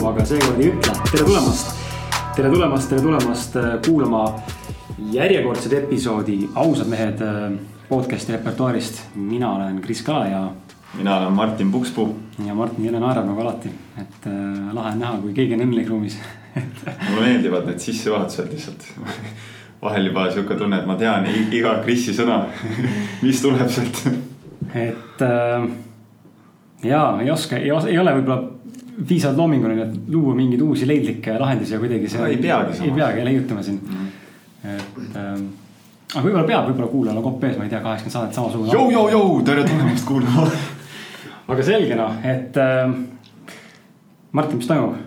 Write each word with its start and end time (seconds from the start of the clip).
jõu-jõu-jõu, 0.00 0.14
aga 0.14 0.24
seekord 0.24 0.60
ei 0.60 0.70
ütle. 0.70 0.92
tere 1.10 1.24
tulemast, 1.24 1.74
tere 2.36 2.50
tulemast, 2.50 2.88
tere 2.88 3.02
tulemast 3.04 3.56
äh, 3.56 3.68
kuulama 3.84 4.22
järjekordset 5.12 5.72
episoodi 5.82 6.48
Ausad 6.54 6.88
mehed 6.88 7.20
äh, 7.20 7.52
podcast'i 7.88 8.32
repertuaarist. 8.32 9.02
mina 9.14 9.52
olen 9.52 9.80
Kris 9.80 10.02
Kala 10.02 10.26
ja. 10.26 10.42
mina 10.96 11.18
olen 11.18 11.32
Martin 11.32 11.72
Pukspuu. 11.72 12.16
ja 12.46 12.54
Martin 12.54 12.84
jälle 12.84 13.00
naerab 13.00 13.26
nagu 13.26 13.40
alati, 13.40 13.68
et 14.00 14.26
äh, 14.26 14.72
lahe 14.72 14.92
on 14.92 14.98
näha, 14.98 15.18
kui 15.20 15.34
keegi 15.34 15.54
on 15.54 15.66
õnnelik 15.66 15.88
ruumis 15.88 16.18
mulle 17.10 17.26
meeldivad 17.26 17.68
need 17.68 17.78
sissejuhatused 17.78 18.52
lihtsalt 18.52 18.86
vahel 19.82 20.08
juba 20.08 20.30
sihuke 20.30 20.56
tunne, 20.56 20.80
et 20.80 20.86
ma 20.86 20.96
tean 20.96 21.28
iga 21.52 21.76
Krisi 21.84 22.14
sõna, 22.16 22.46
mis 23.26 23.42
tuleb 23.42 23.68
sealt. 23.68 24.06
et 24.74 25.28
äh, 25.28 25.68
ja 26.88 27.04
ei 27.20 27.30
oska, 27.30 27.60
ei, 27.60 27.70
ei 27.92 28.00
ole 28.00 28.16
võib-olla 28.16 28.59
piisavalt 29.06 29.38
loominguline, 29.38 29.86
et 29.86 30.12
luua 30.14 30.34
mingeid 30.34 30.60
uusi 30.64 30.88
leidlikke 30.88 31.38
lahendusi 31.38 31.74
ja 31.74 31.80
kuidagi 31.82 32.08
see. 32.08 32.26
ei 32.26 32.36
peagi 32.36 32.84
ei 32.84 32.90
peagi 32.96 33.24
leiutama 33.24 33.62
siin 33.62 33.80
mm, 33.82 33.96
-hmm. 33.96 34.74
et 34.74 35.16
ähm, 35.16 35.46
aga 36.14 36.24
võib-olla 36.24 36.46
peab, 36.46 36.68
võib-olla 36.68 36.90
kuulajal 36.90 37.20
on 37.20 37.26
kopp 37.28 37.44
ees, 37.44 37.58
ma 37.58 37.64
ei 37.64 37.70
tea, 37.70 37.80
kaheksakümmend 37.84 38.16
saadet 38.16 38.34
samasugune. 38.34 38.72
jõu, 38.72 38.90
jõu, 38.90 39.08
jõu, 39.14 39.42
tere 39.46 39.64
tulemast 39.64 40.08
kuulama 40.08 40.48
aga 41.54 41.62
selge 41.66 41.98
noh, 41.98 42.18
et 42.24 42.56
äh, 42.56 42.90
Martin, 44.32 44.58
mis 44.58 44.66
toimub? 44.70 44.98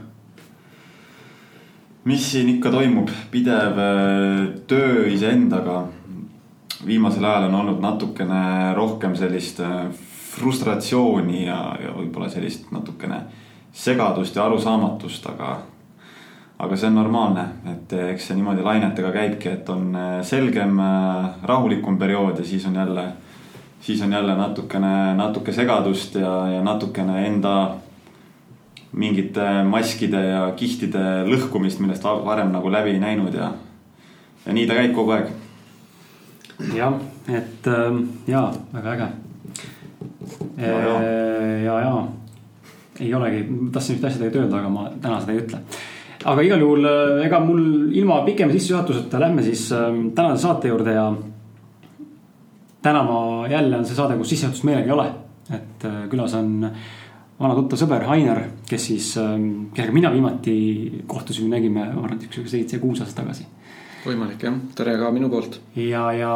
mis 2.04 2.32
siin 2.32 2.50
ikka 2.58 2.72
toimub, 2.72 3.12
pidev 3.32 3.78
äh, 3.80 4.48
töö 4.68 5.06
iseendaga. 5.12 5.86
viimasel 6.86 7.24
ajal 7.26 7.48
on 7.48 7.56
olnud 7.56 7.80
natukene 7.80 8.74
rohkem 8.76 9.16
sellist 9.16 9.60
äh, 9.64 9.88
frustratsiooni 10.34 11.46
ja, 11.46 11.62
ja 11.80 11.94
võib-olla 11.96 12.30
sellist 12.30 12.72
natukene 12.72 13.22
segadust 13.74 14.36
ja 14.36 14.46
arusaamatust, 14.46 15.26
aga. 15.34 15.58
aga 16.64 16.78
see 16.78 16.88
on 16.88 16.96
normaalne, 16.96 17.44
et 17.72 17.94
eks 18.14 18.30
see 18.30 18.38
niimoodi 18.38 18.64
lainetega 18.64 19.12
käibki, 19.12 19.50
et 19.50 19.70
on 19.70 19.96
äh, 19.98 20.20
selgem, 20.24 20.78
rahulikum 21.44 21.98
periood 22.00 22.40
ja 22.40 22.46
siis 22.46 22.66
on 22.66 22.76
jälle. 22.76 23.08
siis 23.82 24.02
on 24.02 24.12
jälle 24.12 24.36
natukene, 24.36 25.14
natuke 25.16 25.52
segadust 25.52 26.16
ja, 26.16 26.48
ja 26.48 26.62
natukene 26.64 27.26
enda 27.28 27.76
mingite 28.94 29.64
maskide 29.66 30.22
ja 30.22 30.44
kihtide 30.56 31.26
lõhkumist, 31.28 31.82
millest 31.82 32.04
varem 32.04 32.52
nagu 32.54 32.72
läbi 32.72 32.94
ei 32.94 33.00
näinud 33.02 33.34
ja, 33.34 33.52
ja 34.46 34.54
nii 34.54 34.68
ta 34.70 34.78
käib 34.78 34.94
kogu 34.96 35.16
aeg. 35.18 35.32
jah, 36.78 36.94
et 37.28 37.68
ähm, 37.68 38.04
ja 38.28 38.52
väga 38.74 38.94
äge. 38.94 39.08
ja, 40.58 40.80
ja, 40.80 41.00
ja, 41.64 41.80
ja 41.80 42.23
ei 43.00 43.14
olegi, 43.16 43.44
tahtsin 43.74 43.98
ühte 43.98 44.08
asja 44.08 44.22
tegelikult 44.22 44.44
öelda, 44.44 44.62
aga 44.62 44.72
ma 44.74 44.88
täna 45.02 45.20
seda 45.22 45.34
ei 45.34 45.44
ütle. 45.44 45.62
aga 46.24 46.46
igal 46.46 46.66
juhul, 46.66 46.88
äh, 46.88 47.22
ega 47.28 47.40
mul 47.44 47.64
ilma 47.92 48.22
pikema 48.28 48.54
sissejuhatuseta 48.54 49.20
lähme 49.20 49.44
siis 49.44 49.70
ähm, 49.76 50.10
tänase 50.16 50.46
saate 50.46 50.72
juurde 50.72 50.94
ja. 50.94 51.08
täna 52.82 53.04
ma 53.04 53.48
jälle 53.52 53.78
on 53.78 53.86
see 53.86 53.96
saade, 53.96 54.18
kus 54.18 54.30
sissejuhatust 54.30 54.68
meelega 54.70 54.92
ei 54.92 54.98
ole, 54.98 55.08
et 55.50 55.88
äh, 55.90 56.04
külas 56.12 56.38
on 56.40 56.70
vana 57.40 57.58
tuttav 57.58 57.82
sõber 57.82 58.06
Ainer, 58.14 58.46
kes 58.70 58.88
siis, 58.92 59.10
ähm, 59.18 59.50
kellega 59.74 59.96
mina 59.96 60.14
viimati 60.14 60.56
kohtusime, 61.08 61.50
nägime, 61.56 61.90
ma 61.90 62.06
arvan, 62.06 62.20
et 62.20 62.30
üks 62.30 62.52
seitse-kuus 62.52 63.02
aastat 63.02 63.24
tagasi. 63.24 63.48
võimalik 64.06 64.44
jah, 64.44 64.56
tere 64.76 64.98
ka 65.00 65.12
minu 65.16 65.32
poolt. 65.34 65.60
ja, 65.76 66.12
ja, 66.14 66.34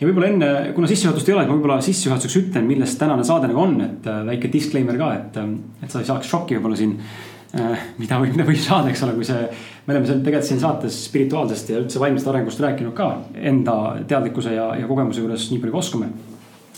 ja 0.00 0.06
võib-olla 0.08 0.30
enne, 0.30 0.50
kuna 0.76 0.88
sissejuhatust 0.90 1.28
ei 1.28 1.34
ole, 1.36 1.46
ma 1.48 1.56
võib-olla 1.56 1.80
sissejuhatuseks 1.84 2.38
ütlen, 2.44 2.68
millest 2.68 2.98
tänane 3.00 3.24
saade 3.26 3.50
nagu 3.50 3.62
on, 3.62 3.76
et 3.84 4.08
äh, 4.10 4.22
väike 4.30 4.52
disclaimer 4.52 4.98
ka, 5.00 5.10
et, 5.18 5.36
ähm, 5.40 5.58
et 5.82 5.92
sa 5.92 6.02
ei 6.02 6.08
saaks 6.08 6.30
šokki 6.30 6.58
võib-olla 6.58 6.80
siin 6.80 6.96
äh, 6.96 7.86
mida 7.98 8.18
võib, 8.22 8.34
mida 8.36 8.48
võib 8.48 8.60
saada, 8.62 8.90
eks 8.90 9.04
ole, 9.06 9.14
kui 9.18 9.28
see, 9.28 9.46
me 9.86 9.94
oleme 9.94 10.10
seal 10.10 10.24
tegelikult 10.24 10.50
siin 10.50 10.62
saates 10.62 10.98
spirituaalsest 11.10 11.72
ja 11.72 11.80
üldse 11.82 12.02
vaimsest 12.02 12.32
arengust 12.32 12.64
rääkinud 12.64 12.96
ka 12.96 13.12
enda 13.52 13.76
teadlikkuse 14.08 14.56
ja, 14.56 14.70
ja 14.80 14.90
kogemuse 14.90 15.24
juures 15.24 15.48
nii 15.52 15.62
palju 15.62 15.76
kui 15.76 15.84
oskame. 15.84 16.12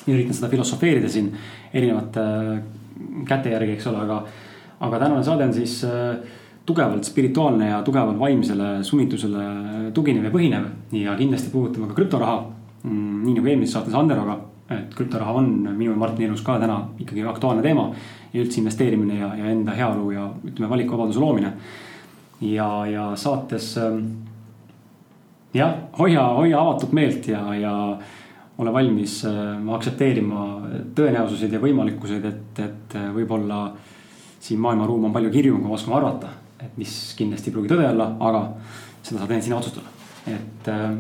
üritan 0.03 0.35
seda 0.35 0.49
filosofeerida 0.51 1.09
siin 1.09 1.29
erinevate 1.73 2.23
käte 3.29 3.53
järgi, 3.53 3.77
eks 3.77 3.87
ole, 3.91 4.01
aga, 4.03 4.23
aga 4.83 4.99
tänane 4.99 5.23
saade 5.27 5.47
on 5.47 5.55
siis 5.55 5.77
äh, 5.87 6.17
tugevalt 6.67 7.05
spirituaalne 7.05 7.69
ja 7.69 7.83
tugevalt 7.83 8.19
vaimsele 8.19 8.83
sunnitusele 8.87 9.45
tuginev 9.95 10.29
ja 10.29 10.35
põhinev. 10.35 10.67
ja 10.93 11.15
kindlasti 11.19 11.51
puudutame 11.51 11.89
ka 11.91 11.95
krüptoraha, 11.99 12.37
nii 12.85 13.37
nagu 13.37 13.47
eelmises 13.47 13.77
saates 13.77 13.95
Anderoga, 13.95 14.39
et 14.73 14.95
krüptoraha 14.97 15.37
on 15.39 15.49
minu 15.77 15.93
ja 15.93 15.99
Martini 15.99 16.29
elus 16.29 16.43
ka 16.43 16.59
täna 16.59 16.81
ikkagi 17.03 17.25
aktuaalne 17.29 17.63
teema. 17.63 17.91
ja 18.33 18.41
üldse 18.41 18.61
investeerimine 18.61 19.19
ja, 19.19 19.35
ja 19.37 19.51
enda 19.53 19.75
heaolu 19.77 20.11
ja 20.11 20.31
ütleme, 20.45 20.71
valikuvabaduse 20.71 21.21
loomine. 21.21 21.53
ja, 22.41 22.87
ja 22.87 23.11
saates 23.17 23.77
ähm, 23.79 24.05
jah, 25.55 25.75
hoia, 25.99 26.25
hoia 26.25 26.61
avatud 26.61 26.93
meelt 26.93 27.29
ja, 27.29 27.45
ja 27.55 27.99
ole 28.59 28.73
valmis 28.73 29.23
äh, 29.25 29.73
aktsepteerima 29.75 30.45
tõenäosuseid 30.97 31.53
ja 31.53 31.61
võimalikkuseid, 31.63 32.29
et, 32.29 32.61
et 32.65 32.97
äh, 32.99 33.09
võib-olla 33.15 33.65
siin 34.43 34.61
maailmaruum 34.63 35.09
on 35.09 35.15
palju 35.15 35.31
kirjum, 35.33 35.61
kui 35.61 35.71
me 35.71 35.79
oskame 35.79 35.99
arvata. 36.01 36.39
et 36.63 36.77
mis 36.79 36.93
kindlasti 37.19 37.51
ei 37.51 37.55
pruugi 37.55 37.71
tõde 37.73 37.89
olla, 37.89 38.05
aga 38.23 38.43
seda 39.03 39.19
saad 39.19 39.33
ainult 39.33 39.47
sina 39.49 39.59
otsustada. 39.59 39.89
et 40.31 40.69
äh, 40.71 40.93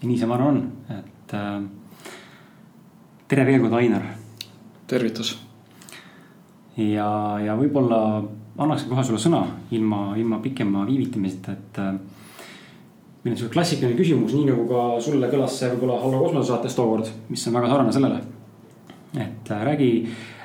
ja 0.00 0.08
nii 0.08 0.18
see, 0.18 0.28
ma 0.30 0.38
arvan, 0.38 0.56
on, 0.56 0.98
et 0.98 1.34
äh, 1.34 1.60
tere 3.28 3.46
veel 3.48 3.62
kord, 3.64 3.78
Ainar. 3.80 4.04
tervitus. 4.88 5.34
ja, 6.76 7.08
ja 7.44 7.56
võib-olla 7.58 8.22
annakski 8.58 8.90
kohe 8.90 9.04
sulle 9.06 9.20
sõna 9.22 9.42
ilma, 9.74 10.12
ilma 10.18 10.38
pikema 10.42 10.84
viivitamiseta, 10.86 11.52
et 11.52 11.82
äh, 11.82 11.92
meil 13.24 13.34
on 13.34 13.38
sihuke 13.40 13.54
klassikaline 13.54 13.98
küsimus, 13.98 14.34
nii 14.34 14.48
nagu 14.48 14.64
ka 14.70 14.88
sulle 15.02 15.30
kõlas 15.30 15.58
see 15.58 15.70
võib-olla 15.74 16.00
Hallo 16.02 16.22
kosmose 16.24 16.52
saates 16.52 16.78
tookord, 16.78 17.10
mis 17.28 17.46
on 17.48 17.58
väga 17.58 17.70
sarnane 17.72 17.94
sellele. 17.94 18.20
et 19.18 19.50
äh, 19.50 19.62
räägi, 19.64 19.90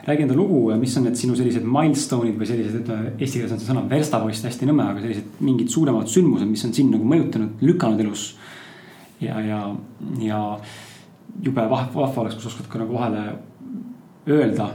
räägi 0.07 0.25
enda 0.25 0.35
lugu, 0.35 0.65
mis 0.79 0.97
on 0.97 1.05
need 1.07 1.19
sinu 1.19 1.35
sellised 1.35 1.65
milstone'id 1.67 2.37
või 2.39 2.47
sellised, 2.49 2.81
ütleme 2.81 3.13
eesti 3.17 3.39
keeles 3.39 3.53
on 3.53 3.61
see 3.61 3.69
sõna 3.69 3.85
verstapost 3.89 4.49
hästi 4.49 4.69
nõme, 4.69 4.85
aga 4.89 5.03
sellised 5.03 5.41
mingid 5.45 5.69
suuremad 5.69 6.09
sündmused, 6.09 6.49
mis 6.49 6.65
on 6.65 6.73
sind 6.73 6.93
nagu 6.95 7.05
mõjutanud, 7.07 7.61
lükanud 7.61 8.01
elus. 8.05 8.31
Ja, 9.25 9.39
ja, 9.41 9.59
ja 10.21 10.39
jube 11.43 11.67
vahva 11.69 12.07
oleks, 12.21 12.35
kui 12.35 12.43
sa 12.43 12.51
oskad 12.51 12.69
ka 12.69 12.81
nagu 12.81 12.95
vahele 12.95 13.23
öelda 14.29 14.69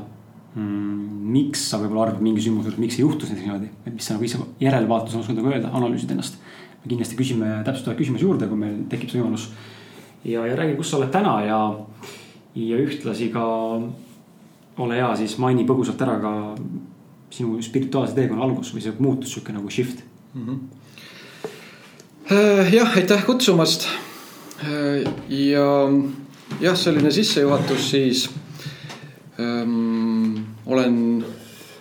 mm,. 0.54 1.08
miks 1.32 1.68
sa 1.70 1.80
võib-olla 1.80 2.08
arvad 2.08 2.24
mingi 2.24 2.42
sündmuse 2.44 2.70
juures, 2.70 2.80
miks 2.82 2.98
see 2.98 3.04
juhtus 3.04 3.32
näiteks 3.32 3.46
niimoodi, 3.46 3.70
et 3.84 3.94
mis 3.94 4.08
sa 4.08 4.16
nagu 4.16 4.26
ise 4.26 4.40
järelvaatusena 4.64 5.24
oskad 5.24 5.38
nagu 5.38 5.52
öelda, 5.52 5.72
analüüsida 5.76 6.16
ennast 6.16 6.40
me 6.82 6.90
kindlasti 6.90 7.18
küsime 7.18 7.50
täpsustavaid 7.66 7.98
küsimusi 7.98 8.26
juurde, 8.26 8.48
kui 8.48 8.58
meil 8.58 8.76
tekib 8.90 9.12
see 9.12 9.20
võimalus. 9.20 9.48
ja, 10.24 10.46
ja 10.46 10.56
räägi, 10.56 10.76
kus 10.78 10.90
sa 10.90 10.98
oled 10.98 11.12
täna 11.14 11.34
ja, 11.46 11.60
ja 12.54 12.82
ühtlasi 12.84 13.30
ka 13.34 13.44
ole 14.78 14.98
hea, 14.98 15.10
siis 15.18 15.38
maini 15.42 15.66
põgusalt 15.66 16.02
ära 16.06 16.18
ka 16.22 16.32
sinu 17.34 17.58
spirituaalse 17.62 18.14
teekonna 18.16 18.44
algus 18.46 18.72
või 18.74 18.84
see 18.84 18.94
muutus, 18.98 19.32
sihuke 19.34 19.52
nagu 19.52 19.70
shift 19.70 20.04
mm. 20.34 20.44
-hmm. 20.44 20.58
jah, 22.76 22.96
aitäh 22.96 23.24
kutsumast. 23.26 23.88
Äh, 24.58 25.04
ja 25.30 25.66
jah, 26.60 26.76
selline 26.76 27.10
sissejuhatus 27.14 27.90
siis 27.90 28.24
ähm,. 29.38 30.34
olen 30.66 31.24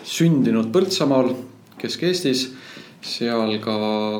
sündinud 0.06 0.69
Põltsamaal, 0.71 1.31
Kesk-Eestis 1.81 2.44
seal 3.01 3.57
ka 3.63 3.74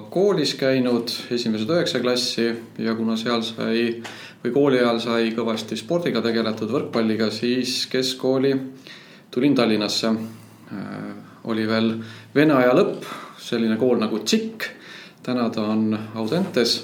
koolis 0.10 0.56
käinud 0.58 1.14
esimesed 1.32 1.70
üheksa 1.70 2.02
klassi 2.02 2.48
ja 2.82 2.98
kuna 2.98 3.16
seal 3.18 3.46
sai 3.46 3.86
või 4.42 4.56
kooli 4.58 4.82
ajal 4.82 5.00
sai 5.06 5.30
kõvasti 5.38 5.78
spordiga 5.78 6.22
tegeletud, 6.26 6.74
võrkpalliga, 6.74 7.30
siis 7.30 7.86
keskkooli 7.94 8.56
tulin 9.32 9.56
Tallinnasse. 9.56 10.16
Äh, 10.74 11.08
oli 11.46 11.70
veel 11.70 11.94
vene 12.34 12.58
aja 12.58 12.74
lõpp, 12.74 13.06
selline 13.38 13.78
kool 13.78 14.02
nagu 14.02 14.26
TSIK, 14.26 14.72
täna 15.24 15.46
ta 15.54 15.70
on 15.78 15.92
Audentes 16.18 16.80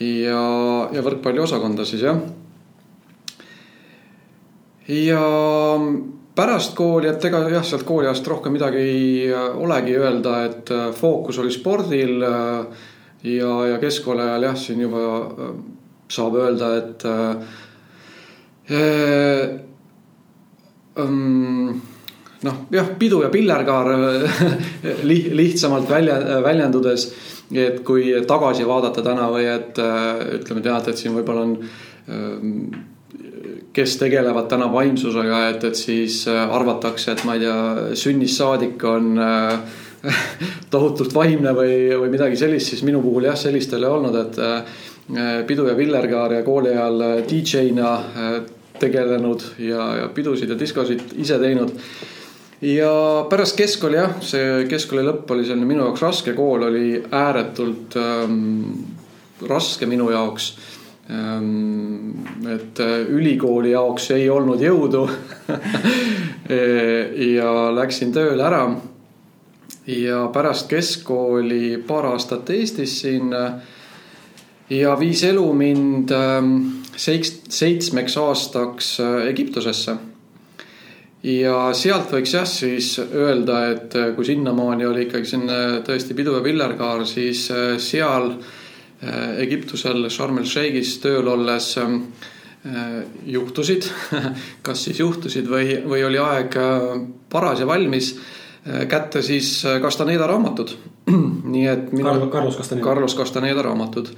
ja, 0.00 0.40
ja 0.92 1.04
võrkpalliosakonda 1.04 1.84
siis 1.86 2.02
jah. 2.02 2.18
ja 4.88 5.22
pärast 6.34 6.74
kooli, 6.74 7.08
et 7.08 7.24
ega 7.28 7.44
jah, 7.52 7.64
sealt 7.66 7.86
kooliajast 7.86 8.26
rohkem 8.30 8.56
midagi 8.56 8.80
ei 8.82 9.04
äh, 9.30 9.46
olegi 9.54 9.94
öelda, 9.98 10.40
et 10.48 10.70
äh, 10.74 10.88
fookus 10.94 11.38
oli 11.42 11.52
spordil. 11.54 12.22
Äh, 12.22 12.90
ja, 13.24 13.52
ja 13.70 13.78
keskkooli 13.80 14.22
ajal 14.24 14.48
jah, 14.50 14.56
siin 14.58 14.82
juba 14.84 15.04
saab 16.12 16.34
öelda, 16.36 16.74
et 16.76 17.04
äh, 17.08 17.36
ähm, 21.00 21.70
noh, 22.44 22.58
jah, 22.74 22.90
pidu 22.98 23.22
ja 23.24 23.30
pillerkaar 23.32 23.92
lihtsamalt 25.40 25.88
välja, 25.90 26.18
väljendudes. 26.44 27.08
Et 27.52 27.82
kui 27.84 28.08
tagasi 28.26 28.66
vaadata 28.66 29.02
täna 29.04 29.28
või 29.32 29.46
et 29.50 29.78
ütleme, 30.38 30.62
tead, 30.64 30.88
et 30.88 31.00
siin 31.00 31.14
võib-olla 31.16 31.44
on 31.44 31.58
kes 33.74 33.96
tegelevad 34.00 34.48
täna 34.48 34.68
vaimsusega, 34.72 35.40
et, 35.50 35.64
et 35.64 35.78
siis 35.78 36.22
arvatakse, 36.28 37.12
et 37.12 37.24
ma 37.26 37.36
ei 37.36 37.44
tea, 37.44 37.58
sünnist 37.98 38.40
saadik 38.40 38.82
on 38.88 39.14
tohutult 40.74 41.14
vaimne 41.14 41.54
või, 41.56 41.76
või 42.00 42.10
midagi 42.12 42.38
sellist, 42.38 42.72
siis 42.72 42.84
minu 42.86 43.02
puhul 43.04 43.28
jah, 43.28 43.38
sellist 43.38 43.72
ei 43.72 43.80
ole 43.82 43.92
olnud, 43.98 44.18
et 44.20 45.46
pidu 45.48 45.68
ja 45.68 45.76
villerkaar 45.76 46.38
ja 46.38 46.42
kooli 46.46 46.72
ajal 46.72 47.06
DJ-na 47.28 47.94
tegelenud 48.80 49.42
ja, 49.62 49.88
ja 50.00 50.10
pidusid 50.14 50.50
ja 50.50 50.58
diskosid 50.58 51.14
ise 51.20 51.38
teinud 51.38 51.74
ja 52.64 53.26
pärast 53.30 53.56
keskkooli 53.58 53.98
jah, 53.98 54.14
see 54.24 54.64
keskkooli 54.70 55.04
lõpp 55.04 55.32
oli 55.34 55.44
selline 55.44 55.68
minu 55.68 55.84
jaoks 55.84 56.04
raske, 56.04 56.34
kool 56.36 56.64
oli 56.68 56.86
ääretult 57.12 57.96
ähm, 58.00 58.70
raske 59.48 59.88
minu 59.90 60.08
jaoks 60.12 60.54
ähm,. 61.10 62.24
et 62.48 62.80
äh, 62.80 62.96
ülikooli 63.12 63.74
jaoks 63.74 64.10
ei 64.16 64.30
olnud 64.30 64.62
jõudu 64.64 65.04
ja 67.34 67.52
läksin 67.76 68.12
tööle 68.12 68.44
ära. 68.46 68.64
ja 69.86 70.24
pärast 70.32 70.68
keskkooli 70.68 71.78
paar 71.86 72.12
aastat 72.14 72.50
Eestis 72.50 73.00
siin 73.02 73.32
ja 74.70 74.96
viis 75.00 75.24
elu 75.24 75.52
mind 75.52 76.10
ähm, 76.16 76.56
seitsmeks 76.96 78.16
aastaks 78.16 78.98
äh, 79.00 79.26
Egiptusesse 79.28 79.96
ja 81.24 81.56
sealt 81.76 82.12
võiks 82.12 82.34
jah, 82.36 82.44
siis 82.48 82.94
öelda, 83.00 83.60
et 83.72 83.96
äh, 83.98 84.12
kui 84.16 84.26
sinnamaani 84.28 84.86
oli 84.88 85.06
ikkagi 85.06 85.28
selline 85.28 85.80
tõesti 85.86 86.16
pidu 86.16 86.36
ja 86.36 86.44
villerkaar, 86.44 87.06
siis 87.08 87.46
äh, 87.54 87.74
seal 87.82 88.30
äh, 88.34 89.40
Egiptusel 89.46 90.08
Sharm 90.12 90.42
el 90.42 90.48
Sheikhis 90.48 90.98
tööl 91.02 91.28
olles 91.32 91.74
ähm, 91.80 92.00
juhtusid, 93.28 93.90
kas 94.66 94.86
siis 94.86 95.00
juhtusid 95.02 95.48
või, 95.50 95.74
või 95.84 96.04
oli 96.06 96.16
aeg 96.16 96.54
paras 97.28 97.60
ja 97.60 97.66
valmis 97.68 98.14
kätte 98.88 99.20
siis 99.20 99.58
Castaneda 99.84 100.24
raamatud. 100.30 100.72
nii 101.52 101.66
et 101.68 101.92
minu. 101.92 102.14
Carlos 102.32 102.56
Castaneda. 102.56 102.86
Carlos 102.86 103.16
Castaneda 103.18 103.66
raamatud. 103.66 104.08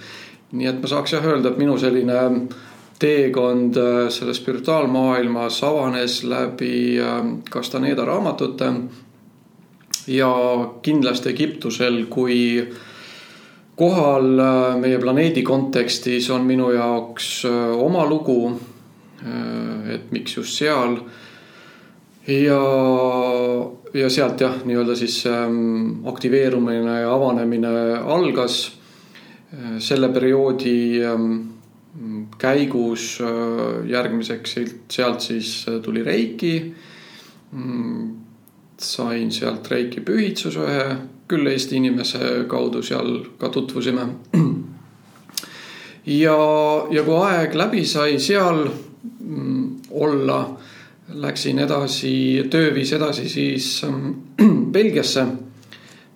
nii 0.55 0.71
et 0.71 0.79
ma 0.79 0.93
saaks 0.93 1.17
jah 1.17 1.27
öelda, 1.27 1.51
et 1.51 1.59
minu 1.59 1.75
selline 1.83 2.21
teekond 2.99 3.77
äh, 3.77 4.09
selle 4.09 4.35
spirituaalmaailmas 4.35 5.61
avanes 5.65 6.23
läbi 6.25 6.99
äh, 7.01 7.25
Castaneda 7.51 8.05
raamatute. 8.05 8.73
ja 10.07 10.31
kindlasti 10.83 11.29
Egiptusel 11.29 12.05
kui 12.07 12.69
kohal 13.77 14.39
äh, 14.39 14.77
meie 14.81 14.99
planeedi 14.99 15.43
kontekstis 15.43 16.31
on 16.31 16.47
minu 16.47 16.71
jaoks 16.71 17.45
oma 17.77 18.07
lugu. 18.07 18.61
et 19.95 20.13
miks 20.13 20.37
just 20.37 20.59
seal. 20.59 20.97
ja, 22.27 22.61
ja 23.95 24.11
sealt 24.11 24.41
jah, 24.41 24.57
nii-öelda 24.65 24.95
siis 24.97 25.25
ähm, 25.27 26.07
aktiveerumine 26.07 27.01
ja 27.01 27.15
avanemine 27.15 27.69
algas. 28.05 28.73
selle 29.79 30.09
perioodi 30.09 31.05
ähm, 31.05 31.56
käigus 32.39 33.17
äh, 33.21 33.87
järgmiseks 33.89 34.59
sealt 34.93 35.21
siis 35.21 35.67
äh, 35.69 35.81
tuli 35.83 36.03
Reiki. 36.03 36.75
Mm, 37.53 38.15
sain 38.79 39.33
sealt 39.33 39.71
Reiki 39.71 40.03
pühitsuse 40.05 40.61
ühe, 40.61 40.97
küll 41.29 41.49
Eesti 41.49 41.79
inimese 41.81 42.45
kaudu 42.49 42.83
seal 42.85 43.23
ka 43.41 43.49
tutvusime. 43.49 44.07
ja, 46.25 46.37
ja 46.91 47.07
kui 47.07 47.19
aeg 47.31 47.57
läbi 47.57 47.85
sai 47.89 48.19
seal 48.21 48.67
mm, 48.67 49.91
olla, 49.97 50.41
läksin 51.17 51.63
edasi, 51.63 52.13
töö 52.51 52.75
viis 52.75 52.93
edasi 52.93 53.29
siis 53.33 53.71
Belgiasse, 54.77 55.27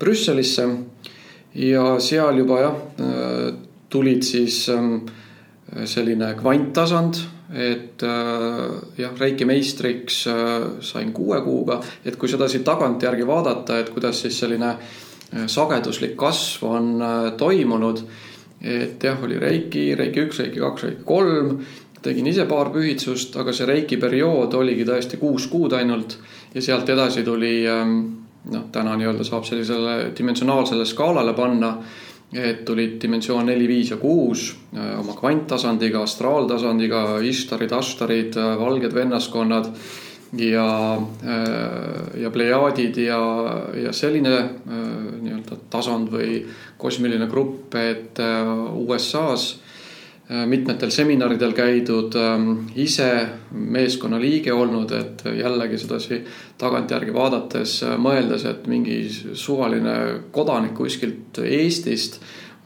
Brüsselisse 0.01 0.69
ja 1.55 1.97
seal 2.01 2.39
juba 2.39 2.61
jah, 2.61 2.77
äh, 3.01 3.55
tulid 3.91 4.23
siis 4.23 4.69
äh, 4.69 4.85
selline 5.87 6.35
kvanttasand, 6.39 7.21
et 7.51 8.03
äh, 8.03 8.73
jah, 8.99 9.15
Reiki 9.19 9.47
meistriks 9.49 10.23
äh, 10.31 10.67
sain 10.87 11.13
kuue 11.13 11.41
kuuga, 11.43 11.81
et 12.05 12.17
kui 12.19 12.31
sedasi 12.31 12.63
tagantjärgi 12.67 13.27
vaadata, 13.27 13.81
et 13.81 13.91
kuidas 13.91 14.23
siis 14.23 14.39
selline 14.39 14.71
äh, 14.71 15.47
sageduslik 15.51 16.17
kasv 16.19 16.67
on 16.71 16.91
toimunud. 17.39 18.05
et 18.61 19.03
jah, 19.03 19.17
oli 19.25 19.39
Reiki, 19.41 19.95
Reiki 19.97 20.21
üks, 20.27 20.39
Reiki 20.43 20.61
kaks, 20.61 20.83
Reiki 20.85 21.05
kolm, 21.09 21.55
tegin 22.03 22.27
ise 22.27 22.45
paar 22.49 22.69
pühitsust, 22.75 23.37
aga 23.41 23.55
see 23.57 23.67
Reiki 23.67 23.97
periood 23.97 24.55
oligi 24.55 24.85
tõesti 24.85 25.17
kuus 25.21 25.47
kuud 25.49 25.73
ainult 25.73 26.19
ja 26.55 26.63
sealt 26.63 26.89
edasi 26.93 27.25
tuli 27.25 27.65
ähm, 27.69 27.97
noh, 28.53 28.67
täna 28.73 28.97
nii-öelda 29.01 29.25
saab 29.25 29.49
sellisele 29.49 30.13
dimensionaalsele 30.17 30.85
skaalale 30.89 31.33
panna 31.37 31.73
et 32.33 32.65
tulid 32.65 32.99
dimensioon 33.03 33.49
neli, 33.51 33.67
viis 33.69 33.91
ja 33.91 33.99
kuus 33.99 34.51
äh, 34.75 34.93
oma 35.01 35.17
kvanttasandiga, 35.19 36.05
astraaltasandiga, 36.07 37.19
Ishtarid, 37.27 37.73
Ashtarid, 37.75 38.39
äh, 38.39 38.53
valged 38.61 38.95
vennaskonnad 38.95 39.71
ja, 40.39 40.69
äh, 41.27 42.21
ja 42.23 42.31
plejaadid 42.31 43.01
ja, 43.03 43.21
ja 43.83 43.93
selline 43.93 44.37
nii-öelda 44.71 45.59
tasand 45.71 46.13
või 46.15 46.45
kosmiline 46.79 47.27
grupp, 47.31 47.75
et 47.75 48.23
USA-s 48.79 49.59
mitmetel 50.47 50.93
seminaridel 50.95 51.53
käidud, 51.53 52.15
ähm, 52.15 52.51
ise 52.79 53.27
meeskonna 53.51 54.21
liige 54.23 54.53
olnud, 54.55 54.93
et 54.95 55.25
jällegi 55.39 55.79
sedasi 55.83 56.21
tagantjärgi 56.59 57.15
vaadates 57.15 57.81
äh, 57.83 57.97
mõeldes, 57.99 58.45
et 58.47 58.69
mingi 58.71 59.01
suvaline 59.11 59.97
kodanik 60.31 60.77
kuskilt 60.79 61.43
Eestist, 61.43 62.21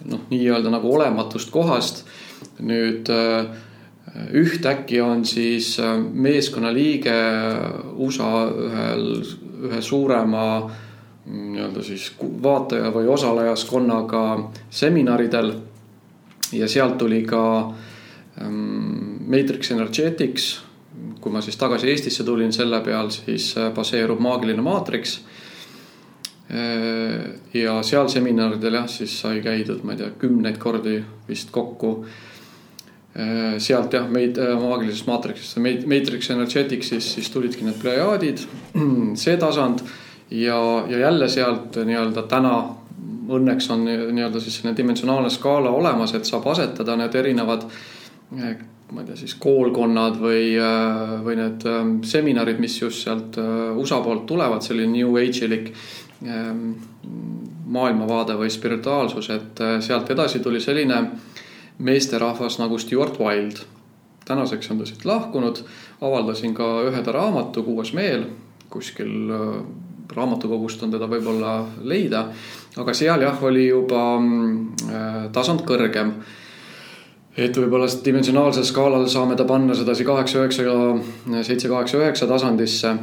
noh, 0.05 0.27
nii-öelda 0.29 0.75
nagu 0.75 0.93
olematust 0.93 1.49
kohast 1.55 2.05
nüüd 2.61 3.09
äh, 3.09 3.49
ühtäkki 4.37 5.01
on 5.01 5.25
siis 5.25 5.79
meeskonnaliige 6.13 7.17
USA 7.97 8.45
ühel, 8.53 9.07
ühe 9.65 9.81
suurema 9.83 10.47
nii-öelda 11.25 11.83
siis 11.83 12.11
vaataja 12.21 12.93
või 12.93 13.09
osalejaskonnaga 13.09 14.25
seminaridel 14.69 15.55
ja 16.53 16.69
sealt 16.69 16.99
tuli 16.99 17.23
ka 17.27 17.45
ähm, 18.43 19.25
Matrix 19.27 19.71
Energetics. 19.71 20.61
kui 21.21 21.33
ma 21.33 21.41
siis 21.41 21.57
tagasi 21.57 21.89
Eestisse 21.91 22.25
tulin, 22.25 22.53
selle 22.53 22.79
peal 22.85 23.09
siis 23.11 23.55
äh, 23.59 23.71
baseerub 23.75 24.21
maagiline 24.21 24.63
maatriks. 24.63 25.17
Äh, 26.53 27.25
ja 27.55 27.79
seal 27.83 28.09
seminaridel 28.13 28.77
jah, 28.79 28.87
siis 28.89 29.17
sai 29.21 29.41
käidud, 29.43 29.83
ma 29.83 29.95
ei 29.95 30.03
tea, 30.03 30.13
kümneid 30.21 30.61
kordi 30.61 30.99
vist 31.29 31.51
kokku. 31.51 31.95
Äh, 33.17 33.57
sealt 33.59 33.97
jah, 33.97 34.07
meid 34.11 34.39
maagilisest 34.61 35.09
maatriksist, 35.09 35.59
Matrix 35.65 36.31
Energetics'is 36.31 37.15
siis 37.17 37.33
tulidki 37.33 37.67
need 37.67 37.81
plejaadid, 37.83 38.45
see 39.25 39.37
tasand 39.41 39.83
ja, 40.31 40.61
ja 40.89 40.99
jälle 41.09 41.29
sealt 41.29 41.77
nii-öelda 41.85 42.23
täna 42.29 42.57
õnneks 43.29 43.71
on 43.73 43.85
nii-öelda 43.87 44.41
siis 44.41 44.59
selline 44.59 44.77
dimensionaalne 44.77 45.31
skaala 45.33 45.71
olemas, 45.71 46.15
et 46.15 46.29
saab 46.29 46.47
asetada 46.53 46.97
need 46.99 47.15
erinevad 47.15 47.67
eh, 47.67 48.57
ma 48.93 49.03
ei 49.03 49.09
tea, 49.09 49.19
siis 49.19 49.35
koolkonnad 49.41 50.19
või, 50.21 50.55
eh, 50.59 51.13
või 51.25 51.37
need 51.41 51.67
eh, 51.69 51.83
seminarid, 52.11 52.61
mis 52.63 52.79
just 52.81 53.05
sealt 53.07 53.39
USA 53.77 54.01
poolt 54.05 54.27
tulevad, 54.31 54.65
selline 54.65 54.93
New 54.93 55.17
Age'ilik 55.21 55.73
maailmavaade 57.75 58.37
või 58.39 58.49
spirituaalsus, 58.49 59.27
et 59.35 59.61
sealt 59.85 60.09
edasi 60.15 60.39
tuli 60.41 60.61
selline 60.63 61.01
meesterahvas 61.85 62.57
nagu 62.63 62.79
Stewart 62.81 63.19
Wild. 63.21 63.65
tänaseks 64.25 64.71
on 64.71 64.79
ta 64.79 64.87
siit 64.89 65.05
lahkunud, 65.05 65.59
avaldasin 66.01 66.55
ka 66.55 66.69
ühe 66.87 67.03
ta 67.05 67.13
raamatu 67.13 67.63
Kuues 67.63 67.93
meel 67.93 68.25
kuskil 68.73 69.29
raamatukogust 70.13 70.83
on 70.83 70.95
teda 70.95 71.09
võib-olla 71.11 71.57
leida. 71.83 72.27
aga 72.77 72.95
seal 72.95 73.23
jah, 73.23 73.43
oli 73.43 73.69
juba 73.69 74.03
mm, 74.19 74.89
äh, 74.91 75.21
tasand 75.33 75.65
kõrgem. 75.67 76.15
et 77.37 77.57
võib-olla 77.57 77.87
dimensionaalsel 78.05 78.65
skaalal 78.65 79.09
saame 79.09 79.37
ta 79.37 79.45
panna 79.45 79.75
sedasi 79.75 80.05
kaheksa, 80.05 80.39
üheksa, 80.39 81.43
seitse, 81.43 81.69
kaheksa, 81.69 81.99
üheksa 81.99 82.27
tasandisse. 82.27 82.97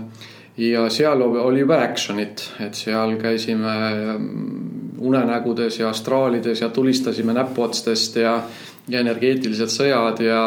ja 0.57 0.89
seal 0.89 1.21
oli 1.21 1.59
juba 1.59 1.81
action'it, 1.83 2.49
et 2.59 2.75
seal 2.75 3.17
käisime 3.17 3.75
mm, 4.17 4.99
unenägudes 5.01 5.79
ja 5.79 5.89
astraalides 5.89 6.61
ja 6.61 6.69
tulistasime 6.69 7.33
näpuotstest 7.33 8.15
ja 8.15 8.41
ja 8.89 9.01
energeetilised 9.01 9.69
sõjad 9.69 10.21
ja, 10.25 10.41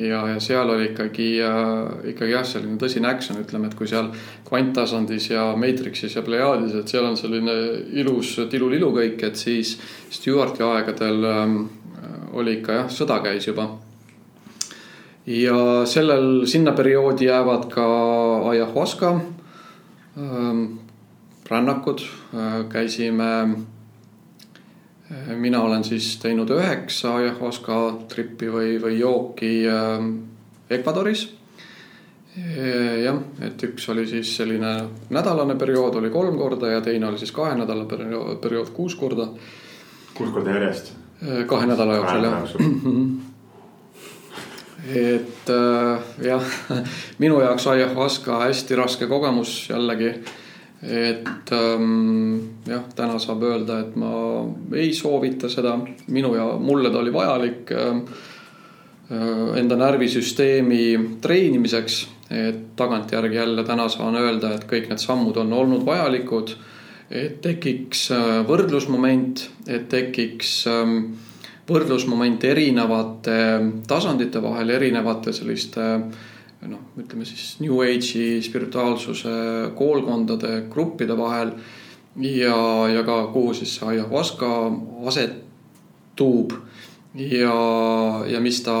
ja, 0.00 0.20
ja 0.32 0.40
seal 0.42 0.70
oli 0.72 0.90
ikkagi 0.90 1.28
äh,, 1.44 2.10
ikkagi 2.12 2.32
jah, 2.32 2.44
selline 2.48 2.78
tõsine 2.80 3.10
action, 3.10 3.40
ütleme, 3.42 3.68
et 3.68 3.76
kui 3.76 3.88
seal 3.90 4.08
kvanttasandis 4.46 5.30
ja 5.30 5.50
Matrixis 5.58 6.16
ja 6.16 6.24
Plejaadis, 6.24 6.76
et 6.78 6.92
seal 6.92 7.08
on 7.08 7.18
selline 7.20 7.56
ilus 8.00 8.36
tilulilu 8.50 8.92
kõik, 8.96 9.26
et 9.28 9.40
siis 9.40 9.76
Stewarti 10.12 10.64
aegadel 10.64 11.28
äh, 11.32 11.44
oli 12.36 12.58
ikka 12.60 12.80
jah, 12.80 12.88
sõda 12.92 13.20
käis 13.24 13.48
juba. 13.48 13.68
ja 15.26 15.84
sellel, 15.86 16.46
sinna 16.46 16.72
perioodi 16.72 17.26
jäävad 17.26 17.68
ka 17.72 17.86
ayahuasca 18.52 19.14
ähm, 20.16 20.66
rännakud, 21.50 22.02
käisime 22.70 23.30
mina 25.36 25.62
olen 25.62 25.84
siis 25.84 26.16
teinud 26.22 26.50
üheksa 26.50 27.14
ayahuasca 27.20 27.80
trippi 28.10 28.48
või, 28.50 28.76
või 28.82 28.98
jooki 28.98 29.50
äh, 29.70 30.06
Ecuadoris. 30.70 31.28
jah, 32.36 33.16
et 33.40 33.62
üks 33.64 33.86
oli 33.88 34.02
siis 34.06 34.34
selline 34.36 34.72
nädalane 35.14 35.54
periood 35.56 35.94
oli 35.96 36.10
kolm 36.12 36.36
korda 36.36 36.68
ja 36.68 36.80
teine 36.84 37.06
oli 37.06 37.18
siis 37.18 37.32
kahe 37.32 37.54
nädala 37.56 37.86
periood, 37.88 38.36
periood 38.42 38.74
kuus 38.76 38.94
korda. 38.94 39.28
kuus 40.14 40.30
korda 40.34 40.50
järjest? 40.58 40.92
kahe 41.46 41.66
nädala 41.66 41.96
jooksul 41.96 42.24
jah. 42.24 42.42
et 44.94 45.50
äh, 45.50 46.00
jah, 46.22 46.42
minu 47.22 47.40
jaoks 47.40 47.66
ayahuasca 47.66 48.42
hästi 48.44 48.76
raske 48.76 49.06
kogemus 49.06 49.68
jällegi 49.70 50.12
et 50.82 51.52
ähm, 51.52 52.36
jah, 52.68 52.84
täna 52.96 53.18
saab 53.22 53.44
öelda, 53.48 53.80
et 53.80 53.94
ma 53.96 54.10
ei 54.76 54.92
soovita 54.94 55.48
seda, 55.48 55.76
minu 56.12 56.34
ja 56.36 56.50
mulle 56.60 56.90
ta 56.92 57.00
oli 57.00 57.12
vajalik 57.14 57.72
äh, 57.72 58.02
enda 59.60 59.78
närvisüsteemi 59.80 60.82
treenimiseks. 61.22 62.06
et 62.30 62.74
tagantjärgi 62.76 63.36
jälle 63.36 63.62
täna 63.64 63.88
saan 63.88 64.16
öelda, 64.18 64.54
et 64.54 64.64
kõik 64.66 64.88
need 64.90 64.98
sammud 64.98 65.36
on 65.36 65.52
olnud 65.52 65.84
vajalikud. 65.86 66.56
et 67.10 67.40
tekiks 67.40 68.10
äh, 68.10 68.42
võrdlusmoment, 68.46 69.48
et 69.66 69.88
tekiks 69.88 70.66
äh, 70.66 70.96
võrdlusmoment 71.68 72.44
erinevate 72.44 73.36
tasandite 73.88 74.42
vahel, 74.42 74.70
erinevate 74.70 75.32
selliste 75.32 75.82
äh, 75.94 76.24
noh, 76.70 76.82
ütleme 77.00 77.26
siis 77.28 77.56
New 77.60 77.80
Age'i 77.84 78.42
spirituaalsuse 78.42 79.34
koolkondade 79.78 80.66
gruppide 80.70 81.16
vahel. 81.18 81.52
ja, 82.16 82.88
ja 82.88 83.02
ka 83.04 83.26
kuhu 83.32 83.54
siis 83.54 83.76
see 83.76 83.88
ayahuasca 83.88 84.48
asetub 85.06 86.52
ja, 87.14 87.58
ja 88.28 88.40
mis 88.40 88.62
ta, 88.62 88.78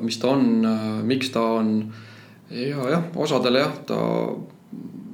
mis 0.00 0.18
ta 0.18 0.32
on, 0.32 0.66
miks 1.04 1.30
ta 1.30 1.42
on. 1.60 1.92
ja 2.50 2.90
jah, 2.90 3.04
osadele 3.16 3.58
jah, 3.58 3.78
ta 3.86 4.00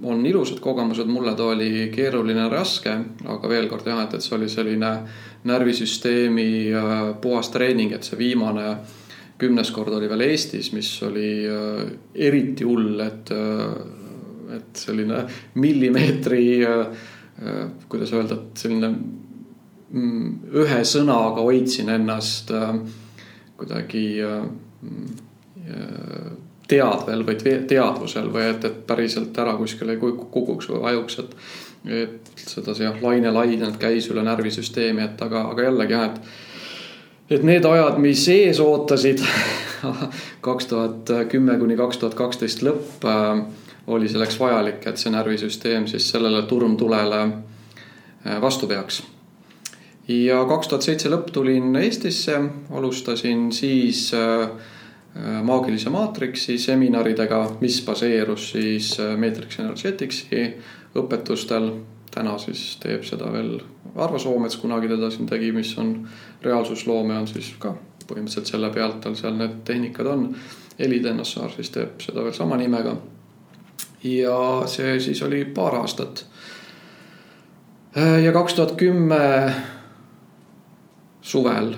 on 0.02 0.26
ilusad 0.26 0.60
kogemused, 0.60 1.06
mulle 1.06 1.34
ta 1.36 1.50
oli 1.52 1.90
keeruline, 1.94 2.48
raske, 2.48 2.92
aga 3.28 3.48
veel 3.48 3.68
kord 3.68 3.86
jah, 3.86 4.00
et, 4.04 4.16
et 4.16 4.24
see 4.24 4.36
oli 4.36 4.48
selline 4.48 4.92
närvisüsteemi 5.48 6.50
äh, 6.76 6.96
puhas 7.20 7.50
treening, 7.52 7.92
et 7.92 8.04
see 8.04 8.18
viimane 8.18 8.66
kümnes 9.40 9.70
kord 9.74 9.94
oli 9.96 10.08
veel 10.10 10.26
Eestis, 10.28 10.72
mis 10.76 10.90
oli 11.06 11.30
äh, 11.48 11.86
eriti 12.28 12.66
hull, 12.68 12.98
et, 13.04 13.32
äh, 13.34 14.58
et 14.58 14.82
selline 14.84 15.24
millimeetri, 15.60 16.44
äh, 16.66 17.08
kuidas 17.88 18.12
öelda, 18.16 18.36
et 18.36 18.60
selline 18.64 18.90
mm, 18.92 20.52
ühe 20.60 20.82
sõnaga 20.86 21.44
hoidsin 21.46 21.88
ennast 21.94 22.52
kuidagi 23.60 24.04
teadvel 26.70 27.24
või 27.28 27.36
teadvusel 27.68 28.30
või 28.32 28.46
et, 28.54 28.64
et 28.64 28.78
päriselt 28.88 29.36
ära 29.40 29.56
kuskile 29.58 29.96
kukuks 30.00 30.70
või 30.72 30.84
vajuks, 30.86 31.18
et 31.24 31.36
et 31.88 32.40
seda 32.44 32.74
see 32.76 32.84
jah, 32.84 32.96
laine 33.00 33.30
lainenud 33.32 33.78
käis 33.80 34.10
üle 34.12 34.20
närvisüsteemi, 34.26 35.00
et 35.00 35.22
aga, 35.24 35.46
aga 35.54 35.64
jällegi 35.64 35.94
jah, 35.94 36.10
et 36.10 36.49
et 37.30 37.42
need 37.46 37.64
ajad, 37.64 37.98
mis 38.02 38.24
ees 38.28 38.60
ootasid 38.60 39.22
kaks 40.46 40.66
tuhat 40.66 41.12
kümme 41.30 41.56
kuni 41.58 41.76
kaks 41.78 42.00
tuhat 42.02 42.16
kaksteist 42.18 42.64
lõpp 42.66 43.06
äh, 43.06 43.44
oli 43.90 44.08
selleks 44.08 44.38
vajalik, 44.40 44.84
et 44.86 45.00
see 45.00 45.12
närvisüsteem 45.14 45.86
siis 45.90 46.08
sellele 46.10 46.42
turmtulele 46.50 47.22
äh, 47.22 48.40
vastu 48.42 48.66
peaks. 48.70 49.02
ja 50.08 50.42
kaks 50.48 50.68
tuhat 50.68 50.86
seitse 50.88 51.12
lõpp 51.12 51.30
tulin 51.32 51.76
Eestisse, 51.76 52.40
alustasin 52.70 53.48
siis 53.54 54.10
äh, 54.14 54.50
maagilise 55.42 55.90
maatriksi 55.90 56.58
seminaridega, 56.58 57.40
mis 57.60 57.80
baseerus 57.86 58.50
siis 58.52 58.92
Matrix 59.18 59.58
Energeticsi 59.58 60.44
õpetustel. 60.94 61.66
Täna 62.10 62.38
siis 62.38 62.76
teeb 62.82 63.04
seda 63.06 63.30
veel 63.32 63.58
Arvo 63.96 64.18
Soomets 64.18 64.56
kunagi 64.60 64.88
teda 64.88 65.10
siin 65.10 65.28
tegi, 65.28 65.52
mis 65.52 65.72
on 65.78 65.94
reaalsusloome 66.42 67.18
on 67.18 67.28
siis 67.28 67.52
ka 67.58 67.74
põhimõtteliselt 68.10 68.50
selle 68.50 68.70
pealt 68.74 69.00
tal 69.04 69.16
seal 69.18 69.36
need 69.38 69.60
tehnikad 69.64 70.08
on. 70.10 70.28
Heli 70.78 71.00
Tennossaar 71.04 71.52
siis 71.54 71.70
teeb 71.74 72.00
seda 72.02 72.24
veel 72.24 72.34
sama 72.34 72.56
nimega. 72.56 72.96
ja 74.02 74.62
see 74.66 75.00
siis 75.00 75.22
oli 75.22 75.44
paar 75.44 75.74
aastat. 75.74 76.24
ja 78.24 78.32
kaks 78.32 78.54
tuhat 78.54 78.72
kümme 78.72 79.54
suvel, 81.20 81.74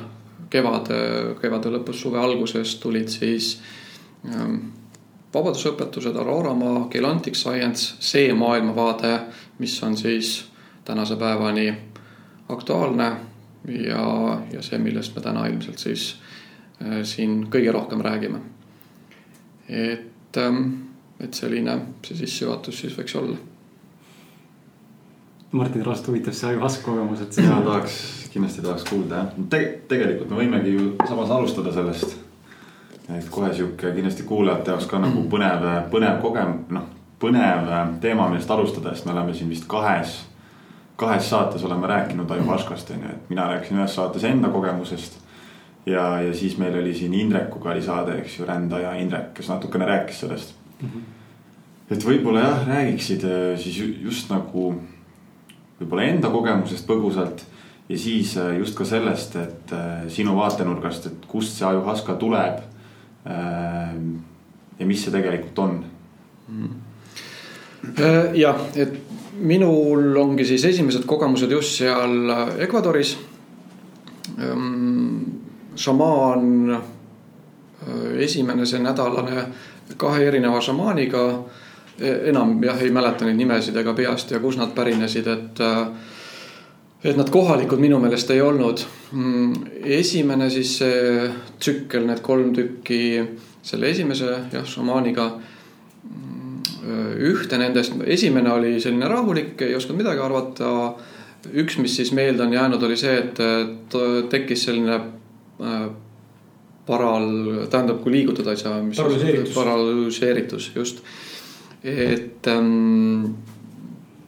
kevade, 0.51 1.01
kevade 1.41 1.73
lõpus, 1.73 2.01
suve 2.01 2.19
alguses 2.19 2.77
tulid 2.81 3.09
siis 3.09 3.61
ähm, 4.29 4.57
vabadusõpetused, 5.35 6.17
Auroramaa, 6.17 6.87
Gelantic 6.93 7.37
Science, 7.39 7.95
see 8.01 8.33
maailmavaade, 8.37 9.12
mis 9.59 9.77
on 9.83 9.97
siis 9.97 10.45
tänase 10.85 11.17
päevani 11.17 11.73
aktuaalne 12.49 13.12
ja, 13.69 14.39
ja 14.53 14.62
see, 14.62 14.79
millest 14.79 15.17
me 15.17 15.23
täna 15.23 15.47
ilmselt 15.47 15.79
siis 15.79 16.17
äh, 16.83 17.01
siin 17.07 17.47
kõige 17.51 17.73
rohkem 17.73 18.01
räägime. 18.01 18.41
et 19.69 20.37
ähm,, 20.37 20.62
et 21.21 21.35
selline 21.35 21.79
see 22.05 22.17
sissejuhatus 22.19 22.81
siis 22.81 22.97
võiks 22.99 23.15
olla. 23.17 23.37
Martin 25.53 25.85
Rost 25.85 26.09
huvitab 26.09 26.35
see 26.35 26.49
ayahuasca 26.49 26.83
kogemus, 26.85 27.21
et 27.21 27.37
seda 27.37 27.61
tahaks, 27.62 27.97
kindlasti 28.33 28.65
tahaks 28.65 28.85
kuulda 28.89 29.21
jah 29.21 29.35
Te,. 29.53 29.62
tegelikult 29.89 30.33
me 30.33 30.41
võimegi 30.41 30.75
ju 30.75 30.93
samas 31.09 31.31
alustada 31.31 31.73
sellest. 31.73 32.17
Et 33.09 33.31
kohe 33.31 33.55
sihuke 33.55 33.93
kindlasti 33.95 34.23
kuulajate 34.23 34.71
jaoks 34.71 34.87
ka 34.87 34.99
nagu 35.03 35.25
põnev, 35.31 35.65
põnev 35.91 36.21
kogem-, 36.23 36.61
noh, 36.71 36.85
põnev 37.21 37.71
teema, 38.01 38.29
millest 38.29 38.51
alustada, 38.51 38.95
sest 38.95 39.07
me 39.07 39.13
oleme 39.13 39.35
siin 39.35 39.51
vist 39.51 39.67
kahes 39.71 40.21
kahes 41.03 41.31
saates 41.31 41.65
oleme 41.65 41.87
rääkinud 41.87 42.31
Ajuvaskast 42.31 42.91
on 42.91 43.03
ju, 43.03 43.09
et 43.11 43.31
mina 43.31 43.49
rääkisin 43.51 43.79
ühes 43.81 43.95
saates 43.95 44.25
enda 44.25 44.49
kogemusest. 44.49 45.19
ja, 45.87 46.21
ja 46.21 46.35
siis 46.35 46.59
meil 46.59 46.79
oli 46.79 46.95
siin 46.95 47.15
Indrekuga 47.15 47.71
oli 47.71 47.83
saade, 47.83 48.19
eks 48.19 48.39
ju, 48.39 48.47
rändaja 48.47 48.93
Indrek, 48.95 49.33
kes 49.35 49.49
natukene 49.49 49.87
rääkis 49.87 50.21
sellest 50.21 50.55
mm. 50.81 50.89
-hmm. 50.89 51.95
et 51.97 52.05
võib-olla 52.05 52.45
jah, 52.45 52.67
räägiksid 52.69 53.25
äh, 53.25 53.59
siis 53.59 53.79
just 54.03 54.31
nagu 54.31 54.75
võib-olla 55.81 56.03
enda 56.03 56.31
kogemusest 56.31 56.87
põgusalt. 56.87 57.43
ja 57.89 57.99
siis 57.99 58.37
äh, 58.37 58.59
just 58.59 58.79
ka 58.79 58.85
sellest, 58.85 59.37
et 59.37 59.73
äh, 59.73 60.09
sinu 60.09 60.37
vaatenurgast, 60.37 61.07
et 61.07 61.27
kust 61.27 61.59
see 61.59 61.67
Ajuvaska 61.67 62.15
tuleb. 62.15 62.61
Ja 63.25 64.87
mis 64.87 65.05
see 65.05 65.12
tegelikult 65.14 65.59
on 65.59 65.85
mm. 66.49 66.69
-hmm. 67.83 68.35
jah, 68.35 68.61
et 68.75 68.97
minul 69.38 70.17
ongi 70.17 70.45
siis 70.45 70.64
esimesed 70.64 71.05
kogemused 71.07 71.50
just 71.50 71.79
seal 71.79 72.31
Ecuadoris. 72.59 73.19
Ehm, 74.38 75.19
šamaan, 75.76 76.71
äh, 76.71 76.81
esimene 78.19 78.67
see 78.67 78.81
nädalane 78.83 79.47
kahe 79.97 80.26
erineva 80.26 80.61
šamaaniga. 80.61 81.26
E, 82.00 82.12
enam 82.31 82.57
jah, 82.64 82.81
ei 82.83 82.91
mäleta 82.91 83.25
neid 83.25 83.37
nimesid 83.37 83.76
ega 83.76 83.93
peast 83.95 84.31
ja 84.31 84.41
kus 84.41 84.57
nad 84.57 84.73
pärinesid, 84.75 85.26
et 85.26 85.61
äh, 85.61 85.88
et 87.05 87.17
nad 87.19 87.31
kohalikud 87.31 87.81
minu 87.83 87.99
meelest 88.03 88.31
ei 88.31 88.41
olnud. 88.41 88.85
Mm, 89.13 89.55
esimene 90.01 90.51
siis 90.51 90.77
see 90.83 91.31
tsükkel, 91.59 92.07
need 92.07 92.23
kolm 92.23 92.53
tükki 92.55 93.03
selle 93.63 93.91
esimese 93.91 94.37
jah, 94.53 94.67
šamaaniga 94.67 95.31
ühte 97.23 97.59
nendest, 97.61 97.95
esimene 98.11 98.51
oli 98.53 98.77
selline 98.83 99.09
rahulik, 99.11 99.61
ei 99.63 99.75
osanud 99.79 100.03
midagi 100.03 100.23
arvata. 100.23 100.95
üks, 101.43 101.79
mis 101.79 101.97
siis 101.97 102.13
meelde 102.15 102.43
on 102.43 102.53
jäänud, 102.53 102.83
oli 102.83 102.97
see, 102.97 103.17
et 103.19 103.95
tekkis 104.31 104.65
selline 104.69 104.95
äh, 104.95 105.89
paral, 106.87 107.27
tähendab, 107.71 108.03
kui 108.03 108.13
liigutada 108.13 108.55
ei 108.55 108.61
saa. 108.61 108.77
paralüseeritus. 108.97 109.55
paralüseeritus, 109.55 110.71
just. 110.75 111.03
et 111.83 112.47
ähm, 112.47 113.35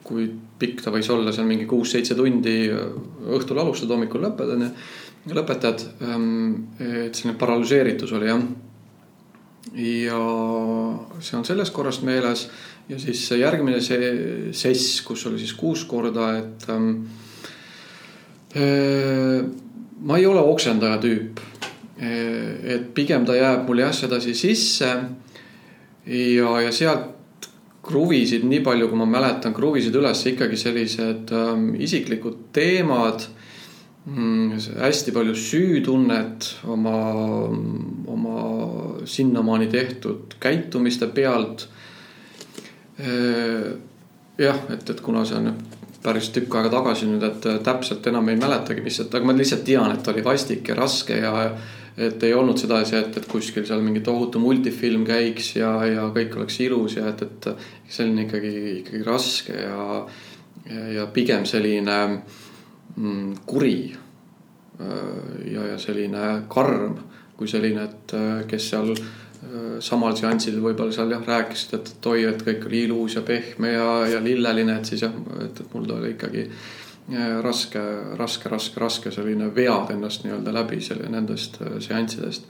kui 0.03 0.31
pikk 0.59 0.85
ta 0.85 0.93
võis 0.95 1.09
olla, 1.11 1.33
seal 1.35 1.49
mingi 1.49 1.67
kuus-seitse 1.71 2.15
tundi, 2.19 2.69
õhtul 3.35 3.59
alustad, 3.63 3.91
hommikul 3.91 4.23
lõpetad, 4.25 4.55
onju, 4.55 4.71
lõpetad. 5.35 5.89
Ähm, 6.05 6.29
et 6.79 7.17
selline 7.17 7.39
paralüseeritus 7.41 8.15
oli 8.15 8.31
jah 8.31 8.47
ja 9.75 10.21
see 11.25 11.39
on 11.39 11.45
sellest 11.47 11.73
korrast 11.75 12.05
meeles 12.07 12.45
ja 12.89 12.99
siis 13.01 13.23
järgmine 13.39 13.81
see 13.83 14.53
sess, 14.53 15.01
kus 15.07 15.25
oli 15.31 15.41
siis 15.41 15.55
kuus 15.57 15.85
korda, 15.89 16.29
et 16.39 16.67
ähm, 16.71 16.91
äh, 18.55 19.41
ma 20.05 20.19
ei 20.21 20.27
ole 20.27 20.45
oksendaja 20.45 21.01
tüüp. 21.03 21.41
et 21.97 22.89
pigem 22.95 23.25
ta 23.25 23.37
jääb 23.37 23.69
mul 23.69 23.79
jah 23.79 23.93
sedasi 23.95 24.35
sisse. 24.35 24.89
ja, 26.07 26.61
ja 26.61 26.73
sealt 26.73 27.14
kruvisid, 27.85 28.47
nii 28.49 28.63
palju 28.65 28.89
kui 28.91 29.01
ma 29.01 29.07
mäletan, 29.09 29.55
kruvisid 29.57 29.95
üles 29.99 30.23
ikkagi 30.31 30.59
sellised 30.61 31.33
ähm, 31.37 31.71
isiklikud 31.77 32.49
teemad 32.57 33.27
mm,. 34.07 34.59
hästi 34.81 35.15
palju 35.17 35.37
süütunnet 35.39 36.51
oma, 36.73 36.97
oma 38.15 38.39
sinnamaani 39.05 39.69
tehtud 39.73 40.39
käitumiste 40.41 41.07
pealt. 41.07 41.69
jah, 44.39 44.59
et, 44.71 44.91
et 44.91 45.01
kuna 45.03 45.25
see 45.27 45.39
on 45.41 45.49
päris 46.05 46.29
tükk 46.35 46.53
aega 46.59 46.71
tagasi 46.77 47.09
nüüd, 47.09 47.25
et 47.27 47.47
täpselt 47.65 48.07
enam 48.07 48.29
ei 48.29 48.37
mäletagi, 48.39 48.85
mis, 48.85 49.01
aga 49.03 49.25
ma 49.25 49.35
lihtsalt 49.35 49.65
tean, 49.67 49.95
et 49.95 50.09
oli 50.13 50.23
vastik 50.25 50.69
ja 50.69 50.77
raske 50.79 51.17
ja 51.19 51.33
et 51.97 52.23
ei 52.27 52.35
olnud 52.35 52.59
sedasi, 52.59 52.97
et, 52.99 53.17
et 53.17 53.27
kuskil 53.31 53.67
seal 53.69 53.83
mingi 53.85 54.03
tohutu 54.05 54.41
multifilm 54.43 55.05
käiks 55.07 55.55
ja, 55.57 55.73
ja 55.87 56.09
kõik 56.15 56.39
oleks 56.41 56.61
ilus 56.65 56.97
ja 56.99 57.09
et, 57.13 57.23
et 57.23 57.51
selline 57.89 58.27
ikkagi, 58.27 58.55
ikkagi 58.81 59.03
raske 59.07 59.55
ja, 59.55 60.01
ja, 60.67 60.87
ja 60.99 61.07
pigem 61.15 61.47
selline 61.47 61.99
mm, 62.97 63.45
kuri 63.47 63.77
ja, 64.81 65.69
ja 65.71 65.77
selline 65.79 66.31
karm 66.51 66.99
kui 67.39 67.51
selline, 67.51 67.87
et 67.87 68.15
kes 68.51 68.71
seal 68.73 68.95
samal 69.85 70.15
seansil 70.17 70.61
võib-olla 70.63 70.95
seal 70.95 71.13
jah, 71.13 71.23
rääkisid, 71.27 71.75
et, 71.79 72.07
oi, 72.11 72.25
et 72.31 72.43
kõik 72.47 72.67
oli 72.69 72.85
ilus 72.89 73.19
ja 73.19 73.23
pehme 73.27 73.75
ja, 73.75 73.89
ja 74.15 74.23
lilleline, 74.23 74.79
et 74.79 74.89
siis 74.89 75.05
jah, 75.05 75.15
et, 75.45 75.61
et 75.61 75.75
mul 75.75 75.91
oli 75.97 76.15
ikkagi 76.15 76.47
raske, 77.43 77.81
raske, 78.17 78.49
raske, 78.49 78.81
raske 78.81 79.13
selline 79.13 79.51
vead 79.55 79.91
ennast 79.93 80.25
nii-öelda 80.25 80.55
läbi 80.55 80.81
selle 80.81 81.11
nendest 81.13 81.61
äh, 81.61 81.77
seanssidest. 81.81 82.47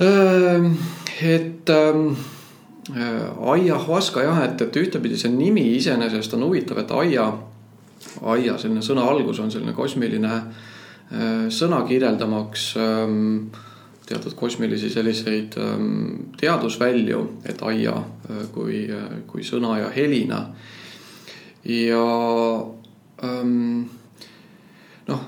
Ähm, 0.00 0.74
et 1.22 1.70
ähm, 1.70 2.16
äh, 2.90 3.50
aiahuaska 3.50 4.22
jah, 4.22 4.42
et, 4.44 4.60
et 4.60 4.76
ühtepidi 4.76 5.16
see 5.16 5.32
nimi 5.32 5.64
iseenesest 5.76 6.34
on 6.36 6.44
huvitav, 6.48 6.82
et 6.82 6.92
aia, 6.92 7.30
aia 8.22 8.58
selline 8.58 8.84
sõna 8.84 9.06
algus 9.08 9.40
on 9.40 9.52
selline 9.54 9.72
kosmiline 9.72 10.34
äh, 10.34 11.46
sõna 11.48 11.80
kirjeldamaks 11.88 12.74
ähm, 12.76 13.48
teatud 14.04 14.34
kosmilisi 14.36 14.90
selliseid 14.92 15.54
teadusvälju, 16.36 17.20
et 17.48 17.62
aia 17.64 17.94
kui, 18.52 18.82
kui 19.30 19.40
sõna 19.40 19.78
ja 19.80 19.86
helina. 19.94 20.42
ja 21.64 22.02
noh, 25.06 25.20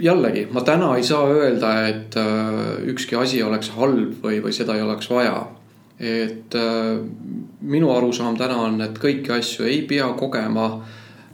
jällegi 0.00 0.46
ma 0.52 0.62
täna 0.66 0.90
ei 0.96 1.04
saa 1.06 1.28
öelda, 1.28 1.72
et 1.88 2.16
äh, 2.16 2.82
ükski 2.92 3.16
asi 3.18 3.42
oleks 3.42 3.72
halb 3.76 4.20
või, 4.24 4.40
või 4.44 4.52
seda 4.54 4.76
ei 4.76 4.84
oleks 4.84 5.10
vaja. 5.10 5.48
et 6.00 6.54
äh, 6.56 6.96
minu 7.60 7.90
arusaam 7.92 8.36
täna 8.38 8.56
on, 8.64 8.80
et 8.80 8.98
kõiki 8.98 9.34
asju 9.36 9.66
ei 9.68 9.82
pea 9.82 10.08
kogema. 10.16 10.80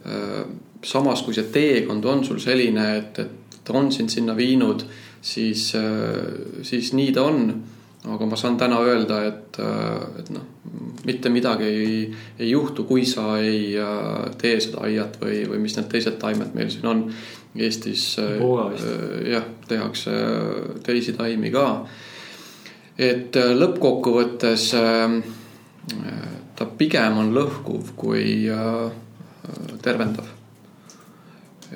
Äh, 0.06 0.40
samas, 0.86 1.22
kui 1.22 1.34
see 1.34 1.46
teekond 1.50 2.04
on 2.04 2.24
sul 2.24 2.38
selline, 2.38 2.86
et, 2.98 3.18
et 3.18 3.70
on 3.70 3.90
sind 3.92 4.10
sinna 4.10 4.36
viinud, 4.36 4.84
siis, 5.20 5.72
siis 6.62 6.92
nii 6.94 7.14
ta 7.16 7.24
on 7.26 7.48
aga 8.06 8.26
ma 8.26 8.36
saan 8.38 8.56
täna 8.58 8.78
öelda, 8.84 9.20
et, 9.26 9.58
äh, 9.58 10.20
et 10.20 10.30
noh, 10.34 10.44
mitte 11.06 11.30
midagi 11.32 11.66
ei, 11.66 11.96
ei 12.38 12.50
juhtu, 12.50 12.84
kui 12.86 13.06
sa 13.06 13.36
ei 13.42 13.74
äh, 13.78 14.28
tee 14.38 14.58
seda 14.62 14.84
aiat 14.86 15.18
või, 15.22 15.42
või 15.50 15.62
mis 15.64 15.76
need 15.78 15.88
teised 15.90 16.18
taimed 16.22 16.54
meil 16.54 16.70
siin 16.72 16.86
on. 16.90 17.06
Eestis 17.56 18.18
äh, 18.20 18.36
jah, 19.32 19.46
tehakse 19.68 20.12
teisi 20.86 21.16
taimi 21.16 21.50
ka. 21.54 21.66
et 22.98 23.36
lõppkokkuvõttes 23.36 24.70
ta 26.56 26.66
pigem 26.78 27.18
on 27.20 27.34
lõhkuv 27.36 27.90
kui 27.96 28.48
tervendav. 29.84 30.30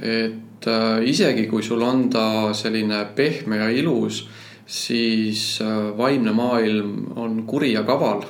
et 0.00 0.68
isegi 1.04 1.46
kui 1.48 1.62
sul 1.62 1.82
on 1.82 2.08
ta 2.10 2.54
selline 2.56 3.04
pehme 3.16 3.56
ja 3.56 3.68
ilus 3.68 4.22
siis 4.70 5.58
äh, 5.62 5.98
vaimne 5.98 6.32
maailm 6.32 7.06
on 7.16 7.42
kuri 7.46 7.72
ja 7.72 7.82
kaval. 7.82 8.22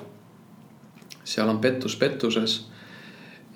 seal 1.24 1.48
on 1.48 1.59
pettus 1.59 1.96
pettuses. 1.96 2.70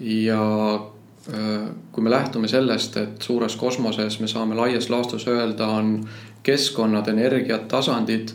ja 0.01 0.75
äh, 0.75 1.69
kui 1.93 2.05
me 2.05 2.11
lähtume 2.11 2.49
sellest, 2.49 2.97
et 2.97 3.23
suures 3.23 3.57
kosmoses 3.57 4.21
me 4.21 4.29
saame 4.29 4.55
laias 4.55 4.91
laastus 4.91 5.27
öelda, 5.29 5.67
on 5.67 6.09
keskkonnad, 6.43 7.09
energiat, 7.09 7.69
tasandid, 7.69 8.29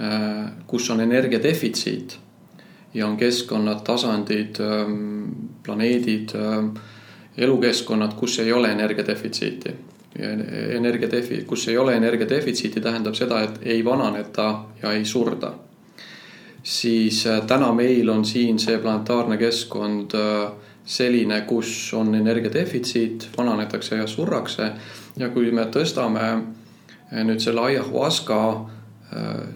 äh, 0.00 0.50
kus 0.66 0.90
on 0.90 1.00
energia 1.00 1.42
defitsiit 1.42 2.18
ja 2.94 3.06
on 3.06 3.16
keskkonnad, 3.16 3.82
tasandid, 3.84 4.60
ähm, 4.60 5.24
planeedid, 5.62 6.30
elukeskkonnad, 7.36 8.14
kus 8.14 8.38
ei 8.38 8.52
ole 8.52 8.70
energia 8.72 9.06
defitsiiti 9.06 9.74
energiadefi-, 10.18 11.44
kus 11.46 11.68
ei 11.68 11.78
ole 11.78 11.96
energiadefitsiiti, 11.96 12.80
tähendab 12.80 13.14
seda, 13.14 13.42
et 13.42 13.60
ei 13.62 13.84
vananeta 13.84 14.64
ja 14.82 14.92
ei 14.92 15.04
surda. 15.04 15.52
siis 16.62 17.26
äh, 17.26 17.46
täna 17.46 17.72
meil 17.72 18.08
on 18.08 18.24
siin 18.24 18.58
see 18.58 18.78
planetaarne 18.78 19.36
keskkond 19.36 20.14
äh, 20.14 20.50
selline, 20.84 21.40
kus 21.40 21.94
on 21.94 22.14
energiadefitsiit, 22.14 23.28
vananetakse 23.38 23.96
ja 23.96 24.06
surrakse. 24.06 24.70
ja 25.16 25.28
kui 25.28 25.50
me 25.50 25.64
tõstame 25.64 26.24
äh, 27.12 27.24
nüüd 27.24 27.40
selle 27.40 27.60
aiahuaska 27.60 28.40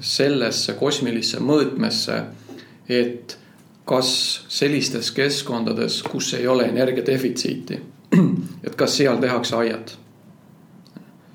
sellesse 0.00 0.72
kosmilisse 0.72 1.42
mõõtmesse, 1.44 2.14
et 2.88 3.36
kas 3.84 4.12
sellistes 4.48 5.10
keskkondades, 5.12 5.98
kus 6.02 6.30
ei 6.38 6.46
ole 6.48 6.64
energiadefitsiiti, 6.72 7.80
et 8.66 8.74
kas 8.80 8.96
seal 8.96 9.20
tehakse 9.20 9.56
aiad 9.56 9.92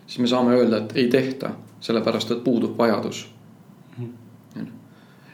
siis 0.07 0.19
me 0.19 0.27
saame 0.27 0.55
öelda, 0.55 0.77
et 0.77 0.95
ei 0.95 1.07
tehta, 1.07 1.51
sellepärast 1.79 2.31
et 2.31 2.43
puudub 2.43 2.77
vajadus. 2.77 3.27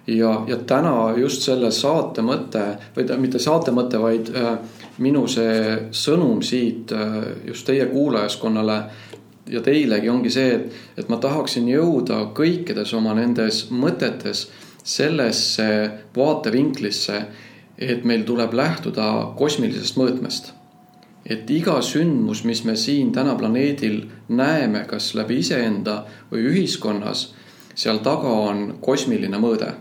ja, 0.08 0.44
ja 0.48 0.58
täna 0.68 1.14
just 1.18 1.46
selle 1.46 1.72
saate 1.72 2.22
mõte 2.22 2.64
või 2.96 3.06
mitte 3.18 3.40
saate 3.40 3.72
mõte, 3.72 4.02
vaid 4.02 4.34
äh, 4.36 4.58
minu 4.98 5.28
see 5.28 5.78
sõnum 5.92 6.42
siit 6.44 6.92
äh, 6.92 7.22
just 7.48 7.66
teie 7.66 7.86
kuulajaskonnale 7.86 8.82
ja 9.48 9.62
teilegi 9.62 10.10
ongi 10.10 10.32
see, 10.32 10.56
et, 10.56 10.82
et 10.98 11.10
ma 11.10 11.18
tahaksin 11.18 11.68
jõuda 11.70 12.20
kõikides 12.36 12.94
oma 12.98 13.14
nendes 13.16 13.68
mõtetes 13.72 14.50
sellesse 14.84 15.70
vaatevinklisse, 16.16 17.22
et 17.78 18.04
meil 18.04 18.26
tuleb 18.28 18.54
lähtuda 18.54 19.08
kosmilisest 19.40 19.98
mõõtmest 19.98 20.52
et 21.26 21.50
iga 21.50 21.78
sündmus, 21.82 22.44
mis 22.44 22.64
me 22.68 22.76
siin 22.76 23.12
täna 23.16 23.36
planeedil 23.40 24.02
näeme, 24.30 24.84
kas 24.88 25.14
läbi 25.16 25.40
iseenda 25.44 26.04
või 26.32 26.48
ühiskonnas, 26.52 27.30
seal 27.76 28.04
taga 28.04 28.34
on 28.50 28.78
kosmiline 28.84 29.40
mõõde. 29.40 29.72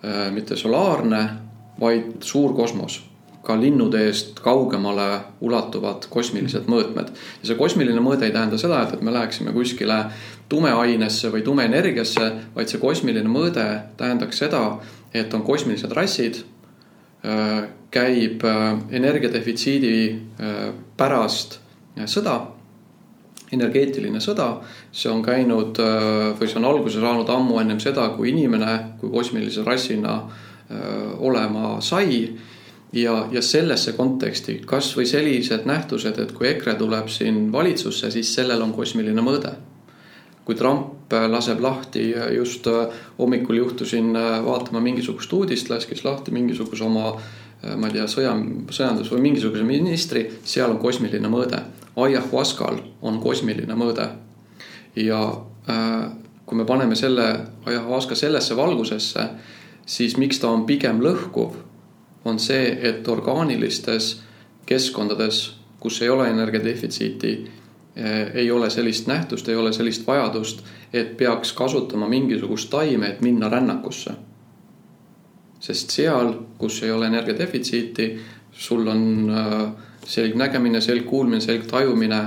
Äh, 0.00 0.30
mitte 0.32 0.56
solaarne, 0.56 1.22
vaid 1.80 2.24
suur 2.24 2.54
kosmos, 2.56 3.02
ka 3.44 3.56
linnude 3.60 4.00
eest 4.08 4.40
kaugemale 4.44 5.20
ulatuvad 5.40 6.06
kosmilised 6.12 6.68
mõõtmed. 6.68 7.12
ja 7.42 7.48
see 7.48 7.56
kosmiline 7.56 8.00
mõõde 8.00 8.28
ei 8.28 8.32
tähenda 8.32 8.58
seda, 8.58 8.82
et, 8.82 8.94
et 8.94 9.02
me 9.02 9.12
läheksime 9.12 9.52
kuskile 9.52 10.04
tumeainesse 10.48 11.32
või 11.32 11.42
tumeenergiasse, 11.44 12.32
vaid 12.54 12.68
see 12.68 12.80
kosmiline 12.80 13.28
mõõde 13.28 13.66
tähendaks 13.96 14.38
seda, 14.44 14.78
et 15.14 15.34
on 15.34 15.42
kosmilised 15.42 15.92
rassid 15.92 16.42
käib 17.90 18.44
äh, 18.44 18.78
energiadefitsiidi 18.90 19.94
äh, 20.40 20.72
pärast 20.96 21.58
äh, 21.98 22.06
sõda, 22.06 22.38
energeetiline 23.52 24.20
sõda. 24.22 24.60
see 24.92 25.10
on 25.10 25.24
käinud 25.26 25.78
või 26.38 26.46
see 26.46 26.58
on 26.60 26.68
alguse 26.68 27.00
saanud 27.02 27.28
ammu 27.30 27.58
ennem 27.58 27.80
seda, 27.82 28.08
kui 28.14 28.30
inimene 28.30 28.96
kui 29.00 29.10
kosmilise 29.10 29.64
rassina 29.66 30.20
olema 31.18 31.80
sai. 31.80 32.36
ja, 32.92 33.26
ja 33.32 33.42
sellesse 33.42 33.92
konteksti 33.92 34.60
kasvõi 34.66 35.06
sellised 35.06 35.66
nähtused, 35.66 36.18
et 36.18 36.32
kui 36.32 36.46
EKRE 36.48 36.74
tuleb 36.74 37.08
siin 37.08 37.52
valitsusse, 37.52 38.10
siis 38.10 38.34
sellel 38.34 38.62
on 38.62 38.72
kosmiline 38.72 39.20
mõõde 39.20 39.56
kui 40.50 40.58
Trump 40.58 41.14
laseb 41.30 41.60
lahti, 41.62 42.10
just 42.34 42.66
hommikul 43.18 43.58
juhtusin 43.58 44.12
vaatama 44.46 44.82
mingisugust 44.82 45.32
uudist, 45.32 45.70
laskis 45.70 46.04
lahti 46.04 46.34
mingisuguse 46.34 46.84
oma 46.86 47.14
Äh, 47.64 47.76
ma 47.76 47.90
ei 47.90 47.98
tea, 47.98 48.06
sõja, 48.08 48.32
sõjandus 48.72 49.10
või 49.12 49.26
mingisuguse 49.28 49.64
ministri, 49.66 50.24
seal 50.48 50.72
on 50.72 50.80
kosmiline 50.80 51.28
mõõde. 51.28 51.60
Ayahuascal 52.00 52.80
on 53.04 53.20
kosmiline 53.20 53.76
mõõde. 53.76 54.08
ja 54.96 55.20
äh, 55.70 56.10
kui 56.46 56.58
me 56.58 56.64
paneme 56.64 56.96
selle 56.96 57.46
Ayahuasca 57.66 58.14
sellesse 58.14 58.56
valgusesse, 58.56 59.28
siis 59.86 60.16
miks 60.16 60.40
ta 60.40 60.48
on 60.48 60.64
pigem 60.66 61.00
lõhkuv, 61.00 61.54
on 62.24 62.38
see, 62.38 62.78
et 62.82 63.08
orgaanilistes 63.08 64.20
keskkondades, 64.66 65.54
kus 65.80 66.02
ei 66.02 66.08
ole 66.08 66.28
energiadefitsiiti, 66.30 67.50
ei 68.34 68.50
ole 68.50 68.70
sellist 68.70 69.06
nähtust, 69.06 69.48
ei 69.48 69.56
ole 69.56 69.72
sellist 69.72 70.06
vajadust, 70.06 70.62
et 70.92 71.16
peaks 71.16 71.52
kasutama 71.52 72.08
mingisugust 72.08 72.70
taime, 72.70 73.08
et 73.08 73.20
minna 73.20 73.48
rännakusse. 73.48 74.10
sest 75.60 75.90
seal, 75.90 76.32
kus 76.58 76.82
ei 76.82 76.90
ole 76.90 77.06
energiadefitsiiti, 77.06 78.20
sul 78.52 78.86
on 78.86 79.32
selgnägemine, 80.04 80.80
selgkuulmine, 80.80 81.40
selgtajumine 81.40 82.20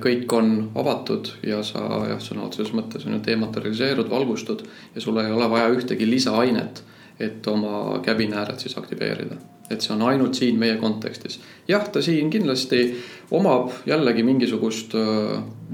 kõik 0.00 0.32
on 0.32 0.70
avatud 0.74 1.28
ja 1.46 1.62
sa 1.62 1.82
jah, 2.08 2.20
sõna 2.20 2.46
otseses 2.46 2.72
mõttes 2.72 3.04
on 3.06 3.18
ju 3.18 3.22
dematerialiseerud, 3.26 4.08
valgustud 4.10 4.64
ja 4.94 5.00
sul 5.00 5.20
ei 5.20 5.32
ole 5.32 5.50
vaja 5.50 5.68
ühtegi 5.68 6.08
lisaainet, 6.08 6.82
et 7.20 7.46
oma 7.46 8.00
käbinääred 8.02 8.58
siis 8.58 8.78
aktiveerida. 8.78 9.36
Et 9.70 9.82
see 9.84 9.94
on 9.94 10.02
ainult 10.02 10.34
siin 10.34 10.58
meie 10.58 10.76
kontekstis. 10.80 11.40
jah, 11.68 11.86
ta 11.88 12.02
siin 12.02 12.30
kindlasti 12.30 12.82
omab 13.30 13.70
jällegi 13.86 14.22
mingisugust 14.26 14.96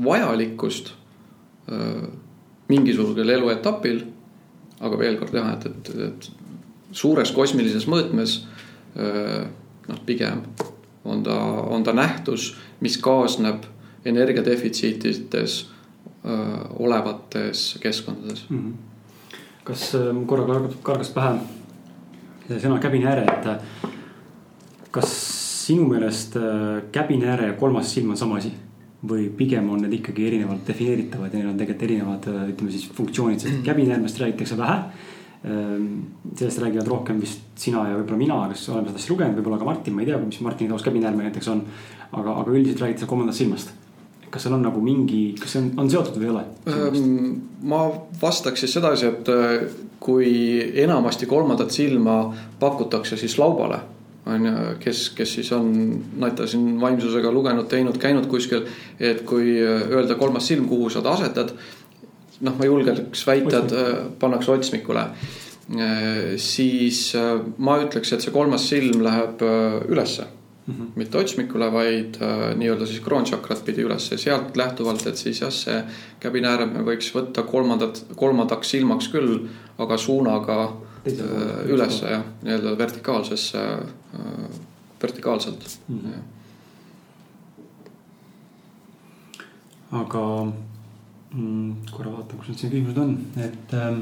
vajalikkust 0.04 0.92
mingisugusel 2.68 3.28
eluetapil. 3.28 4.02
aga 4.80 4.98
veel 4.98 5.16
kord 5.16 5.34
jah, 5.34 5.52
et, 5.56 5.66
et, 5.66 5.94
et 6.08 6.30
suures 6.92 7.32
kosmilises 7.32 7.86
mõõtmes 7.88 8.42
noh, 8.96 10.02
pigem 10.06 10.42
on 11.06 11.22
ta, 11.22 11.36
on 11.70 11.84
ta 11.86 11.94
nähtus, 11.96 12.56
mis 12.80 12.98
kaasneb 12.98 13.64
energiadefitsiitides 14.04 15.58
olevates 16.78 17.78
keskkondades 17.80 18.44
mm. 18.50 18.58
-hmm. 18.58 19.36
kas 19.64 19.92
korra 20.26 20.60
kargas 20.82 21.10
pähe 21.10 21.38
sõna 22.48 22.78
käbinääre, 22.82 23.24
et 23.26 23.90
kas 24.94 25.16
sinu 25.66 25.88
meelest 25.90 26.36
käbinääre 26.94 27.50
ja 27.50 27.58
kolmas 27.58 27.90
silm 27.94 28.14
on 28.14 28.20
sama 28.20 28.38
asi? 28.40 28.52
või 29.06 29.26
pigem 29.36 29.68
on 29.70 29.82
need 29.84 29.92
ikkagi 29.98 30.24
erinevalt 30.26 30.64
defineeritavad 30.66 31.30
ja 31.30 31.38
neil 31.38 31.50
on 31.50 31.58
tegelikult 31.60 31.84
erinevad, 31.86 32.24
ütleme 32.50 32.72
siis 32.72 32.86
funktsioonid, 32.96 33.38
sest 33.38 33.52
mhm. 33.52 33.66
käbinäärmest 33.68 34.20
räägitakse 34.22 34.56
vähe. 34.58 34.78
sellest 36.34 36.58
räägivad 36.58 36.88
rohkem 36.88 37.20
vist 37.20 37.40
sina 37.60 37.84
ja 37.86 37.98
võib-olla 37.98 38.18
mina, 38.18 38.38
kes 38.50 38.64
oleme 38.72 38.88
seda 38.88 38.98
asja 38.98 39.12
lugenud, 39.12 39.36
võib-olla 39.36 39.58
ka 39.60 39.68
Martin, 39.68 39.94
ma 39.94 40.02
ei 40.02 40.08
tea, 40.08 40.18
mis 40.18 40.40
Martini 40.42 40.72
taust 40.72 40.88
käbinäärme 40.88 41.22
näiteks 41.22 41.48
on. 41.52 41.60
aga, 42.12 42.32
aga 42.40 42.50
üldiselt 42.50 42.80
räägitakse 42.82 43.06
kolmandast 43.06 43.38
silmast 43.38 43.74
kas 44.30 44.42
seal 44.42 44.56
on 44.56 44.64
nagu 44.66 44.80
mingi, 44.82 45.34
kas 45.38 45.54
see 45.54 45.62
on, 45.62 45.68
on 45.82 45.90
seotud 45.90 46.18
või 46.18 46.26
ei 46.26 46.32
ole? 46.32 46.44
Ehm, 46.72 47.28
ma 47.70 47.84
vastaks 48.20 48.64
siis 48.64 48.74
sedasi, 48.76 49.08
et 49.12 49.30
äh, 49.32 49.68
kui 50.00 50.60
enamasti 50.82 51.26
kolmandat 51.26 51.70
silma 51.70 52.34
pakutakse 52.60 53.16
siis 53.16 53.38
laubale 53.38 53.80
on 54.26 54.46
ju, 54.46 54.52
kes, 54.82 55.08
kes 55.14 55.34
siis 55.38 55.52
on, 55.54 55.72
Naita 56.18 56.46
siin 56.50 56.80
vaimsusega 56.80 57.30
lugenud, 57.32 57.68
teinud, 57.70 57.98
käinud 58.02 58.26
kuskil. 58.30 58.66
et 59.00 59.22
kui 59.26 59.54
äh, 59.62 59.86
öelda 59.90 60.16
kolmas 60.18 60.48
silm, 60.48 60.66
kuhu 60.68 60.90
sa 60.90 61.02
ta 61.02 61.14
asetad. 61.14 61.52
noh, 62.40 62.56
ma 62.58 62.66
julgeks 62.66 63.26
väita, 63.26 63.62
et 63.62 63.72
äh, 63.72 63.92
pannakse 64.18 64.52
otsmikule. 64.52 65.06
siis 66.38 67.16
ma 67.58 67.78
ütleks, 67.82 68.12
et 68.12 68.22
see 68.22 68.30
kolmas 68.30 68.68
silm 68.70 69.00
läheb 69.02 69.40
ülesse 69.90 70.28
mm 70.66 70.74
-hmm. 70.74 70.86
mitte 70.94 71.18
otsmikule, 71.18 71.72
vaid 71.72 72.18
äh, 72.22 72.56
nii-öelda 72.56 72.86
siis 72.86 73.00
kroonšakrat 73.00 73.64
pidi 73.64 73.82
üles 73.82 74.10
ja 74.10 74.18
sealt 74.18 74.56
lähtuvalt, 74.56 75.06
et 75.06 75.16
siis 75.16 75.40
jah, 75.40 75.52
see 75.52 75.84
käbinääre 76.20 76.66
me 76.66 76.84
võiks 76.84 77.12
võtta 77.14 77.42
kolmandat, 77.42 78.04
kolmandaks 78.16 78.70
silmaks 78.70 79.08
küll, 79.08 79.48
aga 79.78 79.96
suunaga 79.96 80.62
äh, 80.64 81.70
ülesse 81.70 82.10
jah, 82.10 82.24
nii-öelda 82.42 82.78
vertikaalsesse 82.78 83.58
äh,, 83.58 84.50
vertikaalselt 85.02 85.78
mm. 85.88 85.98
-hmm. 85.98 86.20
aga 89.90 90.52
mm, 91.34 91.76
korra 91.90 92.12
vaatan, 92.12 92.38
kus 92.38 92.48
need 92.48 92.58
siin 92.58 92.72
küsimused 92.72 92.98
on, 92.98 93.18
et 93.36 93.74
ähm, 93.74 94.00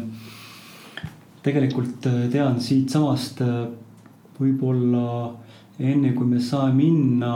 tegelikult 1.42 2.07
äh, 2.07 2.31
tean 2.33 2.61
siitsamast 2.61 3.40
äh, 3.40 3.66
võib-olla 4.40 5.35
enne 5.78 6.12
kui 6.14 6.26
me 6.26 6.40
saame 6.40 6.74
minna 6.76 7.34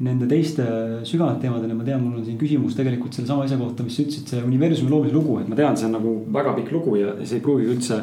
nende 0.00 0.26
teiste 0.30 0.64
sügavamate 1.04 1.44
teemadeni, 1.44 1.76
ma 1.76 1.84
tean, 1.84 2.00
mul 2.00 2.20
on 2.20 2.24
siin 2.24 2.38
küsimus 2.40 2.76
tegelikult 2.78 3.16
sellesama 3.16 3.44
asja 3.44 3.58
kohta, 3.60 3.84
mis 3.84 3.98
sa 3.98 4.04
ütlesid, 4.06 4.30
see 4.32 4.44
universumi 4.46 4.92
loomise 4.92 5.12
lugu, 5.12 5.36
et 5.42 5.50
ma 5.50 5.58
tean, 5.58 5.76
see 5.76 5.88
on 5.90 5.98
nagu 5.98 6.14
väga 6.32 6.54
pikk 6.56 6.72
lugu 6.72 6.94
ja 6.96 7.12
see 7.20 7.36
ei 7.36 7.44
pruugi 7.44 7.68
üldse. 7.74 8.00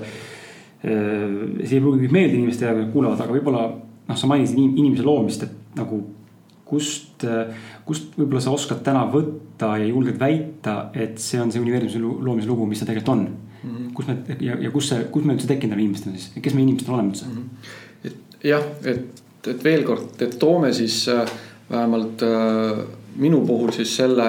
see 0.84 1.74
ei 1.74 1.82
pruugi 1.82 2.12
meeldida 2.14 2.38
inimestele, 2.38 2.76
kes 2.84 2.92
kuulavad, 2.94 3.24
aga 3.24 3.34
võib-olla 3.34 3.64
noh, 3.72 4.20
sa 4.20 4.30
mainisid 4.30 4.60
inimese 4.62 5.08
loomist, 5.08 5.48
et 5.48 5.80
nagu 5.80 6.04
kust, 6.68 7.26
kust 7.88 8.14
võib-olla 8.20 8.44
sa 8.46 8.54
oskad 8.54 8.84
täna 8.86 9.08
võtta 9.10 9.74
ja 9.82 9.90
julged 9.90 10.20
väita, 10.22 10.92
et 10.94 11.18
see 11.24 11.42
on 11.42 11.50
see 11.52 11.64
universumi 11.64 12.22
loomise 12.28 12.52
lugu, 12.52 12.70
mis 12.70 12.84
ta 12.84 12.86
tegelikult 12.86 13.14
on 13.16 13.26
mm. 13.26 13.74
-hmm. 13.74 13.90
kus 13.98 14.08
me 14.08 14.18
ja, 14.46 14.60
ja 14.68 14.72
kus 14.72 14.94
see, 14.94 15.10
kus 15.12 15.26
me 15.26 15.34
üldse 15.34 15.50
tekkinud 15.50 15.74
oleme 15.74 15.88
inimestena 15.88 16.16
siis, 16.18 16.38
kes 16.44 16.54
me 16.54 16.62
inimestena 16.62 17.00
oleme 17.00 17.16
üldse 17.16 17.26
mm? 17.26 17.42
-hmm 17.42 17.86
jah, 18.44 18.64
et, 18.86 19.24
et 19.48 19.64
veel 19.64 19.86
kord, 19.88 20.16
et 20.22 20.38
toome 20.40 20.74
siis 20.76 21.06
äh, 21.14 21.26
vähemalt 21.72 22.24
äh, 22.26 22.82
minu 23.18 23.42
puhul 23.48 23.72
siis 23.76 23.96
selle, 23.98 24.28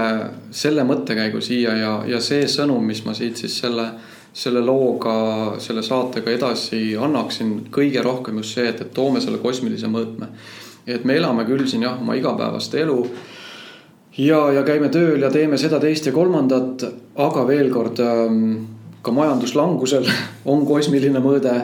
selle 0.51 0.85
mõttekäigu 0.89 1.41
siia 1.45 1.75
ja, 1.77 1.93
ja 2.09 2.21
see 2.25 2.47
sõnum, 2.49 2.85
mis 2.89 3.03
ma 3.05 3.15
siit 3.17 3.37
siis 3.41 3.59
selle, 3.61 3.89
selle 4.33 4.63
looga, 4.65 5.59
selle 5.63 5.83
saatega 5.85 6.33
edasi 6.33 6.97
annaksin, 6.97 7.69
kõige 7.75 8.03
rohkem 8.05 8.41
just 8.41 8.57
see, 8.57 8.69
et, 8.71 8.81
et 8.85 8.95
toome 8.95 9.21
selle 9.25 9.43
kosmilise 9.43 9.91
mõõtme. 9.93 10.31
et 10.87 11.05
me 11.05 11.19
elame 11.21 11.45
küll 11.45 11.67
siin 11.69 11.85
jah, 11.85 12.01
oma 12.01 12.17
igapäevast 12.17 12.75
elu 12.75 13.03
ja, 14.19 14.41
ja 14.53 14.65
käime 14.65 14.89
tööl 14.89 15.21
ja 15.23 15.31
teeme 15.31 15.59
seda, 15.61 15.81
teist 15.81 16.07
ja 16.09 16.13
kolmandat, 16.13 16.85
aga 17.17 17.45
veel 17.47 17.69
kord 17.73 18.01
ähm, 18.01 18.55
ka 19.03 19.13
majanduslangusel 19.15 20.09
on 20.53 20.65
kosmiline 20.67 21.21
mõõde 21.23 21.55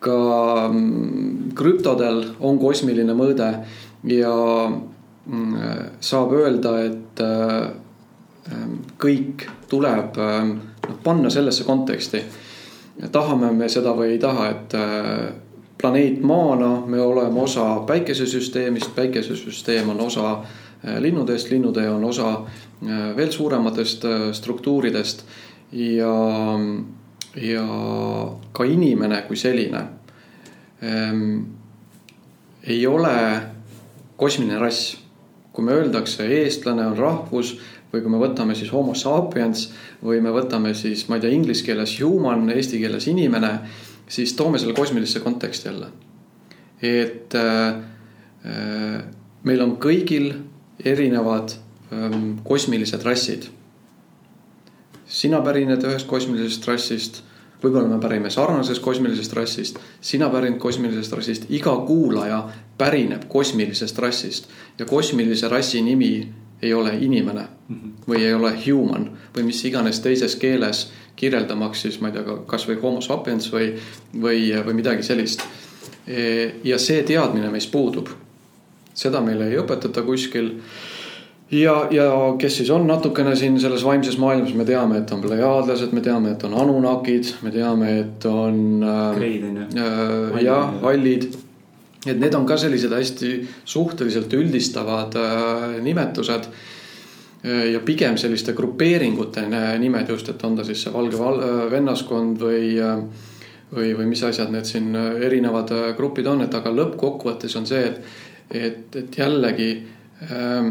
ka 0.00 0.68
mm, 0.68 1.52
krüptodel 1.58 2.22
on 2.40 2.58
kosmiline 2.58 3.14
mõõde 3.18 3.48
ja 4.06 4.34
mm, 4.68 5.56
saab 6.00 6.32
öelda, 6.38 6.74
et 6.86 7.22
äh, 7.24 7.70
ähm, 8.52 8.78
kõik 9.00 9.48
tuleb 9.70 10.18
ähm, 10.22 10.54
noh, 10.86 11.00
panna 11.04 11.30
sellesse 11.30 11.64
konteksti. 11.64 12.22
tahame 13.12 13.52
me 13.52 13.68
seda 13.68 13.94
või 13.94 14.14
ei 14.14 14.18
taha, 14.18 14.48
et 14.50 14.74
äh, 14.74 15.26
planeet 15.78 16.22
Maana, 16.22 16.80
me 16.86 17.00
oleme 17.00 17.40
osa 17.40 17.80
päikesesüsteemist, 17.86 18.94
päikesesüsteem 18.94 19.90
on 19.90 20.00
osa 20.00 20.32
äh, 20.32 20.98
linnudest, 20.98 21.50
linnutee 21.50 21.90
on 21.90 22.04
osa 22.04 22.40
veel 23.16 23.30
suurematest 23.34 24.04
struktuuridest 24.38 25.24
ja 25.74 26.12
ja 27.36 27.64
ka 28.52 28.64
inimene 28.64 29.22
kui 29.28 29.36
selline 29.36 29.82
ähm, 30.82 31.40
ei 32.62 32.86
ole 32.86 33.42
kosmiline 34.16 34.58
rass. 34.58 34.96
kui 35.52 35.64
me 35.64 35.72
öeldakse, 35.74 36.22
eestlane 36.22 36.84
on 36.86 36.94
rahvus 36.94 37.56
või 37.90 38.02
kui 38.04 38.12
me 38.12 38.18
võtame 38.20 38.54
siis 38.54 38.68
homo 38.70 38.92
sapiens 38.94 39.64
või 40.04 40.20
me 40.22 40.30
võtame 40.30 40.70
siis, 40.76 41.08
ma 41.08 41.16
ei 41.16 41.24
tea, 41.24 41.32
inglise 41.34 41.64
keeles 41.66 41.96
human, 41.98 42.44
eesti 42.52 42.78
keeles 42.78 43.08
inimene, 43.10 43.50
siis 44.06 44.36
toome 44.38 44.60
selle 44.62 44.76
kosmilisse 44.76 45.18
konteksti 45.24 45.68
jälle. 45.68 45.88
et 46.82 47.34
äh, 47.34 47.74
äh, 48.46 49.02
meil 49.42 49.62
on 49.62 49.76
kõigil 49.82 50.30
erinevad 50.84 51.56
ähm, 51.92 52.38
kosmilised 52.44 53.02
rassid 53.02 53.48
sina 55.08 55.40
pärined 55.44 55.84
ühest 55.88 56.06
kosmilisest 56.06 56.66
rassist, 56.68 57.22
võib-olla 57.62 57.88
me 57.90 58.00
pärime 58.02 58.30
sarnasest 58.30 58.82
kosmilisest 58.84 59.32
rassist, 59.34 59.78
sina 60.00 60.28
pärined 60.30 60.60
kosmilisest 60.62 61.16
rassist, 61.16 61.48
iga 61.48 61.74
kuulaja 61.88 62.42
pärineb 62.78 63.24
kosmilisest 63.28 63.98
rassist 63.98 64.50
ja 64.78 64.86
kosmilise 64.86 65.48
rassi 65.48 65.82
nimi 65.82 66.12
ei 66.62 66.74
ole 66.74 66.96
inimene 67.00 67.44
mhm. 67.68 67.90
või 68.08 68.22
ei 68.26 68.34
ole 68.34 68.52
human 68.66 69.10
või 69.36 69.48
mis 69.50 69.64
iganes 69.64 70.00
teises 70.00 70.36
keeles 70.36 70.88
kirjeldamaks 71.18 71.82
siis 71.82 72.00
ma 72.00 72.10
ei 72.10 72.18
tea, 72.18 72.36
kasvõi 72.46 72.78
homo 72.82 73.02
sapiens 73.02 73.50
või, 73.52 73.72
või, 74.14 74.42
või 74.64 74.76
midagi 74.78 75.02
sellist. 75.06 75.42
E, 76.06 76.54
ja 76.64 76.78
see 76.78 77.02
teadmine 77.02 77.50
meis 77.50 77.66
puudub. 77.66 78.08
seda 78.98 79.20
meile 79.22 79.46
ei 79.46 79.58
õpetata 79.58 80.02
kuskil 80.02 80.56
ja, 81.50 81.74
ja 81.90 82.06
kes 82.38 82.56
siis 82.60 82.70
on 82.70 82.86
natukene 82.86 83.36
siin 83.36 83.60
selles 83.60 83.84
vaimses 83.84 84.18
maailmas, 84.18 84.54
me 84.54 84.64
teame, 84.68 85.02
et 85.02 85.12
on 85.12 85.20
plejaadlased, 85.24 85.92
me 85.96 86.00
teame, 86.04 86.32
et 86.36 86.44
on 86.44 86.56
Anunnakid, 86.62 87.34
me 87.42 87.52
teame, 87.54 87.92
et 88.00 88.26
on 88.28 88.82
äh,. 88.82 89.20
Äh, 89.76 90.42
jah, 90.44 90.74
hallid. 90.82 91.28
et 92.06 92.18
need 92.20 92.34
on 92.34 92.46
ka 92.46 92.56
sellised 92.56 92.92
hästi 92.94 93.30
suhteliselt 93.64 94.32
üldistavad 94.32 95.16
äh, 95.18 95.78
nimetused. 95.82 96.50
Äh, 97.44 97.70
ja 97.72 97.80
pigem 97.80 98.16
selliste 98.18 98.52
grupeeringute 98.52 99.44
nimed 99.78 100.08
just, 100.08 100.28
et 100.28 100.44
on 100.44 100.56
ta 100.56 100.64
siis 100.66 100.82
see 100.82 100.92
valge 100.92 101.18
val 101.18 101.38
äh, 101.38 101.64
vennaskond 101.70 102.40
või 102.42 102.76
äh, 102.82 103.02
või, 103.68 103.92
või 103.94 104.06
mis 104.08 104.22
asjad 104.24 104.50
need 104.50 104.64
siin 104.64 104.96
erinevad 104.96 105.70
grupid 105.96 106.26
on, 106.26 106.40
et 106.40 106.54
aga 106.56 106.70
lõppkokkuvõttes 106.72 107.56
on 107.60 107.66
see, 107.68 107.82
et, 107.84 107.98
et, 108.48 108.96
et 108.96 109.18
jällegi 109.20 109.66
ähm, 110.32 110.70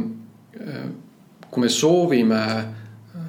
kui 1.52 1.64
me 1.64 1.70
soovime 1.70 2.42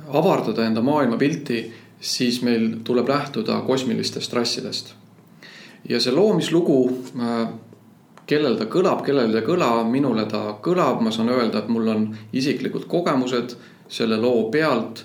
avardada 0.08 0.64
enda 0.66 0.82
maailmapilti, 0.82 1.60
siis 2.00 2.40
meil 2.42 2.78
tuleb 2.84 3.08
lähtuda 3.08 3.60
kosmilistest 3.66 4.32
rassidest. 4.32 4.94
ja 5.88 6.00
see 6.00 6.12
loomislugu, 6.12 6.78
kellel 8.28 8.58
ta 8.58 8.66
kõlab, 8.68 9.04
kellele 9.06 9.32
ta 9.32 9.40
ei 9.40 9.46
kõla, 9.46 9.70
minule 9.88 10.26
ta 10.28 10.58
kõlab, 10.62 11.00
ma 11.00 11.10
saan 11.14 11.30
öelda, 11.32 11.62
et 11.62 11.70
mul 11.72 11.88
on 11.88 12.08
isiklikud 12.32 12.84
kogemused 12.90 13.54
selle 13.88 14.18
loo 14.20 14.50
pealt 14.52 15.04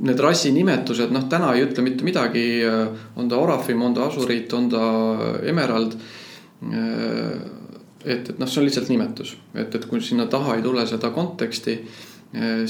need 0.00 0.20
rassi 0.20 0.52
nimetused, 0.56 1.12
noh, 1.12 1.26
täna 1.30 1.52
ei 1.54 1.64
ütle 1.66 1.84
mitte 1.84 2.04
midagi. 2.06 2.62
on 3.16 3.28
ta 3.28 3.36
Orafim, 3.36 3.82
on 3.82 3.94
ta 3.94 4.06
Asurit, 4.08 4.52
on 4.52 4.68
ta 4.72 4.84
Emerald. 5.42 5.96
Et, 8.04 8.30
et 8.30 8.38
noh, 8.38 8.48
see 8.48 8.60
on 8.62 8.66
lihtsalt 8.68 8.88
nimetus, 8.92 9.34
et, 9.54 9.74
et 9.74 9.86
kui 9.86 10.00
sinna 10.04 10.26
taha 10.30 10.56
ei 10.56 10.64
tule 10.64 10.86
seda 10.88 11.10
konteksti, 11.14 11.76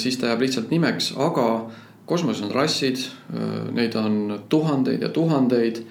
siis 0.00 0.16
ta 0.16 0.30
jääb 0.30 0.44
lihtsalt 0.44 0.70
nimeks, 0.72 1.12
aga 1.20 1.46
kosmoses 2.08 2.42
on 2.46 2.54
rassid, 2.54 3.02
neid 3.76 3.94
on 4.00 4.40
tuhandeid 4.48 5.02
ja 5.02 5.10
tuhandeid. 5.14 5.82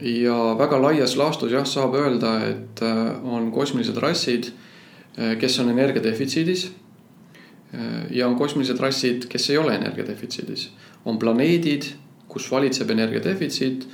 ja 0.00 0.36
väga 0.58 0.78
laias 0.82 1.16
laastus 1.18 1.50
jah, 1.52 1.66
saab 1.66 1.96
öelda, 1.98 2.36
et 2.46 2.82
on 3.24 3.50
kosmilised 3.52 3.96
rassid, 3.98 4.52
kes 5.40 5.58
on 5.58 5.72
energiadefitsiidis 5.74 6.70
ja 8.10 8.28
on 8.28 8.36
kosmilised 8.38 8.78
rassid, 8.80 9.26
kes 9.28 9.50
ei 9.50 9.58
ole 9.58 9.74
energiadefitsiidis. 9.74 10.70
on 11.04 11.18
planeedid, 11.18 11.84
kus 12.28 12.50
valitseb 12.50 12.90
energiadefitsiit, 12.90 13.88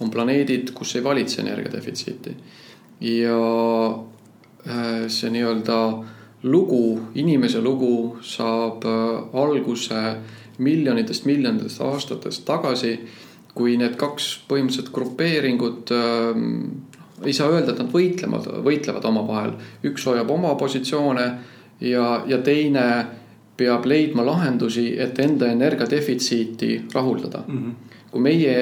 on 0.00 0.10
planeedid, 0.10 0.70
kus 0.70 0.96
ei 0.96 1.04
valitse 1.04 1.42
energiadefitsiiti. 1.42 2.36
Ja 3.02 3.38
äh, 4.66 5.08
see 5.10 5.30
nii-öelda 5.34 5.78
lugu, 6.42 7.00
inimese 7.18 7.60
lugu 7.60 8.18
saab 8.22 8.86
äh, 8.86 9.42
alguse 9.42 10.02
miljonitest, 10.58 11.26
miljonitest 11.26 11.80
aastatest 11.80 12.44
tagasi. 12.46 12.98
kui 13.52 13.74
need 13.76 13.98
kaks 14.00 14.46
põhimõtteliselt 14.48 14.94
grupeeringut 14.96 15.90
äh, 15.92 16.38
ei 17.26 17.34
saa 17.36 17.50
öelda, 17.52 17.74
et 17.74 17.82
nad 17.82 17.90
võitlevad, 17.92 18.46
võitlevad 18.64 19.04
omavahel, 19.04 19.50
üks 19.84 20.06
hoiab 20.08 20.30
oma 20.32 20.54
positsioone 20.56 21.26
ja, 21.84 22.06
ja 22.26 22.38
teine 22.40 22.86
peab 23.56 23.84
leidma 23.86 24.24
lahendusi, 24.24 24.86
et 24.98 25.18
enda 25.20 25.50
energiadefitsiiti 25.52 26.70
rahuldada 26.94 27.44
mm. 27.46 27.58
-hmm. 27.58 28.00
kui 28.10 28.20
meie 28.20 28.56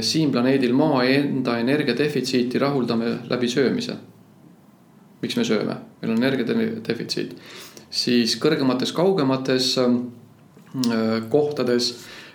siin 0.00 0.32
planeedil 0.34 0.72
Maa 0.74 1.04
enda 1.06 1.58
energiadefitsiiti 1.58 2.58
rahuldame 2.58 3.18
läbi 3.30 3.48
söömise. 3.48 3.96
miks 5.22 5.36
me 5.36 5.42
sööme, 5.44 5.74
meil 6.00 6.12
on 6.12 6.22
energiadefitsiit, 6.22 7.32
siis 7.90 8.36
kõrgemates, 8.38 8.92
kaugemates 8.94 9.72
eh, 9.78 9.94
kohtades 11.30 11.88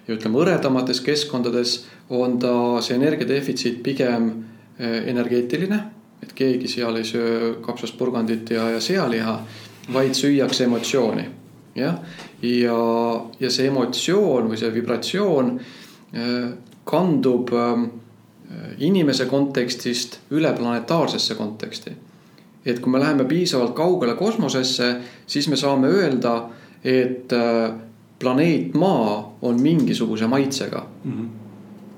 ja 0.07 0.17
ütleme, 0.17 0.39
hõredamates 0.41 0.99
keskkondades 1.03 1.85
on 2.09 2.39
ta 2.39 2.81
see 2.83 2.95
energiadefitsiit 2.95 3.83
pigem 3.83 4.31
eh, 4.77 5.07
energeetiline. 5.07 5.83
et 6.23 6.33
keegi 6.33 6.67
seal 6.67 6.95
ei 6.95 7.03
söö 7.03 7.53
kapsast 7.61 7.97
purgandit 7.97 8.49
ja, 8.49 8.69
ja 8.69 8.79
sealiha, 8.81 9.39
vaid 9.93 10.13
süüakse 10.15 10.63
emotsiooni 10.63 11.25
jah, 11.75 11.97
ja, 12.41 12.77
ja 13.39 13.49
see 13.51 13.67
emotsioon 13.67 14.47
või 14.51 14.59
see 14.59 14.71
vibratsioon 14.73 15.49
äh, 16.15 16.53
kandub 16.83 17.53
äh, 17.53 17.85
inimese 18.79 19.25
kontekstist 19.25 20.19
üle 20.31 20.53
planetaarsesse 20.53 21.35
konteksti. 21.35 21.91
et 22.65 22.79
kui 22.79 22.91
me 22.91 22.99
läheme 22.99 23.25
piisavalt 23.25 23.73
kaugele 23.75 24.15
kosmosesse, 24.15 24.95
siis 25.27 25.47
me 25.51 25.55
saame 25.59 25.87
öelda, 25.87 26.49
et 26.83 27.33
äh, 27.33 27.73
planeet 28.19 28.73
Maa 28.73 29.37
on 29.41 29.61
mingisuguse 29.61 30.27
maitsega 30.27 30.87
mm. 31.03 31.11
-hmm 31.11 31.27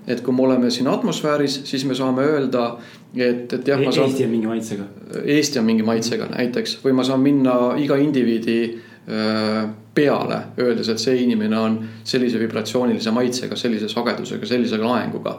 et 0.07 0.21
kui 0.21 0.33
me 0.33 0.41
oleme 0.41 0.69
siin 0.69 0.87
atmosfääris, 0.87 1.61
siis 1.63 1.85
me 1.85 1.95
saame 1.95 2.21
öelda, 2.21 2.77
et, 3.15 3.53
et 3.53 3.67
jah, 3.67 3.79
ma 3.81 3.91
saan. 3.91 4.05
Eesti 4.07 4.23
on 4.23 4.29
mingi 4.29 4.47
maitsega. 4.47 4.83
Eesti 5.23 5.59
on 5.59 5.65
mingi 5.65 5.83
maitsega 5.83 6.25
näiteks 6.25 6.77
või 6.83 6.93
ma 6.93 7.03
saan 7.03 7.19
minna 7.19 7.55
iga 7.77 7.95
indiviidi 7.95 8.81
Äh, 9.05 9.69
peale, 9.95 10.41
öeldes, 10.59 10.89
et 10.91 10.99
see 11.01 11.21
inimene 11.23 11.57
on 11.59 11.77
sellise 12.03 12.39
vibratsioonilise 12.41 13.13
maitsega, 13.15 13.55
sellise 13.59 13.89
sagedusega, 13.91 14.47
sellise 14.49 14.79
laenguga. 14.81 15.37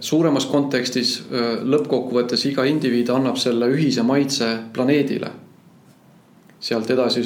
Suuremas 0.00 0.46
kontekstis 0.48 1.18
lõppkokkuvõttes 1.68 2.46
iga 2.48 2.64
indiviid 2.64 3.10
annab 3.12 3.36
selle 3.36 3.68
ühise 3.74 4.04
maitse 4.06 4.48
planeedile. 4.72 5.30
sealt 6.62 6.90
edasi 6.94 7.24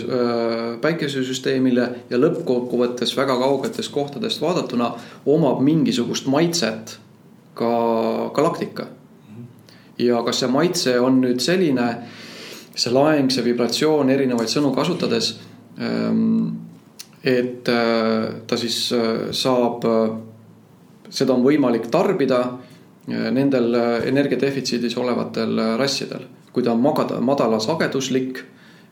päikesesüsteemile 0.80 1.88
ja 2.10 2.18
lõppkokkuvõttes 2.18 3.12
väga 3.16 3.36
kaugetest 3.36 3.92
kohtadest 3.92 4.40
vaadatuna 4.40 4.94
omab 5.26 5.60
mingisugust 5.60 6.26
maitset 6.26 6.98
ka 7.54 8.30
galaktika. 8.34 8.86
ja 9.98 10.22
kas 10.22 10.40
see 10.40 10.48
maitse 10.48 11.00
on 11.00 11.20
nüüd 11.20 11.40
selline 11.40 11.86
see 12.76 12.92
laeng, 12.92 13.30
see 13.32 13.44
vibratsioon, 13.44 14.10
erinevaid 14.12 14.50
sõnu 14.52 14.72
kasutades. 14.76 15.36
Ähm, 15.80 16.66
et 17.26 17.68
äh, 17.68 18.42
ta 18.46 18.56
siis 18.56 18.92
äh, 18.92 19.32
saab, 19.34 19.84
äh, 19.84 21.10
seda 21.10 21.34
on 21.34 21.44
võimalik 21.44 21.90
tarbida 21.90 22.40
nendel 23.06 23.70
energiadefitsiidis 24.02 24.96
olevatel 24.98 25.60
rassidel. 25.78 26.24
kui 26.52 26.64
ta 26.64 26.72
on 26.72 26.80
magada, 26.82 27.20
madala 27.20 27.60
sageduslik 27.62 28.40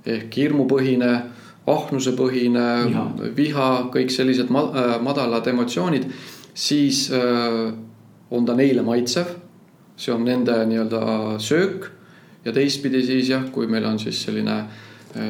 ehk 0.07 0.37
hirmupõhine, 0.37 1.09
ahnusepõhine, 1.66 2.66
viha, 3.35 3.68
kõik 3.90 4.12
sellised 4.14 4.53
madalad 4.55 5.49
emotsioonid, 5.51 6.07
siis 6.55 7.09
on 7.11 8.47
ta 8.47 8.55
neile 8.55 8.87
maitsev. 8.87 9.35
see 9.97 10.14
on 10.14 10.25
nende 10.25 10.61
nii-öelda 10.66 11.38
söök 11.38 11.90
ja 12.44 12.53
teistpidi 12.53 13.03
siis 13.03 13.29
jah, 13.29 13.51
kui 13.51 13.66
meil 13.66 13.85
on 13.85 13.99
siis 13.99 14.23
selline 14.23 14.59
äh, 14.61 14.84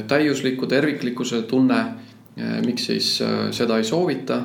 täiusliku 0.06 0.66
terviklikkuse 0.66 1.42
tunne, 1.42 1.78
äh, 1.78 2.60
miks 2.66 2.86
siis 2.86 3.22
äh, 3.22 3.50
seda 3.50 3.78
ei 3.78 3.84
soovita, 3.84 4.42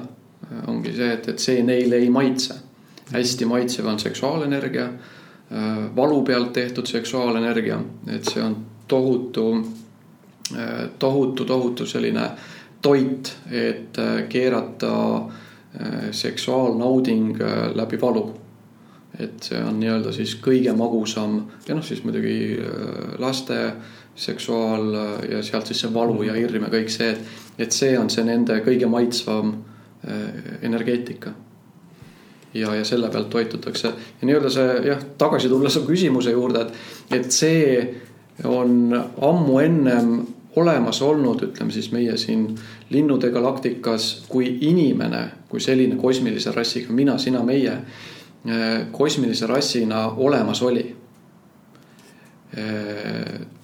ongi 0.67 0.93
see, 0.95 1.13
et, 1.13 1.27
et 1.29 1.39
see 1.39 1.63
neile 1.63 1.99
ei 2.01 2.09
maitse. 2.09 2.53
hästi 3.09 3.45
maitsev 3.45 3.85
on 3.89 3.99
seksuaalenergia, 3.99 4.83
valu 5.95 6.21
pealt 6.23 6.51
tehtud 6.53 6.85
seksuaalenergia, 6.85 7.79
et 8.07 8.25
see 8.25 8.43
on 8.43 8.55
tohutu, 8.87 9.45
tohutu, 10.99 11.45
tohutu 11.45 11.85
selline 11.85 12.27
toit, 12.81 13.33
et 13.51 13.97
keerata 14.29 14.91
seksuaalnauding 16.11 17.41
läbi 17.75 18.01
valu 18.01 18.27
et 19.19 19.43
see 19.43 19.59
on 19.63 19.79
nii-öelda 19.81 20.11
siis 20.15 20.35
kõige 20.43 20.71
magusam 20.77 21.41
ja 21.67 21.75
noh, 21.75 21.83
siis 21.85 22.03
muidugi 22.05 22.55
äh, 22.55 23.15
laste 23.21 23.57
seksuaal 24.19 24.95
ja 25.31 25.43
sealt 25.43 25.69
siis 25.69 25.83
see 25.85 25.93
valu 25.93 26.23
ja 26.27 26.35
hirm 26.35 26.67
ja 26.67 26.71
kõik 26.73 26.91
see, 26.93 27.13
et, 27.13 27.37
et 27.65 27.75
see 27.75 27.93
on 27.99 28.09
see 28.11 28.25
nende 28.27 28.59
kõige 28.65 28.89
maitsvam 28.91 29.53
äh, 29.53 30.57
energeetika. 30.61 31.33
ja, 32.53 32.73
ja 32.75 32.83
selle 32.85 33.09
pealt 33.09 33.29
toitutakse 33.29 33.87
ja 33.87 34.27
nii-öelda 34.27 34.49
see 34.49 34.75
jah, 34.89 35.03
tagasi 35.17 35.49
tulles 35.49 35.73
su 35.73 35.85
küsimuse 35.87 36.31
juurde, 36.31 36.65
et, 36.65 37.19
et 37.19 37.31
see 37.31 37.79
on 38.43 38.93
ammu 39.21 39.59
ennem 39.59 40.13
olemas 40.59 41.01
olnud, 41.05 41.43
ütleme 41.45 41.71
siis 41.71 41.91
meie 41.91 42.17
siin 42.17 42.47
linnude 42.89 43.29
galaktikas 43.31 44.25
kui 44.27 44.57
inimene, 44.67 45.21
kui 45.49 45.61
selline 45.61 45.95
kosmilise 45.95 46.51
rassiga 46.51 46.93
mina, 46.93 47.17
sina, 47.21 47.43
meie 47.45 47.77
Äh, 48.47 48.87
kosmilise 48.91 49.47
rassina 49.47 50.07
olemas 50.07 50.61
oli. 50.61 50.95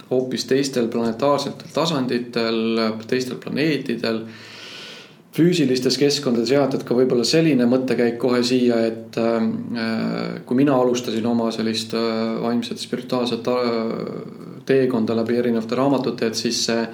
Äh, 0.06 0.10
hoopis 0.10 0.46
teistel 0.46 0.88
planetaarsetel 0.88 1.72
tasanditel, 1.74 2.60
teistel 3.08 3.40
planeetidel, 3.42 4.22
füüsilistes 5.36 5.98
keskkondades 6.00 6.52
et 6.78 6.86
ka 6.88 6.96
võib-olla 6.96 7.26
selline 7.28 7.66
mõttekäik 7.68 8.18
kohe 8.22 8.44
siia, 8.44 8.80
et 8.86 9.18
äh, 9.18 10.40
kui 10.46 10.56
mina 10.62 10.76
alustasin 10.78 11.26
oma 11.26 11.52
sellist 11.52 11.94
vaimset 12.42 12.80
spirituaalset 12.80 13.50
teekonda 14.66 15.16
läbi 15.16 15.38
erinevate 15.38 15.76
raamatute, 15.76 16.28
et 16.28 16.36
siis 16.36 16.64
see 16.70 16.88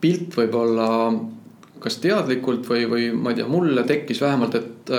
pilt 0.00 0.34
võib-olla 0.36 0.88
kas 1.82 1.98
teadlikult 2.02 2.68
või, 2.68 2.84
või 2.90 3.08
ma 3.14 3.32
ei 3.32 3.40
tea, 3.40 3.46
mulle 3.50 3.82
tekkis 3.86 4.20
vähemalt, 4.22 4.54
et, 4.58 4.92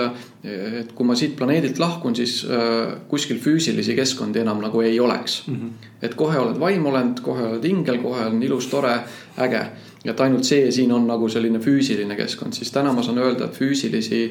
et 0.44 0.92
kui 0.96 1.08
ma 1.08 1.16
siit 1.18 1.36
planeedilt 1.38 1.80
lahkun, 1.80 2.16
siis 2.16 2.42
äh, 2.44 2.94
kuskil 3.08 3.40
füüsilisi 3.40 3.96
keskkondi 3.96 4.42
enam 4.42 4.60
nagu 4.64 4.82
ei 4.84 5.00
oleks 5.00 5.42
mm. 5.46 5.54
-hmm. 5.54 5.88
et 6.02 6.14
kohe 6.14 6.38
oled 6.38 6.60
vaimolend, 6.60 7.22
kohe 7.24 7.46
oled 7.48 7.64
ingel, 7.64 7.98
kohe 8.02 8.26
on 8.26 8.42
ilus, 8.42 8.68
tore, 8.72 8.98
äge. 9.38 9.64
ja 10.04 10.12
et 10.12 10.20
ainult 10.20 10.44
see 10.44 10.70
siin 10.72 10.92
on 10.92 11.06
nagu 11.08 11.28
selline 11.28 11.58
füüsiline 11.58 12.16
keskkond, 12.16 12.52
siis 12.52 12.70
täna 12.72 12.92
ma 12.92 13.02
saan 13.02 13.18
öelda, 13.18 13.44
et 13.44 13.58
füüsilisi 13.60 14.22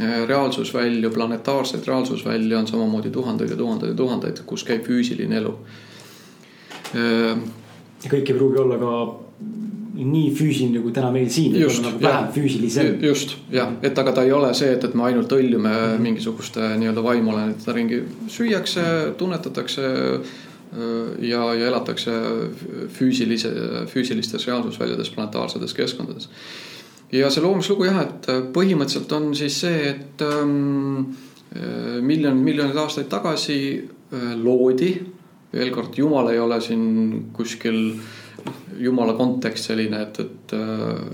äh, 0.00 0.28
reaalsusvälju, 0.28 1.10
planetaarseid 1.10 1.86
reaalsusvälju 1.86 2.58
on 2.58 2.66
samamoodi 2.66 3.10
tuhandeid 3.10 3.50
ja 3.50 3.56
tuhandeid 3.56 3.90
ja 3.90 3.96
tuhandeid, 3.96 4.42
kus 4.46 4.64
käib 4.64 4.84
füüsiline 4.84 5.36
elu 5.36 5.58
ja 8.04 8.10
kõik 8.10 8.30
ei 8.30 8.36
pruugi 8.36 8.58
olla 8.62 8.78
ka 8.78 8.90
nii 9.96 10.30
füüsiline 10.36 10.82
kui 10.84 10.92
täna 10.94 11.10
meil 11.14 11.28
siin, 11.32 11.54
nagu 11.56 12.00
vähem 12.02 12.28
füüsilisem. 12.34 12.96
just, 13.04 13.36
jah, 13.52 13.72
et 13.82 13.98
aga 13.98 14.12
ta 14.16 14.24
ei 14.26 14.32
ole 14.32 14.52
see, 14.54 14.72
et, 14.76 14.84
et 14.84 14.94
me 14.94 15.06
ainult 15.08 15.30
tõljume 15.32 15.68
mm 15.68 15.76
-hmm. 15.76 16.02
mingisuguste 16.08 16.72
nii-öelda 16.80 17.04
vaimulendite 17.04 17.72
ringi, 17.72 18.02
süüakse, 18.28 19.14
tunnetatakse 19.18 19.82
ja, 21.20 21.54
ja 21.54 21.66
elatakse 21.66 22.12
füüsilise, 22.92 23.52
füüsilistes 23.86 24.46
reaalsusväljades, 24.46 25.10
planetaarsetes 25.10 25.74
keskkondades. 25.74 26.28
ja 27.12 27.30
see 27.30 27.42
loomislugu 27.42 27.84
jah, 27.84 28.02
et 28.02 28.26
põhimõtteliselt 28.52 29.12
on 29.12 29.34
siis 29.34 29.60
see, 29.60 29.88
et 29.88 30.22
ähm, 30.22 31.14
miljonid, 32.02 32.42
miljonid 32.42 32.76
aastaid 32.76 33.08
tagasi 33.08 33.88
loodi, 34.42 34.92
veel 35.52 35.70
kord, 35.70 35.98
Jumal 35.98 36.28
ei 36.28 36.38
ole 36.38 36.60
siin 36.60 37.28
kuskil 37.32 37.94
äh, 37.94 38.25
jumala 38.78 39.14
kontekst 39.16 39.70
selline, 39.70 40.02
et, 40.02 40.20
et, 40.20 40.56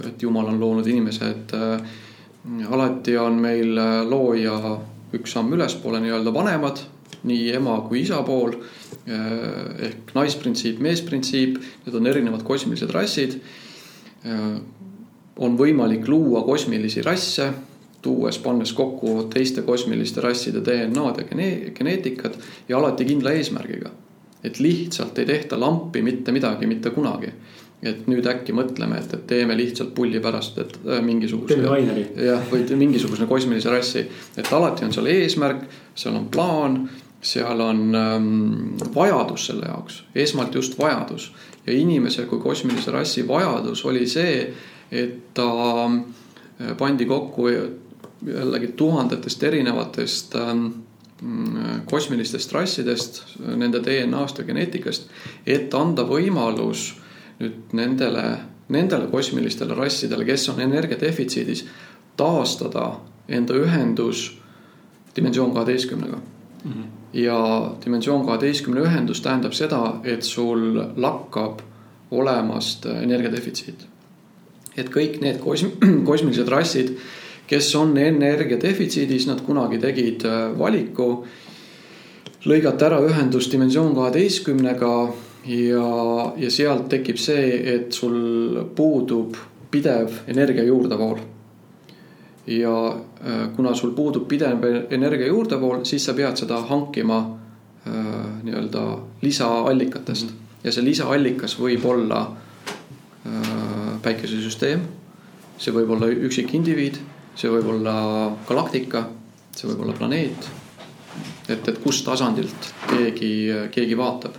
et 0.09 0.23
jumal 0.23 0.49
on 0.53 0.61
loonud 0.61 0.87
inimese, 0.89 1.31
et 1.31 1.55
äh, 1.57 1.81
alati 2.71 3.17
on 3.19 3.39
meil 3.43 3.79
äh, 3.79 4.01
looja 4.09 4.77
üks 5.17 5.35
samm 5.37 5.53
ülespoole 5.57 6.01
nii-öelda 6.03 6.33
vanemad, 6.35 6.85
nii 7.29 7.51
ema 7.55 7.77
kui 7.87 8.03
isa 8.03 8.23
pool 8.27 8.55
äh, 8.57 9.89
ehk 9.89 10.15
naisprintsiip, 10.17 10.81
meesprintsiip, 10.83 11.59
need 11.87 11.99
on 11.99 12.09
erinevad 12.11 12.47
kosmilised 12.47 12.95
rassid. 12.95 13.41
on 15.43 15.57
võimalik 15.59 16.07
luua 16.07 16.45
kosmilisi 16.47 17.03
rasse, 17.03 17.49
tuues, 18.03 18.37
pannes 18.39 18.71
kokku 18.73 19.25
teiste 19.33 19.65
kosmiliste 19.67 20.23
rasside 20.23 20.61
DNA-d 20.63 21.25
ja 21.25 21.27
gene 21.27 21.49
geneetikat 21.75 22.39
ja 22.69 22.79
alati 22.79 23.09
kindla 23.09 23.33
eesmärgiga 23.35 23.91
et 24.45 24.59
lihtsalt 24.61 25.19
ei 25.19 25.27
tehta 25.27 25.61
lampi 25.61 26.03
mitte 26.03 26.33
midagi 26.33 26.67
mitte 26.67 26.91
kunagi. 26.91 27.33
et 27.83 28.05
nüüd 28.07 28.27
äkki 28.31 28.55
mõtleme, 28.55 29.01
et, 29.03 29.11
et 29.17 29.23
teeme 29.27 29.57
lihtsalt 29.59 29.89
pulli 29.95 30.21
pärast, 30.23 30.59
et 30.63 30.77
äh, 30.87 31.01
mingisuguse. 31.03 31.57
jah, 32.27 32.45
või 32.51 32.77
mingisuguse 32.79 33.27
kosmilise 33.27 33.71
rassi, 33.71 34.05
et 34.39 34.53
alati 34.55 34.87
on 34.87 34.93
seal 34.95 35.09
eesmärk, 35.11 35.65
seal 35.99 36.15
on 36.15 36.29
plaan, 36.31 36.77
seal 37.23 37.61
on 37.61 37.81
ähm, 37.99 38.29
vajadus 38.95 39.49
selle 39.51 39.67
jaoks, 39.67 40.05
esmalt 40.15 40.55
just 40.55 40.79
vajadus. 40.79 41.33
ja 41.67 41.75
inimese 41.75 42.27
kui 42.31 42.39
kosmilise 42.39 42.91
rassi 42.91 43.27
vajadus 43.29 43.85
oli 43.85 44.07
see, 44.07 44.55
et 44.93 45.35
ta 45.35 45.51
äh, 45.91 46.77
pandi 46.79 47.07
kokku 47.11 47.51
jällegi 48.27 48.73
tuhandetest 48.79 49.43
erinevatest 49.43 50.35
ähm, 50.39 50.67
kosmilistest 51.87 52.53
rassidest, 52.53 53.23
nende 53.39 53.79
DNA-st 53.85 54.43
ja 54.43 54.45
geneetikast, 54.49 55.09
et 55.47 55.75
anda 55.75 56.03
võimalus 56.09 56.89
nüüd 57.43 57.75
nendele, 57.79 58.25
nendele 58.73 59.07
kosmilistele 59.11 59.77
rassidele, 59.79 60.27
kes 60.27 60.49
on 60.53 60.61
energiadefitsiidis, 60.65 61.65
taastada 62.19 62.89
enda 63.29 63.55
ühendus 63.55 64.33
dimensioon 65.17 65.55
kaheteistkümnega 65.55 66.17
mm. 66.17 66.73
-hmm. 66.73 66.85
ja 67.13 67.73
dimensioon 67.85 68.27
kaheteistkümne 68.27 68.81
ühendus 68.81 69.21
tähendab 69.21 69.53
seda, 69.53 70.01
et 70.05 70.23
sul 70.23 70.83
lakkab 70.97 71.61
olemast 72.11 72.87
energiadefitsiit. 72.87 73.87
et 74.77 74.89
kõik 74.89 75.21
need 75.21 75.39
kosm-, 75.41 75.77
kosmilised 76.11 76.49
rassid 76.49 76.97
kes 77.53 77.75
on 77.77 77.99
energia 77.99 78.57
defitsiidis, 78.61 79.27
nad 79.29 79.43
kunagi 79.45 79.77
tegid 79.81 80.25
äh, 80.25 80.47
valiku 80.57 81.09
lõigata 82.49 82.89
ära 82.89 83.01
ühendus 83.05 83.51
dimensioon 83.53 83.93
kaheteistkümnega 83.95 84.93
ja, 85.53 85.91
ja 86.41 86.51
sealt 86.51 86.89
tekib 86.95 87.21
see, 87.21 87.59
et 87.75 87.93
sul 87.93 88.57
puudub 88.77 89.37
pidev 89.73 90.23
energia 90.33 90.65
juurdevool. 90.65 91.21
ja 92.47 92.73
äh, 92.89 93.45
kuna 93.57 93.75
sul 93.75 93.93
puudub 93.93 94.25
pidev 94.29 94.65
energia 94.91 95.29
juurdevool, 95.29 95.85
siis 95.85 96.09
sa 96.09 96.17
pead 96.17 96.41
seda 96.41 96.65
hankima 96.73 97.21
äh, 97.21 97.95
nii-öelda 98.49 98.87
lisaallikatest 99.23 100.25
mm 100.25 100.37
-hmm. 100.39 100.65
ja 100.65 100.73
see 100.73 100.85
lisaallikas 100.85 101.61
võib 101.61 101.85
olla 101.85 102.27
päikesesüsteem, 104.03 104.81
see 105.59 105.73
võib 105.75 105.91
olla 105.95 106.07
üksik 106.09 106.55
indiviid 106.55 106.97
see 107.37 107.51
võib 107.53 107.69
olla 107.75 107.95
galaktika, 108.49 109.07
see 109.57 109.69
võib 109.71 109.87
olla 109.87 109.97
planeet. 109.97 110.51
et, 111.49 111.69
et 111.69 111.79
kust 111.83 112.05
tasandilt 112.07 112.73
keegi, 112.89 113.69
keegi 113.73 113.97
vaatab. 113.99 114.37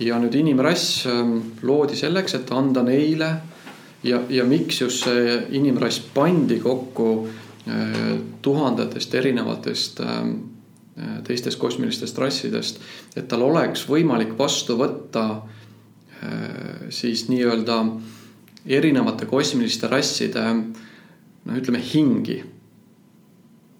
ja 0.00 0.18
nüüd 0.20 0.34
inimrass 0.34 1.06
ähm, 1.06 1.38
loodi 1.62 1.96
selleks, 1.96 2.34
et 2.34 2.50
anda 2.52 2.82
neile 2.82 3.30
ja, 4.04 4.20
ja 4.28 4.44
miks 4.44 4.80
just 4.80 5.04
see 5.04 5.38
inimrass 5.56 6.00
pandi 6.14 6.60
kokku 6.60 7.28
äh, 7.68 8.18
tuhandetest 8.42 9.14
erinevatest 9.14 10.00
ähm, 10.00 10.34
äh, 10.98 11.22
teistest 11.24 11.58
kosmilistest 11.58 12.18
rassidest, 12.18 12.80
et 13.16 13.28
tal 13.28 13.42
oleks 13.42 13.86
võimalik 13.88 14.36
vastu 14.38 14.76
võtta 14.76 15.24
äh, 15.32 16.90
siis 16.90 17.28
nii-öelda 17.28 17.80
erinevate 18.66 19.26
kosmiliste 19.30 19.88
rasside 19.88 20.44
äh, 20.44 20.85
noh, 21.46 21.56
ütleme 21.56 21.80
hingi. 21.82 22.42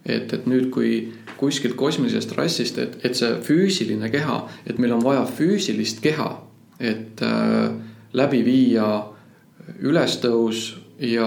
et, 0.06 0.32
et 0.32 0.44
nüüd, 0.46 0.68
kui 0.70 1.12
kuskilt 1.36 1.74
kosmilisest 1.76 2.30
rassist, 2.38 2.78
et, 2.78 2.92
et 3.04 3.16
see 3.18 3.32
füüsiline 3.42 4.06
keha, 4.12 4.36
et 4.66 4.78
meil 4.78 4.94
on 4.94 5.02
vaja 5.02 5.24
füüsilist 5.26 5.98
keha, 6.04 6.28
et 6.78 7.22
äh, 7.26 7.72
läbi 8.14 8.44
viia 8.46 8.86
ülestõus 9.82 10.76
ja 11.02 11.26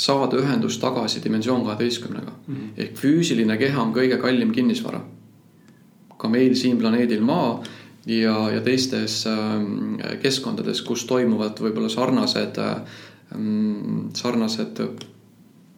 saada 0.00 0.38
ühendus 0.40 0.78
tagasi 0.80 1.20
dimensioon 1.20 1.64
kaheteistkümnega 1.66 2.32
mm. 2.32 2.54
-hmm. 2.54 2.70
ehk 2.76 2.96
füüsiline 2.96 3.58
keha 3.58 3.82
on 3.82 3.92
kõige 3.92 4.16
kallim 4.22 4.52
kinnisvara. 4.52 5.02
ka 6.18 6.28
meil 6.28 6.54
siin 6.54 6.78
planeedil 6.78 7.20
Maa 7.20 7.62
ja, 8.06 8.50
ja 8.50 8.60
teistes 8.60 9.26
äh, 9.26 10.18
keskkondades, 10.22 10.82
kus 10.82 11.04
toimuvad 11.04 11.60
võib-olla 11.60 11.88
sarnased 11.88 12.58
äh,, 12.58 12.76
sarnased 14.14 14.80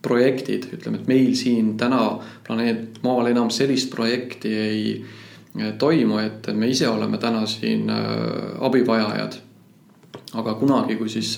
projektid, 0.02 0.66
ütleme, 0.74 1.00
et 1.00 1.08
meil 1.08 1.34
siin 1.38 1.76
täna 1.78 2.18
planeet 2.46 3.00
Maal 3.04 3.30
enam 3.30 3.50
sellist 3.54 3.90
projekti 3.90 4.54
ei 4.58 5.04
toimu, 5.78 6.18
et 6.18 6.48
me 6.56 6.68
ise 6.70 6.88
oleme 6.88 7.18
täna 7.18 7.46
siin 7.46 7.90
äh, 7.90 8.06
abivajajad. 8.60 9.40
aga 10.32 10.54
kunagi, 10.54 10.96
kui 10.96 11.08
siis 11.08 11.36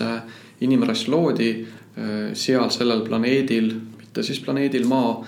inimrass 0.60 1.08
loodi 1.08 1.50
äh, 1.66 2.30
seal 2.32 2.70
sellel 2.70 3.02
planeedil, 3.02 3.72
mitte 3.98 4.22
siis 4.22 4.40
planeedil 4.40 4.86
Maa, 4.86 5.24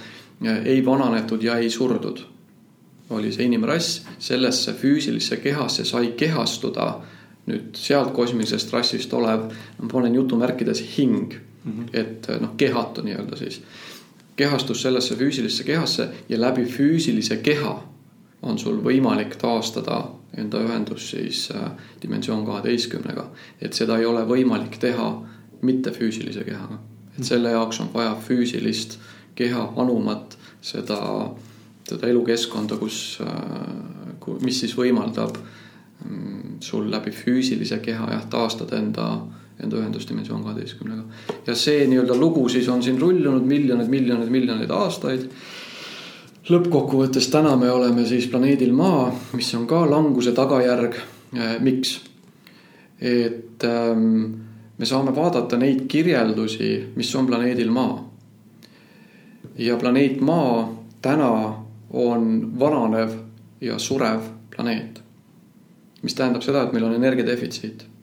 ei 0.64 0.85
vananetud 0.85 1.42
ja 1.42 1.57
ei 1.59 1.70
surdud. 1.70 2.20
oli 3.11 3.33
see 3.33 3.44
inimrass, 3.44 4.03
sellesse 4.18 4.72
füüsilisse 4.75 5.37
kehasse 5.37 5.85
sai 5.85 6.14
kehastuda 6.16 6.87
nüüd 7.46 7.77
sealt 7.79 8.11
kosmilisest 8.14 8.72
rassist 8.75 9.12
olev, 9.14 9.51
ma 9.79 9.88
panen 9.88 10.14
jutumärkides 10.14 10.83
hing 10.96 11.37
mm. 11.66 11.72
-hmm. 11.72 11.88
et 11.92 12.29
noh, 12.40 12.57
kehatu 12.57 13.02
nii-öelda 13.02 13.37
siis. 13.37 13.62
kehastus 14.37 14.83
sellesse 14.83 15.16
füüsilisse 15.16 15.64
kehasse 15.64 16.09
ja 16.29 16.40
läbi 16.40 16.64
füüsilise 16.64 17.37
keha 17.37 17.83
on 18.42 18.59
sul 18.59 18.81
võimalik 18.85 19.37
taastada 19.40 20.05
enda 20.37 20.61
ühendus 20.61 21.11
siis 21.11 21.48
äh, 21.55 21.70
dimensioon 22.02 22.46
kaheteistkümnega. 22.46 23.31
et 23.61 23.72
seda 23.72 23.98
ei 23.98 24.07
ole 24.07 24.24
võimalik 24.29 24.79
teha 24.79 25.22
mitte 25.62 25.90
füüsilise 25.90 26.45
kehaga. 26.45 26.78
et 27.18 27.24
selle 27.24 27.51
jaoks 27.51 27.80
on 27.80 27.90
vaja 27.95 28.16
füüsilist 28.28 28.99
keha, 29.34 29.72
anumat, 29.76 30.38
seda, 30.62 31.30
seda 31.88 32.09
elukeskkonda, 32.09 32.76
kus 32.76 33.18
äh,, 33.20 34.36
mis 34.43 34.61
siis 34.61 34.76
võimaldab 34.76 35.36
mm, 36.05 36.61
sul 36.61 36.90
läbi 36.90 37.12
füüsilise 37.12 37.78
keha 37.84 38.11
jah, 38.12 38.24
taastada 38.32 38.78
enda 38.80 39.09
enda 39.62 39.76
ühendusdimensioon 39.80 40.42
kaheteistkümnega. 40.44 41.02
ja 41.46 41.54
see 41.54 41.86
nii-öelda 41.88 42.16
lugu 42.18 42.48
siis 42.48 42.68
on 42.68 42.82
siin 42.82 43.00
rullunud 43.00 43.46
miljoneid, 43.46 43.88
miljoneid, 43.88 44.30
miljoneid 44.30 44.70
aastaid. 44.70 45.28
lõppkokkuvõttes 46.48 47.30
täna 47.32 47.57
me 47.57 47.70
oleme 47.70 48.07
siis 48.07 48.28
planeedil 48.30 48.72
Maa, 48.72 49.09
mis 49.32 49.54
on 49.54 49.66
ka 49.66 49.82
languse 49.90 50.32
tagajärg. 50.32 51.00
Eh, 51.36 51.57
miks? 51.61 52.00
et 53.00 53.64
ähm, 53.64 54.24
me 54.78 54.86
saame 54.86 55.12
vaadata 55.16 55.57
neid 55.61 55.82
kirjeldusi, 55.88 56.92
mis 56.96 57.14
on 57.16 57.26
planeedil 57.26 57.70
Maa. 57.70 57.98
ja 59.59 59.76
planeet 59.76 60.20
Maa 60.20 60.68
täna 61.02 61.32
on 61.90 62.52
vananev 62.61 63.18
ja 63.61 63.78
surev 63.78 64.20
planeet. 64.57 65.02
mis 66.02 66.14
tähendab 66.14 66.42
seda, 66.42 66.62
et 66.62 66.72
meil 66.72 66.84
on 66.84 66.94
energiadefitsiit 66.94 67.95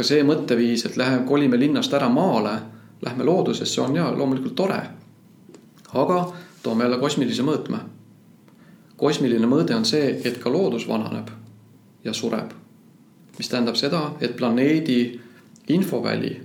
ka 0.00 0.06
see 0.06 0.24
mõtteviis, 0.24 0.86
et 0.88 0.96
läheme, 0.96 1.26
kolime 1.28 1.58
linnast 1.60 1.92
ära 1.92 2.08
maale, 2.08 2.54
lähme 3.04 3.24
loodusesse, 3.24 3.80
on 3.84 3.96
ja 3.96 4.08
loomulikult 4.16 4.54
tore. 4.56 4.80
aga 5.92 6.32
toome 6.62 6.84
jälle 6.84 6.98
kosmilise 6.98 7.42
mõõtme. 7.42 7.78
kosmiline 8.96 9.46
mõõde 9.46 9.76
on 9.76 9.84
see, 9.84 10.20
et 10.24 10.38
ka 10.38 10.50
loodus 10.50 10.88
vananeb 10.88 11.28
ja 12.04 12.12
sureb. 12.12 12.52
mis 13.38 13.48
tähendab 13.48 13.76
seda, 13.76 14.12
et 14.20 14.36
planeedi 14.36 15.20
infoväli 15.68 16.40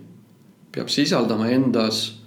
peab 0.72 0.88
sisaldama 0.88 1.48
endas 1.48 2.22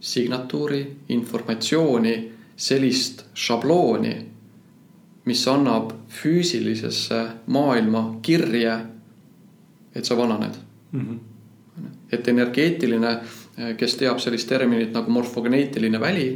signatuuri, 0.00 0.96
informatsiooni, 1.08 2.32
sellist 2.56 3.24
šablooni, 3.34 4.26
mis 5.24 5.48
annab 5.48 5.92
füüsilisesse 6.08 7.26
maailma 7.46 8.18
kirje, 8.22 8.97
et 9.94 10.04
sa 10.04 10.16
vananed 10.16 10.54
mm. 10.92 11.00
-hmm. 11.00 11.88
et 12.12 12.28
energeetiline, 12.28 13.18
kes 13.76 13.96
teab 13.96 14.18
sellist 14.18 14.48
terminit 14.48 14.92
nagu 14.92 15.10
morfogeneetiline 15.10 16.00
väli 16.00 16.28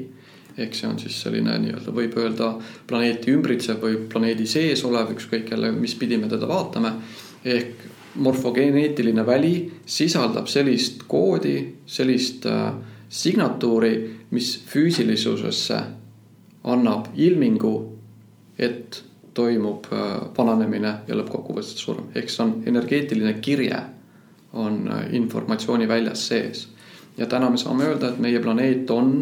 ehk 0.59 0.74
see 0.74 0.88
on 0.88 0.98
siis 0.98 1.20
selline 1.22 1.55
nii-öelda 1.59 1.94
võib 1.96 2.16
öelda 2.20 2.53
planeeti 2.86 3.32
ümbritsev 3.32 3.80
või 3.80 3.96
planeedi 4.09 4.46
sees 4.46 4.84
olev, 4.84 5.14
ükskõik 5.14 5.50
jälle, 5.50 5.72
mis 5.72 5.94
pidi 5.94 6.16
me 6.16 6.28
teda 6.28 6.48
vaatame. 6.48 6.92
ehk 7.44 7.88
morfogeneetiline 8.14 9.26
väli 9.26 9.72
sisaldab 9.86 10.46
sellist 10.46 11.03
koodi, 11.09 11.74
sellist 11.86 12.46
äh, 12.46 12.72
signatuuri, 13.09 14.11
mis 14.30 14.53
füüsilisusesse 14.68 15.78
annab 16.64 17.09
ilmingu, 17.16 17.72
et 18.59 19.03
toimub 19.35 19.87
äh, 19.93 20.01
vananemine 20.39 20.95
ja 21.09 21.16
lõppkokkuvõttes 21.16 21.78
surm, 21.78 22.11
ehk 22.14 22.30
see 22.30 22.45
on 22.45 22.55
energeetiline 22.66 23.35
kirje, 23.41 23.80
on 24.53 24.85
äh, 24.89 25.07
informatsiooni 25.14 25.89
väljas 25.89 26.26
sees. 26.28 26.68
ja 27.16 27.26
täna 27.26 27.51
me 27.51 27.59
saame 27.59 27.85
öelda, 27.85 28.09
et 28.09 28.18
meie 28.18 28.41
planeet 28.41 28.91
on 28.91 29.16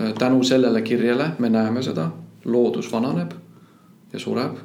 Äh, 0.00 0.12
tänu 0.18 0.44
sellele 0.44 0.82
kirjele 0.82 1.30
me 1.38 1.48
näeme 1.48 1.82
seda, 1.82 2.10
loodus 2.44 2.92
vananeb 2.92 3.30
ja 4.12 4.18
sureb, 4.18 4.58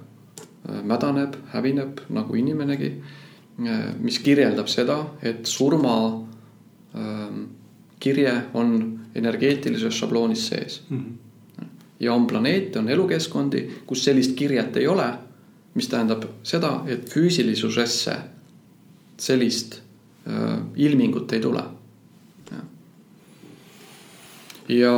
mädaneb, 0.84 1.36
hävineb 1.54 2.02
nagu 2.10 2.36
inimenegi. 2.36 2.92
Mis 4.00 4.20
kirjeldab 4.20 4.68
seda, 4.68 4.98
et 5.22 5.46
surma 5.46 5.96
ähm, 6.96 7.42
kirje 8.00 8.34
on 8.54 9.00
energeetilises 9.16 9.98
šabloonis 9.98 10.48
sees 10.48 10.82
mm. 10.90 10.98
-hmm. 10.98 11.31
Ja 12.02 12.14
on 12.14 12.28
planeete, 12.28 12.80
on 12.80 12.90
elukeskkondi, 12.90 13.68
kus 13.86 14.04
sellist 14.04 14.34
kirjet 14.36 14.78
ei 14.78 14.88
ole, 14.88 15.06
mis 15.78 15.88
tähendab 15.88 16.26
seda, 16.44 16.82
et 16.90 17.06
füüsilisusesse 17.10 18.16
sellist 19.22 19.78
äh, 20.28 20.58
ilmingut 20.76 21.34
ei 21.34 21.40
tule. 21.42 21.64
Ja, 24.72 24.94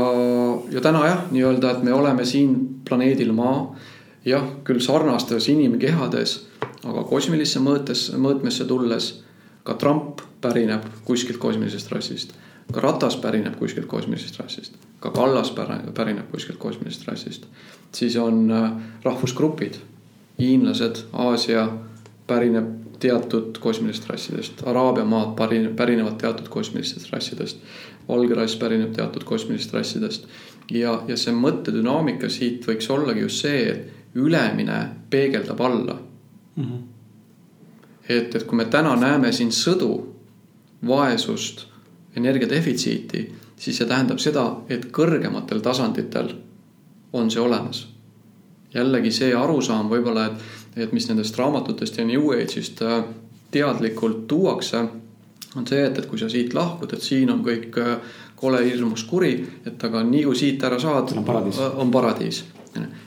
ja 0.71 0.81
täna 0.81 1.05
jah, 1.07 1.21
nii-öelda, 1.31 1.71
et 1.71 1.83
me 1.83 1.93
oleme 1.93 2.25
siin 2.29 2.55
planeedil 2.85 3.31
Maa. 3.33 3.75
Jah, 4.25 4.43
küll 4.63 4.79
sarnastes 4.83 5.47
inimkehades, 5.49 6.35
aga 6.85 7.01
kosmilisse 7.09 7.59
mõõtes, 7.63 8.05
mõõtmesse 8.15 8.67
tulles 8.69 9.09
ka 9.65 9.73
Trump 9.79 10.21
pärineb 10.43 10.85
kuskilt 11.07 11.39
kosmilisest 11.41 11.91
rassist, 11.91 12.35
ka 12.71 12.83
Ratas 12.83 13.17
pärineb 13.19 13.57
kuskilt 13.59 13.89
kosmilisest 13.91 14.39
rassist, 14.39 14.77
ka 15.03 15.11
Kallas 15.11 15.51
pärineb 15.93 16.29
kuskilt 16.31 16.59
kosmilisest 16.59 17.07
rassist. 17.07 17.45
siis 17.91 18.15
on 18.17 18.51
äh, 18.51 18.71
rahvusgrupid, 19.03 19.73
hiinlased, 20.39 21.03
Aasia 21.13 21.67
pärineb 22.27 22.69
teatud 22.99 23.57
kosmilistest 23.59 24.09
rassidest, 24.09 24.63
Araabia 24.65 25.03
maad 25.05 25.35
pärinevad 25.75 26.15
teatud 26.21 26.47
kosmilistest 26.47 27.11
rassidest 27.11 27.59
valge 28.07 28.35
rass 28.35 28.55
pärineb 28.59 28.93
teatud 28.95 29.23
kosmilistest 29.23 29.73
rassidest. 29.73 30.27
ja, 30.71 31.01
ja 31.07 31.17
see 31.17 31.33
mõttedünaamika 31.35 32.29
siit 32.31 32.65
võiks 32.67 32.89
ollagi 32.91 33.23
just 33.25 33.43
see, 33.43 33.67
et 33.71 34.15
ülemine 34.15 34.79
peegeldab 35.09 35.61
alla 35.61 35.97
mm. 36.55 36.63
-hmm. 36.63 36.81
et, 38.09 38.35
et 38.35 38.43
kui 38.43 38.57
me 38.57 38.65
täna 38.65 38.95
näeme 38.95 39.31
siin 39.31 39.51
sõdu, 39.51 39.91
vaesust, 40.87 41.65
energiadefitsiiti, 42.15 43.35
siis 43.64 43.78
see 43.80 43.88
tähendab 43.88 44.20
seda, 44.20 44.43
et 44.68 44.89
kõrgematel 44.91 45.61
tasanditel 45.64 46.34
on 47.16 47.32
see 47.32 47.41
olemas. 47.41 47.88
jällegi 48.74 49.11
see 49.14 49.36
arusaam 49.38 49.89
võib-olla, 49.89 50.26
et, 50.32 50.84
et 50.86 50.93
mis 50.93 51.05
nendest 51.07 51.38
raamatutest 51.38 51.97
ja 51.97 52.05
New 52.05 52.32
Age'ist 52.34 52.82
äh, 52.82 53.03
teadlikult 53.51 54.28
tuuakse 54.28 54.82
on 55.55 55.68
see, 55.70 55.84
et, 55.86 55.97
et 55.97 56.07
kui 56.09 56.20
sa 56.20 56.30
siit 56.30 56.55
lahkud, 56.57 56.93
et 56.93 57.05
siin 57.05 57.30
on 57.32 57.43
kõik 57.45 57.78
äh, 57.80 58.16
kole, 58.36 58.64
hirmus, 58.66 59.05
kuri, 59.07 59.34
et 59.70 59.84
aga 59.88 60.01
nii 60.03 60.24
kui 60.28 60.39
siit 60.39 60.64
ära 60.68 60.80
saad, 60.82 61.14
on 61.16 61.24
paradiis, 61.24 61.59
on 61.80 61.91
paradiis. 61.91 62.43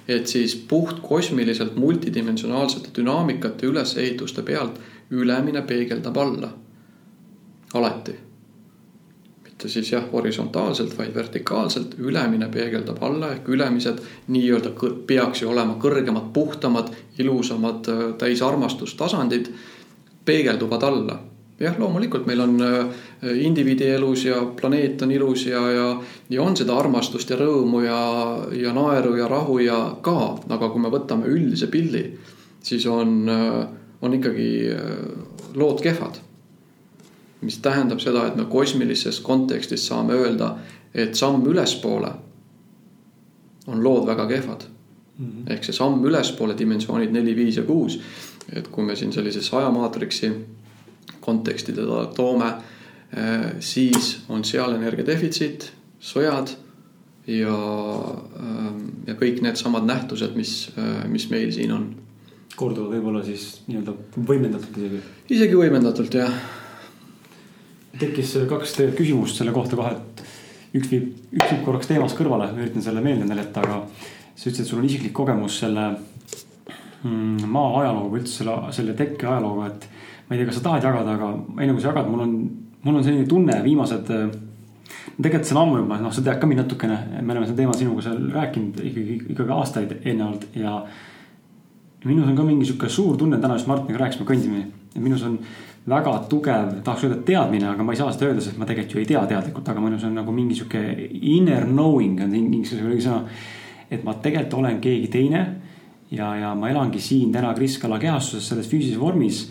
et 0.09 0.31
siis 0.31 0.55
puht 0.55 1.01
kosmiliselt 1.03 1.77
multidimensionaalsete 1.77 2.95
dünaamikate 2.97 3.67
ülesehituste 3.67 4.43
pealt 4.43 4.79
ülemine 5.11 5.63
peegeldab 5.63 6.17
alla. 6.17 6.53
alati. 7.75 8.26
Mitte 9.67 9.81
siis 9.81 9.93
jah, 9.93 10.05
horisontaalselt, 10.13 10.95
vaid 10.99 11.15
vertikaalselt, 11.15 11.97
ülemine 11.99 12.49
peegeldab 12.49 13.01
alla 13.03 13.33
ehk 13.35 13.49
ülemised 13.49 13.99
nii-öelda 14.31 14.71
peaks 15.07 15.43
ju 15.43 15.51
olema 15.51 15.75
kõrgemad, 15.83 16.31
puhtamad, 16.33 16.93
ilusamad, 17.19 17.89
äh, 17.89 18.03
täis 18.19 18.43
armastustasandid 18.43 19.51
peegelduvad 20.25 20.83
alla 20.83 21.19
jah, 21.59 21.75
loomulikult 21.79 22.27
meil 22.27 22.41
on 22.45 22.63
äh, 22.63 22.87
indiviidi 23.43 23.89
elus 23.91 24.25
ja 24.29 24.39
planeet 24.61 25.03
on 25.03 25.11
ilus 25.11 25.47
ja, 25.47 25.65
ja, 25.71 25.89
ja 26.31 26.43
on 26.43 26.57
seda 26.57 26.77
armastust 26.79 27.31
ja 27.31 27.39
rõõmu 27.41 27.83
ja, 27.83 27.99
ja 28.55 28.75
naeru 28.77 29.17
ja 29.17 29.27
rahu 29.29 29.59
ja 29.65 29.81
ka, 30.03 30.37
aga 30.49 30.69
kui 30.69 30.85
me 30.85 30.93
võtame 30.95 31.27
üldise 31.27 31.67
pildi, 31.73 32.05
siis 32.63 32.87
on, 32.87 33.19
äh, 33.27 33.67
on 34.01 34.15
ikkagi 34.15 34.49
lood 35.57 35.83
kehvad. 35.83 36.23
Mis 37.41 37.59
tähendab 37.59 38.01
seda, 38.01 38.27
et 38.27 38.37
me 38.37 38.45
kosmilises 38.51 39.21
kontekstis 39.21 39.87
saame 39.87 40.15
öelda, 40.15 40.57
et 40.95 41.15
samm 41.15 41.45
ülespoole 41.47 42.13
on 43.67 43.83
lood 43.85 44.07
väga 44.07 44.27
kehvad 44.27 44.63
mm. 45.19 45.27
-hmm. 45.27 45.53
ehk 45.53 45.65
see 45.65 45.73
samm 45.73 46.05
ülespoole 46.05 46.59
dimensioonid 46.59 47.13
neli, 47.13 47.37
viis 47.37 47.57
ja 47.57 47.63
kuus. 47.63 48.01
et 48.53 48.69
kui 48.69 48.85
me 48.85 48.97
siin 48.97 49.13
sellisesse 49.13 49.57
ajamaatriksi 49.57 50.33
konteksti 51.21 51.73
teda 51.73 52.07
toome, 52.07 52.53
eh, 53.17 53.53
siis 53.61 54.19
on 54.29 54.45
seal 54.45 54.75
energia 54.75 55.07
defitsiit, 55.07 55.73
sõjad 56.01 56.53
ja, 57.27 57.57
ehm, 58.39 58.83
ja 59.07 59.15
kõik 59.19 59.43
needsamad 59.43 59.87
nähtused, 59.89 60.37
mis, 60.39 60.71
eh, 60.79 61.09
mis 61.11 61.31
meil 61.31 61.53
siin 61.53 61.73
on. 61.73 61.95
korduvad 62.57 62.95
võib-olla 62.95 63.25
siis 63.25 63.61
nii-öelda 63.67 63.93
võimendatult 64.29 64.79
isegi? 64.79 65.01
isegi 65.29 65.59
võimendatult, 65.59 66.15
jah. 66.15 66.39
Tekkis 68.01 68.35
kaks 68.51 68.77
tegelikult 68.77 69.01
küsimust 69.01 69.41
selle 69.41 69.55
kohta 69.55 69.79
kohe, 69.79 69.95
et 69.97 70.27
üks 70.77 70.91
viib, 70.93 71.09
üks 71.37 71.51
viib 71.53 71.65
korraks 71.67 71.89
teemast 71.91 72.19
kõrvale, 72.19 72.51
ma 72.53 72.63
üritan 72.65 72.85
selle 72.85 73.03
meelde 73.05 73.39
jätta, 73.41 73.65
aga 73.65 73.83
sa 74.37 74.49
ütlesid, 74.49 74.65
et 74.65 74.71
sul 74.71 74.81
on 74.81 74.89
isiklik 74.89 75.15
kogemus 75.17 75.61
selle 75.63 75.87
mm, 77.03 77.47
maa 77.53 77.83
ajalooga 77.83 78.21
üldse 78.21 78.43
selle, 78.43 78.57
selle 78.77 78.97
tekke 78.99 79.29
ajalooga, 79.31 79.71
et 79.71 79.89
ma 80.27 80.37
ei 80.37 80.41
tea, 80.41 80.49
kas 80.51 80.59
sa 80.59 80.65
tahad 80.67 80.89
jagada, 80.89 81.17
aga 81.17 81.31
enne 81.63 81.77
kui 81.77 81.85
sa 81.85 81.93
jagad, 81.93 82.11
mul 82.13 82.25
on, 82.27 82.37
mul 82.85 83.01
on 83.01 83.07
selline 83.07 83.29
tunne 83.31 83.59
viimased. 83.65 84.13
tegelikult 85.17 85.49
see 85.49 85.57
on 85.57 85.63
ammu 85.63 85.79
juba, 85.81 86.01
noh, 86.03 86.13
sa 86.13 86.25
tead 86.25 86.41
ka 86.41 86.49
mind 86.49 86.65
natukene, 86.65 86.97
me 87.23 87.35
oleme 87.35 87.47
seda 87.49 87.63
teemat 87.63 87.79
sinuga 87.81 88.05
seal 88.05 88.19
rääkinud 88.35 88.83
ikkagi, 88.91 89.21
ikkagi 89.35 89.55
aastaid 89.57 89.95
eelnevalt 90.03 90.49
ja. 90.59 90.81
minus 92.05 92.29
on 92.29 92.37
ka 92.37 92.45
mingi 92.47 92.69
sihuke 92.69 92.91
suur 92.93 93.17
tunne, 93.17 93.41
täna 93.41 93.57
just 93.57 93.71
Martiniga 93.71 94.05
rääkisime, 94.05 94.29
kõndime, 94.29 94.67
minus 95.01 95.25
on 95.27 95.39
väga 95.87 96.17
tugev, 96.31 96.73
tahaks 96.85 97.05
öelda 97.07 97.21
teadmine, 97.27 97.69
aga 97.71 97.85
ma 97.87 97.95
ei 97.95 98.01
saa 98.01 98.11
seda 98.15 98.31
öelda, 98.31 98.43
sest 98.43 98.59
ma 98.59 98.67
tegelikult 98.67 98.97
ju 98.97 99.03
ei 99.03 99.11
tea 99.13 99.23
teadlikult, 99.31 99.69
aga 99.71 99.85
minus 99.85 100.07
on 100.09 100.17
nagu 100.19 100.35
mingi 100.35 100.59
sihuke 100.59 100.83
inner 101.37 101.69
knowing 101.69 102.19
on 102.25 102.35
inglise 102.35 102.81
sõna. 102.81 103.23
et 103.91 104.03
ma 104.05 104.15
tegelikult 104.15 104.59
olen 104.59 104.81
keegi 104.83 105.09
teine 105.09 105.47
ja, 106.11 106.35
ja 106.35 106.55
ma 106.55 106.71
elangi 106.71 106.99
siin 107.01 107.33
täna 107.33 107.55
Kris 107.55 107.79
Kala 107.79 108.01
kehastuses 108.03 108.49
selles 108.49 108.67
füüsilises 108.67 108.99
vormis 108.99 109.47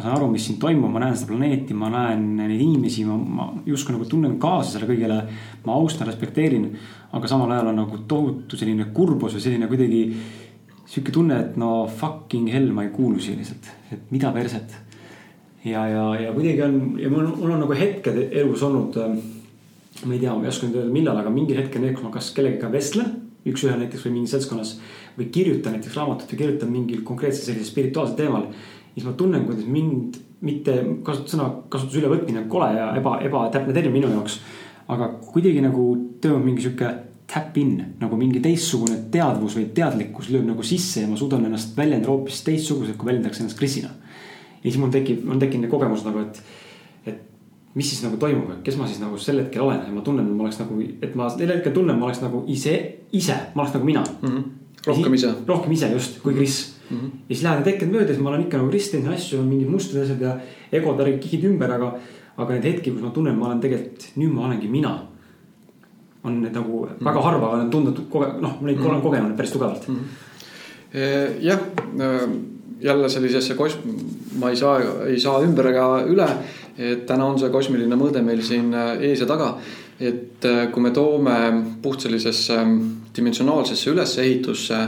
ma 0.00 0.06
saan 0.06 0.16
aru, 0.16 0.30
mis 0.32 0.46
siin 0.48 0.58
toimub, 0.60 0.88
ma 0.92 1.02
näen 1.02 1.16
seda 1.18 1.28
planeeti, 1.28 1.74
ma 1.76 1.90
näen 1.92 2.22
neid 2.38 2.56
inimesi, 2.56 3.04
ma, 3.04 3.16
ma 3.20 3.48
justkui 3.66 3.92
nagu 3.92 4.06
tunnen 4.08 4.38
kaasa 4.40 4.76
sellele 4.76 4.94
kõigele. 4.94 5.18
ma 5.66 5.74
austan, 5.76 6.08
respekteerin, 6.08 6.70
aga 7.12 7.28
samal 7.28 7.50
ajal 7.52 7.68
on 7.74 7.82
nagu 7.82 7.98
tohutu 8.08 8.56
selline 8.56 8.86
kurbus 8.96 9.36
või 9.36 9.44
selline 9.44 9.68
kuidagi 9.68 10.00
sihuke 10.86 11.12
tunne, 11.12 11.40
et 11.44 11.58
no 11.60 11.84
fucking 11.86 12.48
hell, 12.52 12.72
ma 12.72 12.86
ei 12.86 12.94
kuulu 12.94 13.20
siia 13.20 13.36
lihtsalt, 13.36 13.68
et 13.92 14.14
mida 14.14 14.32
perset. 14.32 14.72
Ja, 15.64 15.84
ja, 15.88 16.04
ja 16.20 16.32
kuidagi 16.32 16.62
on 16.62 16.80
ja 17.00 17.10
mul, 17.12 17.28
mul 17.36 17.54
on 17.56 17.64
nagu 17.66 17.76
hetked 17.76 18.22
elus 18.30 18.62
olnud. 18.66 18.96
Ähm, 19.00 19.20
ma 20.04 20.14
ei 20.14 20.22
tea, 20.22 20.32
ma 20.32 20.46
ei 20.46 20.52
oska 20.52 20.68
nüüd 20.68 20.80
öelda, 20.80 20.94
millal, 20.94 21.18
aga 21.20 21.30
mingil 21.34 21.58
hetkel 21.60 21.84
kus 21.92 22.04
ma 22.06 22.12
kas 22.14 22.30
kellegagi 22.36 22.72
vestlen, 22.72 23.14
üks-ühele 23.44 23.84
näiteks 23.84 24.06
või 24.06 24.18
mingis 24.18 24.36
seltskonnas. 24.36 24.78
või 25.18 25.26
kirjutan 25.34 25.74
näiteks 25.74 25.96
raamatut 25.98 26.30
või 26.30 26.38
kirjutan 26.38 26.70
mingil 26.72 27.00
konkreetsel 27.04 27.50
sellisel 27.50 27.72
spirituaalsel 27.72 28.16
teemal 28.16 28.44
siis 28.94 29.06
ma 29.06 29.12
tunnen, 29.12 29.44
kuidas 29.44 29.66
mind 29.66 30.18
mitte 30.40 30.74
kasutada 31.04 31.34
sõna 31.34 31.46
kasutuse 31.72 32.00
ülevõtmine 32.00 32.44
on 32.44 32.48
kole 32.52 32.70
ja 32.74 32.90
eba, 32.96 33.18
ebatäpne 33.24 33.74
termin 33.76 34.00
minu 34.00 34.10
jaoks. 34.14 34.40
aga 34.90 35.06
kuidagi 35.22 35.60
nagu 35.62 35.84
toimub 36.20 36.44
mingi 36.44 36.64
sihuke 36.64 36.88
tap 37.30 37.56
in 37.60 37.76
nagu 38.00 38.16
mingi 38.18 38.40
teistsugune 38.42 38.96
teadvus 39.12 39.54
või 39.58 39.68
teadlikkus 39.74 40.30
lööb 40.34 40.48
nagu 40.48 40.62
sisse 40.66 41.04
ja 41.04 41.08
ma 41.08 41.16
suudan 41.16 41.44
ennast 41.46 41.76
väljendada 41.76 42.10
hoopis 42.10 42.42
teistsuguselt, 42.42 42.96
kui 42.98 43.06
väljendaks 43.12 43.40
ennast 43.40 43.58
Krisina. 43.58 43.92
Ja 44.62 44.70
siis 44.70 44.78
mul 44.80 44.92
tekib, 44.92 45.24
mul 45.24 45.40
tekkinud 45.40 45.70
kogemus 45.72 46.04
nagu, 46.04 46.24
et, 46.24 46.42
et 47.08 47.20
mis 47.74 47.90
siis 47.90 48.02
nagu 48.04 48.18
toimub, 48.20 48.50
et 48.54 48.62
kes 48.66 48.76
ma 48.80 48.88
siis 48.88 49.00
nagu 49.02 49.18
sel 49.20 49.42
hetkel 49.44 49.64
olen 49.64 49.82
ja 49.86 49.94
ma 49.94 50.04
tunnen, 50.06 50.26
et 50.26 50.36
ma 50.36 50.46
oleks 50.46 50.60
nagu, 50.60 50.80
et 50.80 51.16
ma 51.18 51.28
sel 51.32 51.54
hetkel 51.54 51.74
tunnen, 51.76 51.98
ma 51.98 52.08
oleks 52.08 52.22
nagu 52.24 52.44
ise, 52.52 52.76
ise, 53.16 53.36
ma 53.54 53.64
oleks 53.64 53.76
nagu 53.78 53.88
mina 53.88 54.04
mm. 54.04 54.28
-hmm. 54.28 54.44
rohkem 54.86 55.14
ise. 55.14 55.34
rohkem 55.46 55.72
ise 55.72 55.92
just, 55.92 56.20
kui 56.22 56.34
Kris 56.34 56.76
mm. 56.90 56.96
-hmm. 56.96 57.10
ja 57.28 57.34
siis 57.34 57.42
lähevad 57.42 57.64
need 57.64 57.72
hetked 57.72 57.92
mööda, 57.92 58.06
siis 58.06 58.20
ma 58.20 58.30
olen 58.30 58.42
ikka 58.46 58.58
nagu 58.58 58.70
Kris 58.70 58.90
teinud 58.90 59.12
asju, 59.14 59.42
mingid 59.42 59.68
mustrid 59.68 60.02
asjad 60.02 60.20
ja 60.20 60.36
egod 60.72 61.00
kihid 61.20 61.44
ümber, 61.44 61.72
aga, 61.72 61.94
aga 62.36 62.52
neid 62.52 62.64
hetki, 62.64 62.90
kus 62.90 63.02
ma 63.02 63.10
tunnen, 63.10 63.38
ma 63.38 63.46
olen 63.46 63.60
tegelikult, 63.60 64.12
nüüd 64.16 64.32
ma 64.32 64.46
olengi 64.46 64.68
mina 64.68 64.98
on 66.24 66.42
need 66.42 66.54
nagu 66.54 66.86
mm 66.86 66.92
-hmm. 66.92 67.04
väga 67.04 67.22
harva 67.22 67.48
olen 67.48 67.70
tundnud 67.70 67.98
koge-, 68.10 68.40
noh, 68.40 68.60
ma 68.60 68.66
neid 68.66 68.76
mm 68.76 68.82
-hmm. 68.82 68.90
olen 68.90 69.00
kogenud 69.00 69.36
päris 69.36 69.50
tugevalt 69.50 69.88
mm. 69.88 69.96
-hmm. 69.96 71.40
jah, 71.40 71.58
jälle 72.82 73.08
sellisesse 73.08 73.54
kos-, 73.54 73.78
ma 74.38 74.50
ei 74.50 74.56
saa, 74.56 74.80
ei 75.06 75.20
saa 75.20 75.40
ümber 75.44 75.70
ega 75.72 75.86
üle, 76.08 76.28
et 76.78 77.04
täna 77.08 77.26
on 77.28 77.38
see 77.40 77.52
kosmiline 77.52 77.96
mõõde 77.98 78.22
meil 78.24 78.42
siin 78.46 78.72
äh, 78.74 78.92
ees 79.10 79.20
ja 79.20 79.28
taga. 79.28 79.54
et 80.00 80.44
äh, 80.48 80.70
kui 80.72 80.82
me 80.82 80.90
toome 80.96 81.36
puht 81.82 82.00
sellisesse 82.00 82.56
dimensionaalsesse 83.16 83.90
ülesehitusse, 83.90 84.78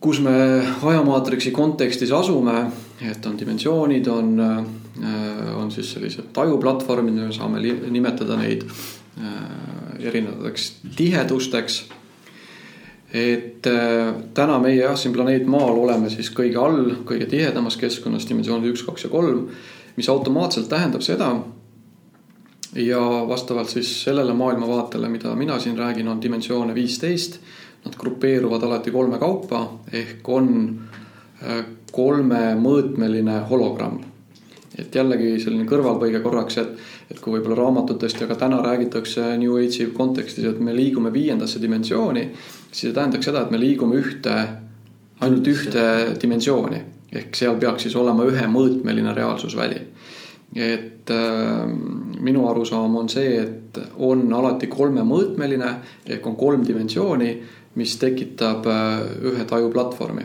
kus 0.00 0.20
me 0.20 0.34
ajamaatriksi 0.82 1.50
kontekstis 1.50 2.12
asume, 2.12 2.66
et 3.00 3.26
on 3.26 3.38
dimensioonid, 3.38 4.06
on, 4.12 4.40
äh, 4.40 5.56
on 5.56 5.72
siis 5.72 5.94
sellised 5.96 6.28
tajuplatvormid, 6.36 7.14
me 7.14 7.32
saame 7.32 7.64
nimetada 7.90 8.36
neid 8.36 8.68
erinevateks 10.04 10.72
tihedusteks 10.96 11.84
et 13.14 13.66
äh, 13.66 14.14
täna 14.34 14.58
meie 14.58 14.80
jah, 14.80 14.96
siin 14.98 15.12
planeet 15.14 15.46
Maal 15.46 15.76
oleme 15.78 16.10
siis 16.10 16.32
kõige 16.34 16.58
all, 16.58 16.88
kõige 17.06 17.28
tihedamas 17.30 17.76
keskkonnas, 17.78 18.26
dimensioonid 18.26 18.72
üks, 18.72 18.82
kaks 18.82 19.06
ja 19.06 19.10
kolm, 19.12 19.44
mis 19.94 20.08
automaatselt 20.10 20.68
tähendab 20.68 21.04
seda. 21.06 21.30
ja 22.74 23.00
vastavalt 23.28 23.70
siis 23.70 24.02
sellele 24.02 24.34
maailmavaatele, 24.34 25.08
mida 25.08 25.34
mina 25.38 25.60
siin 25.62 25.78
räägin, 25.78 26.08
on 26.08 26.22
dimensioone 26.22 26.74
viisteist. 26.74 27.38
Nad 27.84 27.94
grupeeruvad 28.00 28.62
alati 28.62 28.90
kolme 28.90 29.18
kaupa 29.18 29.60
ehk 29.92 30.28
on 30.28 30.48
äh, 31.42 31.64
kolmemõõtmeline 31.92 33.38
hologramm. 33.50 34.13
Et 34.78 34.94
jällegi 34.94 35.36
selline 35.38 35.68
kõrvalpõige 35.70 36.20
korraks, 36.24 36.58
et, 36.58 36.84
et 37.10 37.20
kui 37.20 37.36
võib-olla 37.36 37.60
raamatutest 37.62 38.20
ja 38.20 38.26
ka 38.26 38.34
täna 38.40 38.58
räägitakse 38.64 39.36
New 39.38 39.54
Age'i 39.60 39.92
kontekstis, 39.94 40.44
et 40.50 40.60
me 40.60 40.74
liigume 40.74 41.12
viiendasse 41.14 41.62
dimensiooni 41.62 42.28
siis 42.74 42.90
see 42.90 42.96
tähendaks 42.96 43.28
seda, 43.30 43.44
et 43.44 43.54
me 43.54 43.60
liigume 43.60 43.98
ühte, 44.02 44.34
ainult 45.22 45.48
ühte 45.50 45.86
dimensiooni. 46.20 46.82
ehk 47.14 47.36
seal 47.38 47.54
peaks 47.62 47.84
siis 47.86 47.94
olema 47.94 48.24
ühemõõtmeline 48.26 49.14
reaalsusväli. 49.14 49.80
et 50.54 51.10
äh, 51.10 51.68
minu 52.20 52.48
arusaam 52.48 52.96
on 52.96 53.08
see, 53.08 53.38
et 53.42 53.78
on 53.98 54.32
alati 54.32 54.66
kolmemõõtmeline 54.66 55.74
ehk 56.06 56.26
on 56.26 56.36
kolm 56.36 56.64
dimensiooni, 56.66 57.42
mis 57.74 57.96
tekitab 57.98 58.66
äh, 58.66 59.00
ühe 59.30 59.44
tajuplatvormi. 59.44 60.24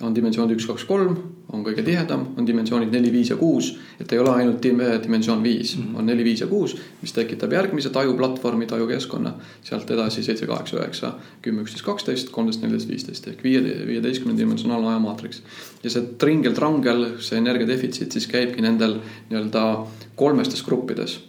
on 0.00 0.14
dimensioon 0.14 0.50
üks, 0.50 0.66
kaks, 0.66 0.84
kolm 0.84 1.16
on 1.52 1.62
kõige 1.62 1.82
tihedam, 1.86 2.24
on 2.36 2.46
dimensioonid 2.46 2.90
neli, 2.90 3.10
viis 3.14 3.30
ja 3.30 3.36
kuus. 3.38 3.76
et 4.00 4.12
ei 4.12 4.18
ole 4.18 4.30
ainult 4.30 4.62
dimensioon 5.02 5.42
viis 5.42 5.76
mm, 5.76 5.82
-hmm. 5.82 5.98
on 5.98 6.06
neli, 6.06 6.24
viis 6.24 6.40
ja 6.40 6.46
kuus, 6.46 6.76
mis 7.02 7.12
tekitab 7.12 7.52
järgmise 7.52 7.90
tajuplatvormi, 7.90 8.66
tajukeskkonna. 8.66 9.34
sealt 9.62 9.90
edasi 9.90 10.22
seitse, 10.22 10.46
kaheksa, 10.46 10.76
üheksa, 10.76 11.12
kümme, 11.42 11.62
üksteist, 11.62 11.84
kaksteist, 11.84 12.30
kolmteist, 12.30 12.62
neliteist, 12.62 12.88
viisteist 12.88 13.28
ehk 13.28 13.44
viie, 13.44 13.62
viieteistkümne 13.86 14.38
dimensionaalne 14.38 14.88
ajamaatriks. 14.88 15.42
ja 15.84 15.90
see 15.90 16.02
tringel-trangel, 16.18 17.06
see 17.18 17.38
energiadefitsiit 17.38 18.12
siis 18.12 18.26
käibki 18.26 18.62
nendel 18.62 18.98
nii-öelda 19.30 19.86
kolmestes 20.16 20.62
gruppides. 20.62 21.20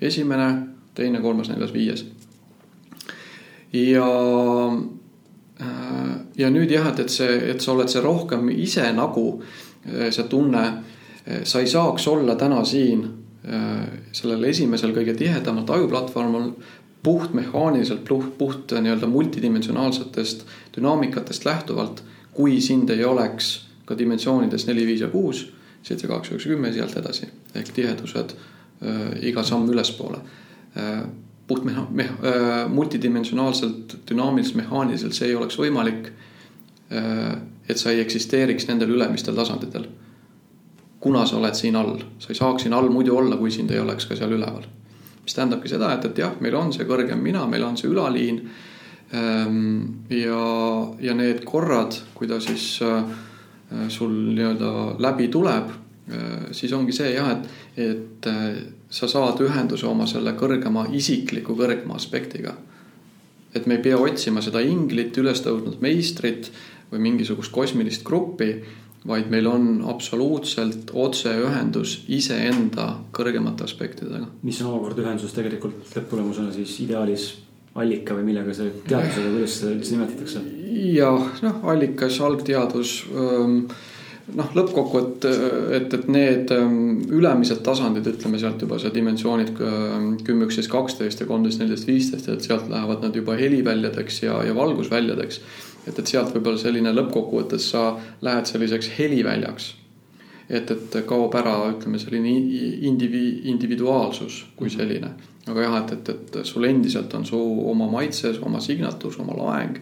esimene, 0.00 0.66
teine, 0.94 1.20
kolmas, 1.20 1.48
neljas, 1.48 1.72
viies. 1.72 2.06
ja 3.72 4.06
Äh, 4.66 4.95
ja 6.36 6.50
nüüd 6.52 6.70
jah, 6.70 6.90
et, 6.92 7.00
et 7.06 7.12
see, 7.12 7.36
et 7.52 7.62
sa 7.64 7.72
oled 7.72 7.88
see 7.88 8.02
rohkem 8.04 8.50
ise 8.52 8.84
nagu 8.96 9.26
äh, 9.40 10.10
see 10.12 10.26
tunne, 10.30 10.64
äh, 11.24 11.44
sa 11.44 11.62
ei 11.62 11.70
saaks 11.70 12.08
olla 12.12 12.36
täna 12.36 12.64
siin 12.64 13.06
sellel 14.10 14.42
esimesel 14.48 14.90
kõige 14.90 15.12
tihedamal 15.14 15.62
tajuplatvormil 15.68 16.48
puhtmehaaniliselt, 17.06 18.00
puht, 18.08 18.32
puht 18.38 18.72
nii-öelda 18.74 19.06
multidimensionaalsetest 19.06 20.42
dünaamikatest 20.74 21.44
lähtuvalt, 21.46 22.02
kui 22.34 22.56
sind 22.60 22.90
ei 22.90 23.04
oleks 23.06 23.52
ka 23.86 23.94
dimensioonides 23.98 24.66
neli, 24.66 24.86
viis 24.88 25.04
ja 25.04 25.08
kuus, 25.12 25.44
seitse, 25.86 26.08
kaheksa, 26.10 26.34
üheksa, 26.34 26.50
kümme, 26.50 26.72
sealt 26.74 26.96
edasi. 26.98 27.28
Ehk 27.54 27.70
tihedused 27.76 28.34
äh, 28.34 29.14
iga 29.30 29.46
samm 29.46 29.70
ülespoole. 29.70 30.18
Äh, 30.74 31.06
puht 31.46 31.64
meha-, 31.64 31.86
meha-, 31.90 32.16
äh, 32.22 32.68
multidimensionaalselt, 32.68 33.96
dünaamiliselt, 34.10 34.56
mehaaniliselt 34.56 35.14
see 35.14 35.30
ei 35.30 35.36
oleks 35.38 35.58
võimalik. 35.60 36.10
Äh, 36.92 37.36
et 37.68 37.78
sa 37.78 37.90
ei 37.90 38.00
eksisteeriks 38.00 38.68
nendel 38.68 38.94
ülemistel 38.94 39.34
tasanditel. 39.34 39.88
kuna 41.00 41.26
sa 41.26 41.36
oled 41.36 41.54
siin 41.54 41.76
all, 41.76 42.00
sa 42.18 42.32
ei 42.32 42.38
saaks 42.38 42.64
siin 42.64 42.72
all 42.74 42.88
muidu 42.90 43.14
olla, 43.14 43.36
kui 43.36 43.50
sind 43.50 43.70
ei 43.70 43.78
oleks 43.78 44.06
ka 44.06 44.16
seal 44.16 44.32
üleval. 44.32 44.64
mis 45.22 45.34
tähendabki 45.34 45.68
seda, 45.68 45.92
et, 45.94 46.04
et 46.04 46.18
jah, 46.18 46.32
meil 46.40 46.54
on 46.54 46.72
see 46.72 46.86
kõrgem 46.86 47.18
mina, 47.22 47.46
meil 47.46 47.64
on 47.66 47.76
see 47.76 47.90
ülaliin. 47.90 48.40
Ähm, 49.14 50.06
ja, 50.10 50.40
ja 51.00 51.14
need 51.14 51.44
korrad, 51.44 51.94
kui 52.14 52.26
ta 52.26 52.40
siis 52.40 52.80
äh, 52.82 53.04
sul 53.88 54.14
nii-öelda 54.34 54.72
läbi 55.02 55.28
tuleb, 55.28 55.70
siis 56.54 56.72
ongi 56.72 56.94
see 56.94 57.08
jah, 57.16 57.32
et, 57.34 57.46
et 57.82 58.28
sa 58.90 59.08
saad 59.10 59.40
ühenduse 59.42 59.86
oma 59.86 60.06
selle 60.06 60.32
kõrgema 60.38 60.86
isikliku 60.94 61.56
kõrgema 61.58 61.96
aspektiga. 61.96 62.56
et 63.54 63.66
me 63.66 63.78
ei 63.78 63.82
pea 63.82 63.96
otsima 63.96 64.42
seda 64.44 64.60
inglit, 64.60 65.16
üles 65.16 65.40
tõusnud 65.40 65.80
meistrit 65.80 66.50
või 66.92 67.00
mingisugust 67.06 67.52
kosmilist 67.52 68.02
gruppi, 68.04 68.50
vaid 69.06 69.30
meil 69.30 69.46
on 69.46 69.84
absoluutselt 69.88 70.90
otseühendus 70.92 72.02
iseenda 72.08 72.98
kõrgemate 73.12 73.64
aspektidega. 73.64 74.26
mis 74.42 74.60
on 74.62 74.72
omakorda 74.72 75.02
ühenduses 75.02 75.34
tegelikult 75.34 75.96
lõpptulemusena 75.96 76.52
siis 76.52 76.80
ideaalis 76.84 77.34
allika 77.76 78.14
või 78.16 78.30
millega 78.30 78.54
see 78.56 78.72
teadusega, 78.88 79.32
kuidas 79.34 79.58
seda 79.60 79.74
üldse 79.74 79.96
nimetatakse? 79.96 80.44
jah, 80.96 81.28
noh, 81.42 81.60
allikas, 81.72 82.20
algteadus 82.20 82.96
ähm, 83.12 83.58
noh, 84.34 84.48
lõppkokkuvõtt, 84.56 85.26
et, 85.76 85.94
et 85.94 86.08
need 86.10 86.50
ähm, 86.54 86.98
ülemised 87.14 87.60
tasandid, 87.66 88.08
ütleme 88.10 88.40
sealt 88.42 88.62
juba 88.62 88.78
see 88.82 88.90
dimensioonid 88.94 89.52
ähm, 89.62 90.08
kümme, 90.26 90.48
üksteist, 90.48 90.70
kaksteist 90.72 91.22
ja 91.22 91.28
kolmteist, 91.28 91.62
neliteist, 91.62 91.86
viisteist, 91.90 92.28
et 92.32 92.46
sealt 92.46 92.66
lähevad 92.72 93.04
nad 93.06 93.16
juba 93.16 93.36
heliväljadeks 93.38 94.22
ja, 94.24 94.40
ja 94.46 94.56
valgusväljadeks. 94.56 95.40
et, 95.86 95.98
et 95.98 96.06
sealt 96.10 96.34
võib-olla 96.34 96.58
selline 96.58 96.94
lõppkokkuvõttes 96.96 97.70
sa 97.74 97.88
lähed 98.26 98.50
selliseks 98.50 98.90
heliväljaks. 98.98 99.74
et, 100.48 100.70
et 100.70 100.98
kaob 101.06 101.34
ära, 101.38 101.54
ütleme 101.76 101.98
selline 102.02 102.34
indivi-, 102.90 103.46
individuaalsus 103.52 104.44
kui 104.56 104.70
selline. 104.70 105.14
aga 105.46 105.62
jah, 105.62 105.78
et, 105.84 105.94
et, 105.94 106.12
et 106.40 106.42
sul 106.46 106.66
endiselt 106.66 107.14
on 107.14 107.24
su 107.26 107.38
oma 107.70 107.86
maitse, 107.90 108.34
oma 108.42 108.60
signatuur, 108.60 109.22
oma 109.22 109.38
loeng 109.38 109.80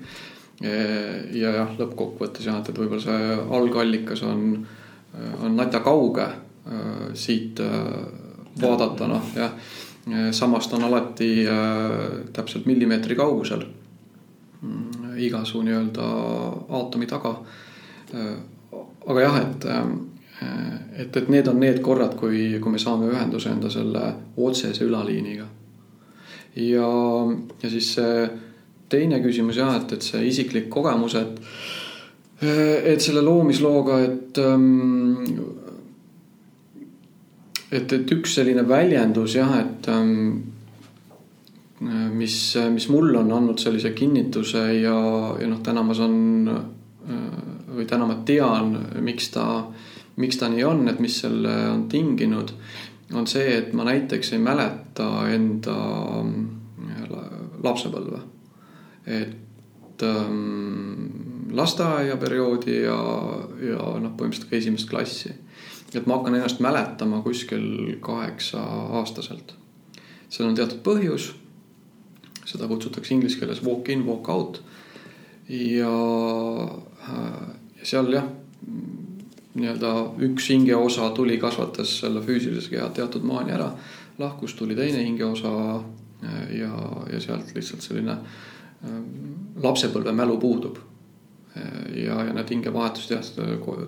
ja 0.63 1.51
jah, 1.51 1.73
lõppkokkuvõttes 1.79 2.47
jah, 2.47 2.61
et, 2.61 2.69
et 2.71 2.79
võib-olla 2.79 3.03
see 3.03 3.39
algallikas 3.59 4.23
on, 4.27 4.45
on 5.43 5.57
natja 5.59 5.81
kauge 5.85 6.29
siit 7.19 7.61
vaadata, 8.61 9.09
noh 9.11 9.33
jah. 9.37 9.53
samas 10.33 10.69
ta 10.69 10.77
on 10.77 10.87
alati 10.89 11.47
täpselt 12.33 12.67
millimeetri 12.67 13.17
kaugusel 13.17 13.65
mm, 14.63 15.17
iga 15.27 15.45
su 15.45 15.63
nii-öelda 15.63 16.07
aatomi 16.79 17.07
taga. 17.11 17.35
aga 19.07 19.21
jah, 19.21 19.41
et, 19.43 19.67
et, 20.99 21.17
et 21.17 21.29
need 21.29 21.49
on 21.49 21.61
need 21.61 21.83
korrad, 21.83 22.17
kui, 22.17 22.59
kui 22.61 22.73
me 22.73 22.79
saame 22.79 23.11
ühenduse 23.11 23.51
enda 23.51 23.71
selle 23.71 24.07
otsese 24.37 24.85
ülaliiniga. 24.85 25.47
ja, 26.57 26.89
ja 27.63 27.71
siis 27.71 27.95
see 27.99 28.27
teine 28.95 29.21
küsimus 29.25 29.59
jah, 29.59 29.75
et, 29.81 29.97
et 29.99 30.07
see 30.07 30.23
isiklik 30.31 30.71
kogemus, 30.73 31.19
et, 31.19 31.43
et 32.95 33.03
selle 33.03 33.23
loomislooga, 33.27 34.01
et 34.07 34.41
ähm, 34.43 35.21
et, 37.75 37.93
et 37.93 38.13
üks 38.15 38.37
selline 38.39 38.65
väljendus 38.69 39.35
jah, 39.39 39.55
et 39.59 39.89
ähm, 39.91 40.15
mis, 42.15 42.37
mis 42.71 42.89
mulle 42.93 43.19
on 43.21 43.33
andnud 43.35 43.61
sellise 43.61 43.91
kinnituse 43.97 44.63
ja, 44.79 44.97
ja 45.41 45.51
noh, 45.51 45.61
täna 45.65 45.83
ma 45.85 45.97
saan 45.97 46.17
või 47.75 47.87
täna 47.91 48.07
ma 48.09 48.19
tean, 48.27 48.77
miks 49.05 49.31
ta, 49.35 49.47
miks 50.21 50.39
ta 50.41 50.49
nii 50.49 50.65
on, 50.67 50.87
et 50.89 51.01
mis 51.03 51.17
selle 51.25 51.55
on 51.73 51.87
tinginud, 51.91 52.55
on 53.15 53.27
see, 53.31 53.59
et 53.59 53.75
ma 53.77 53.87
näiteks 53.89 54.35
ei 54.35 54.43
mäleta 54.43 55.09
enda 55.35 55.77
lapsepõlve 57.65 58.34
et 59.07 60.03
ähm, 60.03 61.55
lasteaiaperioodi 61.55 62.77
ja, 62.83 62.99
ja 63.69 63.89
noh, 64.01 64.13
põhimõtteliselt 64.17 64.51
ka 64.51 64.59
esimest 64.59 64.91
klassi. 64.91 65.35
et 65.95 66.07
ma 66.11 66.17
hakkan 66.19 66.35
ennast 66.35 66.61
mäletama 66.61 67.21
kuskil 67.23 67.97
kaheksa 68.03 68.63
aastaselt. 69.01 69.55
seal 70.29 70.49
on 70.49 70.57
teatud 70.59 70.83
põhjus. 70.87 71.33
seda 72.45 72.69
kutsutakse 72.69 73.15
inglise 73.15 73.39
keeles 73.39 73.63
walk 73.65 73.89
in, 73.89 74.07
walk 74.07 74.29
out. 74.29 74.63
ja, 75.49 75.93
ja 77.79 77.85
seal 77.85 78.13
jah, 78.13 78.27
nii-öelda 79.55 79.93
üks 80.27 80.49
hingeosa 80.51 81.11
tuli, 81.15 81.39
kasvatas 81.39 82.01
selle 82.01 82.23
füüsilise 82.25 82.73
keha 82.73 82.89
teatud 82.89 83.23
maani 83.23 83.55
ära. 83.55 83.71
lahkus, 84.19 84.55
tuli 84.55 84.75
teine 84.75 85.05
hingeosa 85.05 85.83
ja, 86.51 86.75
ja 87.13 87.21
sealt 87.21 87.55
lihtsalt 87.55 87.83
selline 87.83 88.19
lapsepõlve 89.63 90.13
mälu 90.13 90.37
puudub 90.41 90.79
ja, 91.95 92.25
ja 92.25 92.33
need 92.35 92.51
hingevahetused 92.51 93.15
jah, 93.15 93.25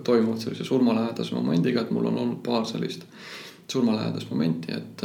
toimuvad 0.03 0.39
sellise 0.41 0.63
surmalähedase 0.67 1.35
momendiga, 1.35 1.83
et 1.83 1.91
mul 1.91 2.07
on 2.07 2.17
olnud 2.17 2.39
paar 2.45 2.65
sellist 2.65 3.03
surmalähedast 3.71 4.31
momenti, 4.31 4.71
et. 4.71 5.03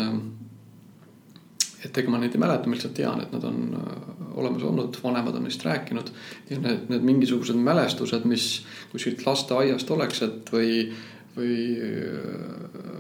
et 1.83 1.99
ega 1.99 2.11
ma 2.11 2.21
neid 2.23 2.37
ei 2.37 2.39
mäleta, 2.39 2.71
ma 2.71 2.77
lihtsalt 2.77 2.95
tean, 2.95 3.21
et 3.25 3.33
nad 3.35 3.43
on 3.45 3.57
äh, 3.75 4.11
olemas 4.39 4.63
olnud, 4.63 4.99
vanemad 5.03 5.35
on 5.35 5.49
neist 5.49 5.65
rääkinud. 5.67 6.13
ja 6.51 6.61
need, 6.63 6.85
need 6.93 7.09
mingisugused 7.09 7.59
mälestused, 7.59 8.25
mis 8.31 8.63
kuskilt 8.93 9.27
lasteaiast 9.27 9.91
oleks, 9.91 10.23
et 10.23 10.53
või, 10.55 10.77
või, 11.37 11.57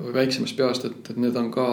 või 0.02 0.16
väiksemast 0.18 0.58
peast, 0.58 0.88
et, 0.90 1.12
et 1.14 1.22
need 1.22 1.38
on 1.38 1.52
ka 1.54 1.68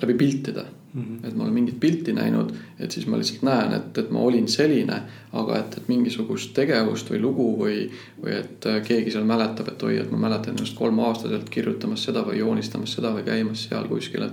läbi 0.00 0.16
piltide 0.16 0.64
Mm 0.94 1.02
-hmm. 1.02 1.26
et 1.26 1.36
ma 1.36 1.42
olen 1.42 1.54
mingit 1.54 1.80
pilti 1.80 2.12
näinud, 2.12 2.50
et 2.78 2.90
siis 2.90 3.06
ma 3.06 3.16
lihtsalt 3.16 3.42
näen, 3.42 3.72
et, 3.72 3.98
et 3.98 4.10
ma 4.10 4.18
olin 4.20 4.48
selline, 4.48 5.02
aga 5.32 5.58
et, 5.58 5.76
et 5.76 5.88
mingisugust 5.88 6.52
tegevust 6.54 7.10
või 7.10 7.20
lugu 7.20 7.46
või, 7.58 7.90
või 8.22 8.34
et 8.36 8.66
äh, 8.66 8.82
keegi 8.84 9.10
seal 9.10 9.24
mäletab, 9.24 9.68
et 9.68 9.82
oi, 9.82 9.96
et 9.96 10.10
ma 10.10 10.18
mäletan 10.28 10.52
ennast 10.52 10.76
kolmeaastaselt 10.76 11.48
kirjutamas 11.50 12.04
seda 12.04 12.20
või 12.26 12.38
joonistamas 12.38 12.92
seda 12.92 13.14
või 13.14 13.24
käimas 13.24 13.68
seal 13.68 13.88
kuskil, 13.88 14.22
et. 14.22 14.32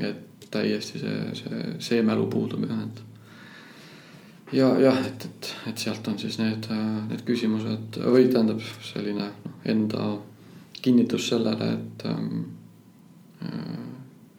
et 0.00 0.28
täiesti 0.52 1.00
see, 1.00 1.20
see, 1.34 1.62
see 1.78 2.02
mälu 2.04 2.26
puudub 2.30 2.64
jah, 2.68 2.82
et. 2.84 3.02
ja 4.52 4.68
jah, 4.80 4.98
et, 5.06 5.24
et, 5.24 5.54
et 5.70 5.84
sealt 5.84 6.08
on 6.08 6.18
siis 6.20 6.36
need, 6.40 6.68
äh, 6.72 6.90
need 7.08 7.24
küsimused 7.28 8.00
või 8.04 8.28
tähendab 8.32 8.60
selline 8.84 9.30
noh, 9.32 9.56
enda 9.64 10.10
kinnitus 10.82 11.30
sellele, 11.32 11.72
et 11.78 12.06
ähm, 12.10 12.42
äh, 13.44 13.88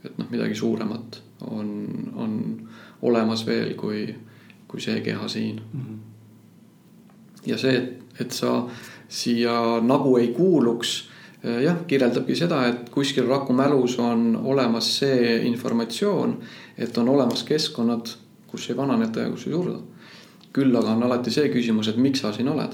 et 0.03 0.17
noh, 0.19 0.27
midagi 0.29 0.55
suuremat 0.59 1.22
on, 1.51 1.87
on 2.15 2.69
olemas 3.01 3.45
veel 3.45 3.73
kui, 3.79 4.07
kui 4.67 4.81
see 4.81 5.01
keha 5.01 5.27
siin 5.27 5.61
mm. 5.73 5.79
-hmm. 5.79 5.97
ja 7.45 7.57
see, 7.57 7.99
et, 8.19 8.31
sa 8.31 8.67
siia 9.07 9.79
nagu 9.81 10.17
ei 10.17 10.27
kuuluks, 10.27 11.09
eh, 11.43 11.61
jah, 11.63 11.85
kirjeldabki 11.87 12.35
seda, 12.35 12.67
et 12.67 12.89
kuskil 12.89 13.27
raku 13.27 13.53
mälus 13.53 13.99
on 13.99 14.39
olemas 14.43 14.97
see 14.99 15.37
informatsioon, 15.47 16.39
et 16.77 16.97
on 16.97 17.09
olemas 17.09 17.43
keskkonnad, 17.43 18.15
kus 18.47 18.69
ei 18.69 18.77
vananeta 18.77 19.19
ja 19.19 19.29
kus 19.29 19.47
ei 19.47 19.53
surda. 19.53 19.79
küll 20.53 20.75
aga 20.75 20.89
on 20.89 21.03
alati 21.03 21.31
see 21.31 21.49
küsimus, 21.49 21.87
et 21.87 21.97
miks 21.97 22.19
sa 22.21 22.33
siin 22.33 22.49
oled 22.49 22.73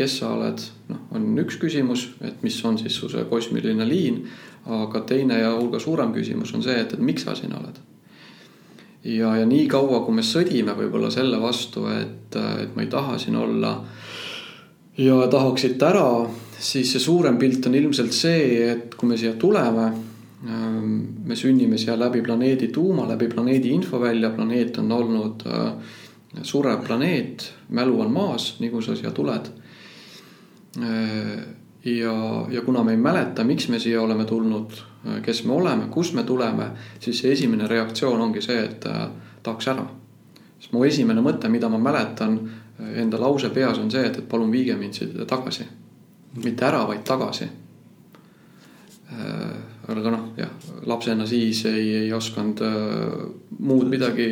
kes 0.00 0.20
sa 0.22 0.34
oled, 0.34 0.62
noh, 0.88 1.04
on 1.14 1.26
üks 1.44 1.60
küsimus, 1.60 2.08
et 2.24 2.40
mis 2.46 2.56
on 2.64 2.80
siis 2.80 2.96
su 2.96 3.12
see 3.12 3.28
kosmiline 3.28 3.84
liin 3.88 4.24
aga 4.68 5.00
teine 5.08 5.38
ja 5.40 5.54
hulga 5.54 5.80
suurem 5.80 6.12
küsimus 6.12 6.52
on 6.54 6.64
see, 6.64 6.76
et, 6.82 6.92
et 6.92 7.00
miks 7.04 7.24
sa 7.24 7.34
siin 7.38 7.54
oled. 7.56 7.78
ja, 9.04 9.32
ja 9.40 9.46
nii 9.48 9.66
kaua, 9.70 10.02
kui 10.04 10.14
me 10.14 10.24
sõdime 10.26 10.74
võib-olla 10.76 11.10
selle 11.12 11.40
vastu, 11.40 11.86
et, 11.94 12.36
et 12.36 12.76
ma 12.76 12.84
ei 12.84 12.90
taha 12.92 13.16
siin 13.18 13.38
olla 13.40 13.78
ja 15.00 15.16
tahaks 15.32 15.64
siit 15.64 15.82
ära, 15.82 16.26
siis 16.60 16.92
see 16.92 17.00
suurem 17.00 17.38
pilt 17.40 17.66
on 17.66 17.78
ilmselt 17.78 18.12
see, 18.12 18.68
et 18.68 18.94
kui 18.94 19.08
me 19.08 19.16
siia 19.16 19.32
tuleme, 19.40 19.86
ähm, 20.44 20.92
me 21.24 21.38
sünnime 21.38 21.80
siia 21.80 21.96
läbi 21.96 22.20
planeedi 22.26 22.68
tuuma, 22.74 23.08
läbi 23.08 23.30
planeedi 23.32 23.72
infovälja, 23.72 24.34
planeet 24.36 24.82
on 24.82 24.92
olnud 24.92 25.46
äh, 25.48 25.96
surev 26.42 26.84
planeet, 26.84 27.48
mälu 27.72 27.96
on 28.04 28.12
maas, 28.12 28.52
nii 28.60 28.70
kui 28.74 28.84
sa 28.84 28.98
siia 28.98 29.14
tuled 29.16 29.48
ja, 31.84 32.46
ja 32.50 32.62
kuna 32.62 32.84
me 32.84 32.90
ei 32.90 32.96
mäleta, 32.96 33.44
miks 33.44 33.68
me 33.68 33.78
siia 33.78 34.02
oleme 34.02 34.24
tulnud, 34.24 34.72
kes 35.22 35.44
me 35.44 35.52
oleme, 35.52 35.88
kust 35.90 36.14
me 36.14 36.22
tuleme, 36.22 36.70
siis 37.00 37.22
see 37.22 37.32
esimene 37.32 37.68
reaktsioon 37.68 38.20
ongi 38.20 38.42
see, 38.44 38.58
et 38.64 38.86
äh, 38.86 39.06
tahaks 39.42 39.68
ära. 39.68 39.86
sest 40.60 40.72
mu 40.76 40.84
esimene 40.84 41.22
mõte, 41.24 41.48
mida 41.48 41.68
ma 41.68 41.78
mäletan 41.78 42.36
äh, 42.40 43.00
enda 43.02 43.20
lause 43.20 43.50
peas 43.50 43.78
on 43.78 43.90
see, 43.90 44.04
et, 44.06 44.18
et 44.18 44.28
palun 44.28 44.52
viige 44.52 44.76
mind 44.76 44.94
siit 44.94 45.16
tagasi. 45.26 45.64
mitte 46.44 46.64
ära, 46.64 46.84
vaid 46.86 47.04
tagasi. 47.04 47.48
Äh, 49.10 49.56
aga 49.88 50.10
noh, 50.10 50.28
jah, 50.36 50.50
lapsena 50.86 51.26
siis 51.26 51.64
ei, 51.66 51.94
ei 52.04 52.12
osanud 52.12 52.60
muud 53.58 53.88
midagi 53.90 54.28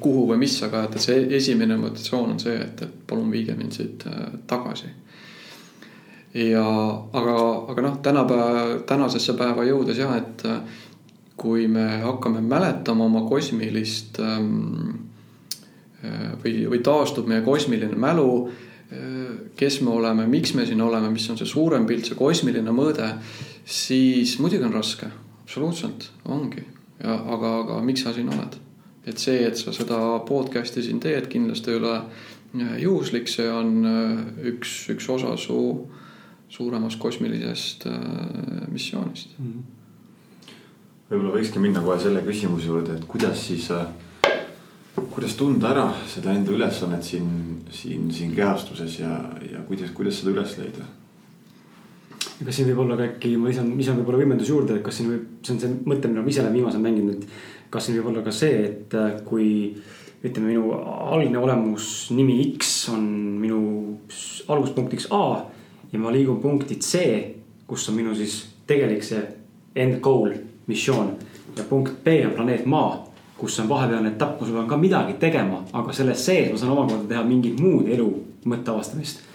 kuhu 0.00 0.26
või 0.28 0.36
mis, 0.42 0.58
aga 0.66 0.82
et 0.84 0.98
see 1.00 1.22
esimene 1.36 1.78
motivatsioon 1.80 2.34
on 2.34 2.40
see, 2.42 2.58
et, 2.60 2.82
et 2.84 2.98
palun 3.08 3.30
viige 3.32 3.54
mind 3.56 3.72
siit 3.72 4.04
tagasi 4.50 4.90
ja 6.34 6.64
aga, 7.12 7.36
aga 7.72 7.82
noh, 7.82 7.98
tänapäeva, 8.02 8.64
tänasesse 8.86 9.34
päeva 9.38 9.64
jõudes 9.66 9.98
jah, 9.98 10.14
et 10.18 10.44
äh, 10.46 10.80
kui 11.40 11.66
me 11.68 11.86
hakkame 12.04 12.42
mäletama 12.44 13.06
oma 13.08 13.24
kosmilist 13.28 14.20
ähm, 14.22 15.06
äh, 16.04 16.32
või, 16.42 16.66
või 16.70 16.82
taastub 16.86 17.30
meie 17.30 17.42
kosmiline 17.46 17.98
mälu, 17.98 18.30
äh, 18.46 19.32
kes 19.58 19.80
me 19.82 19.94
oleme, 19.96 20.28
miks 20.30 20.54
me 20.54 20.66
siin 20.68 20.82
oleme, 20.86 21.10
mis 21.10 21.26
on 21.32 21.40
see 21.40 21.50
suurem 21.50 21.88
pilt, 21.88 22.06
see 22.06 22.18
kosmiline 22.18 22.74
mõõde, 22.74 23.10
siis 23.66 24.38
muidugi 24.42 24.68
on 24.68 24.78
raske, 24.78 25.10
absoluutselt 25.42 26.10
ongi. 26.30 26.66
aga, 27.00 27.54
aga 27.62 27.78
miks 27.82 28.02
sa 28.04 28.12
siin 28.12 28.28
oled? 28.28 28.58
Et 29.06 29.18
see, 29.18 29.46
et 29.46 29.56
sa 29.56 29.72
seda 29.72 29.98
podcast'i 30.28 30.82
siin 30.82 31.00
teed, 31.00 31.28
kindlasti 31.32 31.70
ei 31.70 31.80
ole 31.80 31.94
juhuslik, 32.82 33.28
see 33.28 33.48
on 33.48 33.84
üks, 34.50 34.90
üks 34.92 35.08
osa 35.08 35.36
su 35.38 35.58
äh, 35.70 35.98
suuremast 36.50 36.98
kosmilisest 36.98 37.86
äh, 37.86 37.92
missioonist 38.68 39.38
mm. 39.38 39.46
-hmm. 39.46 40.54
võib-olla 41.10 41.34
võikski 41.36 41.62
minna 41.62 41.82
kohe 41.82 41.98
selle 42.02 42.22
küsimuse 42.26 42.66
juurde, 42.66 42.96
et 42.98 43.04
kuidas 43.06 43.44
siis, 43.46 43.70
äh, 43.70 43.86
kuidas 45.14 45.36
tunda 45.38 45.70
ära 45.70 45.86
seda 46.10 46.34
enda 46.34 46.52
ülesannet 46.52 47.06
siin, 47.06 47.28
siin, 47.70 48.10
siin 48.14 48.34
kehastuses 48.34 48.98
ja, 48.98 49.20
ja 49.52 49.62
kuidas, 49.68 49.94
kuidas 49.94 50.18
seda 50.20 50.34
üles 50.34 50.56
leida? 50.58 50.88
kas 52.44 52.56
siin 52.56 52.70
võib 52.72 52.82
olla 52.82 52.96
ka 52.96 53.06
äkki, 53.12 53.36
ma 53.36 53.50
lisan, 53.52 53.70
lisan 53.78 54.00
võib-olla 54.00 54.24
võimendus 54.24 54.50
juurde, 54.50 54.80
et 54.80 54.82
kas 54.82 54.96
siin 54.98 55.10
võib, 55.12 55.24
see 55.46 55.54
on 55.54 55.62
see 55.62 55.74
mõte, 55.86 56.08
mida 56.08 56.22
ma 56.24 56.34
ise 56.34 56.42
olen 56.42 56.54
viimasel 56.56 56.82
mänginud, 56.82 57.20
et 57.20 57.59
kas 57.70 57.86
siin 57.86 57.98
võib 57.98 58.10
olla 58.12 58.22
ka 58.26 58.34
see, 58.34 58.62
et 58.66 58.94
äh, 58.98 59.16
kui 59.26 59.50
ütleme, 60.24 60.50
minu 60.50 60.74
algne 60.74 61.38
olemus, 61.40 62.10
nimi 62.12 62.38
X 62.58 62.88
on 62.92 63.04
minu 63.40 63.60
alguspunktiks 64.50 65.08
A 65.16 65.46
ja 65.92 65.98
ma 65.98 66.12
liigun 66.12 66.40
punkti 66.42 66.76
C, 66.82 67.04
kus 67.66 67.88
on 67.88 67.96
minu 67.96 68.14
siis 68.14 68.42
tegelik 68.68 69.04
see 69.06 69.22
end 69.76 70.00
goal, 70.04 70.34
missioon. 70.66 71.14
ja 71.56 71.64
punkt 71.66 72.04
B 72.04 72.20
on 72.24 72.34
planeet 72.36 72.66
Maa, 72.66 73.06
kus 73.38 73.58
on 73.60 73.68
vahepealne 73.68 74.12
etapp, 74.12 74.38
kus 74.38 74.50
ma 74.52 74.60
pean 74.60 74.68
ka 74.68 74.76
midagi 74.76 75.16
tegema, 75.18 75.64
aga 75.72 75.92
selles 75.92 76.24
sees 76.24 76.52
ma 76.52 76.58
saan 76.60 76.74
omakorda 76.74 77.08
teha 77.08 77.24
mingit 77.26 77.60
muud 77.60 77.88
elu 77.88 78.10
mõtte 78.50 78.72
avastamist. 78.74 79.26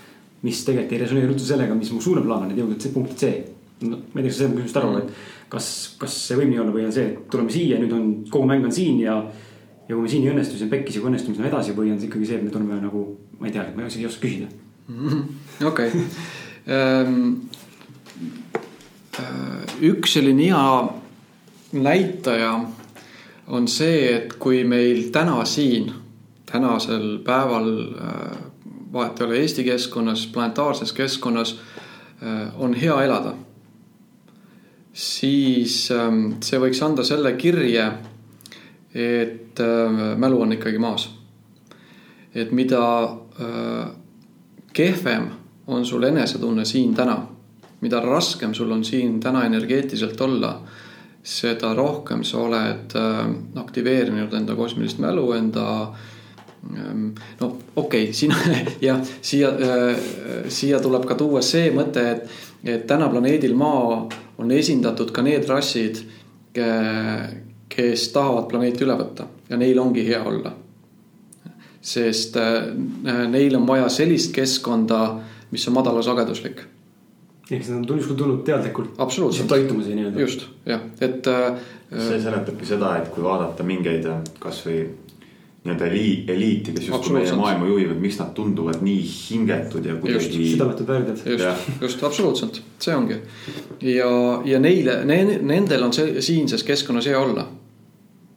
mis 0.45 0.59
tegelikult 0.61 0.93
ei 0.93 0.99
resoneeri 1.01 1.31
üldse 1.33 1.45
sellega, 1.47 1.73
mis 1.73 1.89
mu 1.91 2.01
suurem 2.01 2.23
plaan 2.23 2.43
on, 2.45 2.51
et 2.51 2.59
jõuda 2.59 2.91
punkti 2.93 3.15
C. 3.17 3.31
no 3.81 3.97
ma 3.97 4.21
ei 4.21 4.27
tea, 4.27 4.29
kas 4.29 4.37
sa 4.37 4.43
saad 4.43 4.51
mu 4.53 4.59
küsimusest 4.61 4.77
aru, 4.77 4.97
et 5.01 5.09
kas, 5.49 5.67
kas 5.99 6.15
see 6.27 6.39
võib 6.39 6.53
nii 6.53 6.61
olla 6.63 6.75
või 6.75 6.87
on 6.87 6.95
see, 6.95 7.11
et 7.13 7.27
tuleme 7.31 7.53
siia, 7.53 7.79
nüüd 7.81 7.93
on 7.95 8.07
kogu 8.29 8.47
mäng 8.49 8.65
on 8.65 8.73
siin 8.75 8.99
ja. 9.03 9.19
ja 9.87 9.93
kui 9.93 10.03
me 10.05 10.11
siin 10.11 10.25
ei 10.25 10.33
õnnestu, 10.33 10.55
siis 10.55 10.65
on 10.65 10.73
pekkis 10.73 10.97
ja 10.97 11.03
kui 11.03 11.11
õnnestume, 11.11 11.35
siis 11.35 11.45
on 11.45 11.51
edasi 11.51 11.75
või 11.77 11.91
on 11.93 11.99
see 12.01 12.09
ikkagi 12.09 12.31
see, 12.31 12.39
et 12.39 12.47
me 12.47 12.53
tuleme 12.53 12.79
nagu, 12.81 13.05
ma 13.39 13.49
ei 13.49 13.53
tea, 13.55 13.67
ma 13.75 13.85
isegi 13.85 14.07
ei 14.07 14.11
oska 14.11 14.25
küsida. 14.25 14.49
okei 15.71 16.05
Ehm, 16.65 17.33
äh, 19.19 19.81
üks 19.85 20.15
selline 20.17 20.47
hea 20.49 20.89
näitaja 21.77 22.55
on 23.47 23.67
see, 23.69 23.99
et 24.15 24.33
kui 24.41 24.63
meil 24.65 25.11
täna 25.13 25.43
siin, 25.45 25.91
tänasel 26.49 27.19
päeval 27.25 27.69
äh, 27.85 28.39
vahet 28.93 29.21
ei 29.21 29.27
ole 29.27 29.37
Eesti 29.43 29.67
keskkonnas, 29.67 30.25
planetaarses 30.33 30.93
keskkonnas 30.93 31.53
äh, 32.23 32.49
on 32.57 32.73
hea 32.73 32.97
elada. 33.03 33.35
Siis 34.95 35.89
ähm, 35.91 36.37
see 36.43 36.59
võiks 36.61 36.79
anda 36.85 37.03
selle 37.03 37.33
kirje, 37.39 37.85
et 38.95 39.59
mälu 40.15 40.37
on 40.45 40.55
ikkagi 40.55 40.79
maas. 40.79 41.09
et 42.35 42.51
mida 42.51 42.81
kehvem 44.73 45.25
on 45.67 45.85
sul 45.85 46.03
enesetunne 46.03 46.65
siin 46.65 46.93
täna. 46.95 47.17
mida 47.81 47.99
raskem 47.99 48.53
sul 48.53 48.71
on 48.71 48.83
siin 48.83 49.19
täna 49.19 49.45
energeetiliselt 49.45 50.21
olla, 50.21 50.61
seda 51.23 51.73
rohkem 51.73 52.23
sa 52.23 52.37
oled 52.37 52.95
äh, 52.95 53.27
aktiveerinud 53.55 54.33
enda 54.33 54.55
kosmilist 54.55 54.99
mälu, 54.99 55.31
enda 55.33 55.65
Ehm, 56.73 57.09
no 57.39 57.57
okei 57.75 58.03
okay,, 58.03 58.13
siin 58.13 58.33
jah, 58.81 59.01
siia, 59.21 59.51
siia 60.49 60.79
tuleb 60.81 61.05
ka 61.05 61.17
tuua 61.17 61.41
see 61.45 61.69
mõte, 61.75 62.05
et, 62.11 62.37
et 62.65 62.87
täna 62.89 63.09
planeedil 63.11 63.53
Maa 63.57 64.05
on 64.37 64.51
esindatud 64.51 65.11
ka 65.15 65.23
need 65.25 65.47
rassid, 65.49 66.01
kes 67.69 68.05
tahavad 68.13 68.47
planeeti 68.51 68.85
üle 68.85 68.95
võtta 68.99 69.27
ja 69.49 69.57
neil 69.59 69.79
ongi 69.79 70.05
hea 70.07 70.21
olla. 70.23 70.53
sest 71.85 72.37
neil 73.29 73.55
on 73.55 73.67
vaja 73.67 73.89
sellist 73.89 74.33
keskkonda, 74.33 75.01
mis 75.51 75.67
on 75.67 75.75
madalasageduslik 75.75 76.63
ehk 77.51 77.61
siis 77.63 77.75
nad 77.75 77.89
on 77.89 77.99
justkui 77.99 78.17
tulnud 78.17 78.43
teadlikult. 78.45 78.93
absoluutselt. 78.97 79.47
toitumise 79.47 79.95
nii-öelda. 79.95 80.19
just, 80.19 80.47
jah, 80.65 80.81
et. 81.01 81.27
see 81.93 82.19
seletabki 82.21 82.65
seda, 82.65 82.95
et 82.97 83.11
kui 83.13 83.23
vaadata 83.23 83.63
mingeid 83.63 84.07
kasvõi 84.41 84.79
nii-öelda 85.65 85.85
eliit, 85.89 86.29
eliiti, 86.29 86.73
kes 86.75 86.87
justkui 86.91 87.15
meie 87.17 87.31
maailma 87.33 87.65
juhivad, 87.65 87.97
miks 87.97 88.19
nad 88.19 88.33
tunduvad 88.37 88.83
nii 88.85 88.99
hingetud 89.01 89.85
ja 89.85 89.95
kuidagi. 89.97 90.49
südametud 90.51 90.87
värdjad. 90.87 91.23
just, 91.25 91.71
just 91.81 92.03
absoluutselt, 92.05 92.61
see 92.79 92.93
ongi. 92.93 93.17
ja, 93.81 94.09
ja 94.45 94.59
neile 94.61 94.99
ne,, 95.09 95.17
nendel 95.41 95.87
on 95.87 95.93
see 95.93 96.21
siinses 96.21 96.63
keskkonnas 96.67 97.09
hea 97.09 97.17
olla. 97.19 97.47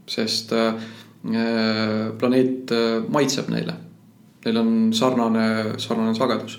sest 0.08 0.54
äh, 0.56 0.72
planeet 2.18 2.72
äh, 2.72 3.04
maitseb 3.12 3.52
neile. 3.52 3.76
Neil 4.46 4.56
on 4.56 4.74
sarnane, 4.96 5.74
sarnane 5.76 6.14
sagedus 6.16 6.56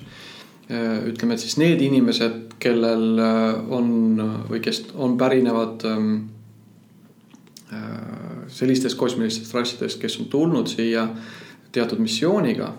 äh,. 0.69 0.99
ütleme, 1.09 1.33
et 1.33 1.41
siis 1.41 1.57
need 1.57 1.81
inimesed, 1.81 2.59
kellel 2.61 3.17
äh, 3.17 3.71
on 3.73 4.21
või 4.51 4.61
kes 4.61 4.83
on, 4.93 5.17
pärinevad 5.17 5.89
ähm, 5.89 6.13
äh, 7.73 8.28
sellistest 8.49 8.97
kosmilistest 8.97 9.53
rassidest, 9.53 9.99
kes 10.01 10.19
on 10.19 10.25
tulnud 10.25 10.67
siia 10.67 11.07
teatud 11.71 11.99
missiooniga. 11.99 12.73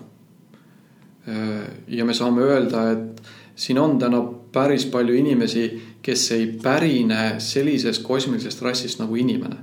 ja 1.87 2.05
me 2.05 2.13
saame 2.13 2.41
öelda, 2.41 2.91
et 2.91 3.21
siin 3.55 3.79
on 3.79 3.99
täna 3.99 4.23
päris 4.51 4.85
palju 4.85 5.13
inimesi, 5.15 5.81
kes 6.01 6.31
ei 6.31 6.47
pärine 6.63 7.35
sellisest 7.37 8.03
kosmilisest 8.03 8.61
rassist 8.61 8.99
nagu 8.99 9.15
inimene. 9.15 9.55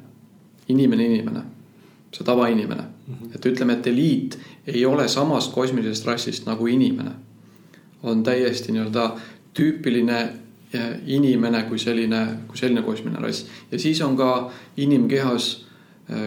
inimene, 0.68 1.04
inimene, 1.04 1.40
see 2.12 2.24
tavainimene 2.24 2.82
mm, 2.82 3.14
-hmm. 3.14 3.34
et 3.34 3.46
ütleme, 3.46 3.72
et 3.72 3.86
eliit 3.86 4.38
ei 4.66 4.86
ole 4.86 5.08
samast 5.08 5.52
kosmilisest 5.52 6.06
rassist 6.06 6.46
nagu 6.46 6.66
inimene. 6.66 7.10
on 8.02 8.22
täiesti 8.22 8.72
nii-öelda 8.72 9.16
tüüpiline 9.54 10.28
inimene 11.06 11.62
kui 11.62 11.78
selline, 11.78 12.26
kui 12.48 12.56
selline 12.56 12.82
kosmiline 12.82 13.20
rass 13.20 13.46
ja 13.72 13.78
siis 13.78 14.00
on 14.00 14.16
ka 14.16 14.52
inimkehas 14.76 15.67
Äh, 15.67 15.67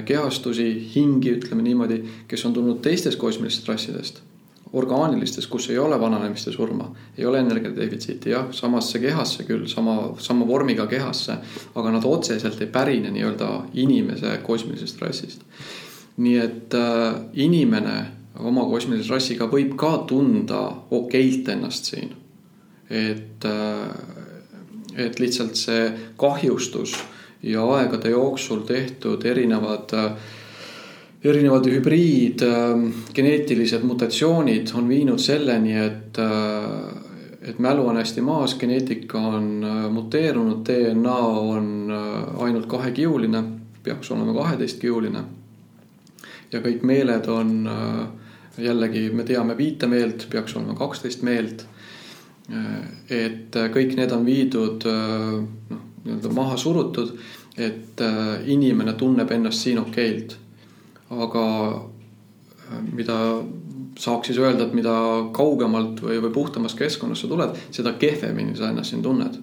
kehastusi, 0.06 0.68
hingi, 0.96 1.38
ütleme 1.40 1.64
niimoodi, 1.66 2.02
kes 2.28 2.46
on 2.46 2.54
tulnud 2.54 2.82
teistest 2.86 3.18
kosmilistest 3.20 3.70
rassidest, 3.70 4.22
orgaanilistest, 4.74 5.50
kus 5.52 5.70
ei 5.70 5.80
ole 5.82 5.98
vananemist 6.00 6.48
ja 6.48 6.54
surma, 6.54 6.92
ei 7.18 7.26
ole 7.26 7.40
energiadefitsiiti, 7.40 8.30
jah, 8.30 8.48
samasse 8.56 9.00
kehasse 9.00 9.44
küll, 9.44 9.66
sama, 9.68 10.14
sama 10.20 10.48
vormiga 10.48 10.86
kehasse, 10.88 11.38
aga 11.76 11.92
nad 11.98 12.06
otseselt 12.08 12.62
ei 12.62 12.70
pärine 12.72 13.12
nii-öelda 13.12 13.50
inimese 13.74 14.38
kosmilisest 14.46 15.02
rassist. 15.02 15.46
nii 16.22 16.38
et 16.38 16.74
äh, 16.76 17.16
inimene 17.34 17.96
oma 18.40 18.66
kosmilise 18.70 19.14
rassiga 19.14 19.48
võib 19.50 19.76
ka 19.80 20.04
tunda 20.08 20.62
okeilt 20.92 21.50
ennast 21.50 21.92
siin. 21.92 22.12
et 22.90 23.46
äh,, 23.46 23.88
et 24.96 25.20
lihtsalt 25.20 25.56
see 25.56 25.92
kahjustus 26.20 26.96
ja 27.44 27.64
aegade 27.76 28.10
jooksul 28.10 28.60
tehtud 28.68 29.26
erinevad 29.26 29.94
erinevad 31.24 31.68
hübriid 31.70 32.42
geneetilised 33.14 33.84
mutatsioonid 33.86 34.72
on 34.78 34.88
viinud 34.90 35.22
selleni, 35.22 35.76
et, 35.78 36.18
et 37.42 37.60
mälu 37.62 37.86
on 37.88 38.00
hästi 38.02 38.24
maas, 38.26 38.56
geneetika 38.58 39.20
on 39.20 39.52
muteerunud, 39.94 40.64
DNA 40.66 41.18
on 41.18 41.68
ainult 42.42 42.66
kahekiuline, 42.66 43.44
peaks 43.84 44.12
olema 44.12 44.34
kaheteistkiuline. 44.34 45.24
ja 46.52 46.60
kõik 46.60 46.82
meeled 46.84 47.30
on 47.30 47.70
jällegi, 48.58 49.10
me 49.14 49.24
teame 49.24 49.58
viite 49.58 49.88
meelt, 49.88 50.26
peaks 50.30 50.56
olema 50.56 50.74
kaksteist 50.76 51.22
meelt. 51.22 51.66
et 53.10 53.56
kõik 53.74 53.96
need 53.96 54.12
on 54.12 54.26
viidud 54.26 54.90
noh 55.70 55.91
nii-öelda 56.04 56.30
maha 56.34 56.58
surutud, 56.58 57.18
et 57.58 58.02
äh, 58.02 58.42
inimene 58.46 58.94
tunneb 58.94 59.32
ennast 59.32 59.62
siin 59.62 59.80
okeilt. 59.80 60.38
aga 61.12 61.46
äh, 61.72 62.82
mida 62.94 63.44
saaks 64.00 64.28
siis 64.28 64.40
öelda, 64.40 64.64
et 64.64 64.74
mida 64.74 64.94
kaugemalt 65.36 66.00
või, 66.02 66.22
või 66.24 66.32
puhtamast 66.32 66.78
keskkonnast 66.80 67.26
sa 67.26 67.28
tuled, 67.28 67.58
seda 67.72 67.94
kehvemini 68.00 68.56
sa 68.56 68.70
ennast 68.70 68.90
siin 68.90 69.04
tunned. 69.04 69.38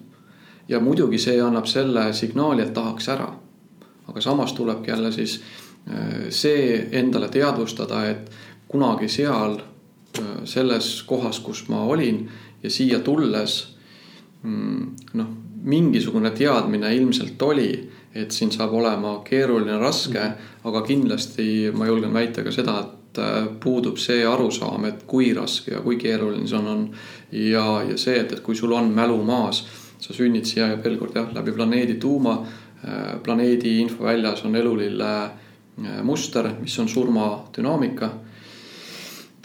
ja 0.67 0.79
muidugi 0.79 1.17
see 1.17 1.41
annab 1.41 1.65
selle 1.65 2.13
signaali, 2.13 2.61
et 2.61 2.73
tahaks 2.73 3.09
ära. 3.09 3.33
aga 4.07 4.21
samas 4.21 4.53
tulebki 4.53 4.91
jälle 4.91 5.11
siis 5.11 5.41
äh, 5.87 6.29
see 6.29 6.87
endale 6.91 7.29
teadvustada, 7.29 8.05
et 8.09 8.31
kunagi 8.67 9.07
seal 9.07 9.59
selles 10.45 11.03
kohas, 11.05 11.39
kus 11.39 11.67
ma 11.69 11.83
olin 11.85 12.23
ja 12.63 12.69
siia 12.69 12.99
tulles 12.99 13.75
mm, 14.43 14.95
noh, 15.13 15.27
mingisugune 15.63 16.31
teadmine 16.31 16.91
ilmselt 16.95 17.41
oli, 17.41 17.71
et 18.15 18.31
siin 18.31 18.51
saab 18.51 18.73
olema 18.73 19.19
keeruline, 19.25 19.77
raske, 19.81 20.23
aga 20.65 20.81
kindlasti 20.85 21.69
ma 21.75 21.87
julgen 21.89 22.13
väita 22.13 22.43
ka 22.45 22.53
seda, 22.53 22.79
et 22.85 23.21
äh, 23.21 23.49
puudub 23.61 23.99
see 24.01 24.23
arusaam, 24.25 24.85
et 24.89 25.03
kui 25.09 25.33
raske 25.37 25.75
ja 25.75 25.83
kui 25.85 25.99
keeruline 26.01 26.47
see 26.47 26.57
on, 26.57 26.71
on. 26.73 26.87
ja, 27.31 27.65
ja 27.89 27.97
see, 27.97 28.17
et, 28.19 28.33
et 28.33 28.43
kui 28.45 28.55
sul 28.57 28.73
on 28.75 28.89
mälu 28.95 29.19
maas, 29.25 29.63
sa 29.99 30.15
sünnid 30.15 30.47
siia 30.47 30.71
ja 30.71 30.79
veel 30.83 30.97
kord 30.99 31.17
jah, 31.17 31.29
läbi 31.35 31.53
planeedi 31.55 31.99
tuuma. 31.99 32.39
Äh, 32.79 33.17
planeedi 33.23 33.81
infoväljas 33.83 34.45
on 34.47 34.55
elulille 34.55 35.11
äh, 35.25 35.99
muster, 36.03 36.47
mis 36.61 36.79
on 36.79 36.87
surmadünaamika. 36.89 38.11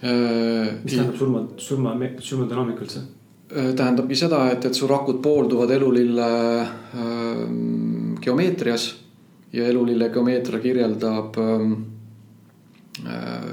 mis 0.04 0.92
tähendab 0.92 1.16
surma, 1.16 1.40
surma, 1.56 1.94
surmadünaamika 2.20 2.84
üldse? 2.84 3.00
Äh, 3.52 3.74
tähendabki 3.76 4.16
seda, 4.16 4.46
et, 4.52 4.64
et 4.64 4.74
su 4.74 4.88
rakud 4.88 5.20
poolduvad 5.22 5.70
elulille 5.70 6.28
geomeetrias 8.24 8.88
ja 9.52 9.66
elulille 9.68 10.08
geomeetria 10.10 10.60
kirjeldab 10.60 11.36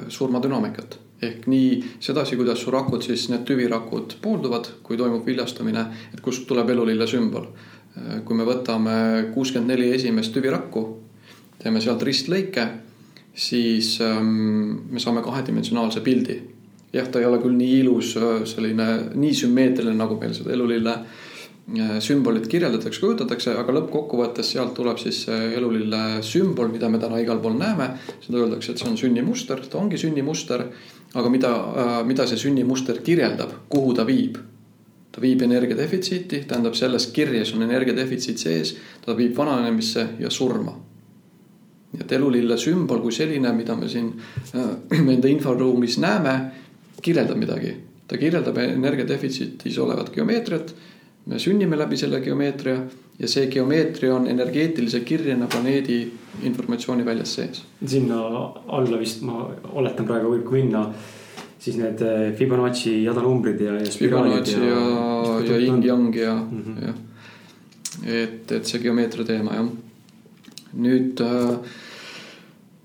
surmadünaamikat. 0.07 0.99
ehk 1.21 1.43
nii 1.47 1.83
sedasi, 1.99 2.35
kuidas 2.35 2.61
su 2.63 2.71
rakud 2.71 3.03
siis 3.05 3.27
need 3.29 3.43
tüvirakud 3.45 4.15
poolduvad, 4.21 4.69
kui 4.83 4.97
toimub 4.97 5.25
viljastumine, 5.25 5.83
et 6.13 6.21
kust 6.21 6.47
tuleb 6.49 6.69
elulille 6.69 7.05
sümbol 7.07 7.45
kui 8.25 8.37
me 8.37 8.45
võtame 8.47 8.95
kuuskümmend 9.33 9.73
neli 9.73 9.91
esimest 9.95 10.33
tüvirakku, 10.35 10.83
teeme 11.59 11.81
sealt 11.83 12.03
ristlõike, 12.07 12.67
siis 13.35 13.97
me 14.01 14.99
saame 14.99 15.23
kahedimensionaalse 15.25 16.03
pildi 16.05 16.39
jah, 16.93 17.07
ta 17.07 17.19
ei 17.19 17.25
ole 17.25 17.39
küll 17.41 17.57
nii 17.57 17.81
ilus, 17.81 18.15
äh, 18.19 18.41
selline 18.49 18.87
nii 19.15 19.33
sümmeetriline, 19.43 19.97
nagu 19.97 20.17
meil 20.19 20.33
seda 20.35 20.53
elulille 20.55 20.93
äh, 20.93 21.97
sümbolit 22.03 22.47
kirjeldatakse, 22.51 23.01
kujutatakse, 23.03 23.55
aga 23.57 23.75
lõppkokkuvõttes 23.79 24.53
sealt 24.55 24.73
tuleb 24.77 24.99
siis 24.99 25.23
elulille 25.29 26.21
sümbol, 26.25 26.71
mida 26.73 26.89
me 26.91 26.99
täna 26.99 27.21
igal 27.21 27.39
pool 27.43 27.55
näeme. 27.59 27.93
seda 28.25 28.43
öeldakse, 28.43 28.71
et 28.71 28.83
see 28.83 28.89
on 28.89 28.97
sünnimuster, 28.99 29.63
ta 29.69 29.77
ongi 29.79 29.97
sünnimuster. 29.97 30.65
aga 31.13 31.29
mida, 31.29 31.49
äh, 31.51 32.05
mida 32.07 32.27
see 32.27 32.37
sünnimuster 32.37 33.01
kirjeldab, 33.03 33.51
kuhu 33.69 33.93
ta 33.93 34.07
viib? 34.07 34.37
ta 35.11 35.19
viib 35.21 35.41
energiadefitsiiti, 35.43 36.45
tähendab 36.47 36.73
selles 36.73 37.09
kirjes 37.11 37.51
on 37.53 37.63
energiadefitsiit 37.63 38.37
sees, 38.37 38.77
ta 39.03 39.11
viib 39.11 39.35
vananemisse 39.35 40.07
ja 40.19 40.29
surma 40.29 40.71
nii 41.91 41.99
et 41.99 42.11
elulille 42.15 42.55
sümbol 42.57 43.01
kui 43.03 43.11
selline, 43.11 43.51
mida 43.51 43.75
me 43.75 43.89
siin 43.91 44.13
äh, 44.55 44.99
enda 45.15 45.27
inforuumis 45.27 45.97
näeme, 45.99 46.35
kirjeldab 47.01 47.37
midagi. 47.37 47.75
ta 48.07 48.17
kirjeldab 48.17 48.57
energiadefitsiitis 48.57 49.77
olevat 49.77 50.13
geomeetriat. 50.15 50.73
me 51.25 51.39
sünnime 51.39 51.77
läbi 51.77 51.97
selle 51.97 52.21
geomeetria 52.21 52.81
ja 53.19 53.27
see 53.27 53.47
geomeetria 53.47 54.15
on 54.15 54.27
energeetilise 54.27 54.99
kirjena 54.99 55.47
planeedi 55.47 56.11
informatsiooni 56.43 57.05
väljas 57.05 57.35
sees. 57.35 57.63
sinna 57.85 58.21
alla 58.67 58.99
vist 58.99 59.21
ma 59.21 59.49
oletan 59.73 60.05
praegu 60.05 60.31
võib 60.35 60.51
minna 60.51 60.87
siis 61.61 61.77
need 61.77 62.01
eh, 62.01 62.31
Fibonacci 62.37 62.95
jadanumbrid 63.03 63.61
ja, 63.61 63.77
ja. 63.77 63.91
Fibonacci 63.93 64.57
ja, 64.57 64.81
ja, 64.81 65.37
ja 65.45 65.59
yin-yang 65.61 66.15
ja 66.15 66.33
mm, 66.35 66.63
-hmm. 66.63 66.85
jah. 66.85 66.95
et, 68.23 68.51
et 68.51 68.65
see 68.65 68.81
geomeetria 68.81 69.25
teema 69.25 69.55
jah. 69.59 69.69
nüüd 70.73 71.21
äh, 71.21 71.55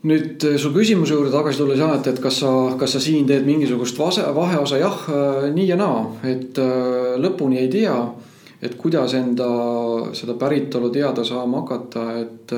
nüüd 0.06 0.44
eh, 0.44 0.56
su 0.60 0.72
küsimuse 0.74 1.16
juurde 1.16 1.32
tagasi 1.34 1.60
tulles 1.60 1.80
jah, 1.80 1.96
et, 1.98 2.20
kas 2.22 2.40
sa, 2.42 2.52
kas 2.78 2.96
sa 2.96 3.02
siin 3.02 3.26
teed 3.28 3.46
mingisugust 3.48 3.98
vase, 3.98 4.24
vaheosa, 4.36 4.78
jah, 4.80 5.02
eh, 5.10 5.48
nii 5.54 5.68
ja 5.72 5.78
naa, 5.80 6.00
et 6.28 6.60
eh, 6.62 7.12
lõpuni 7.22 7.60
ei 7.64 7.72
tea. 7.72 7.98
et 8.56 8.72
kuidas 8.80 9.12
enda 9.14 9.46
seda 10.16 10.32
päritolu 10.40 10.88
teada 10.90 11.22
saama 11.24 11.60
hakata, 11.60 12.04
et 12.22 12.54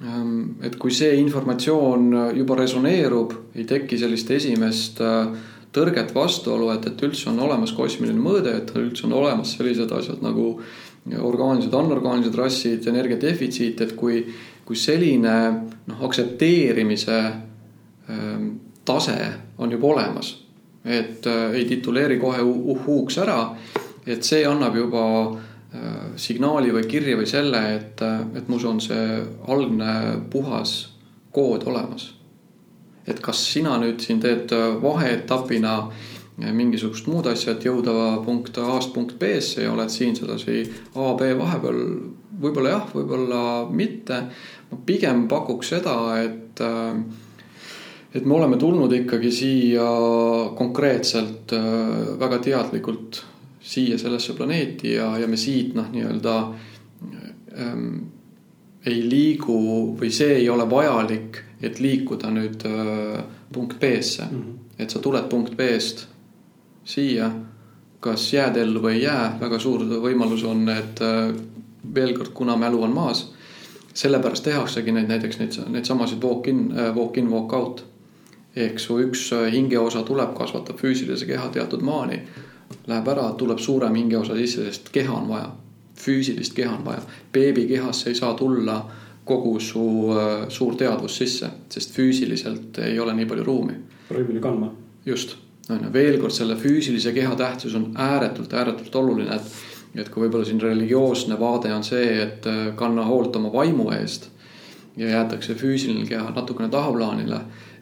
Ähm, 0.00 0.56
et 0.64 0.78
kui 0.80 0.94
see 0.96 1.18
informatsioon 1.20 2.14
juba 2.32 2.54
resoneerub, 2.56 3.34
ei 3.52 3.66
teki 3.68 3.98
sellist 4.00 4.30
esimest 4.32 5.02
tõrget, 5.76 6.14
vastuolu, 6.14 6.70
et, 6.72 6.86
et 6.88 7.02
üldse 7.04 7.28
on 7.28 7.42
olemas 7.44 7.74
kosmiline 7.76 8.22
mõõde, 8.22 8.54
et 8.62 8.72
üldse 8.80 9.04
on 9.04 9.12
olemas 9.18 9.52
sellised 9.58 9.92
asjad 9.92 10.22
nagu 10.24 10.54
orgaanilised, 11.08 11.74
anorgaanilised 11.74 12.36
rassid, 12.36 12.88
energia 12.88 13.20
defitsiit, 13.20 13.80
et 13.80 13.92
kui, 13.96 14.24
kui 14.70 14.78
selline 14.78 15.32
noh, 15.90 16.02
aktsepteerimise 16.06 17.16
ähm, 18.06 18.44
tase 18.86 19.16
on 19.58 19.72
juba 19.74 19.88
olemas, 19.88 20.28
et 20.84 21.26
äh, 21.26 21.56
ei 21.58 21.64
tituleeri 21.66 22.20
kohe 22.22 22.44
uhhuuks 22.46 23.18
ära, 23.18 23.40
et 24.06 24.22
see 24.22 24.44
annab 24.46 24.78
juba 24.78 25.02
äh, 25.26 26.14
signaali 26.14 26.70
või 26.76 26.86
kirja 26.86 27.18
või 27.18 27.26
selle, 27.26 27.64
et, 27.80 27.98
äh, 28.06 28.22
et 28.38 28.46
mus 28.46 28.68
on 28.70 28.78
see 28.84 29.18
algne 29.50 29.96
puhas 30.30 30.76
kood 31.34 31.66
olemas. 31.66 32.12
et 33.10 33.18
kas 33.18 33.40
sina 33.52 33.74
nüüd 33.80 33.98
siin 33.98 34.20
teed 34.22 34.52
vaheetapina 34.82 35.74
mingisugust 36.36 37.08
muud 37.10 37.26
asja, 37.26 37.56
et 37.56 37.64
jõuda 37.66 38.20
punkt 38.24 38.58
A-st 38.58 38.94
punkt 38.94 39.18
B-sse 39.18 39.64
ja 39.64 39.72
oled 39.72 39.90
siin 39.90 40.14
sedasi 40.16 40.62
A, 40.94 41.10
B 41.18 41.32
vahepeal, 41.38 41.80
võib-olla 42.40 42.76
jah, 42.76 42.86
võib-olla 42.94 43.42
mitte. 43.74 44.22
Ma 44.70 44.78
pigem 44.86 45.26
pakuks 45.28 45.74
seda, 45.74 45.96
et 46.22 46.60
äh, 46.60 47.02
et 48.14 48.24
me 48.26 48.34
oleme 48.34 48.56
tulnud 48.58 48.92
ikkagi 48.92 49.30
siia 49.30 49.86
konkreetselt 50.58 51.52
äh, 51.54 52.18
väga 52.18 52.38
teadlikult 52.42 53.24
siia 53.60 53.98
sellesse 53.98 54.34
planeeti 54.34 54.96
ja, 54.96 55.12
ja 55.18 55.28
me 55.28 55.36
siit 55.38 55.76
noh, 55.76 55.90
nii-öelda 55.92 56.34
ähm, 57.58 57.92
ei 58.86 59.02
liigu 59.04 59.60
või 60.00 60.10
see 60.14 60.40
ei 60.40 60.48
ole 60.48 60.64
vajalik, 60.70 61.42
et 61.62 61.78
liikuda 61.80 62.32
nüüd 62.32 62.64
äh, 62.66 63.20
punkt 63.52 63.78
B-sse 63.80 64.26
mm. 64.30 64.40
-hmm. 64.40 64.82
et 64.82 64.90
sa 64.90 64.98
tuled 64.98 65.28
punkt 65.28 65.56
B-st 65.56 66.06
siia, 66.84 67.30
kas 68.00 68.32
jääd 68.32 68.56
ellu 68.56 68.80
või 68.82 68.96
ei 68.98 69.02
jää, 69.02 69.36
väga 69.40 69.58
suur 69.58 69.84
võimalus 69.84 70.44
on, 70.44 70.68
et 70.68 71.02
äh, 71.04 71.34
veel 71.94 72.16
kord, 72.16 72.32
kuna 72.34 72.56
mälu 72.56 72.82
on 72.82 72.94
maas, 72.96 73.28
sellepärast 73.94 74.44
tehaksegi 74.44 74.92
neid 74.92 75.08
näiteks 75.10 75.38
neid, 75.38 75.56
neid 75.68 75.88
samasid 75.88 76.22
walk 76.24 76.48
in, 76.48 76.70
äh, 76.76 76.94
walk 76.96 77.18
in, 77.18 77.30
walk 77.30 77.52
out 77.52 77.84
ehk 78.56 78.78
su 78.78 78.98
üks 79.02 79.30
äh, 79.32 79.50
hingeosa 79.52 80.02
tuleb, 80.06 80.34
kasvatab 80.38 80.78
füüsilise 80.80 81.26
keha 81.26 81.48
teatud 81.54 81.82
maani, 81.86 82.20
läheb 82.86 83.08
ära, 83.12 83.28
tuleb 83.38 83.58
suurem 83.58 83.94
hingeosa 83.98 84.36
sisse, 84.38 84.66
sest 84.66 84.90
keha 84.94 85.14
on 85.14 85.28
vaja, 85.30 85.50
füüsilist 86.00 86.54
keha 86.56 86.74
on 86.76 86.84
vaja. 86.84 87.02
beebi 87.32 87.66
kehasse 87.68 88.10
ei 88.10 88.18
saa 88.18 88.34
tulla 88.34 88.80
kogu 89.24 89.60
su 89.60 89.84
äh, 90.16 90.48
suur 90.48 90.74
teadvus 90.76 91.16
sisse, 91.22 91.50
sest 91.68 91.94
füüsiliselt 91.94 92.78
ei 92.82 92.98
ole 93.00 93.14
nii 93.14 93.26
palju 93.26 93.44
ruumi. 93.44 93.74
ruumi 94.10 94.40
kandma. 94.40 94.72
just, 95.06 95.36
on 95.70 95.84
ju, 95.84 95.92
veel 95.92 96.18
kord 96.20 96.34
selle 96.34 96.56
füüsilise 96.56 97.12
keha 97.14 97.36
tähtsus 97.36 97.74
on 97.74 97.92
ääretult, 97.94 98.52
ääretult 98.52 98.94
oluline, 98.94 99.36
et 99.36 99.69
et 99.94 100.08
kui 100.08 100.22
võib-olla 100.22 100.46
siin 100.46 100.60
religioosne 100.62 101.38
vaade 101.40 101.72
on 101.74 101.84
see, 101.86 102.12
et 102.22 102.46
äh, 102.46 102.70
kanna 102.78 103.04
hoolt 103.08 103.36
oma 103.36 103.52
vaimu 103.52 103.90
eest 103.96 104.30
ja 104.96 105.08
jäetakse 105.10 105.54
füüsiline 105.58 106.06
keha 106.08 106.30
natukene 106.34 106.68
tahaplaanile 106.70 107.40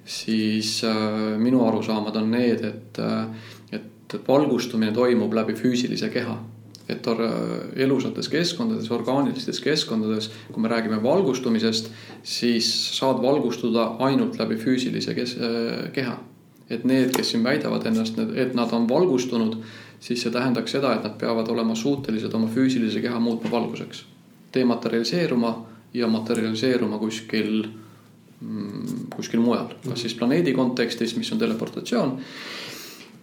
siis 0.08 0.84
äh, 0.84 1.38
minu 1.38 1.66
arusaamad 1.68 2.16
on 2.16 2.30
need, 2.32 2.64
et, 2.64 2.98
äh, 2.98 3.26
et 3.72 4.14
valgustumine 4.28 4.92
toimub 4.92 5.34
läbi 5.34 5.56
füüsilise 5.58 6.08
keha. 6.08 6.38
et 6.88 7.04
elusates 7.76 8.30
keskkondades, 8.32 8.86
orgaanilistes 8.90 9.58
keskkondades, 9.60 10.30
kui 10.52 10.62
me 10.64 10.70
räägime 10.72 11.02
valgustumisest, 11.02 11.90
siis 12.24 12.70
saad 12.96 13.20
valgustuda 13.20 13.82
ainult 14.06 14.38
läbi 14.40 14.56
füüsilise 14.56 15.12
kes, 15.14 15.34
keha. 15.92 16.14
et 16.70 16.86
need, 16.88 17.12
kes 17.12 17.34
siin 17.34 17.44
väidavad 17.44 17.84
ennast, 17.86 18.16
et 18.34 18.56
nad 18.56 18.72
on 18.72 18.88
valgustunud, 18.88 19.58
siis 20.00 20.22
see 20.22 20.30
tähendaks 20.30 20.72
seda, 20.72 20.94
et 20.94 21.02
nad 21.02 21.18
peavad 21.18 21.48
olema 21.48 21.74
suutelised 21.74 22.34
oma 22.34 22.48
füüsilise 22.54 23.00
keha 23.00 23.20
muutma 23.20 23.50
valguseks. 23.50 24.04
dematerialiseeruma 24.54 25.66
ja 25.94 26.06
materialiseeruma 26.08 26.98
kuskil 26.98 27.66
Mm, 28.38 29.08
kuskil 29.10 29.40
mujal, 29.42 29.72
kas 29.82 30.04
siis 30.04 30.12
planeedi 30.14 30.52
kontekstis, 30.54 31.16
mis 31.18 31.30
on 31.34 31.40
teleportatsioon 31.40 32.12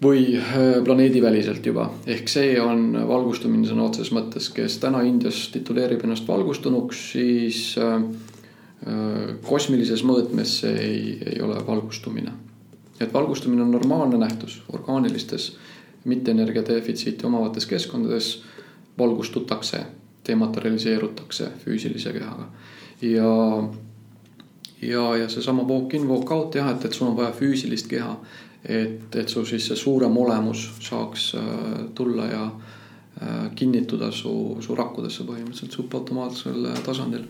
või 0.03 0.33
äh, 0.35 0.57
planeediväliselt 0.83 1.63
juba, 1.69 1.85
ehk 2.11 2.27
see 2.27 2.57
on 2.59 2.89
valgustumine 3.07 3.63
sõna 3.69 3.85
otseses 3.87 4.11
mõttes, 4.11 4.49
kes 4.51 4.75
täna 4.83 5.05
Indias 5.07 5.45
tituleerib 5.53 6.03
ennast 6.03 6.27
valgustunuks, 6.27 7.05
siis 7.13 7.61
äh, 7.79 7.95
äh, 7.95 9.21
kosmilises 9.47 10.03
mõõtmes 10.03 10.57
see 10.65 10.75
ei, 10.83 11.15
ei 11.31 11.39
ole 11.41 11.63
valgustumine. 11.63 12.35
et 12.99 13.13
valgustumine 13.13 13.63
on 13.63 13.71
normaalne 13.71 14.19
nähtus 14.19 14.61
orgaanilistes, 14.67 15.53
mitte 16.05 16.31
energia 16.31 16.63
defitsiiti 16.67 17.25
omavates 17.25 17.65
keskkondades 17.65 18.43
valgustutakse, 18.97 19.85
dematerialiseerutakse 20.27 21.49
füüsilise 21.65 22.13
kehaga 22.13 22.49
ja 23.01 23.33
ja, 24.81 25.17
ja 25.17 25.29
seesama 25.29 25.63
walk 25.63 25.93
in, 25.93 26.07
walk 26.07 26.31
out 26.31 26.55
jah, 26.55 26.69
et, 26.71 26.85
et 26.85 26.93
sul 26.93 27.07
on 27.07 27.17
vaja 27.17 27.31
füüsilist 27.35 27.89
keha. 27.89 28.15
et, 28.65 29.15
et 29.15 29.29
su 29.29 29.43
siis 29.45 29.67
see 29.69 29.77
suurem 29.77 30.15
olemus 30.17 30.63
saaks 30.81 31.25
äh, 31.37 31.43
tulla 31.95 32.25
ja 32.25 32.45
äh, 33.21 33.51
kinnituda 33.55 34.09
su, 34.11 34.57
su 34.61 34.75
rakkudesse 34.75 35.23
põhimõtteliselt 35.27 35.77
subautomaatsel 35.77 36.65
tasandil, 36.85 37.27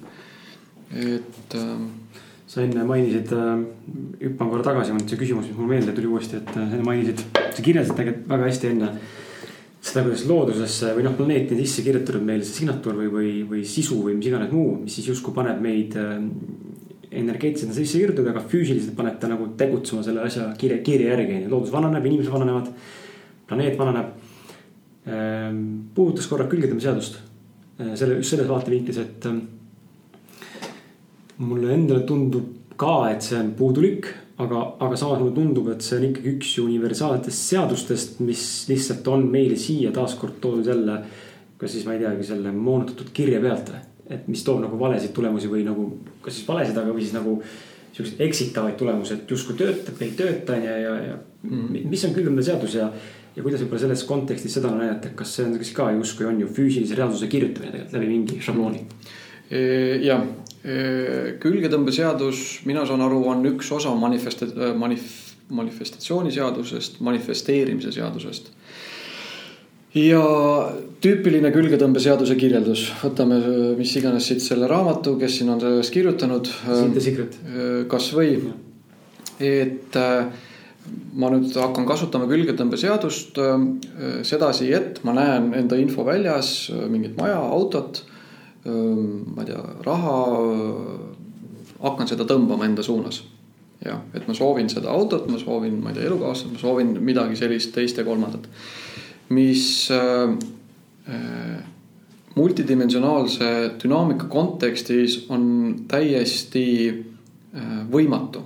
et 0.95 1.57
äh, 1.59 1.73
sa 2.47 2.61
enne 2.61 2.85
mainisid 2.85 3.31
äh,, 3.33 3.51
hüppan 4.21 4.51
korra 4.51 4.65
tagasi, 4.69 4.95
see 5.09 5.19
küsimus, 5.19 5.49
mis 5.49 5.57
mul 5.57 5.71
meelde 5.71 5.95
tuli 5.97 6.09
uuesti, 6.11 6.41
et 6.41 6.51
äh, 6.53 6.67
sa 6.67 6.77
enne 6.77 6.85
mainisid, 6.85 7.23
sa 7.33 7.65
kirjeldasid 7.65 7.97
tegelikult 7.97 8.27
väga 8.33 8.49
hästi 8.49 8.71
enne 8.73 8.91
seda, 9.85 10.03
kuidas 10.05 10.25
loodusesse 10.29 10.93
või 10.97 11.05
noh, 11.05 11.15
planeeti 11.17 11.57
sisse 11.59 11.85
kirjutatud 11.85 12.25
meil 12.25 12.45
see 12.45 12.61
signatuur 12.61 13.01
või, 13.01 13.09
või, 13.13 13.31
või 13.49 13.65
sisu 13.69 13.99
või 14.05 14.17
mis 14.19 14.29
iganes 14.29 14.53
muu, 14.53 14.77
mis 14.83 14.97
siis 14.97 15.09
justkui 15.13 15.33
paneb 15.33 15.61
meid 15.63 15.97
äh, 16.01 16.19
energeetiliselt 17.15 17.71
on 17.71 17.77
sisse 17.77 17.99
kirjutatud, 17.99 18.29
aga 18.31 18.43
füüsiliselt 18.49 18.95
paneb 18.97 19.17
ta 19.21 19.29
nagu 19.31 19.47
tegutsema 19.57 20.03
selle 20.05 20.23
asja 20.25 20.49
kirja, 20.59 20.81
kirja 20.85 21.13
järgi. 21.13 21.41
loodus 21.49 21.73
vananeb, 21.73 22.05
inimesed 22.05 22.33
vananevad, 22.33 22.71
planeet 23.49 23.77
vananeb. 23.79 24.13
Puudutas 25.95 26.25
korra 26.25 26.47
külgetõmbeseadust, 26.49 27.19
ehm, 27.77 27.91
selle, 27.93 28.15
just 28.17 28.33
selles 28.33 28.47
vaatevinklis, 28.49 28.97
et 28.97 29.27
mulle 31.37 31.73
endale 31.73 32.05
tundub 32.07 32.75
ka, 32.79 33.09
et 33.11 33.23
see 33.23 33.39
on 33.39 33.53
puudulik, 33.57 34.07
aga, 34.43 34.61
aga 34.83 34.99
samas 34.99 35.21
mulle 35.21 35.35
tundub, 35.35 35.71
et 35.73 35.83
see 35.83 35.97
on 35.99 36.07
ikkagi 36.09 36.35
üks 36.35 36.53
universaalsetest 36.63 37.49
seadustest, 37.51 38.21
mis 38.25 38.45
lihtsalt 38.69 39.07
on 39.11 39.27
meile 39.31 39.57
siia 39.59 39.93
taaskord 39.95 40.39
toodud 40.43 40.67
jälle. 40.67 41.03
kas 41.55 41.71
siis 41.71 41.85
ma 41.87 41.93
ei 41.95 42.01
teagi, 42.01 42.23
selle 42.27 42.51
moonutatud 42.51 43.13
kirja 43.15 43.39
pealt 43.39 43.69
või 43.71 43.83
et 44.11 44.27
mis 44.29 44.43
toob 44.45 44.59
nagu 44.61 44.77
valesid 44.79 45.13
tulemusi 45.15 45.49
või 45.49 45.63
nagu, 45.65 45.85
kas 46.21 46.37
siis 46.37 46.47
valesid, 46.47 46.77
aga 46.77 46.93
või 46.93 47.05
siis 47.05 47.15
nagu 47.15 47.37
siukseid 47.95 48.21
eksitavaid 48.27 48.75
tulemusi, 48.77 49.15
et 49.15 49.31
justkui 49.31 49.55
töötab, 49.57 50.01
ei 50.03 50.11
tööta 50.17 50.57
ja, 50.59 50.75
ja, 50.77 50.95
ja 51.09 51.15
mm. 51.47 51.85
mis 51.89 52.03
on 52.05 52.13
külmkapitalseadus 52.13 52.75
ja, 52.77 52.89
ja 53.35 53.45
kuidas 53.45 53.63
võib-olla 53.63 53.85
selles 53.85 54.03
kontekstis 54.09 54.57
seda 54.57 54.73
näidata, 54.75 55.13
kas 55.17 55.31
see 55.37 55.47
on 55.47 55.55
siis 55.61 55.71
ka 55.77 55.87
justkui 55.95 56.27
on 56.29 56.41
ju 56.43 56.49
füüsilise 56.51 56.97
reaalsuse 56.99 57.31
kirjutamine 57.31 57.71
tegelikult 57.71 57.97
läbi 57.97 58.11
mingi 58.11 58.41
šablooni? 58.45 58.83
E, 59.45 59.61
jah, 60.03 60.25
külgetõmbeseadus, 61.41 62.39
mina 62.65 62.87
saan 62.89 63.03
aru, 63.05 63.19
on 63.29 63.43
üks 63.51 63.67
osa 63.75 63.91
manifest-, 63.99 64.55
manif-, 64.81 65.35
manifestatsiooniseadusest, 65.53 66.97
manifesteerimise 67.05 67.91
seadusest 67.93 68.49
ja 69.95 70.23
tüüpiline 71.03 71.51
külgetõmbeseaduse 71.55 72.35
kirjeldus, 72.39 72.89
võtame 72.99 73.39
mis 73.79 73.93
iganes 73.95 74.27
siit 74.27 74.43
selle 74.43 74.67
raamatu, 74.67 75.15
kes 75.21 75.39
siin 75.39 75.53
on 75.53 75.61
sellest 75.63 75.93
kirjutanud. 75.95 76.49
kasvõi, 77.91 78.33
et 79.39 79.95
äh, 79.99 80.27
ma 81.15 81.29
nüüd 81.31 81.55
hakkan 81.59 81.87
kasutama 81.87 82.27
külgetõmbeseadust 82.31 83.39
äh, 83.39 83.55
sedasi, 84.27 84.71
et 84.75 84.99
ma 85.07 85.15
näen 85.15 85.53
enda 85.61 85.79
info 85.79 86.05
väljas 86.07 86.71
äh, 86.73 86.85
mingit 86.91 87.15
maja, 87.19 87.39
autot. 87.39 88.03
Ma 88.65 89.43
ei 89.43 89.49
tea, 89.51 89.61
raha, 89.85 90.13
hakkan 91.83 92.07
seda 92.09 92.25
tõmbama 92.25 92.65
enda 92.65 92.83
suunas 92.83 93.21
jah, 93.85 93.99
et 94.17 94.25
ma 94.25 94.33
soovin 94.33 94.69
seda 94.71 94.89
autot, 94.89 95.27
ma 95.29 95.37
soovin, 95.37 95.75
ma 95.83 95.91
ei 95.91 95.99
tea, 95.99 96.07
elukaaslast, 96.09 96.53
ma 96.55 96.61
soovin 96.61 96.95
midagi 97.05 97.37
sellist, 97.37 97.73
teist 97.75 97.99
ja 98.01 98.05
kolmandat 98.07 98.47
mis 99.29 99.89
äh, 99.91 101.63
multidimensionaalse 102.35 103.71
dünaamika 103.83 104.25
kontekstis 104.25 105.25
on 105.29 105.75
täiesti 105.87 106.89
äh, 107.55 107.91
võimatu. 107.91 108.43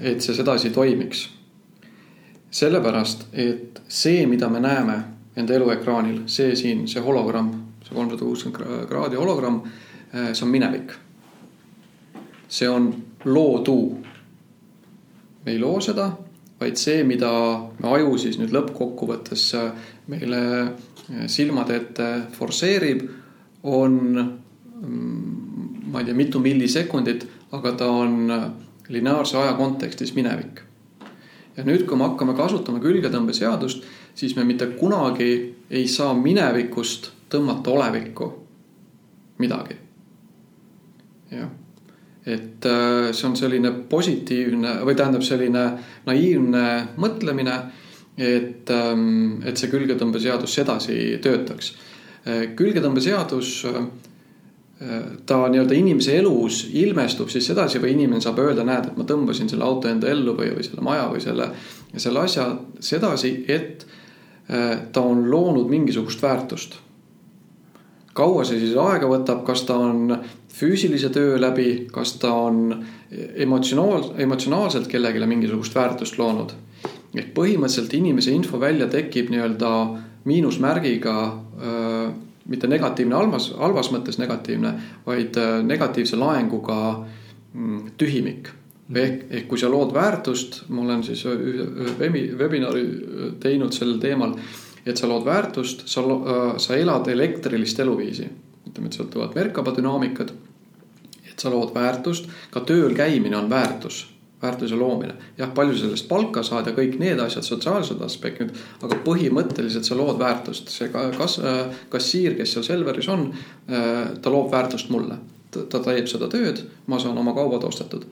et 0.00 0.20
see 0.20 0.34
sedasi 0.36 0.70
toimiks. 0.70 1.30
sellepärast, 2.50 3.22
et 3.32 3.80
see, 3.88 4.26
mida 4.26 4.48
me 4.48 4.60
näeme 4.60 4.96
enda 5.36 5.54
eluekraanil, 5.54 6.18
see 6.26 6.56
siin, 6.56 6.82
see 6.88 7.00
hologramm, 7.00 7.48
see 7.82 7.94
kolmsada 7.94 8.24
kuuskümmend 8.24 8.88
kraadi 8.88 9.18
hologramm, 9.20 9.62
see 10.12 10.44
on 10.44 10.50
minevik. 10.50 10.92
see 12.48 12.68
on 12.68 12.92
loodu. 13.24 13.96
me 15.44 15.52
ei 15.52 15.58
loo 15.58 15.80
seda, 15.80 16.10
vaid 16.60 16.76
see, 16.76 17.04
mida 17.04 17.30
me 17.78 17.88
aju 17.96 18.18
siis 18.18 18.38
nüüd 18.38 18.52
lõppkokkuvõttes 18.54 19.46
meile 20.12 20.42
silmade 21.26 21.76
ette 21.76 22.08
forsseerib, 22.36 23.02
on 23.62 23.96
mm, 24.14 25.88
ma 25.90 26.00
ei 26.00 26.06
tea, 26.06 26.14
mitu 26.14 26.40
millisekundit, 26.42 27.26
aga 27.52 27.72
ta 27.78 27.88
on 27.90 28.30
lineaarse 28.92 29.38
aja 29.38 29.56
kontekstis 29.58 30.14
minevik. 30.14 30.62
ja 31.56 31.64
nüüd, 31.64 31.84
kui 31.84 31.98
me 32.00 32.06
hakkame 32.06 32.32
kasutama 32.36 32.80
külgetõmbeseadust, 32.80 33.82
siis 34.14 34.36
me 34.36 34.44
mitte 34.48 34.70
kunagi 34.78 35.32
ei 35.70 35.88
saa 35.88 36.14
minevikust 36.16 37.10
tõmmata 37.32 37.72
olevikku 37.72 38.28
midagi. 39.42 39.76
jah, 41.32 41.48
et 42.26 42.66
äh, 42.66 43.10
see 43.12 43.28
on 43.28 43.36
selline 43.38 43.72
positiivne 43.90 44.76
või 44.86 44.94
tähendab 44.98 45.24
selline 45.26 45.64
naiivne 46.06 46.66
mõtlemine, 47.02 47.56
et, 48.18 48.70
ähm, 48.70 49.40
et 49.48 49.58
see 49.58 49.70
külgetõmbeseadus 49.72 50.54
sedasi 50.60 50.98
töötaks. 51.24 51.72
Äh, 52.22 52.44
külgetõmbeseadus 52.58 53.54
äh, 53.70 53.80
ta 55.26 55.40
nii-öelda 55.46 55.78
inimese 55.78 56.16
elus 56.18 56.64
ilmestub 56.74 57.30
siis 57.30 57.46
sedasi 57.46 57.80
või 57.82 57.96
inimene 57.96 58.22
saab 58.22 58.38
öelda, 58.42 58.66
näed, 58.66 58.90
et 58.90 58.96
ma 58.98 59.06
tõmbasin 59.08 59.50
selle 59.50 59.66
auto 59.66 59.90
enda 59.90 60.10
ellu 60.10 60.36
või, 60.38 60.52
või 60.56 60.66
selle 60.66 60.84
maja 60.84 61.08
või 61.10 61.22
selle, 61.22 61.48
selle 61.96 62.24
asja 62.26 62.48
sedasi, 62.82 63.36
et 63.46 63.86
ta 64.92 65.04
on 65.06 65.22
loonud 65.30 65.70
mingisugust 65.70 66.20
väärtust 66.20 66.74
kaua 68.12 68.44
see 68.44 68.60
siis 68.60 68.76
aega 68.76 69.08
võtab, 69.08 69.44
kas 69.46 69.64
ta 69.68 69.76
on 69.80 70.16
füüsilise 70.52 71.08
töö 71.12 71.38
läbi, 71.40 71.86
kas 71.92 72.16
ta 72.22 72.32
on 72.48 72.74
emotsionaal, 73.12 74.12
emotsionaalselt 74.20 74.88
kellelegi 74.88 75.26
mingisugust 75.26 75.74
väärtust 75.74 76.18
loonud. 76.18 76.52
ehk 77.12 77.34
põhimõtteliselt 77.36 77.92
inimese 77.92 78.32
infovälja 78.32 78.86
tekib 78.88 79.28
nii-öelda 79.30 79.70
miinusmärgiga 80.24 81.16
äh, 81.26 82.12
mitte 82.48 82.66
negatiivne 82.66 83.14
halvas, 83.14 83.50
halvas 83.58 83.90
mõttes 83.92 84.18
negatiivne, 84.18 84.72
vaid 85.06 85.36
negatiivse 85.66 86.16
laenguga 86.16 86.78
mm, 87.52 87.92
tühimik. 87.98 88.50
ehk, 88.94 89.22
ehk 89.30 89.46
kui 89.48 89.58
sa 89.58 89.70
lood 89.70 89.94
väärtust, 89.94 90.64
ma 90.68 90.82
olen 90.82 91.02
siis 91.02 91.24
ühe 91.24 91.94
webi, 92.00 92.26
webinari 92.38 92.82
teinud 93.40 93.72
sellel 93.72 94.00
teemal 94.02 94.34
et 94.86 94.96
sa 94.96 95.08
lood 95.08 95.24
väärtust, 95.24 95.86
sa, 95.88 96.00
äh, 96.00 96.56
sa 96.58 96.76
elad 96.76 97.08
elektrilist 97.08 97.80
eluviisi. 97.80 98.28
ütleme, 98.68 98.86
et 98.86 98.92
sealt 98.92 99.10
tulevad 99.10 99.34
Merkaba 99.34 99.74
dünaamikad. 99.76 100.30
et 101.30 101.38
sa 101.40 101.50
lood 101.50 101.74
väärtust, 101.74 102.28
ka 102.50 102.60
tööl 102.60 102.94
käimine 102.94 103.36
on 103.36 103.50
väärtus, 103.50 104.06
väärtuse 104.42 104.74
loomine. 104.74 105.14
jah, 105.38 105.54
palju 105.54 105.76
sellest 105.78 106.08
palka 106.08 106.42
saad 106.42 106.66
ja 106.66 106.72
kõik 106.72 106.98
need 106.98 107.20
asjad, 107.20 107.44
sotsiaalsed 107.44 108.02
aspektid, 108.02 108.50
aga 108.82 108.96
põhimõtteliselt 109.04 109.84
sa 109.84 109.94
lood 109.94 110.18
väärtust. 110.18 110.68
see 110.68 110.88
kas-, 110.88 111.38
äh, 111.38 111.66
kassiir, 111.88 112.34
kes 112.34 112.52
seal 112.52 112.64
Selveris 112.64 113.08
on, 113.08 113.34
äh, 113.68 114.18
ta 114.22 114.30
loob 114.30 114.52
väärtust 114.52 114.90
mulle. 114.90 115.18
ta 115.50 115.78
teeb 115.78 116.06
seda 116.08 116.28
tööd, 116.28 116.62
ma 116.86 116.98
saan 116.98 117.18
oma 117.18 117.34
kaubad 117.34 117.64
ostetud 117.64 118.06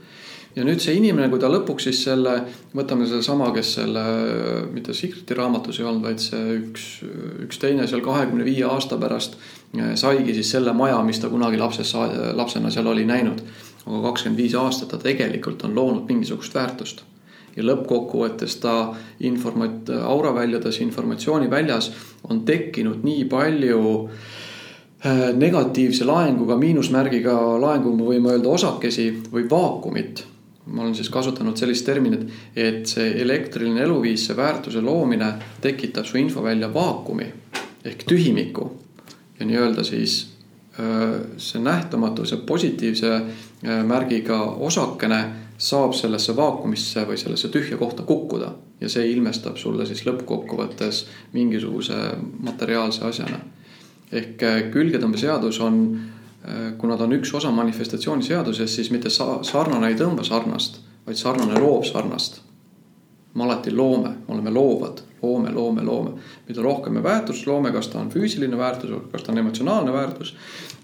ja 0.56 0.64
nüüd 0.66 0.82
see 0.82 0.96
inimene, 0.98 1.28
kui 1.30 1.40
ta 1.42 1.50
lõpuks 1.50 1.86
siis 1.86 2.00
selle, 2.08 2.34
võtame 2.74 3.06
sellesama, 3.08 3.50
kes 3.54 3.74
selle, 3.78 4.04
mitte 4.74 4.94
Secreti 4.96 5.36
raamatus 5.38 5.78
ei 5.80 5.86
olnud, 5.86 6.06
vaid 6.08 6.22
see 6.22 6.56
üks, 6.58 6.86
üks 7.46 7.60
teine 7.62 7.86
seal 7.90 8.02
kahekümne 8.04 8.46
viie 8.46 8.66
aasta 8.66 8.98
pärast 9.00 9.36
eh, 9.38 9.94
saigi 10.00 10.34
siis 10.36 10.50
selle 10.56 10.74
maja, 10.76 10.98
mis 11.06 11.22
ta 11.22 11.30
kunagi 11.30 11.60
lapses, 11.60 11.94
lapsena 12.38 12.72
seal 12.74 12.90
oli 12.90 13.06
näinud. 13.08 13.42
aga 13.86 14.00
kakskümmend 14.10 14.38
viis 14.38 14.54
aastat 14.54 14.90
ta 14.92 14.98
tegelikult 15.00 15.62
on 15.64 15.74
loonud 15.74 16.08
mingisugust 16.08 16.54
väärtust. 16.54 17.04
ja 17.56 17.62
lõppkokkuvõttes 17.62 18.58
ta 18.62 18.94
informat-, 19.20 19.90
auraväljades, 20.02 20.80
informatsiooni 20.80 21.50
väljas 21.50 21.92
on 22.28 22.44
tekkinud 22.44 23.04
nii 23.06 23.24
palju 23.30 23.80
eh, 25.04 25.30
negatiivse 25.36 26.04
laenguga, 26.04 26.58
miinusmärgiga 26.58 27.38
laengu, 27.62 27.94
me 27.96 28.10
võime 28.10 28.34
öelda 28.34 28.48
osakesi 28.58 29.12
või 29.30 29.46
vaakumit 29.50 30.26
ma 30.70 30.82
olen 30.82 30.94
siis 30.94 31.10
kasutanud 31.10 31.58
sellist 31.58 31.86
terminit, 31.86 32.26
et 32.56 32.86
see 32.86 33.12
elektriline 33.22 33.82
eluviis, 33.82 34.26
see 34.26 34.36
väärtuse 34.36 34.82
loomine 34.84 35.32
tekitab 35.60 36.06
su 36.06 36.18
infovälja 36.18 36.70
vaakumi 36.74 37.26
ehk 37.84 38.04
tühimiku. 38.08 38.70
ja 39.40 39.46
nii-öelda 39.46 39.84
siis 39.84 40.26
see 41.36 41.60
nähtamatu, 41.62 42.24
see 42.24 42.38
positiivse 42.46 43.20
märgiga 43.86 44.40
osakene 44.68 45.20
saab 45.60 45.92
sellesse 45.96 46.36
vaakumisse 46.36 47.04
või 47.08 47.18
sellesse 47.20 47.48
tühja 47.52 47.76
kohta 47.80 48.02
kukkuda 48.08 48.52
ja 48.80 48.88
see 48.88 49.10
ilmestab 49.12 49.58
sulle 49.60 49.86
siis 49.86 50.04
lõppkokkuvõttes 50.06 51.04
mingisuguse 51.32 51.98
materiaalse 52.40 53.04
asjana. 53.04 53.40
ehk 54.12 54.42
külgetõmbeseadus 54.72 55.60
on 55.60 55.76
kuna 56.78 56.96
ta 56.96 57.04
on 57.04 57.12
üks 57.12 57.34
osa 57.36 57.50
manifestatsiooniseadusest, 57.52 58.74
siis 58.74 58.90
mitte 58.90 59.10
sa-, 59.12 59.42
sarnane 59.44 59.90
ei 59.90 59.98
tõmba 59.98 60.24
sarnast, 60.24 60.80
vaid 61.06 61.18
sarnane 61.20 61.60
loob 61.60 61.84
sarnast. 61.84 62.40
me 63.34 63.44
alati 63.44 63.70
loome, 63.70 64.08
me 64.08 64.34
oleme 64.34 64.50
loovad, 64.50 65.02
loome, 65.22 65.50
loome, 65.54 65.82
loome. 65.82 66.10
mida 66.48 66.62
rohkem 66.62 66.92
me 66.92 67.02
väärtust 67.02 67.46
loome, 67.46 67.70
kas 67.72 67.88
ta 67.88 68.00
on 68.00 68.10
füüsiline 68.10 68.56
väärtus, 68.58 68.90
kas 69.12 69.22
ta 69.22 69.32
on 69.32 69.38
emotsionaalne 69.38 69.92
väärtus. 69.92 70.34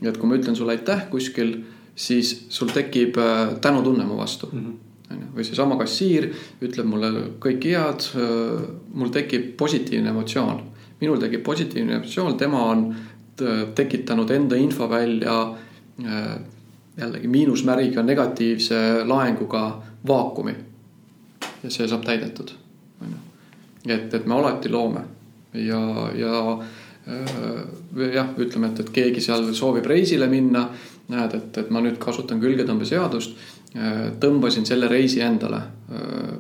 et 0.02 0.18
kui 0.18 0.28
ma 0.28 0.36
ütlen 0.36 0.56
sulle 0.56 0.76
aitäh 0.76 1.08
kuskil, 1.10 1.56
siis 1.94 2.46
sul 2.48 2.68
tekib 2.68 3.16
äh, 3.16 3.56
tänutunne 3.60 4.04
mu 4.04 4.16
vastu 4.16 4.48
mm. 4.52 4.58
-hmm 4.60 4.82
on 5.10 5.20
ju, 5.20 5.26
või 5.36 5.44
seesama 5.46 5.76
kassiir 5.78 6.32
ütleb 6.60 6.86
mulle 6.86 7.08
kõik 7.38 7.64
head, 7.64 8.08
äh, 8.18 8.62
mul 8.92 9.08
tekib 9.08 9.56
positiivne 9.56 10.10
emotsioon. 10.10 10.62
minul 11.00 11.16
tekib 11.16 11.42
positiivne 11.42 11.94
emotsioon, 11.94 12.36
tema 12.36 12.64
on 12.64 12.96
Äh, 12.96 13.15
tekitanud 13.74 14.30
enda 14.30 14.56
infovälja 14.56 15.54
äh, 16.04 16.38
jällegi 16.96 17.28
miinusmärgiga 17.28 18.02
negatiivse 18.02 19.04
laenguga 19.04 19.82
vaakumi. 20.06 20.54
ja 21.62 21.70
see 21.70 21.88
saab 21.88 22.04
täidetud, 22.04 22.50
on 23.02 23.10
ju. 23.10 23.18
et, 23.94 24.14
et 24.14 24.26
me 24.26 24.34
alati 24.34 24.68
loome 24.68 25.00
ja, 25.52 25.80
ja 26.14 26.52
äh, 27.08 28.14
jah, 28.14 28.32
ütleme, 28.38 28.72
et, 28.72 28.80
et 28.80 28.90
keegi 28.90 29.20
seal 29.20 29.52
soovib 29.54 29.86
reisile 29.86 30.26
minna. 30.26 30.68
näed, 31.08 31.34
et, 31.34 31.58
et 31.58 31.68
ma 31.70 31.80
nüüd 31.80 32.00
kasutan 32.02 32.40
külgetõmbeseadust. 32.42 33.36
tõmbasin 34.20 34.64
selle 34.66 34.88
reisi 34.88 35.20
endale, 35.20 35.60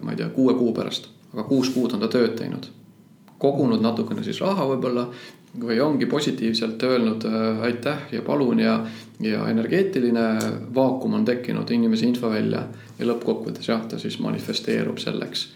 ma 0.02 0.10
ei 0.10 0.16
tea, 0.16 0.26
kuue 0.34 0.54
kuu 0.58 0.72
pärast, 0.74 1.06
aga 1.34 1.44
kuus 1.44 1.68
kuud 1.74 1.92
on 1.94 2.00
ta 2.00 2.08
tööd 2.08 2.32
teinud 2.38 2.66
kogunud 3.38 3.82
natukene 3.84 4.24
siis 4.24 4.40
raha 4.40 4.66
võib-olla 4.72 5.08
või 5.60 5.78
ongi 5.80 6.06
positiivselt 6.06 6.82
öelnud 6.82 7.24
äh, 7.24 7.62
aitäh 7.68 8.08
ja 8.12 8.22
palun 8.22 8.60
ja, 8.60 8.80
ja 9.20 9.46
energeetiline 9.48 10.26
vaakum 10.74 11.14
on 11.14 11.24
tekkinud 11.24 11.70
inimese 11.70 12.06
infovälja 12.06 12.66
ja 12.98 13.08
lõppkokkuvõttes 13.08 13.70
jah, 13.70 13.86
ta 13.88 13.98
siis 13.98 14.18
manifesteerub 14.20 14.98
selleks. 14.98 15.48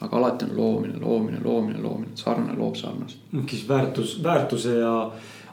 aga 0.00 0.16
alati 0.16 0.44
on 0.44 0.56
loomine, 0.56 1.00
loomine, 1.00 1.40
loomine, 1.44 1.80
loomine, 1.82 2.12
sarnane 2.14 2.58
loob 2.58 2.76
sarnast. 2.76 3.18
siis 3.50 3.68
väärtus, 3.68 4.22
väärtuse 4.22 4.78
ja 4.78 5.10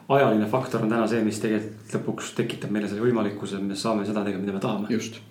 ajaline 0.10 0.46
faktor 0.46 0.84
on 0.84 0.90
täna 0.90 1.08
see, 1.08 1.24
mis 1.26 1.40
tegelikult 1.42 1.96
lõpuks 1.98 2.34
tekitab 2.38 2.74
meile 2.74 2.90
selle 2.90 3.06
võimalikkuse, 3.06 3.62
me 3.62 3.78
saame 3.80 4.06
seda 4.06 4.24
teha, 4.26 4.42
mida 4.42 4.54
me 4.54 4.62
tahame. 4.62 4.88
just. 4.90 5.22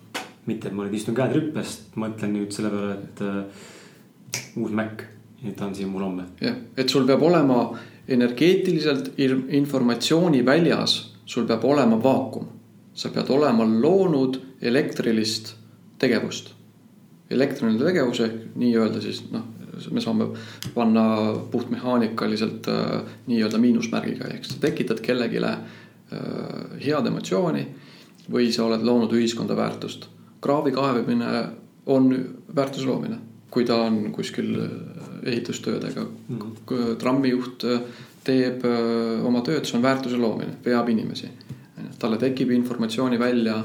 mitte, 0.45 0.67
et 0.67 0.75
ma 0.77 0.85
nüüd 0.85 0.93
istun 0.93 1.15
käed 1.17 1.31
rüppest, 1.33 1.95
mõtlen 1.97 2.35
nüüd 2.35 2.51
selle 2.53 2.69
peale, 2.69 2.97
et 2.99 3.21
uh, 3.25 4.59
uus 4.61 4.71
Mac, 4.77 5.01
et 5.47 5.55
ta 5.55 5.65
on 5.65 5.75
siin 5.75 5.89
mul 5.89 6.03
homme. 6.03 6.23
jah, 6.41 6.55
et 6.77 6.89
sul 6.89 7.05
peab 7.07 7.21
olema 7.21 7.77
energeetiliselt 8.07 9.13
informatsiooni 9.49 10.45
väljas 10.45 11.15
sul 11.25 11.45
peab 11.45 11.63
olema 11.65 12.03
vaakum. 12.03 12.45
sa 12.93 13.09
pead 13.09 13.29
olema 13.29 13.65
loonud 13.65 14.39
elektrilist 14.61 15.55
tegevust. 15.99 16.53
elektriline 17.29 17.79
tegevus 17.79 18.19
ehk 18.19 18.55
nii-öelda 18.55 19.01
siis 19.01 19.23
noh, 19.31 19.43
me 19.91 20.01
saame 20.01 20.27
panna 20.73 21.33
puhtmehaanikaliselt 21.51 22.67
äh, 22.67 23.01
nii-öelda 23.27 23.57
miinusmärgiga, 23.57 24.27
ehk 24.27 24.45
sa 24.45 24.59
tekitad 24.61 25.01
kellelegi 25.01 25.43
äh, 25.43 25.57
head 26.85 27.07
emotsiooni 27.07 27.67
või 28.31 28.51
sa 28.53 28.65
oled 28.65 28.85
loonud 28.85 29.11
ühiskonda 29.13 29.55
väärtust. 29.57 30.07
kraavi 30.41 30.71
kaevamine 30.71 31.47
on 31.85 32.13
väärtuse 32.55 32.85
loomine 32.85 33.17
kui 33.55 33.63
ta 33.63 33.77
on 33.87 34.11
kuskil 34.11 34.51
äh, 34.59 34.71
ehitustöödega 35.31 36.01
mm. 36.03 36.39
-hmm. 36.39 36.95
trammijuht 36.99 37.63
äh, 37.63 37.79
teeb 38.23 38.65
äh, 38.65 39.25
oma 39.25 39.41
tööd, 39.41 39.63
see 39.63 39.77
on 39.77 39.83
väärtuse 39.83 40.19
loomine, 40.19 40.57
veab 40.65 40.89
inimesi. 40.89 41.29
talle 41.99 42.17
tekib 42.17 42.51
informatsiooni 42.51 43.19
välja 43.19 43.55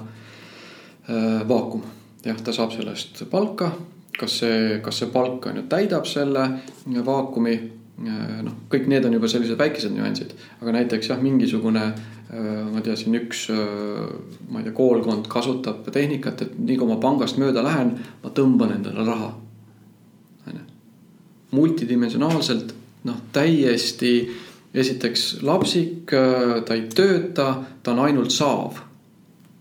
vaakum, 1.49 1.82
jah, 2.24 2.36
ta 2.45 2.53
saab 2.53 2.72
selle 2.72 2.91
eest 2.91 3.22
palka. 3.30 3.70
kas 4.18 4.38
see, 4.38 4.78
kas 4.84 4.99
see 4.99 5.09
palk 5.11 5.47
on 5.47 5.57
ju 5.57 5.62
täidab 5.68 6.07
selle 6.07 6.43
vaakumi 7.07 7.55
noh, 8.43 8.55
kõik 8.70 8.86
need 8.86 9.05
on 9.05 9.12
juba 9.12 9.28
sellised 9.28 9.59
väikesed 9.59 9.95
nüansid, 9.95 10.34
aga 10.61 10.72
näiteks 10.72 11.09
jah, 11.09 11.22
mingisugune 11.22 11.93
ma 12.70 12.78
ei 12.78 12.82
tea, 12.82 12.97
siin 12.97 13.16
üks, 13.18 13.49
ma 14.49 14.59
ei 14.59 14.64
tea, 14.64 14.72
koolkond 14.72 15.28
kasutab 15.28 15.88
tehnikat, 15.93 16.43
et 16.43 16.59
nii 16.59 16.76
kui 16.76 16.88
ma 16.88 16.99
pangast 17.03 17.38
mööda 17.43 17.64
lähen, 17.64 17.97
ma 18.22 18.30
tõmban 18.30 18.76
endale 18.76 19.07
raha. 19.07 19.32
Multidimensionaalselt 21.51 22.74
noh, 23.05 23.16
täiesti 23.32 24.12
esiteks 24.74 25.40
lapsik, 25.42 26.12
ta 26.66 26.74
ei 26.76 26.86
tööta, 26.94 27.55
ta 27.82 27.92
on 27.92 28.05
ainult 28.07 28.30
saav. 28.30 28.86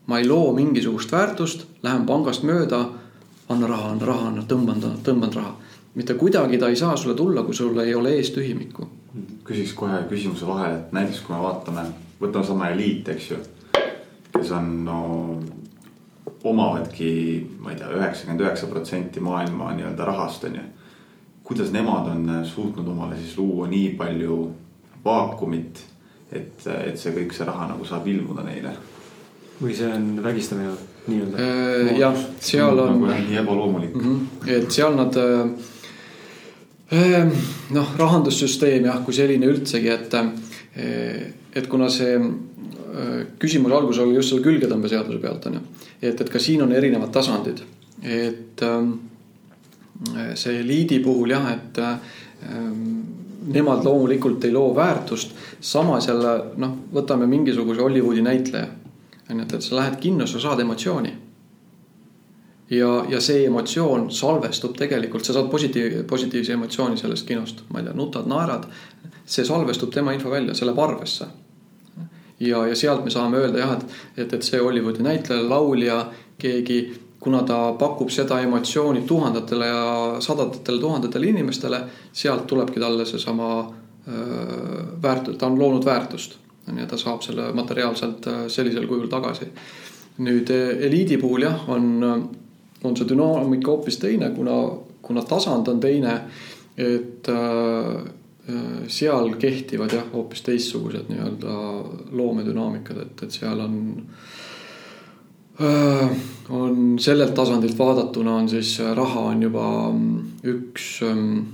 ma 0.10 0.18
ei 0.18 0.28
loo 0.28 0.54
mingisugust 0.54 1.12
väärtust, 1.12 1.66
lähen 1.86 2.06
pangast 2.06 2.42
mööda, 2.44 2.80
anna 3.50 3.68
raha, 3.68 3.92
anna 3.92 4.06
raha, 4.06 4.28
anna, 4.28 4.44
tõmban, 4.50 4.82
tõmban 5.06 5.34
raha 5.34 5.54
mitte 6.00 6.14
kuidagi 6.14 6.58
ta 6.58 6.70
ei 6.70 6.76
saa 6.76 6.96
sulle 6.96 7.16
tulla, 7.16 7.44
kui 7.44 7.54
sul 7.54 7.78
ei 7.80 7.96
ole 7.96 8.14
ees 8.16 8.32
tühimikku. 8.32 8.88
küsiks 9.44 9.74
kohe 9.74 10.04
küsimuse 10.10 10.48
vahele, 10.48 10.76
et 10.78 10.92
näiteks 10.94 11.24
kui 11.26 11.36
me 11.36 11.42
vaatame, 11.42 11.86
võtame 12.22 12.46
sama 12.46 12.70
eliit, 12.70 13.08
eks 13.10 13.32
ju. 13.32 13.38
kes 14.36 14.52
on 14.54 14.68
no 14.86 15.00
omavadki, 16.44 17.10
ma 17.60 17.74
ei 17.74 17.80
tea, 17.80 17.90
üheksakümmend 17.98 18.46
üheksa 18.46 18.70
protsenti 18.70 19.20
maailma 19.20 19.72
nii-öelda 19.74 20.06
rahast 20.06 20.46
on 20.46 20.60
ju. 20.60 20.68
Kuidas 21.50 21.72
nemad 21.74 22.12
on 22.12 22.30
suutnud 22.46 22.88
omale 22.88 23.18
siis 23.18 23.34
luua 23.38 23.68
nii 23.68 23.96
palju 23.98 24.38
vaakumit, 25.04 25.82
et, 26.32 26.68
et 26.68 27.00
see 27.00 27.16
kõik 27.16 27.34
see 27.34 27.48
raha 27.48 27.72
nagu 27.72 27.88
saab 27.90 28.08
ilmuda 28.08 28.46
neile? 28.46 28.76
või 29.60 29.74
see 29.76 29.90
on 29.92 30.12
vägistamine 30.24 30.72
nii-öelda? 31.10 31.42
Äh, 31.44 31.98
jah, 32.00 32.22
seal 32.40 32.80
on. 32.80 32.94
nagu 32.94 33.12
nii 33.26 33.42
ebaloomulik 33.42 33.98
mm. 33.98 34.06
-hmm. 34.06 34.56
et 34.56 34.72
seal 34.72 34.96
nad 34.96 35.18
äh, 35.20 35.50
Ehm, 36.90 37.30
noh, 37.76 37.90
rahandussüsteem 37.98 38.88
jah, 38.90 39.02
kui 39.06 39.14
selline 39.14 39.46
üldsegi, 39.52 39.92
et, 39.94 40.16
et 41.54 41.68
kuna 41.70 41.90
see 41.94 42.16
eh, 42.18 43.20
küsimuse 43.42 43.76
algus 43.78 44.00
oli 44.02 44.18
just 44.18 44.34
selle 44.34 44.46
külgetõmbeseaduse 44.48 45.22
pealt 45.22 45.46
on 45.52 45.60
ju. 45.60 45.62
et, 46.02 46.16
et 46.16 46.32
ka 46.34 46.42
siin 46.42 46.64
on 46.66 46.74
erinevad 46.74 47.14
tasandid, 47.14 47.62
et 48.02 48.66
eh, 48.66 48.90
see 50.36 50.60
eliidi 50.62 51.00
puhul 51.04 51.34
jah, 51.34 51.50
et 51.52 51.80
nemad 53.52 53.84
loomulikult 53.84 54.46
ei 54.48 54.54
loo 54.56 54.76
väärtust. 54.76 55.32
samas 55.62 56.08
jälle 56.08 56.36
noh, 56.58 56.78
võtame 56.94 57.28
mingisuguse 57.28 57.82
Hollywoodi 57.82 58.22
näitleja. 58.22 58.68
on 59.32 59.40
ju, 59.40 59.46
et 59.54 59.62
sa 59.62 59.76
lähed 59.76 60.00
kinno, 60.00 60.28
sa 60.28 60.40
saad 60.40 60.60
emotsiooni 60.60 61.14
ja, 62.70 63.06
ja 63.10 63.22
see 63.22 63.46
emotsioon 63.46 64.10
salvestub 64.14 64.78
tegelikult, 64.78 65.26
sa 65.26 65.34
saad 65.34 65.50
positiiv, 65.52 66.04
positiivse 66.08 66.54
emotsiooni 66.54 66.98
sellest 66.98 67.28
kinost, 67.28 67.64
ma 67.74 67.82
ei 67.82 67.88
tea, 67.88 67.98
nutad, 67.98 68.30
naerad. 68.30 68.68
see 69.30 69.46
salvestub 69.46 69.92
tema 69.94 70.14
info 70.14 70.32
välja, 70.32 70.54
see 70.54 70.66
läheb 70.66 70.80
arvesse. 70.80 71.26
ja, 72.40 72.66
ja 72.68 72.76
sealt 72.76 73.04
me 73.04 73.12
saame 73.14 73.38
öelda 73.38 73.60
jah, 73.60 73.76
et, 73.78 73.86
et, 74.18 74.34
et 74.34 74.44
see 74.44 74.62
Hollywoodi 74.62 75.04
näitleja, 75.04 75.50
laulja, 75.50 76.00
keegi, 76.38 76.80
kuna 77.20 77.44
ta 77.44 77.74
pakub 77.80 78.10
seda 78.10 78.40
emotsiooni 78.42 79.02
tuhandetele 79.08 79.68
ja 79.68 80.16
sadatele 80.24 80.80
tuhandetele 80.80 81.28
inimestele, 81.28 81.82
sealt 82.14 82.48
tulebki 82.48 82.80
talle 82.80 83.06
seesama 83.06 83.50
väärtus, 85.02 85.38
ta 85.38 85.48
on 85.48 85.60
loonud 85.60 85.86
väärtust. 85.86 86.38
ja 86.78 86.86
ta 86.86 86.98
saab 86.98 87.22
selle 87.26 87.52
materiaalselt 87.54 88.28
sellisel 88.48 88.88
kujul 88.88 89.08
tagasi. 89.08 89.46
nüüd 90.20 90.50
eliidi 90.52 91.18
puhul 91.18 91.42
jah, 91.42 91.70
on 91.70 92.30
on 92.84 92.98
see 92.98 93.08
dünaamika 93.08 93.72
hoopis 93.72 93.98
teine, 94.00 94.30
kuna, 94.30 94.56
kuna 95.02 95.22
tasand 95.22 95.68
on 95.68 95.80
teine. 95.80 96.22
et 96.78 97.28
seal 98.88 99.34
kehtivad 99.36 99.92
jah, 99.94 100.06
hoopis 100.14 100.42
teistsugused 100.42 101.10
nii-öelda 101.12 101.56
loomedünaamikad, 102.16 103.02
et, 103.04 103.24
et 103.24 103.36
seal 103.36 103.60
on 103.60 103.76
äh,. 103.98 104.39
On 106.50 107.00
sellelt 107.00 107.34
tasandilt 107.36 107.78
vaadatuna 107.78 108.36
on 108.36 108.50
siis 108.50 108.78
raha 108.96 109.26
on 109.34 109.42
juba 109.44 109.66
üks 110.48 110.86
ähm, 111.04 111.52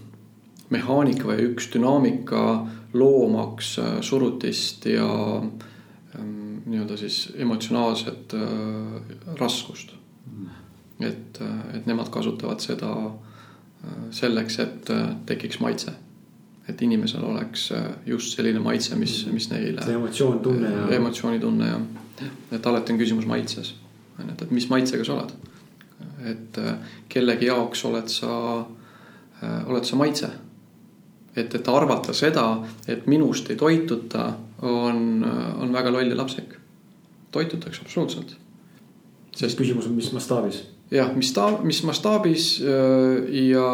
mehaanika 0.69 1.31
või 1.31 1.49
üks 1.49 1.71
dünaamika 1.73 2.45
loomaks 2.93 3.75
äh, 3.81 3.97
surutist 4.05 4.85
ja 4.85 5.09
ähm, 5.41 6.61
nii-öelda 6.65 6.97
siis 7.01 7.31
emotsionaalset 7.35 8.37
äh, 8.37 9.37
raskust 9.41 9.95
et, 10.99 11.41
et 11.73 11.85
nemad 11.85 12.09
kasutavad 12.11 12.63
seda 12.63 12.91
äh, 13.05 13.93
selleks, 14.15 14.59
et 14.63 14.89
äh, 14.93 15.07
tekiks 15.25 15.59
maitse. 15.59 15.91
et 16.67 16.81
inimesel 16.81 17.21
oleks 17.23 17.71
äh, 17.71 17.83
just 18.05 18.33
selline 18.33 18.59
maitse, 18.59 18.95
mis, 18.95 19.25
mm. 19.25 19.33
mis 19.33 19.49
neile. 19.51 19.83
see 19.85 19.93
emotsioon, 19.93 20.39
tunne 20.39 20.71
ja. 20.71 20.87
emotsioonitunne 20.97 21.67
ja, 21.67 21.79
et 22.51 22.65
alati 22.65 22.93
on 22.93 22.99
küsimus 22.99 23.27
maitses. 23.29 23.75
On 24.20 24.30
ju, 24.30 24.34
et, 24.34 24.51
mis 24.51 24.70
maitsega 24.70 25.05
sa 25.05 25.13
oled. 25.18 25.36
et 26.26 26.57
kellegi 27.09 27.45
jaoks 27.45 27.86
oled 27.86 28.07
sa, 28.09 28.66
oled 29.68 29.86
sa 29.86 29.95
maitse. 29.95 30.30
et, 31.36 31.55
et 31.55 31.68
arvata 31.68 32.13
seda, 32.13 32.45
et 32.88 33.07
minust 33.07 33.49
ei 33.49 33.55
toituta, 33.59 34.34
on, 34.61 35.26
on 35.59 35.74
väga 35.74 35.91
loll 35.91 36.09
ja 36.09 36.18
lapsik. 36.18 36.55
toitutakse 37.32 37.82
absoluutselt. 37.82 38.38
sest 39.36 39.57
küsimus 39.57 39.88
on, 39.88 39.95
mis 39.95 40.13
mastaabis 40.13 40.63
jah, 40.91 41.11
mis 41.16 41.32
ta, 41.34 41.49
mis 41.63 41.82
mastaabis 41.86 42.61
äh, 42.61 43.36
ja, 43.49 43.70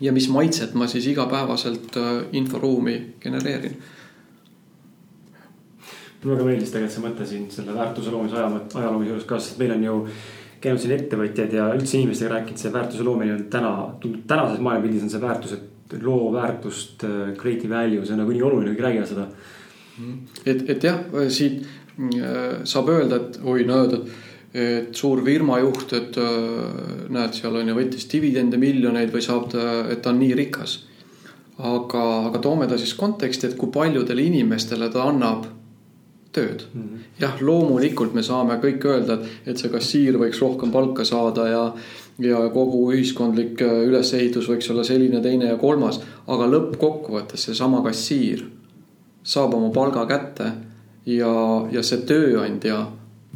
ja 0.00 0.12
mis 0.12 0.28
maitset 0.28 0.74
ma 0.74 0.88
siis 0.90 1.06
igapäevaselt 1.12 1.96
äh, 1.96 2.24
inforuumi 2.32 3.14
genereerin. 3.20 3.76
Mulle 6.24 6.38
väga 6.40 6.48
meeldis 6.50 6.72
tegelikult 6.72 6.96
see 6.96 7.04
mõte 7.04 7.28
siin 7.28 7.44
selle 7.52 7.76
väärtuse 7.76 8.14
loomise 8.14 8.40
aja, 8.40 8.48
ajaloomise 8.80 9.12
juures 9.12 9.28
ka, 9.28 9.38
sest 9.42 9.60
meil 9.60 9.76
on 9.76 9.86
ju 9.86 10.00
käinud 10.64 10.80
siin 10.80 10.96
ettevõtjad 10.96 11.54
ja 11.58 11.68
üldse 11.76 11.98
inimestega 12.00 12.32
rääkinud, 12.38 12.60
see 12.60 12.74
väärtuse 12.74 13.06
loomine 13.06 13.36
on 13.36 13.46
täna, 13.52 13.72
tänases 14.26 14.62
maailmapildis 14.64 15.06
on 15.06 15.12
see 15.12 15.22
väärtus, 15.22 15.56
et 15.58 15.96
loo 16.02 16.32
väärtust, 16.32 17.04
äh, 17.04 17.32
create 17.40 17.70
value, 17.70 18.04
see 18.04 18.16
on 18.16 18.24
nagu 18.24 18.34
nii 18.34 18.44
oluline, 18.44 18.72
kõik 18.72 18.86
räägivad 18.88 19.10
seda. 19.10 19.26
et, 20.44 20.68
et 20.70 20.84
jah, 20.84 21.02
siit 21.30 21.66
saab 22.66 22.88
öelda, 22.90 23.20
et 23.20 23.36
oi, 23.44 23.62
no 23.68 23.84
et 23.84 24.00
et 24.54 24.94
suur 24.94 25.18
firma 25.26 25.58
juht, 25.58 25.92
et 25.96 26.16
äh, 26.22 27.06
näed, 27.10 27.34
seal 27.34 27.56
on 27.58 27.68
ju, 27.68 27.74
võttis 27.74 28.06
dividende 28.06 28.58
miljoneid 28.62 29.10
või 29.10 29.22
saab 29.24 29.48
ta, 29.50 29.64
et 29.90 30.02
ta 30.04 30.12
on 30.12 30.20
nii 30.22 30.36
rikas. 30.38 30.76
aga, 31.58 32.02
aga 32.28 32.38
toome 32.42 32.66
ta 32.70 32.78
siis 32.78 32.94
konteksti, 32.98 33.48
et 33.48 33.58
kui 33.58 33.70
paljudele 33.74 34.22
inimestele 34.22 34.88
ta 34.90 35.08
annab 35.10 35.46
tööd 36.34 36.64
mm. 36.72 36.82
-hmm. 36.82 37.04
jah, 37.20 37.40
loomulikult 37.40 38.14
me 38.14 38.22
saame 38.22 38.58
kõik 38.62 38.84
öelda, 38.90 39.18
et, 39.20 39.52
et 39.52 39.60
see 39.60 39.70
kassiir 39.72 40.18
võiks 40.20 40.40
rohkem 40.42 40.72
palka 40.74 41.04
saada 41.04 41.48
ja, 41.48 41.64
ja 42.18 42.42
kogu 42.54 42.84
ühiskondlik 42.92 43.62
äh, 43.62 43.80
ülesehitus 43.88 44.48
võiks 44.50 44.70
olla 44.70 44.84
selline, 44.84 45.22
teine 45.22 45.52
ja 45.52 45.56
kolmas. 45.56 46.00
aga 46.26 46.50
lõppkokkuvõttes 46.56 47.48
seesama 47.48 47.82
kassiir 47.82 48.44
saab 49.22 49.54
oma 49.54 49.70
palga 49.72 50.06
kätte 50.06 50.52
ja, 51.06 51.34
ja 51.72 51.82
see 51.82 52.02
tööandja 52.08 52.86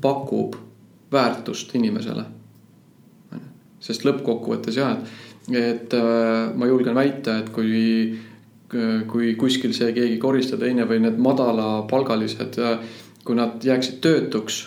pakub 0.00 0.56
väärtust 1.12 1.74
inimesele. 1.74 2.24
sest 3.80 4.04
lõppkokkuvõttes 4.04 4.76
jah, 4.76 4.96
et, 4.98 5.54
et 5.54 5.94
äh, 5.94 6.54
ma 6.54 6.66
julgen 6.66 6.94
väita, 6.94 7.38
et 7.38 7.52
kui, 7.54 8.18
kui 9.08 9.34
kuskil 9.40 9.74
see 9.76 9.92
keegi 9.96 10.18
koristaja 10.20 10.60
teine 10.60 10.86
või 10.88 11.02
need 11.04 11.20
madalapalgalised, 11.24 12.58
äh, 12.60 12.96
kui 13.24 13.36
nad 13.38 13.64
jääksid 13.64 14.00
töötuks, 14.04 14.62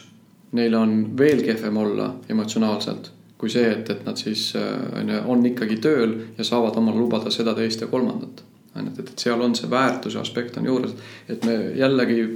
neil 0.58 0.76
on 0.76 0.96
veel 1.18 1.44
kehvem 1.46 1.78
olla 1.78 2.14
emotsionaalselt 2.30 3.12
kui 3.42 3.50
see, 3.50 3.72
et, 3.74 3.88
et 3.90 4.04
nad 4.06 4.20
siis 4.22 4.52
äh, 4.54 4.66
on 5.00 5.08
ju, 5.10 5.22
on 5.34 5.46
ikkagi 5.50 5.80
tööl 5.82 6.12
ja 6.38 6.46
saavad 6.46 6.76
omale 6.78 7.00
lubada 7.02 7.32
seda, 7.34 7.56
teist 7.58 7.82
ja 7.82 7.88
kolmandat. 7.90 8.44
on 8.76 8.86
ju, 8.86 8.92
et, 8.92 9.10
et 9.10 9.24
seal 9.26 9.42
on 9.42 9.56
see 9.58 9.70
väärtuse 9.70 10.20
aspekt 10.20 10.58
on 10.58 10.70
juures, 10.70 10.94
et 11.30 11.46
me 11.46 11.56
jällegi 11.76 12.28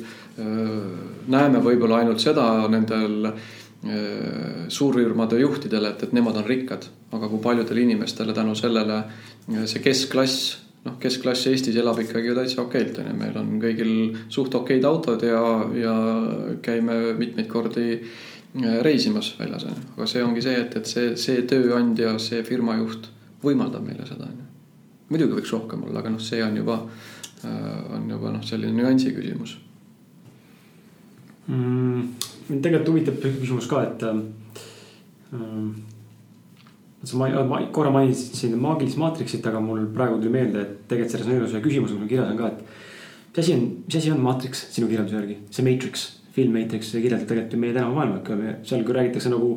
näeme 1.32 1.62
võib-olla 1.64 2.02
ainult 2.02 2.20
seda 2.20 2.44
nendel 2.68 3.30
Äh, 3.86 4.66
suurfirmade 4.68 5.38
juhtidele, 5.40 5.92
et, 5.94 6.04
et 6.08 6.14
nemad 6.16 6.40
on 6.40 6.46
rikkad, 6.48 6.88
aga 7.14 7.28
kui 7.30 7.38
paljudele 7.44 7.84
inimestele 7.84 8.34
tänu 8.34 8.56
sellele 8.58 8.96
äh, 8.98 9.60
see 9.70 9.84
keskklass, 9.84 10.56
noh, 10.86 10.96
keskklass 11.02 11.48
Eestis 11.50 11.78
elab 11.82 12.00
ikkagi 12.04 12.30
ju 12.30 12.38
täitsa 12.38 12.62
okeilt, 12.64 13.00
on 13.02 13.10
ju, 13.10 13.18
meil 13.18 13.38
on 13.42 13.58
kõigil 13.62 13.92
suht 14.34 14.56
okeid 14.58 14.86
autod 14.88 15.26
ja, 15.26 15.42
ja 15.80 15.96
käime 16.66 17.16
mitmeid 17.18 17.50
kordi 17.52 17.88
äh, 17.96 18.80
reisimas 18.86 19.34
väljas, 19.40 19.68
on 19.70 19.76
ju. 19.76 19.86
aga 19.98 20.10
see 20.12 20.24
ongi 20.26 20.46
see, 20.46 20.58
et, 20.62 20.78
et 20.80 20.92
see, 20.92 21.14
see 21.20 21.46
tööandja, 21.50 22.16
see 22.22 22.44
firma 22.48 22.78
juht 22.80 23.10
võimaldab 23.44 23.86
meile 23.88 24.08
seda, 24.08 24.30
on 24.30 24.40
ju. 24.42 24.48
muidugi 25.14 25.40
võiks 25.40 25.56
rohkem 25.56 25.86
olla, 25.88 26.02
aga 26.04 26.14
noh, 26.16 26.24
see 26.24 26.44
on 26.46 26.62
juba, 26.62 26.80
on 27.46 28.08
juba 28.10 28.32
noh, 28.38 28.46
selline 28.46 28.74
nüansi 28.78 29.12
küsimus 29.14 29.58
mm,. 31.48 32.30
mind 32.50 32.62
tegelikult 32.62 32.94
huvitab 32.94 33.20
küsimus 33.26 33.70
ka, 33.70 33.84
et 33.90 34.08
äh,. 34.10 34.24
Sa 37.06 37.18
ma, 37.20 37.30
ma 37.48 37.62
korra 37.74 37.92
mainisid 37.94 38.38
siin 38.38 38.58
maagilist 38.62 39.00
maatriksit, 39.02 39.46
aga 39.48 39.62
mul 39.64 39.86
praegu 39.94 40.20
tuli 40.20 40.34
meelde, 40.34 40.62
et 40.62 40.78
tegelikult 40.90 41.16
selles 41.16 41.30
nõudluse 41.30 41.58
ühe 41.58 41.66
küsimuse 41.66 41.98
mul 41.98 42.10
kirjas 42.10 42.32
on 42.32 42.40
ka, 42.40 42.52
et. 42.52 42.62
mis 43.36 43.42
asi 43.44 43.56
on, 43.56 43.66
mis 43.86 43.98
asi 44.00 44.14
on 44.14 44.22
maatriks 44.26 44.64
sinu 44.76 44.88
kirjelduse 44.92 45.20
järgi, 45.20 45.38
see 45.54 45.66
Matrix, 45.68 46.06
film 46.36 46.56
Matrix, 46.58 46.94
kirjeldab 46.94 47.28
tegelikult 47.30 47.54
ju 47.54 47.60
meie 47.62 47.76
tänapäeva 47.76 48.00
maailma 48.00 48.22
ikka, 48.22 48.40
seal 48.70 48.88
küll 48.88 49.00
räägitakse 49.00 49.34
nagu. 49.34 49.52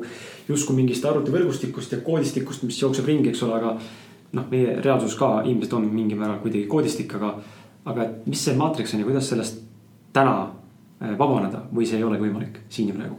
justkui 0.48 0.76
mingist 0.78 1.04
arvutivõrgustikust 1.04 1.92
ja 1.92 1.98
koodistikust, 2.00 2.62
mis 2.64 2.78
jookseb 2.80 3.04
ringi, 3.08 3.28
eks 3.32 3.42
ole, 3.44 3.58
aga. 3.58 3.74
noh, 4.32 4.44
meie 4.50 4.76
reaalsus 4.84 5.16
ka 5.16 5.42
ilmselt 5.44 5.72
on 5.72 5.88
mingil 5.92 6.18
määral 6.20 6.40
kuidagi 6.42 6.66
koodistik, 6.68 7.14
aga, 7.16 7.34
aga 7.88 8.04
et 8.04 8.26
mis 8.28 8.44
see 8.44 8.56
maatriks 8.56 8.92
on 8.94 9.00
ja 9.00 9.08
kuidas 9.08 9.28
sellest 9.32 9.62
täna 10.12 10.34
eh, 11.00 11.14
vabaneda 11.18 11.62
või 11.72 11.88
see 11.88 12.00
ei 12.00 12.04
olegi 12.04 12.26
võimalik 12.26 12.60
siin 12.68 12.92
ja 12.92 12.96
praegu? 12.96 13.16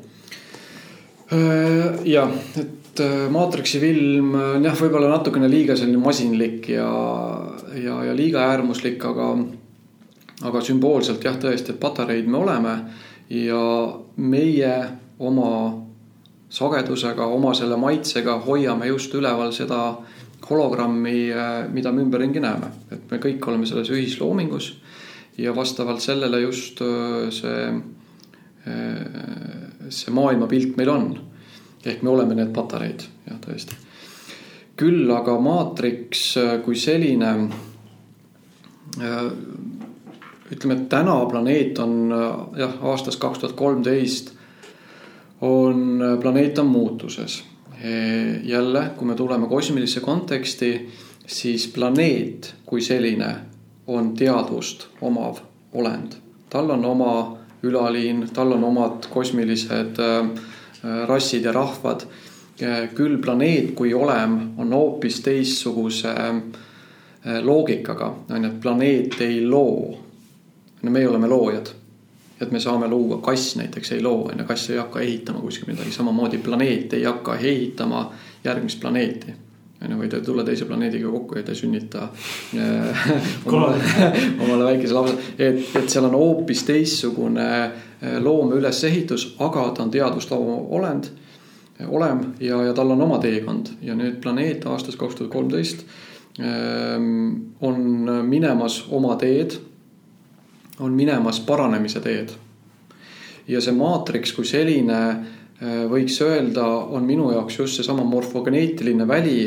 Äh, 1.29 2.05
jah, 2.09 2.33
et 2.57 2.78
et 2.99 3.05
äh, 3.05 3.29
Matrixi 3.31 3.79
film 3.79 4.33
on 4.35 4.65
jah, 4.65 4.75
võib-olla 4.75 5.09
natukene 5.13 5.49
liiga 5.49 5.75
selline 5.77 5.99
masinlik 6.01 6.69
ja, 6.73 6.89
ja, 7.79 7.99
ja 8.07 8.15
liiga 8.15 8.43
äärmuslik, 8.51 9.03
aga, 9.05 9.31
aga 10.47 10.63
sümboolselt 10.65 11.23
jah, 11.23 11.37
tõesti, 11.39 11.73
et 11.73 11.81
patareid 11.81 12.27
me 12.27 12.39
oleme 12.41 12.75
ja 13.33 13.61
meie 14.17 14.73
oma 15.19 15.51
sagedusega, 16.49 17.27
oma 17.29 17.53
selle 17.57 17.77
maitsega 17.79 18.39
hoiame 18.45 18.89
just 18.89 19.13
üleval 19.15 19.53
seda 19.55 19.83
hologrammi, 20.49 21.17
äh, 21.31 21.55
mida 21.71 21.93
me 21.93 22.03
ümberringi 22.03 22.41
näeme, 22.43 22.73
et 22.91 23.11
me 23.11 23.21
kõik 23.21 23.47
oleme 23.47 23.69
selles 23.69 23.91
ühisloomingus 23.93 24.73
ja 25.39 25.53
vastavalt 25.55 26.03
sellele 26.03 26.41
just 26.43 26.81
äh, 26.83 27.29
see, 27.31 27.71
see 29.89 30.11
maailmapilt 30.13 30.75
meil 30.77 30.91
on 30.91 31.05
ehk 31.85 32.01
me 32.01 32.09
oleme 32.09 32.35
need 32.35 32.51
patareid, 32.55 33.05
jah, 33.27 33.39
tõesti. 33.43 33.77
küll 34.79 35.09
aga 35.11 35.35
maatriks 35.43 36.23
äh, 36.39 36.53
kui 36.63 36.77
selline. 36.79 37.31
Äh, 38.99 39.17
ütleme, 40.49 40.75
et 40.79 40.85
täna 40.89 41.17
planeet 41.29 41.79
on 41.83 42.13
äh, 42.15 42.27
jah, 42.63 42.77
aastast 42.91 43.19
kaks 43.19 43.43
tuhat 43.43 43.55
kolmteist 43.59 44.33
on, 45.41 46.01
planeet 46.21 46.59
on 46.59 46.67
muutuses. 46.67 47.43
jälle, 48.43 48.91
kui 48.97 49.07
me 49.07 49.15
tuleme 49.15 49.47
kosmilisse 49.47 49.99
konteksti, 49.99 50.89
siis 51.27 51.67
planeet 51.67 52.55
kui 52.65 52.81
selline 52.81 53.35
on 53.87 54.13
teadvust 54.19 54.87
omav 55.01 55.39
olend. 55.73 56.17
tal 56.49 56.69
on 56.69 56.85
oma 56.85 57.37
ülaliin, 57.63 58.27
tal 58.33 58.51
on 58.51 58.63
omad 58.63 59.07
kosmilised 59.09 59.95
Äh, 59.99 60.58
rassid 60.83 61.43
ja 61.43 61.51
rahvad. 61.51 62.05
küll 62.95 63.17
planeet 63.23 63.71
kui 63.75 63.93
olem 63.93 64.33
on 64.57 64.73
hoopis 64.73 65.21
teistsuguse 65.23 66.11
äh, 66.11 67.39
loogikaga, 67.41 68.15
on 68.29 68.43
ju, 68.43 68.49
et 68.49 68.61
planeet 68.61 69.21
ei 69.21 69.45
loo. 69.47 69.97
no 70.81 70.91
meie 70.91 71.07
oleme 71.07 71.27
loojad. 71.27 71.69
et 72.41 72.51
me 72.51 72.59
saame 72.59 72.87
luua, 72.87 73.21
kass 73.21 73.55
näiteks 73.55 73.91
ei 73.91 74.01
loo, 74.01 74.27
on 74.31 74.39
ju, 74.39 74.45
kass 74.45 74.69
ei 74.69 74.77
hakka 74.77 74.99
ehitama 74.99 75.39
kuskil 75.39 75.67
midagi, 75.67 75.91
samamoodi 75.91 76.37
planeet 76.37 76.93
ei 76.93 77.03
hakka 77.03 77.35
ehitama 77.35 78.11
järgmist 78.43 78.79
planeeti 78.79 79.33
on 79.81 79.91
ju, 79.91 79.97
või 79.97 80.09
ta 80.11 80.19
ei 80.19 80.23
tule 80.23 80.43
teise 80.43 80.65
planeediga 80.67 81.11
kokku 81.11 81.37
ja 81.39 81.43
ta 81.43 81.51
ei 81.55 81.59
sünnita 81.59 82.07
äh, 82.59 83.11
omale, 83.45 83.81
omale 84.39 84.63
väikese 84.73 84.93
lapse. 84.93 85.15
et, 85.37 85.75
et 85.75 85.89
seal 85.89 86.07
on 86.07 86.15
hoopis 86.19 86.63
teistsugune 86.67 87.47
äh, 87.63 87.85
loome 88.23 88.55
ülesehitus, 88.55 89.35
aga 89.39 89.69
ta 89.75 89.83
on 89.83 89.91
teadvusloo 89.91 90.59
olend, 90.77 91.09
olem 91.87 92.21
ja, 92.39 92.61
ja 92.63 92.73
tal 92.73 92.91
on 92.91 93.01
oma 93.01 93.17
teekond 93.23 93.73
ja 93.83 93.95
nüüd 93.95 94.21
planeet 94.23 94.65
aastast 94.67 94.99
kaks 94.99 95.15
tuhat 95.15 95.31
kolmteist 95.31 95.83
ähm, 96.39 97.55
on 97.61 97.81
minemas 98.27 98.85
oma 98.91 99.17
teed, 99.19 99.57
on 100.79 100.95
minemas 100.95 101.39
paranemise 101.43 101.99
teed. 101.99 102.31
ja 103.47 103.61
see 103.61 103.75
maatriks 103.75 104.31
kui 104.35 104.47
selline 104.47 105.01
Äh, 105.59 105.83
võiks 105.91 106.15
öelda, 106.23 106.63
on 106.95 107.03
minu 107.03 107.33
jaoks 107.33 107.57
just 107.59 107.79
seesama 107.79 108.05
morfogeneetiline 108.07 109.03
väli, 109.07 109.41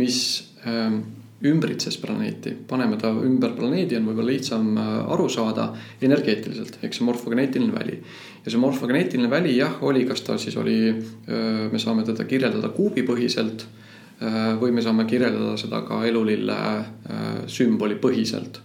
mis 0.00 0.20
ähm, 0.64 1.02
ümbritses 1.46 1.96
planeeti, 2.00 2.52
paneme 2.68 2.98
ta 3.00 3.10
ümber 3.10 3.54
planeedi, 3.56 3.96
on 3.96 4.08
võib-olla 4.10 4.32
lihtsam 4.34 4.72
äh, 4.76 4.88
aru 5.14 5.28
saada 5.32 5.70
energeetiliselt, 6.02 6.80
ehk 6.84 6.96
see 6.96 7.06
morfogeneetiline 7.08 7.72
väli. 7.74 8.00
ja 8.44 8.52
see 8.52 8.60
morfogeneetiline 8.60 9.30
väli 9.30 9.56
jah, 9.56 9.78
oli, 9.84 10.04
kas 10.08 10.24
ta 10.26 10.38
siis 10.38 10.56
oli, 10.60 10.78
äh, 10.90 11.68
me 11.72 11.78
saame 11.78 12.04
teda 12.08 12.28
kirjeldada 12.28 12.72
kuubipõhiselt 12.76 13.68
või 14.60 14.68
me 14.76 14.82
saame 14.84 15.06
kirjeldada 15.08 15.54
seda 15.56 15.78
ka 15.88 16.02
elulille 16.04 16.56
sümboli 17.48 17.94
põhiselt 17.96 18.58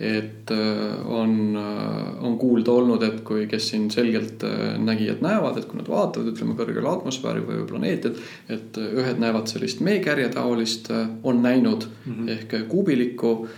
et 0.00 0.50
äh, 0.50 1.10
on, 1.12 1.56
äh, 1.56 2.24
on 2.24 2.38
kuulda 2.38 2.72
olnud, 2.72 3.02
et 3.04 3.18
kui, 3.20 3.44
kes 3.46 3.66
siin 3.68 3.90
selgelt 3.92 4.40
äh, 4.48 4.78
nägijad 4.80 5.20
näevad, 5.20 5.58
et 5.60 5.66
kui 5.68 5.76
nad 5.76 5.90
vaatavad, 5.92 6.30
ütleme 6.32 6.56
kõrgele 6.56 6.88
atmosfääri 6.88 7.44
või 7.44 7.66
planeeti, 7.68 8.14
et. 8.48 8.78
ühed 8.80 9.20
näevad 9.20 9.50
sellist 9.50 9.82
meekärje 9.84 10.30
taolist, 10.32 10.88
on 11.22 11.42
näinud 11.42 11.84
mm 11.84 12.14
-hmm. 12.14 12.30
ehk 12.30 12.68
kuubilikku 12.68 13.48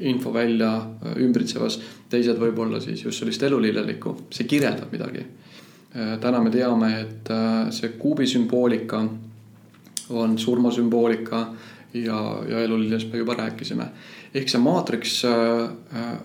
infovälja 0.00 0.86
ümbritsevas. 1.16 1.80
teised 2.08 2.38
võib-olla 2.38 2.80
siis 2.80 3.04
just 3.04 3.18
sellist 3.18 3.42
elulillelikku, 3.42 4.16
see 4.30 4.46
kirjeldab 4.46 4.92
midagi. 4.92 5.26
täna 6.20 6.40
me 6.40 6.50
teame, 6.50 7.00
et 7.00 7.28
see 7.70 7.88
kuubi 7.88 8.26
sümboolika 8.26 9.08
on 10.10 10.38
surmasümboolika 10.38 11.54
ja, 11.94 12.42
ja 12.48 12.60
elulillest 12.60 13.12
me 13.12 13.18
juba 13.18 13.34
rääkisime 13.34 13.86
ehk 14.36 14.52
see 14.52 14.60
maatriks 14.60 15.20
äh, 15.24 15.68
äh, 15.96 16.16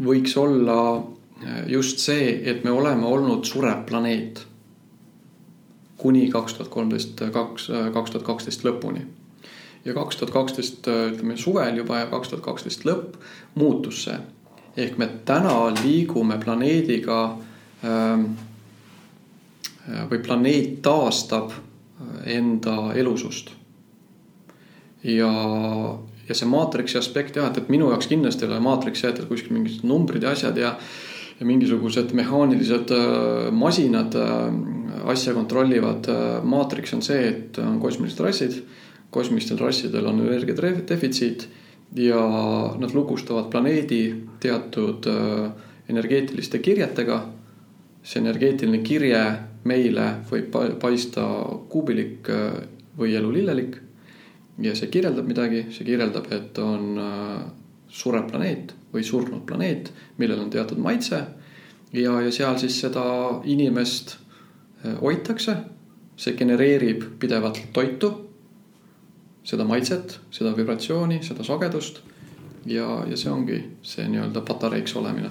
võiks 0.00 0.36
olla 0.40 0.78
äh, 0.96 1.64
just 1.68 2.00
see, 2.02 2.32
et 2.48 2.64
me 2.64 2.72
oleme 2.72 3.06
olnud 3.06 3.44
surev 3.48 3.84
planeet. 3.88 4.46
kuni 6.00 6.30
kaks 6.32 6.54
tuhat 6.56 6.70
kolmteist, 6.72 7.18
kaks, 7.32 7.66
kaks 7.92 8.10
tuhat 8.10 8.24
kaksteist 8.24 8.62
lõpuni. 8.64 9.02
ja 9.84 9.94
kaks 9.94 10.16
tuhat 10.16 10.32
kaksteist, 10.32 10.86
ütleme 10.88 11.36
suvel 11.36 11.76
juba 11.76 11.98
ja 11.98 12.06
kaks 12.06 12.28
tuhat 12.28 12.44
kaksteist 12.44 12.86
lõpp 12.88 13.18
muutus 13.54 14.04
see. 14.04 14.18
ehk 14.76 14.96
me 14.98 15.10
täna 15.24 15.74
liigume 15.82 16.38
planeediga 16.40 17.20
ähm, 17.84 18.30
või 20.08 20.22
planeet 20.24 20.80
taastab 20.82 21.52
enda 22.24 22.94
elusust. 22.94 23.50
ja, 25.04 25.28
ja 26.30 26.36
see 26.38 26.48
maatriksi 26.48 26.98
aspekt 27.00 27.38
jah, 27.38 27.48
et, 27.50 27.58
et 27.58 27.70
minu 27.72 27.90
jaoks 27.90 28.08
kindlasti 28.10 28.46
ei 28.46 28.52
ole 28.52 28.60
maatriks 28.62 29.02
see, 29.02 29.10
et 29.10 29.24
kuskil 29.28 29.56
mingid 29.56 29.82
numbrid 29.86 30.22
ja 30.22 30.34
asjad 30.36 30.58
ja. 30.60 30.76
ja 31.40 31.46
mingisugused 31.48 32.12
mehaanilised 32.14 32.92
äh, 32.94 33.48
masinad 33.50 34.14
äh, 34.20 35.08
asja 35.10 35.34
kontrollivad. 35.34 36.06
Äh, 36.12 36.44
maatriks 36.44 36.94
on 36.94 37.02
see, 37.02 37.24
et 37.32 37.58
on 37.64 37.80
kosmilised 37.82 38.22
rassid. 38.26 38.62
kosmilistel 39.10 39.58
rassidel 39.58 40.06
on 40.06 40.20
energia 40.22 40.54
defitsiit 40.86 41.48
ja 41.98 42.20
nad 42.78 42.92
lugustavad 42.94 43.48
planeedi 43.50 44.14
teatud 44.40 45.08
energeetiliste 45.88 46.58
kirjetega. 46.58 47.24
see 48.02 48.20
energeetiline 48.22 48.78
kirje 48.86 49.24
meile 49.64 50.04
võib 50.30 50.54
paista 50.80 51.26
kuubilik 51.68 52.30
või 52.96 53.16
elulillelik 53.18 53.89
ja 54.60 54.74
see 54.76 54.90
kirjeldab 54.92 55.28
midagi, 55.28 55.64
see 55.72 55.86
kirjeldab, 55.88 56.28
et 56.32 56.58
on 56.58 56.98
äh, 57.00 57.42
surev 57.88 58.28
planeet 58.30 58.74
või 58.92 59.04
surnud 59.06 59.44
planeet, 59.46 59.92
millel 60.18 60.40
on 60.44 60.50
teatud 60.50 60.78
maitse. 60.78 61.24
ja, 61.92 62.20
ja 62.20 62.32
seal 62.32 62.58
siis 62.58 62.80
seda 62.80 63.04
inimest 63.44 64.16
äh, 64.84 64.98
hoitakse, 65.00 65.56
see 66.16 66.36
genereerib 66.36 67.04
pidevalt 67.18 67.62
toitu. 67.72 68.26
seda 69.44 69.64
maitset, 69.64 70.20
seda 70.30 70.56
vibratsiooni, 70.56 71.22
seda 71.22 71.44
sagedust. 71.44 72.00
ja, 72.66 73.04
ja 73.08 73.16
see 73.16 73.30
ongi 73.30 73.62
see 73.82 74.08
nii-öelda 74.08 74.40
patareiks 74.40 74.96
olemine. 74.96 75.30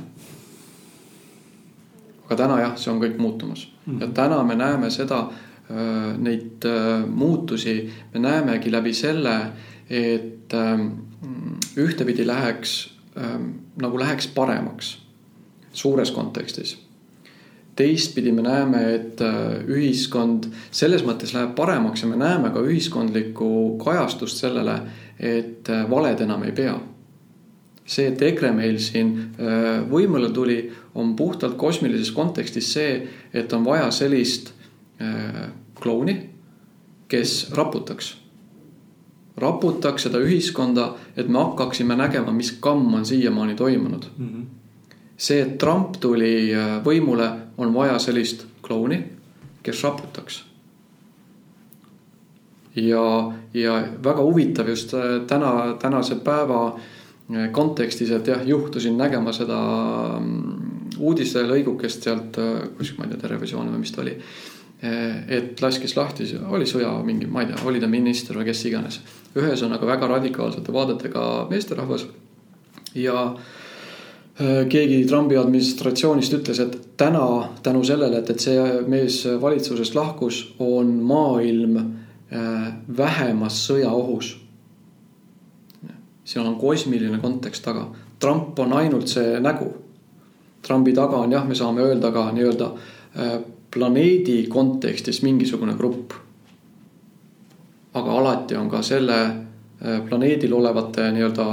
aga 2.25 2.35
täna 2.35 2.59
jah, 2.59 2.77
see 2.77 2.91
on 2.91 3.01
kõik 3.01 3.17
muutumas 3.17 3.67
mm 3.85 3.93
-hmm. 3.93 4.01
ja 4.01 4.07
täna 4.07 4.43
me 4.43 4.55
näeme 4.55 4.89
seda 4.89 5.29
neid 6.17 6.65
äh, 6.65 7.05
muutusi 7.07 7.93
me 8.13 8.19
näemegi 8.19 8.71
läbi 8.71 8.93
selle, 8.93 9.35
et 9.89 10.53
ähm, 10.53 10.87
ühtepidi 11.77 12.27
läheks 12.27 12.93
ähm, 13.17 13.51
nagu 13.81 13.99
läheks 13.99 14.27
paremaks 14.27 14.97
suures 15.73 16.11
kontekstis. 16.11 16.77
teistpidi 17.75 18.31
me 18.31 18.41
näeme, 18.41 18.93
et 18.95 19.21
äh, 19.21 19.61
ühiskond 19.67 20.49
selles 20.71 21.05
mõttes 21.05 21.33
läheb 21.33 21.53
paremaks 21.55 22.01
ja 22.01 22.09
me 22.09 22.17
näeme 22.17 22.49
ka 22.49 22.65
ühiskondlikku 22.65 23.77
kajastust 23.83 24.41
sellele, 24.41 24.81
et 25.19 25.69
valed 25.89 26.21
enam 26.25 26.43
ei 26.43 26.51
pea 26.51 26.79
see, 27.85 28.07
et 28.07 28.21
EKRE 28.21 28.51
meil 28.53 28.77
siin 28.81 29.15
võimule 29.89 30.29
tuli, 30.33 30.61
on 30.95 31.15
puhtalt 31.15 31.57
kosmilises 31.57 32.11
kontekstis 32.11 32.73
see, 32.73 32.91
et 33.33 33.53
on 33.53 33.65
vaja 33.65 33.89
sellist 33.91 34.53
Äh, 34.53 34.58
klouni, 35.79 36.29
kes 37.09 37.51
raputaks, 37.55 38.17
raputaks 39.37 40.05
seda 40.07 40.21
ühiskonda, 40.21 40.91
et 41.17 41.29
me 41.29 41.41
hakkaksime 41.41 41.95
nägema, 41.97 42.31
mis 42.35 42.51
kamm 42.61 42.93
on 42.93 43.05
siiamaani 43.05 43.55
toimunud 43.55 44.05
mm. 44.17 44.27
-hmm. 44.27 44.45
see, 45.17 45.41
et 45.41 45.57
Trump 45.57 45.97
tuli 45.99 46.53
äh, 46.55 46.83
võimule, 46.85 47.31
on 47.57 47.73
vaja 47.73 47.99
sellist 47.99 48.45
klouni, 48.61 49.03
kes 49.63 49.83
raputaks 49.83 50.43
ja, 52.75 53.33
ja 53.53 53.83
väga 54.03 54.21
huvitav 54.21 54.69
just 54.69 54.93
äh, 54.93 55.21
täna, 55.27 55.75
tänase 55.81 56.15
päeva 56.15 56.67
äh, 56.67 57.51
kontekstis, 57.51 58.11
et 58.11 58.27
jah, 58.27 58.47
juhtusin 58.47 58.97
nägema 58.97 59.33
seda 59.33 59.59
mm, 60.19 60.53
uudistelõigukest 60.99 62.03
sealt, 62.03 62.37
kuskil 62.77 62.99
ma 62.99 63.05
ei 63.05 63.09
tea, 63.09 63.21
Terevisioon 63.21 63.71
või 63.71 63.79
mis 63.79 63.91
ta 63.91 64.01
oli. 64.01 64.17
Et 64.81 65.59
laskis 65.61 65.95
lahti, 65.97 66.23
oli 66.47 66.63
sõja 66.63 66.93
mingi, 67.03 67.27
ma 67.27 67.41
ei 67.43 67.49
tea, 67.49 67.57
oli 67.67 67.81
ta 67.83 67.87
minister 67.91 68.37
või 68.39 68.45
kes 68.47 68.65
iganes. 68.69 69.01
ühesõnaga 69.35 69.85
väga 69.85 70.07
radikaalsete 70.07 70.73
vaadetega 70.73 71.23
meesterahvas 71.49 72.05
ja 72.95 73.25
äh, 73.27 74.63
keegi 74.69 75.05
Trumpi 75.05 75.37
administratsioonist 75.37 76.33
ütles, 76.39 76.59
et 76.63 76.77
täna 76.97 77.49
tänu 77.63 77.83
sellele, 77.83 78.23
et, 78.23 78.29
et 78.29 78.39
see 78.39 78.67
mees 78.87 79.25
valitsusest 79.41 79.95
lahkus, 79.95 80.45
on 80.59 80.95
maailm 81.03 81.81
Äh, 82.31 82.73
vähemas 82.97 83.57
sõjaohus. 83.67 84.37
seal 86.23 86.45
on 86.45 86.59
kosmiline 86.61 87.17
kontekst 87.17 87.63
taga. 87.65 87.87
Trump 88.19 88.59
on 88.59 88.73
ainult 88.73 89.07
see 89.09 89.39
nägu. 89.41 89.71
Trumpi 90.61 90.93
taga 90.93 91.17
on 91.17 91.31
jah, 91.31 91.47
me 91.47 91.55
saame 91.57 91.81
öelda 91.81 92.11
ka 92.13 92.27
nii-öelda 92.31 92.67
planeedi 93.73 94.47
kontekstis 94.49 95.21
mingisugune 95.21 95.73
grupp. 95.77 96.13
aga 97.93 98.11
alati 98.11 98.55
on 98.55 98.69
ka 98.69 98.81
selle 98.81 99.19
äh, 99.25 100.01
planeedil 100.09 100.53
olevate 100.53 101.11
nii-öelda 101.11 101.49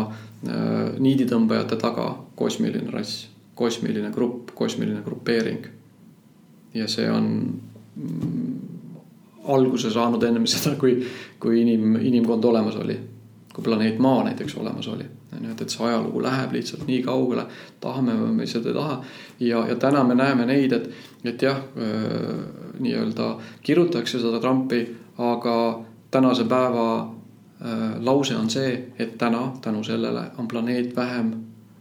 niiditõmbajate 0.99 1.79
taga 1.81 2.11
kosmiline 2.37 2.91
rass, 2.93 3.27
kosmiline 3.55 4.11
grupp, 4.15 4.53
kosmiline 4.55 5.03
grupeering. 5.05 5.67
ja 6.75 6.89
see 6.89 7.11
on 7.11 7.29
mm, 7.97 8.57
alguse 9.49 9.91
saanud 9.91 10.23
ennem 10.23 10.47
seda, 10.47 10.75
kui, 10.77 10.99
kui 11.41 11.63
inim, 11.63 11.97
inimkond 11.97 12.45
olemas 12.45 12.77
oli. 12.77 12.99
kui 13.55 13.65
planeet 13.65 13.99
Maa 13.99 14.25
näiteks 14.25 14.57
olemas 14.57 14.89
oli. 14.89 15.05
on 15.37 15.45
ju, 15.45 15.51
et, 15.51 15.61
et 15.61 15.71
see 15.73 15.85
ajalugu 15.87 16.23
läheb 16.23 16.53
lihtsalt 16.53 16.87
nii 16.87 17.01
kaugele, 17.03 17.47
tahame 17.81 18.13
või 18.21 18.35
me 18.37 18.47
seda 18.47 18.69
ei 18.69 18.75
taha. 18.77 19.01
ja, 19.41 19.67
ja 19.69 19.77
täna 19.77 20.05
me 20.05 20.15
näeme 20.15 20.47
neid, 20.47 20.73
et, 20.73 20.91
et 21.29 21.43
jah, 21.43 21.59
nii-öelda 22.81 23.29
kirjutatakse 23.63 24.21
seda 24.21 24.41
Trumpi, 24.41 24.81
aga 25.19 25.57
tänase 26.11 26.45
päeva 26.45 27.01
äh, 27.01 28.05
lause 28.05 28.37
on 28.37 28.51
see, 28.51 28.93
et 28.99 29.19
täna 29.19 29.53
tänu 29.63 29.85
sellele 29.85 30.31
on 30.39 30.49
planeet 30.49 30.97
vähem 30.97 31.33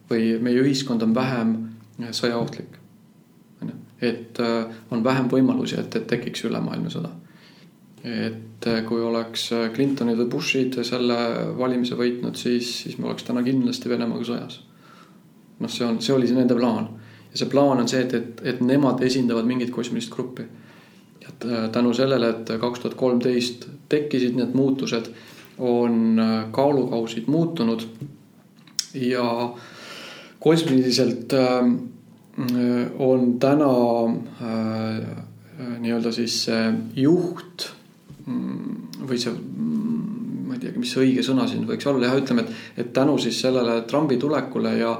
või 0.09 0.35
meie 0.41 0.61
ühiskond 0.61 1.03
on 1.03 1.15
vähem 1.15 1.55
sõjaohtlik. 2.11 2.79
on 3.61 3.69
ju, 3.69 3.75
et 4.01 4.39
äh, 4.39 4.65
on 4.91 5.03
vähem 5.03 5.29
võimalusi, 5.31 5.79
et, 5.79 5.95
et 5.95 6.07
tekiks 6.07 6.43
ülemaailmne 6.45 6.89
sõda 6.89 7.09
et 8.05 8.67
äh, 8.67 8.83
kui 8.85 9.01
oleks 9.01 9.51
äh, 9.51 9.69
Clintonid 9.73 10.17
või 10.17 10.29
Bushid 10.29 10.77
selle 10.83 11.17
valimise 11.57 11.95
võitnud, 11.95 12.35
siis, 12.37 12.83
siis 12.83 12.97
me 12.97 13.09
oleks 13.09 13.23
täna 13.23 13.43
kindlasti 13.43 13.89
Venemaaga 13.89 14.27
sõjas. 14.27 14.59
noh, 15.59 15.71
see 15.71 15.85
on, 15.87 16.01
see 16.01 16.13
oli 16.13 16.27
see 16.27 16.37
nende 16.37 16.55
plaan 16.55 16.89
ja 17.35 17.41
see 17.41 17.51
plaan 17.51 17.81
on 17.83 17.89
see, 17.91 18.01
et, 18.05 18.13
et, 18.15 18.41
et 18.53 18.61
nemad 18.63 19.03
esindavad 19.03 19.47
mingit 19.47 19.73
kosmilist 19.75 20.13
gruppi. 20.13 20.47
et 21.27 21.45
äh, 21.45 21.69
tänu 21.71 21.93
sellele, 21.93 22.29
et 22.29 22.51
kaks 22.61 22.79
tuhat 22.79 22.95
kolmteist 22.97 23.67
tekkisid 23.89 24.35
need 24.37 24.53
muutused, 24.55 25.11
on 25.59 26.19
kaalukausid 26.51 27.27
muutunud 27.31 27.85
ja 28.93 29.53
kosmiliselt 30.39 31.33
on 32.99 33.39
täna 33.39 33.71
nii-öelda 35.79 36.11
siis 36.11 36.41
juht 36.95 37.69
Mm, 38.25 38.87
või 39.05 39.19
see, 39.21 39.31
mm, 39.31 40.45
ma 40.47 40.55
ei 40.55 40.61
teagi, 40.63 40.73
mis 40.85 40.93
õige 41.01 41.23
sõna 41.25 41.47
siin 41.49 41.65
võiks 41.65 41.87
olla, 41.89 42.05
jah, 42.05 42.19
ütleme, 42.19 42.45
et, 42.45 42.83
et 42.83 42.91
tänu 42.93 43.17
siis 43.21 43.39
sellele 43.41 43.79
Trumpi 43.89 44.19
tulekule 44.21 44.75
ja, 44.77 44.91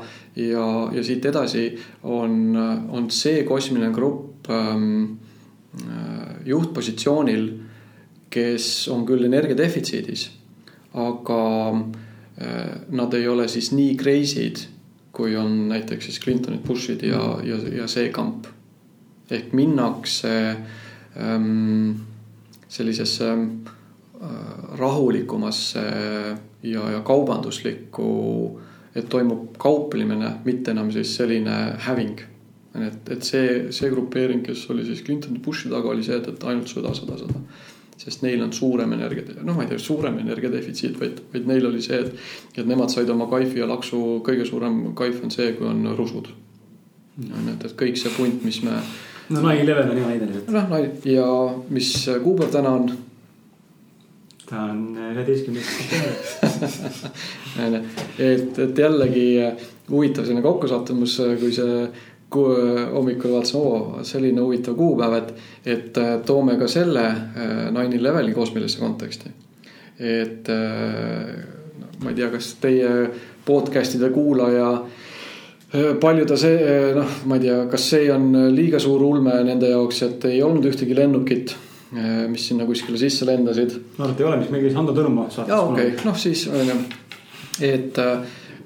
ja, 0.41 0.65
ja 0.95 1.03
siit 1.05 1.25
edasi 1.29 1.67
on, 2.09 2.55
on 2.57 3.09
see 3.13 3.43
kosmiline 3.45 3.91
grupp 3.93 4.49
ähm, 4.49 5.19
äh, 5.85 6.33
juhtpositsioonil, 6.49 7.45
kes 8.33 8.69
on 8.91 9.05
küll 9.07 9.27
energia 9.27 9.57
defitsiidis, 9.57 10.25
aga 11.05 11.43
äh, 11.69 12.73
nad 12.97 13.13
ei 13.13 13.29
ole 13.29 13.47
siis 13.51 13.71
nii 13.75 13.93
crazy'd, 13.99 14.65
kui 15.15 15.37
on 15.39 15.69
näiteks 15.69 16.09
siis 16.09 16.19
Clintonid, 16.19 16.65
Bushid 16.65 17.05
ja, 17.07 17.21
ja, 17.45 17.61
ja 17.83 17.87
see 17.87 18.09
kamp. 18.11 18.49
ehk 19.31 19.53
minnakse 19.57 20.33
ähm, 21.17 21.95
sellisesse 22.69 23.29
äh, 23.31 23.71
rahulikumasse 24.77 25.83
ja, 26.63 26.89
ja 26.91 27.01
kaubanduslikku, 27.05 28.07
et 28.95 29.09
toimub 29.09 29.57
kauplemine, 29.61 30.31
mitte 30.45 30.71
enam 30.71 30.91
siis 30.91 31.15
selline 31.17 31.55
häving. 31.87 32.19
et, 32.75 33.09
et 33.11 33.23
see, 33.23 33.71
see 33.71 33.89
grupeering, 33.89 34.41
kes 34.43 34.65
oli 34.73 34.83
siis 34.85 35.03
Clintoni 35.03 35.39
Bushi 35.39 35.69
taga, 35.71 35.89
oli 35.89 36.03
see, 36.03 36.17
et, 36.19 36.27
et 36.27 36.43
ainult 36.43 36.71
sõda, 36.71 36.91
sõda, 36.97 37.15
sõda. 37.21 37.43
sest 37.97 38.25
neil 38.25 38.41
on 38.43 38.51
suurem 38.53 38.91
energia, 38.93 39.37
noh, 39.41 39.55
ma 39.55 39.63
ei 39.63 39.69
tea, 39.69 39.79
suurem 39.79 40.17
energiadefitsiit, 40.19 40.97
vaid, 40.99 41.21
vaid 41.33 41.47
neil 41.47 41.69
oli 41.69 41.81
see, 41.83 42.01
et, 42.03 42.25
et 42.57 42.67
nemad 42.67 42.91
said 42.91 43.09
oma 43.09 43.29
kaifi 43.31 43.61
ja 43.61 43.69
laksu, 43.71 44.01
kõige 44.27 44.47
suurem 44.47 44.81
kaif 44.95 45.23
on 45.23 45.31
see, 45.31 45.53
kui 45.55 45.67
on 45.67 45.87
rusud. 45.95 46.31
on 47.23 47.47
ju, 47.47 47.53
et, 47.53 47.67
et 47.69 47.77
kõik 47.79 47.99
see 47.99 48.11
punt, 48.17 48.43
mis 48.43 48.61
me 48.63 48.79
no 49.29 49.41
nine 49.41 49.61
eleven 49.63 49.89
on 49.89 49.97
hea 49.97 50.07
näide 50.07 50.27
lihtsalt. 50.29 50.51
noh, 50.51 50.87
ja 51.07 51.27
mis 51.69 51.93
kuupäev 52.23 52.51
täna 52.51 52.75
on? 52.79 52.91
Ta 54.49 54.65
on 54.72 54.97
üheteistkümnes 55.11 55.69
september 55.77 56.13
et, 58.31 58.59
et 58.59 58.77
jällegi 58.77 59.27
huvitav 59.89 60.26
selline 60.26 60.43
kokkusattumus, 60.45 61.15
kui 61.41 61.53
see 61.55 61.88
hommikul 62.35 63.31
vaatasin, 63.38 63.59
oo, 63.61 64.03
selline 64.03 64.41
huvitav 64.43 64.76
kuupäev, 64.76 65.13
et, 65.22 65.30
et 65.65 65.99
toome 66.27 66.57
ka 66.59 66.67
selle 66.67 67.05
nine 67.72 67.95
eleveni 67.95 68.34
kosmilisse 68.35 68.81
konteksti. 68.81 69.30
et 69.99 70.49
ma 72.03 72.11
ei 72.11 72.17
tea, 72.17 72.30
kas 72.34 72.53
teie 72.59 72.89
podcast'ide 73.45 74.09
kuulaja 74.11 74.72
äh, 74.73 75.05
Äh, 75.76 75.95
palju 75.99 76.26
ta 76.26 76.38
see, 76.38 76.55
äh, 76.55 76.95
noh, 76.95 77.09
ma 77.26 77.35
ei 77.35 77.47
tea, 77.47 77.65
kas 77.72 77.89
see 77.89 78.09
on 78.13 78.30
liiga 78.55 78.80
suur 78.80 79.01
ulme 79.03 79.34
nende 79.43 79.72
jaoks, 79.72 80.01
et 80.05 80.27
ei 80.30 80.41
olnud 80.45 80.65
ühtegi 80.69 80.95
lennukit, 80.95 81.51
äh, 81.51 81.74
mis 81.91 82.47
sinna 82.47 82.65
kuskile 82.65 82.97
sisse 82.97 83.25
lendasid. 83.27 83.75
et 84.09 84.19
ei 84.19 84.25
ole, 84.25 84.39
mis 84.41 84.49
meil 84.49 84.63
käis 84.65 84.75
Hando 84.77 84.95
Tõnumaa 84.95 85.29
saates. 85.29 85.53
jaa, 85.53 85.61
okei 85.69 85.91
okay., 85.93 86.05
noh 86.07 86.17
siis 86.17 86.47
on 86.49 86.71
ju, 86.71 86.77
et 87.67 87.99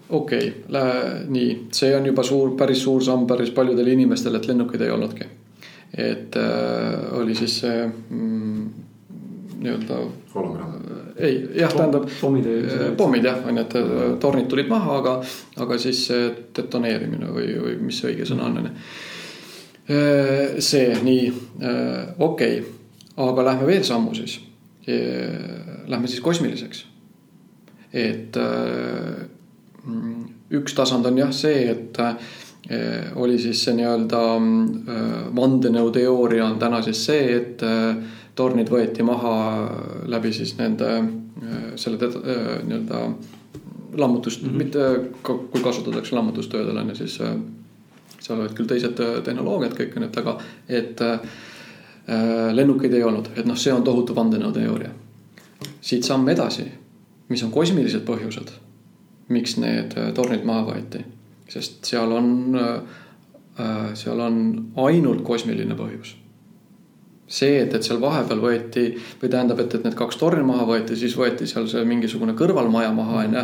okei 0.09 0.47
okay,, 0.47 1.25
nii, 1.27 1.49
see 1.75 1.91
on 1.95 2.07
juba 2.09 2.23
suur, 2.23 2.55
päris 2.57 2.83
suur 2.83 3.03
samm 3.03 3.27
päris 3.27 3.51
paljudele 3.55 3.93
inimestele, 3.97 4.39
et 4.39 4.47
lennukeid 4.49 4.85
ei 4.85 4.93
olnudki. 4.95 5.27
et 5.97 6.37
äh, 6.37 7.19
oli 7.19 7.35
siis 7.35 7.59
see 7.59 7.83
mm, 7.85 8.65
nii-öelda. 9.59 10.01
hologramm 10.33 10.79
ei, 11.19 11.49
jah, 11.59 11.73
tähendab 11.75 12.07
pommid, 12.21 12.47
pommid 12.97 13.25
jah, 13.27 13.43
on 13.45 13.57
ju, 13.57 13.67
et 13.67 13.75
äh, 13.75 14.01
tornid 14.23 14.47
tulid 14.47 14.71
maha, 14.71 14.97
aga, 15.01 15.15
aga 15.59 15.77
siis 15.77 16.05
detoneerimine 16.55 17.31
või, 17.35 17.53
või 17.59 17.79
mis 17.89 17.99
see 17.99 18.13
õige 18.13 18.29
sõna 18.29 18.47
on, 18.47 18.61
on 18.61 18.69
ju. 18.69 18.75
Äh, 19.89 20.59
see 20.61 20.93
nii, 21.01 21.31
äh, 21.65 22.13
okei 22.17 22.59
okay., 22.59 22.75
aga 23.19 23.45
lähme 23.51 23.67
veel 23.67 23.83
sammu 23.83 24.15
siis. 24.15 24.39
Lähme 25.87 26.07
siis 26.07 26.21
kosmiliseks. 26.23 26.85
et 27.93 28.37
üks 30.53 30.75
tasand 30.77 31.05
on 31.05 31.17
jah 31.17 31.31
see, 31.33 31.71
et 31.71 31.97
oli 33.17 33.39
siis 33.41 33.63
see 33.65 33.73
nii-öelda 33.77 34.21
vandenõuteooria 35.35 36.45
on 36.45 36.59
täna 36.61 36.81
siis 36.85 37.01
see, 37.05 37.35
et 37.35 37.65
tornid 38.37 38.69
võeti 38.69 39.03
maha 39.03 39.33
läbi 40.07 40.31
siis 40.33 40.55
nende 40.57 40.91
selle 41.79 42.09
äh, 42.09 42.47
nii-öelda 42.67 43.03
lammutust 43.97 44.43
mm, 44.43 44.49
-hmm. 44.49 44.53
mitte 44.53 44.79
kui 45.23 45.61
kasutatakse 45.63 46.15
lammutustöödel 46.15 46.77
on 46.77 46.89
ju, 46.89 46.95
siis 46.95 47.21
äh, 47.21 47.35
seal 48.19 48.39
olid 48.39 48.55
küll 48.57 48.67
teised 48.67 48.99
äh, 48.99 49.21
tehnoloogiad 49.23 49.75
kõik 49.77 49.95
on 49.97 50.03
ju, 50.03 50.09
et 50.09 50.17
aga, 50.17 50.35
et 50.69 51.01
äh, 51.01 51.19
lennukeid 52.53 52.93
ei 52.97 53.03
olnud, 53.05 53.27
et 53.37 53.45
noh, 53.45 53.57
see 53.59 53.73
on 53.73 53.83
tohutu 53.85 54.15
vandenõuteooria. 54.17 54.89
siit 55.81 56.03
samm 56.03 56.29
edasi, 56.29 56.65
mis 57.29 57.43
on 57.43 57.51
kosmilised 57.51 58.01
põhjused, 58.07 58.53
miks 59.29 59.57
need 59.61 59.93
tornid 60.17 60.45
maha 60.47 60.71
võeti, 60.71 61.03
sest 61.49 61.85
seal 61.85 62.11
on 62.15 62.57
äh,, 62.57 63.93
seal 63.93 64.19
on 64.23 64.41
ainult 64.87 65.21
kosmiline 65.27 65.75
põhjus 65.75 66.15
see, 67.29 67.59
et, 67.61 67.73
et 67.77 67.85
seal 67.85 67.99
vahepeal 68.01 68.41
võeti 68.41 68.85
või 69.21 69.29
tähendab, 69.29 69.61
et, 69.61 69.75
et 69.77 69.85
need 69.85 69.95
kaks 69.97 70.17
torni 70.19 70.41
maha 70.45 70.65
võeti, 70.67 70.97
siis 70.97 71.13
võeti 71.17 71.47
seal 71.49 71.69
see 71.69 71.85
mingisugune 71.87 72.33
kõrvalmaja 72.37 72.89
maha 72.95 73.23
onju. 73.23 73.43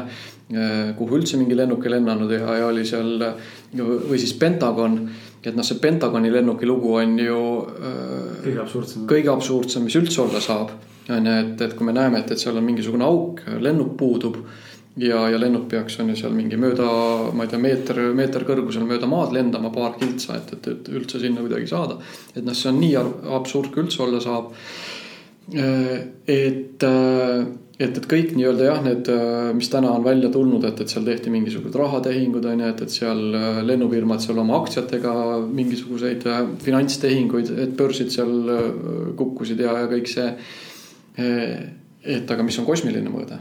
kuhu 0.98 1.20
üldse 1.20 1.38
mingi 1.38 1.58
lennuk 1.58 1.86
ei 1.86 1.94
lennanud 1.96 2.34
ja, 2.34 2.58
ja 2.60 2.68
oli 2.68 2.86
seal 2.86 3.22
või 3.78 4.20
siis 4.22 4.34
Pentagon. 4.42 5.00
Et 5.46 5.56
noh, 5.58 5.66
see 5.66 5.80
Pentagoni 5.82 6.32
lennuki 6.34 6.68
lugu 6.70 6.96
on 7.00 7.18
ju. 7.20 7.40
kõige 8.44 8.62
absurdsem. 8.64 9.08
kõige 9.10 9.34
absurdsem, 9.34 9.88
mis 9.88 9.98
üldse 10.00 10.22
olla 10.26 10.42
saab. 10.42 10.76
on 11.10 11.26
ju, 11.26 11.40
et, 11.42 11.62
et 11.62 11.76
kui 11.78 11.86
me 11.86 11.94
näeme, 11.94 12.24
et, 12.24 12.32
et 12.32 12.42
seal 12.42 12.58
on 12.58 12.66
mingisugune 12.66 13.06
auk, 13.06 13.44
lennuk 13.62 13.94
puudub 13.98 14.40
ja, 14.98 15.30
ja 15.30 15.40
lennuk 15.40 15.68
peaks, 15.70 16.00
on 16.00 16.10
ju 16.12 16.18
seal 16.20 16.34
mingi 16.36 16.58
mööda, 16.60 16.88
ma 17.36 17.46
ei 17.46 17.52
tea, 17.52 17.62
meeter, 17.62 18.02
meeter 18.16 18.46
kõrgusel 18.48 18.88
mööda 18.88 19.10
maad 19.12 19.36
lendama 19.36 19.72
paar 19.74 19.98
kiltsa, 20.00 20.40
et, 20.40 20.54
et, 20.58 20.70
et 20.72 20.92
üldse 20.96 21.20
sinna 21.22 21.44
kuidagi 21.44 21.70
saada. 21.70 22.00
et 22.36 22.44
noh, 22.46 22.56
see 22.56 22.72
on 22.72 22.80
nii 22.82 22.96
absurd, 23.38 23.72
kui 23.74 23.86
üldse 23.86 24.04
olla 24.06 24.22
saab. 24.24 24.54
Et, 25.54 26.28
et, 26.32 26.86
et 27.80 28.00
kõik 28.10 28.34
nii-öelda 28.34 28.68
jah, 28.70 28.84
need, 28.86 29.10
mis 29.58 29.70
täna 29.70 29.92
on 29.94 30.06
välja 30.06 30.32
tulnud, 30.34 30.64
et, 30.66 30.82
et 30.82 30.90
seal 30.90 31.06
tehti 31.06 31.34
mingisugused 31.34 31.76
rahatehingud 31.78 32.48
on 32.50 32.64
ju, 32.66 32.70
et, 32.74 32.86
et 32.86 32.94
seal 32.94 33.24
lennufirmad 33.68 34.24
seal 34.24 34.42
oma 34.42 34.58
aktsiatega 34.62 35.16
mingisuguseid 35.46 36.26
finantstehinguid, 36.66 37.52
et 37.66 37.76
börsid 37.78 38.14
seal 38.16 39.14
kukkusid 39.20 39.62
ja, 39.62 39.76
ja 39.84 39.92
kõik 39.92 40.10
see. 40.12 40.32
et 41.16 42.32
aga 42.32 42.44
mis 42.44 42.58
on 42.60 42.66
kosmiline 42.68 43.12
mõõde 43.12 43.38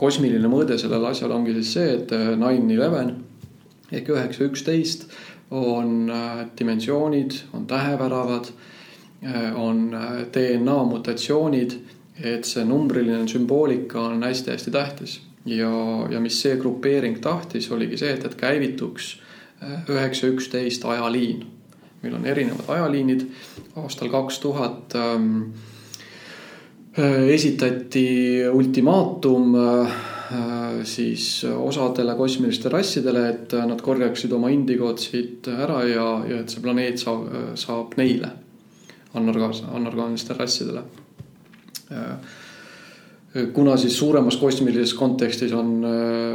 kosmiline 0.00 0.48
mõõde 0.50 0.78
sellel 0.80 1.04
asjal 1.10 1.32
ongi 1.34 1.54
siis 1.58 1.74
see, 1.76 1.92
et 1.98 2.12
äh, 2.16 2.32
nine 2.38 2.74
eleven 2.74 3.14
ehk 3.90 4.12
üheksa 4.14 4.46
üksteist 4.46 5.08
on 5.50 6.10
äh, 6.14 6.44
dimensioonid, 6.58 7.40
on 7.56 7.66
täheväravad, 7.70 8.50
äh, 8.50 8.69
on 9.54 9.90
DNA 10.32 10.76
mutatsioonid, 10.88 11.74
et 12.24 12.44
see 12.48 12.64
numbriline 12.64 13.26
sümboolika 13.28 14.00
on 14.00 14.22
hästi-hästi 14.24 14.70
tähtis. 14.72 15.20
Ja, 15.44 15.72
ja 16.10 16.20
mis 16.20 16.38
see 16.40 16.56
grupeering 16.60 17.18
tahtis, 17.20 17.70
oligi 17.72 17.98
see, 18.00 18.14
et, 18.16 18.24
et 18.24 18.36
käivituks 18.40 19.10
üheksa 19.88 20.28
üksteist 20.32 20.84
ajaliin. 20.88 21.44
meil 22.02 22.14
on 22.16 22.26
erinevad 22.26 22.68
ajaliinid. 22.68 23.26
Aastal 23.76 24.08
kaks 24.08 24.38
tuhat 24.40 24.96
ähm, 24.96 25.52
Äh, 26.98 27.28
esitati 27.30 28.42
ultimaatum 28.52 29.54
äh, 29.54 29.92
siis 30.82 31.44
osadele 31.44 32.14
kosmilistele 32.18 32.72
rassidele, 32.72 33.28
et 33.28 33.52
nad 33.66 33.78
korjaksid 33.82 34.32
oma 34.34 34.50
indigood 34.50 34.98
siit 34.98 35.46
ära 35.54 35.84
ja, 35.86 36.06
ja 36.26 36.40
et 36.42 36.50
see 36.50 36.62
planeet 36.64 36.98
saab, 36.98 37.28
saab 37.54 37.94
neile, 38.00 38.32
anorgaas-, 39.14 39.64
anorgaanilistele 39.72 40.38
rassidele. 40.38 40.82
Äh, 41.92 42.16
kuna 43.52 43.76
siis 43.76 43.98
suuremas 43.98 44.36
kosmilises 44.36 44.94
kontekstis 44.94 45.52
on, 45.54 45.84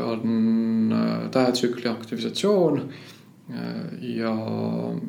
on 0.07 0.93
tähetsükli 1.31 1.89
aktivisatsioon 1.91 2.81
ja, 4.01 4.33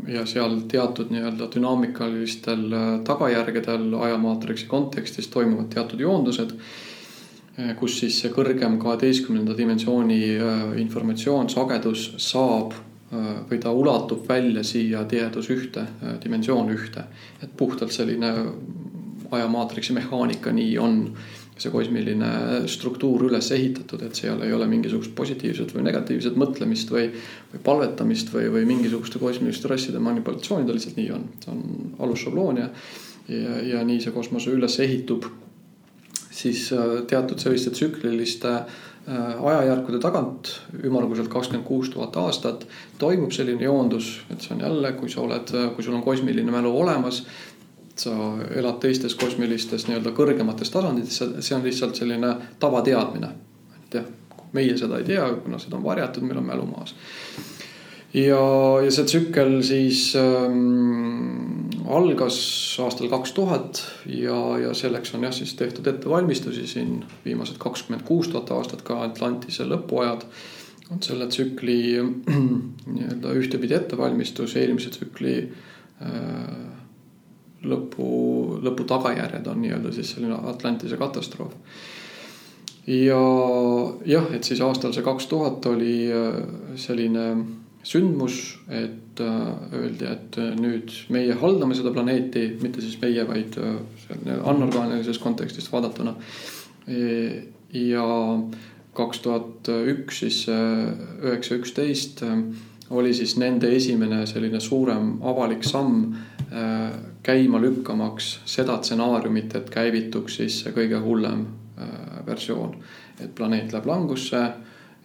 ja 0.08 0.24
seal 0.28 0.58
teatud 0.68 1.12
nii-öelda 1.12 1.48
dünaamikalistel 1.54 2.66
äh, 2.72 2.88
tagajärgedel 3.04 3.94
ajamaatriksi 4.00 4.66
kontekstis 4.66 5.28
toimuvad 5.32 5.70
teatud 5.72 6.00
joondused, 6.00 6.52
äh, 7.58 7.72
kus 7.80 7.98
siis 8.00 8.20
see 8.20 8.32
kõrgem 8.34 8.76
kaheteistkümnenda 8.82 9.56
dimensiooni 9.56 10.20
äh, 10.36 10.66
informatsioon, 10.82 11.48
sagedus 11.52 12.10
saab 12.20 12.76
või 13.10 13.58
ta 13.62 13.70
ulatub 13.70 14.24
välja 14.28 14.64
siia 14.66 15.04
tihedus 15.06 15.50
ühte, 15.54 15.84
dimensioon 16.24 16.72
ühte. 16.74 17.04
et 17.42 17.56
puhtalt 17.56 17.92
selline 17.92 18.32
ajamaatriksi 19.30 19.92
mehaanika 19.92 20.52
nii 20.52 20.78
on 20.78 21.00
see 21.56 21.72
kosmiline 21.72 22.30
struktuur 22.68 23.22
üles 23.30 23.48
ehitatud, 23.56 24.02
et 24.04 24.18
seal 24.18 24.42
ei 24.44 24.52
ole 24.52 24.66
mingisugust 24.68 25.14
positiivset 25.16 25.72
või 25.72 25.86
negatiivset 25.86 26.36
mõtlemist 26.36 26.90
või, 26.92 27.06
või 27.52 27.62
palvetamist 27.64 28.32
või, 28.34 28.50
või 28.52 28.66
mingisuguste 28.68 29.20
kosmiliste 29.22 29.70
rasside 29.70 30.02
manipulatsiooni, 30.04 30.66
ta 30.68 30.76
lihtsalt 30.76 31.00
nii 31.00 31.08
on. 31.16 31.24
see 31.40 31.54
on 31.54 31.94
alusšabloon 32.04 32.60
ja, 32.60 32.68
ja, 33.32 33.56
ja 33.70 33.84
nii 33.88 34.02
see 34.04 34.12
kosmos 34.12 34.48
üles 34.52 34.76
ehitub. 34.84 35.24
siis 36.36 36.68
äh, 36.72 37.00
teatud 37.08 37.40
selliste 37.40 37.70
tsükliliste 37.72 38.52
äh, 38.52 38.85
ajajärkude 39.06 40.00
tagant, 40.02 40.48
ümmarguselt 40.84 41.28
kakskümmend 41.30 41.66
kuus 41.66 41.92
tuhat 41.92 42.16
aastat, 42.18 42.64
toimub 42.98 43.30
selline 43.30 43.62
joondus, 43.62 44.08
et 44.30 44.42
see 44.42 44.56
on 44.56 44.64
jälle, 44.64 44.92
kui 44.98 45.10
sa 45.12 45.20
oled, 45.22 45.52
kui 45.76 45.86
sul 45.86 45.94
on 45.94 46.02
kosmiline 46.02 46.50
mälu 46.50 46.72
olemas 46.80 47.22
sa 47.96 48.12
elad 48.54 48.78
teistes 48.80 49.14
kosmilistes 49.16 49.86
nii-öelda 49.88 50.12
kõrgemates 50.16 50.70
tasandites, 50.72 51.16
see 51.16 51.56
on 51.56 51.64
lihtsalt 51.64 51.96
selline 51.96 52.34
tavateadmine. 52.60 53.30
et 53.78 54.00
jah, 54.00 54.08
meie 54.52 54.76
seda 54.76 55.00
ei 55.00 55.06
tea, 55.08 55.26
kuna 55.44 55.58
seda 55.62 55.78
on 55.78 55.84
varjatud, 55.84 56.26
meil 56.26 56.42
on 56.42 56.48
mälu 56.50 56.66
maas. 56.68 56.94
ja, 58.14 58.42
ja 58.84 58.90
see 58.92 59.08
tsükkel 59.08 59.62
siis 59.64 60.10
ähm, 60.20 61.65
algas 61.86 62.36
aastal 62.82 63.08
kaks 63.08 63.32
tuhat 63.32 63.80
ja, 64.10 64.36
ja 64.58 64.74
selleks 64.74 65.14
on 65.14 65.26
jah, 65.26 65.34
siis 65.34 65.54
tehtud 65.54 65.86
ettevalmistusi 65.86 66.66
siin 66.66 67.04
viimased 67.24 67.58
kakskümmend 67.62 68.02
kuus 68.06 68.28
tuhat 68.28 68.50
aastat 68.50 68.82
ka 68.86 69.02
Atlantise 69.04 69.66
lõpuajad 69.68 70.26
on 70.90 71.02
selle 71.02 71.28
tsükli 71.30 71.78
nii-öelda 72.94 73.34
ühtepidi 73.38 73.74
ettevalmistus, 73.74 74.56
eelmise 74.58 74.90
tsükli 74.94 75.36
äh, 75.42 76.56
lõpu, 77.66 78.08
lõpu 78.62 78.86
tagajärjed 78.88 79.46
on 79.50 79.62
nii-öelda 79.62 79.92
siis 79.94 80.14
selline 80.14 80.38
Atlantise 80.50 80.98
katastroof. 80.98 81.54
ja 82.86 83.20
jah, 84.06 84.26
et 84.34 84.44
siis 84.44 84.60
aastal 84.62 84.94
see 84.94 85.06
kaks 85.06 85.26
tuhat 85.30 85.66
oli 85.70 86.10
äh, 86.10 86.42
selline 86.78 87.28
sündmus, 87.86 88.58
et 88.68 89.20
äh, 89.22 89.74
öeldi, 89.78 90.08
et 90.10 90.38
äh, 90.42 90.52
nüüd 90.58 90.92
meie 91.14 91.36
haldame 91.38 91.76
seda 91.78 91.92
planeeti, 91.94 92.48
mitte 92.62 92.82
siis 92.82 92.98
meie, 93.02 93.26
vaid 93.28 93.58
anorgaanilises 94.36 95.18
kontekstis 95.22 95.70
vaadatuna. 95.72 96.14
ja 97.72 98.04
kaks 98.94 99.18
tuhat 99.20 99.68
üks 99.90 100.20
siis 100.22 100.44
üheksa, 100.48 101.56
üksteist 101.58 102.22
oli 102.90 103.10
siis 103.14 103.34
nende 103.36 103.72
esimene 103.74 104.20
selline 104.30 104.60
suurem 104.62 105.16
avalik 105.26 105.66
samm 105.66 106.14
käima 107.26 107.60
lükkamaks 107.60 108.40
seda 108.46 108.78
stsenaariumit, 108.82 109.54
et 109.58 109.70
käivituks 109.70 110.38
siis 110.38 110.60
see 110.62 110.74
kõige 110.74 111.00
hullem 111.02 111.46
äh, 111.78 112.20
versioon. 112.26 112.76
et 113.20 113.34
planeet 113.34 113.72
läheb 113.72 113.86
langusse 113.88 114.40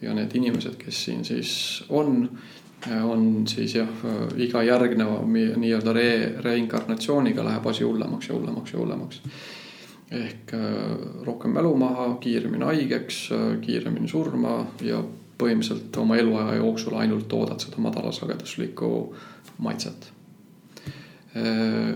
ja 0.01 0.13
need 0.13 0.33
inimesed, 0.35 0.75
kes 0.77 1.03
siin 1.05 1.23
siis 1.25 1.83
on, 1.89 2.25
äh, 2.27 2.60
on 3.03 3.47
siis 3.47 3.75
jah, 3.75 3.89
äh, 4.05 4.21
iga 4.47 4.63
järgneva 4.63 5.21
nii-öelda 5.25 5.93
re, 5.93 6.11
reinkarnatsiooniga 6.45 7.45
läheb 7.45 7.67
asi 7.67 7.83
hullemaks 7.83 8.29
ja 8.29 8.35
hullemaks 8.35 8.73
ja 8.73 8.79
hullemaks. 8.79 9.21
ehk 10.11 10.51
rohkem 11.23 11.53
mälu 11.55 11.75
maha, 11.79 12.17
kiiremini 12.19 12.65
haigeks, 12.65 13.29
kiiremini 13.61 14.07
surma 14.11 14.65
ja 14.83 14.99
põhimõtteliselt 15.39 15.97
oma 15.97 16.17
eluaja 16.19 16.57
jooksul 16.59 16.97
ainult 16.99 17.29
toodad 17.31 17.63
seda 17.63 17.79
madalasageduslikku 17.79 18.89
maitset 19.63 20.11
Äh, 21.35 21.95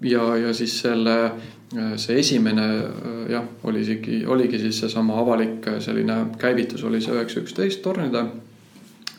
ja, 0.00 0.36
ja 0.36 0.54
siis 0.54 0.78
selle, 0.80 1.24
äh, 1.76 1.96
see 1.96 2.16
esimene 2.18 2.64
äh, 2.64 3.26
jah, 3.34 3.44
oli 3.68 3.82
isegi, 3.84 4.22
oligi 4.26 4.58
siis 4.58 4.80
seesama 4.80 5.18
avalik 5.20 5.68
selline 5.84 6.16
käivitus 6.40 6.84
oli 6.88 7.02
see 7.04 7.12
üheksa, 7.12 7.42
üksteist 7.44 7.82
tornide 7.84 8.24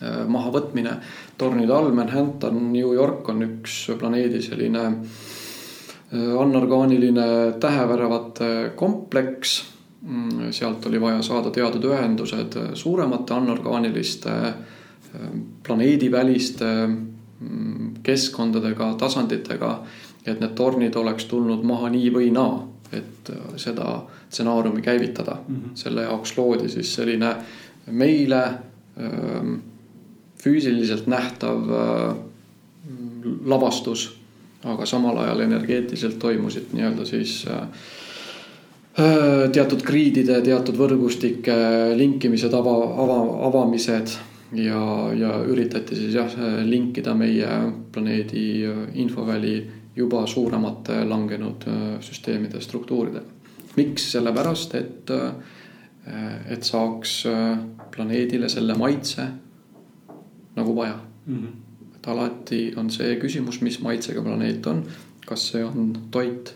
mahavõtmine. 0.02 0.98
tornide 1.38 1.74
all 1.74 1.91
Manhattan, 1.95 2.74
New 2.74 2.94
York 2.94 3.30
on 3.30 3.44
üks 3.45 3.88
planeedi 3.99 4.41
selline 4.41 4.82
anorgaaniline 6.40 7.53
täheväravate 7.60 8.74
kompleks. 8.76 9.64
Mm, 10.02 10.52
sealt 10.52 10.86
oli 10.86 10.99
vaja 11.02 11.22
saada 11.24 11.52
teatud 11.52 11.86
ühendused 11.88 12.57
suuremate 12.76 13.34
anorgaaniliste 13.34 14.34
planeediväliste 15.64 16.65
keskkondadega, 18.03 18.94
tasanditega. 18.98 19.84
et 20.26 20.40
need 20.40 20.53
tornid 20.56 20.95
oleks 20.95 21.26
tulnud 21.28 21.65
maha 21.68 21.90
nii 21.91 22.10
või 22.15 22.30
naa, 22.32 22.61
et 22.95 23.28
äh, 23.34 23.56
seda 23.60 24.06
stsenaariumi 24.30 24.82
käivitada 24.82 25.36
mm. 25.36 25.56
-hmm. 25.56 25.72
selle 25.76 26.06
jaoks 26.06 26.38
loodi 26.38 26.70
siis 26.70 26.94
selline 26.95 27.36
meile 27.91 28.44
ähm, 28.45 29.56
füüsiliselt 30.44 31.07
nähtav 31.07 31.70
äh, 31.72 32.15
lavastus, 33.45 34.10
aga 34.64 34.86
samal 34.88 35.18
ajal 35.24 35.45
energeetiliselt 35.45 36.20
toimusid 36.20 36.74
nii-öelda 36.76 37.06
siis 37.07 37.44
äh, 37.48 37.68
teatud 39.53 39.84
griidide, 39.84 40.41
teatud 40.44 40.78
võrgustike 40.78 41.56
linkimised, 41.98 42.53
ava, 42.53 42.76
ava, 43.03 43.20
avamised 43.48 44.18
ja, 44.60 44.82
ja 45.18 45.38
üritati 45.49 45.98
siis 45.98 46.14
jah, 46.14 46.36
linkida 46.68 47.15
meie 47.18 47.48
planeedi 47.91 48.44
infoväli 49.02 49.56
juba 49.95 50.26
suuremate 50.28 51.03
langenud 51.06 51.65
süsteemide 52.02 52.61
struktuuridega. 52.61 53.26
miks, 53.78 54.11
sellepärast 54.11 54.76
et, 54.78 55.11
et 56.49 56.64
saaks 56.64 57.15
planeedile 57.94 58.49
selle 58.49 58.78
maitse 58.78 59.26
nagu 60.56 60.76
vaja 60.76 61.00
mm. 61.26 61.36
-hmm. 61.36 61.96
et 61.96 62.08
alati 62.08 62.74
on 62.78 62.90
see 62.90 63.16
küsimus, 63.20 63.62
mis 63.62 63.80
maitsega 63.82 64.22
planeet 64.22 64.68
on, 64.68 64.84
kas 65.26 65.48
see 65.52 65.64
on 65.64 65.96
toit 66.12 66.56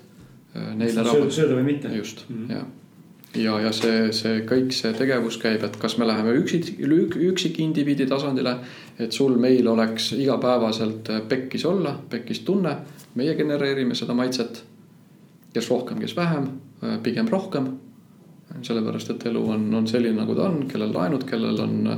neile 0.76 1.04
rahvas. 1.04 1.36
sööda 1.36 1.56
või 1.56 1.64
mitte. 1.64 1.96
just 1.96 2.30
mm, 2.30 2.36
-hmm. 2.36 2.52
ja 2.52 2.66
ja, 3.36 3.58
ja 3.62 3.72
see, 3.76 4.12
see 4.16 4.42
kõik 4.48 4.72
see 4.76 4.94
tegevus 4.98 5.38
käib, 5.42 5.64
et 5.66 5.76
kas 5.82 5.98
me 6.00 6.08
läheme 6.08 6.34
üksik, 6.40 6.78
üksikindiviidi 6.80 8.08
tasandile, 8.10 8.58
et 9.00 9.14
sul, 9.14 9.38
meil 9.42 9.68
oleks 9.68 10.12
igapäevaselt 10.18 11.12
pekkis 11.30 11.66
olla, 11.70 11.96
pekkis 12.10 12.44
tunne, 12.48 12.78
meie 13.16 13.36
genereerime 13.36 13.96
seda 13.96 14.16
maitset. 14.18 14.64
kes 15.54 15.70
rohkem, 15.70 16.00
kes 16.00 16.16
vähem, 16.16 16.48
pigem 17.04 17.28
rohkem. 17.28 17.78
sellepärast, 18.62 19.10
et 19.10 19.26
elu 19.26 19.42
on, 19.52 19.74
on 19.76 19.88
selline, 19.88 20.16
nagu 20.16 20.36
ta 20.36 20.46
on, 20.48 20.68
kellel 20.68 20.94
laenud, 20.94 21.24
kellel 21.28 21.60
on 21.60 21.88
äh, 21.88 21.98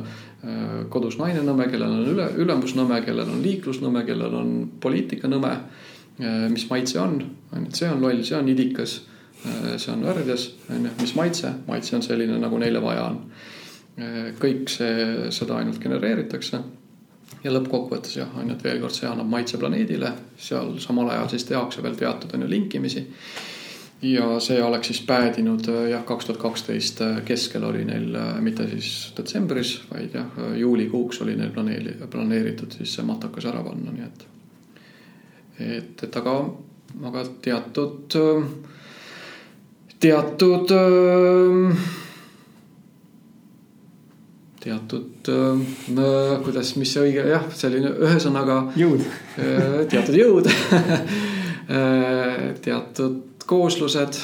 kodus 0.90 1.18
naine 1.20 1.41
nõme, 1.44 1.66
kellel 1.68 1.91
on 1.98 2.10
üle, 2.14 2.26
ülemusnõme, 2.40 3.02
kellel 3.03 3.28
on 3.28 3.41
liiklusnõme, 3.44 4.06
kellel 4.07 4.36
on 4.40 4.52
poliitikanõme. 4.80 5.53
Äh, 6.20 6.45
mis 6.52 6.68
maitse 6.70 6.99
on, 6.99 7.20
on 7.52 7.66
ju, 7.66 7.72
et 7.72 7.82
see 7.82 7.90
on 7.91 8.03
loll, 8.03 8.24
see 8.28 8.38
on 8.38 8.48
idikas 8.52 9.02
Äh, 9.45 9.78
see 9.78 9.94
on 9.94 10.03
värvides, 10.03 10.56
on 10.70 10.86
ju, 10.86 10.91
mis 10.99 11.16
maitse, 11.16 11.53
maitse 11.68 11.95
on 11.95 12.03
selline, 12.03 12.36
nagu 12.41 12.57
neile 12.60 12.82
vaja 12.84 13.06
on. 13.07 13.22
Äh, 13.95 14.18
kõik 14.40 14.68
see, 14.72 15.30
seda 15.32 15.60
ainult 15.61 15.80
genereeritakse. 15.84 16.60
ja 17.44 17.52
lõppkokkuvõttes 17.53 18.18
jah, 18.18 18.32
on 18.36 18.49
ju, 18.49 18.56
et 18.57 18.64
veel 18.64 18.82
kord, 18.82 18.91
see 18.91 19.07
annab 19.07 19.30
maitse 19.32 19.56
planeedile, 19.57 20.10
seal 20.36 20.74
samal 20.84 21.07
ajal 21.14 21.30
siis 21.32 21.45
tehakse 21.48 21.84
veel 21.84 21.95
teatud 21.95 22.34
on 22.36 22.41
ju 22.44 22.49
linkimisi. 22.49 23.06
Ja 24.02 24.40
see 24.40 24.64
oleks 24.64 24.88
siis 24.88 25.02
päädinud 25.08 25.68
äh, 25.68 25.90
jah, 25.92 26.04
kaks 26.08 26.26
tuhat 26.26 26.42
kaksteist 26.42 27.02
keskel 27.26 27.64
oli 27.68 27.84
neil 27.86 28.16
mitte 28.40 28.68
siis 28.72 29.14
detsembris, 29.18 29.76
vaid 29.92 30.16
jah, 30.16 30.40
juulikuuks 30.56 31.22
oli 31.22 31.36
neil 31.36 31.52
planeeri-, 31.56 31.98
planeeritud 32.10 32.80
siis 32.80 32.96
see 32.96 33.08
matakas 33.08 33.50
ära 33.52 33.64
panna, 33.64 33.92
nii 33.92 34.08
et. 34.08 34.26
et, 35.60 36.04
et 36.08 36.20
aga, 36.24 36.40
aga 37.12 37.26
teatud 37.44 38.20
äh, 38.20 38.52
teatud, 40.00 40.72
teatud, 44.64 45.32
kuidas, 46.46 46.72
mis 46.80 46.94
see 46.94 47.04
õige, 47.04 47.26
jah, 47.34 47.50
selline 47.52 47.92
ühesõnaga. 48.08 48.62
jõud. 48.80 49.04
teatud 49.92 50.16
jõud 50.16 50.48
teatud 52.66 53.29
kooslused, 53.50 54.20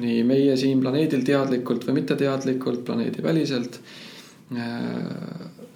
nii 0.00 0.22
meie 0.26 0.56
siin 0.56 0.80
planeedil 0.80 1.24
teadlikult 1.26 1.84
või 1.86 2.00
mitteteadlikult, 2.00 2.84
planeediväliselt. 2.86 3.80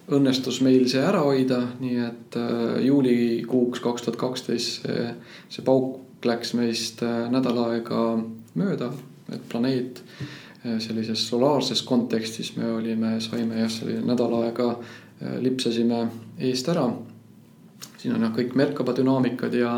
õnnestus 0.09 0.61
meil 0.65 0.87
see 0.89 1.01
ära 1.05 1.21
hoida, 1.25 1.61
nii 1.79 1.99
et 2.05 2.37
juulikuuks 2.85 3.81
kaks 3.83 4.05
tuhat 4.05 4.17
kaksteist 4.17 4.81
see, 4.81 5.05
see 5.49 5.65
pauk 5.65 6.25
läks 6.25 6.53
meist 6.57 7.05
nädal 7.05 7.61
aega 7.67 8.01
mööda 8.57 8.91
et 9.33 9.49
planeet 9.49 10.01
äh, 10.65 10.79
sellises 10.79 11.27
solaarses 11.27 11.81
kontekstis 11.81 12.55
me 12.57 12.71
olime, 12.71 13.17
saime 13.21 13.61
jah, 13.61 13.71
selline 13.71 14.03
nädal 14.07 14.35
aega 14.43 14.71
äh, 14.73 15.37
lipsasime 15.43 16.05
eest 16.49 16.69
ära. 16.73 16.87
siin 17.99 18.15
on 18.15 18.23
jah 18.23 18.35
kõik 18.35 18.55
Merkaba 18.55 18.95
dünaamikad 18.95 19.53
ja, 19.53 19.73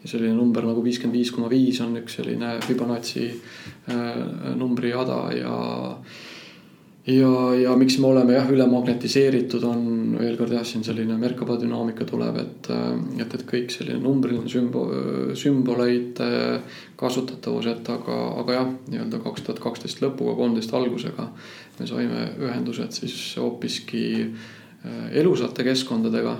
ja 0.00 0.08
selline 0.08 0.34
number 0.36 0.64
nagu 0.64 0.82
viiskümmend 0.84 1.18
viis 1.18 1.30
koma 1.34 1.50
viis 1.52 1.80
on 1.84 1.96
üks 2.00 2.18
selline 2.20 2.56
Fibonacci 2.64 3.28
äh, 3.30 4.52
numbri 4.56 4.94
jada 4.94 5.22
ja 5.36 5.54
ja, 7.10 7.30
ja 7.56 7.74
miks 7.80 7.96
me 7.98 8.10
oleme 8.10 8.34
jah, 8.36 8.50
ülemagnetiseeritud, 8.52 9.64
on 9.66 10.16
veel 10.20 10.36
kord 10.38 10.52
jah, 10.54 10.64
siin 10.68 10.84
selline 10.86 11.16
Merkaba 11.18 11.56
dünaamika 11.60 12.04
tuleb, 12.08 12.36
et, 12.42 12.68
et, 13.18 13.34
et 13.38 13.44
kõik 13.48 13.72
selline 13.74 13.98
numbriline 14.04 14.50
sümbo-, 14.52 14.86
sümboleid 15.38 16.20
kasutatavused, 17.00 17.88
aga, 17.96 18.18
aga 18.44 18.58
jah, 18.58 18.70
nii-öelda 18.92 19.22
kaks 19.24 19.46
tuhat 19.46 19.62
kaksteist 19.64 20.04
lõpuga, 20.04 20.36
kolmteist 20.38 20.76
algusega 20.76 21.30
me 21.80 21.88
saime 21.88 22.24
ühendused 22.40 22.92
siis 23.00 23.16
hoopiski 23.40 24.04
äh, 24.26 25.04
elusate 25.20 25.64
keskkondadega. 25.66 26.36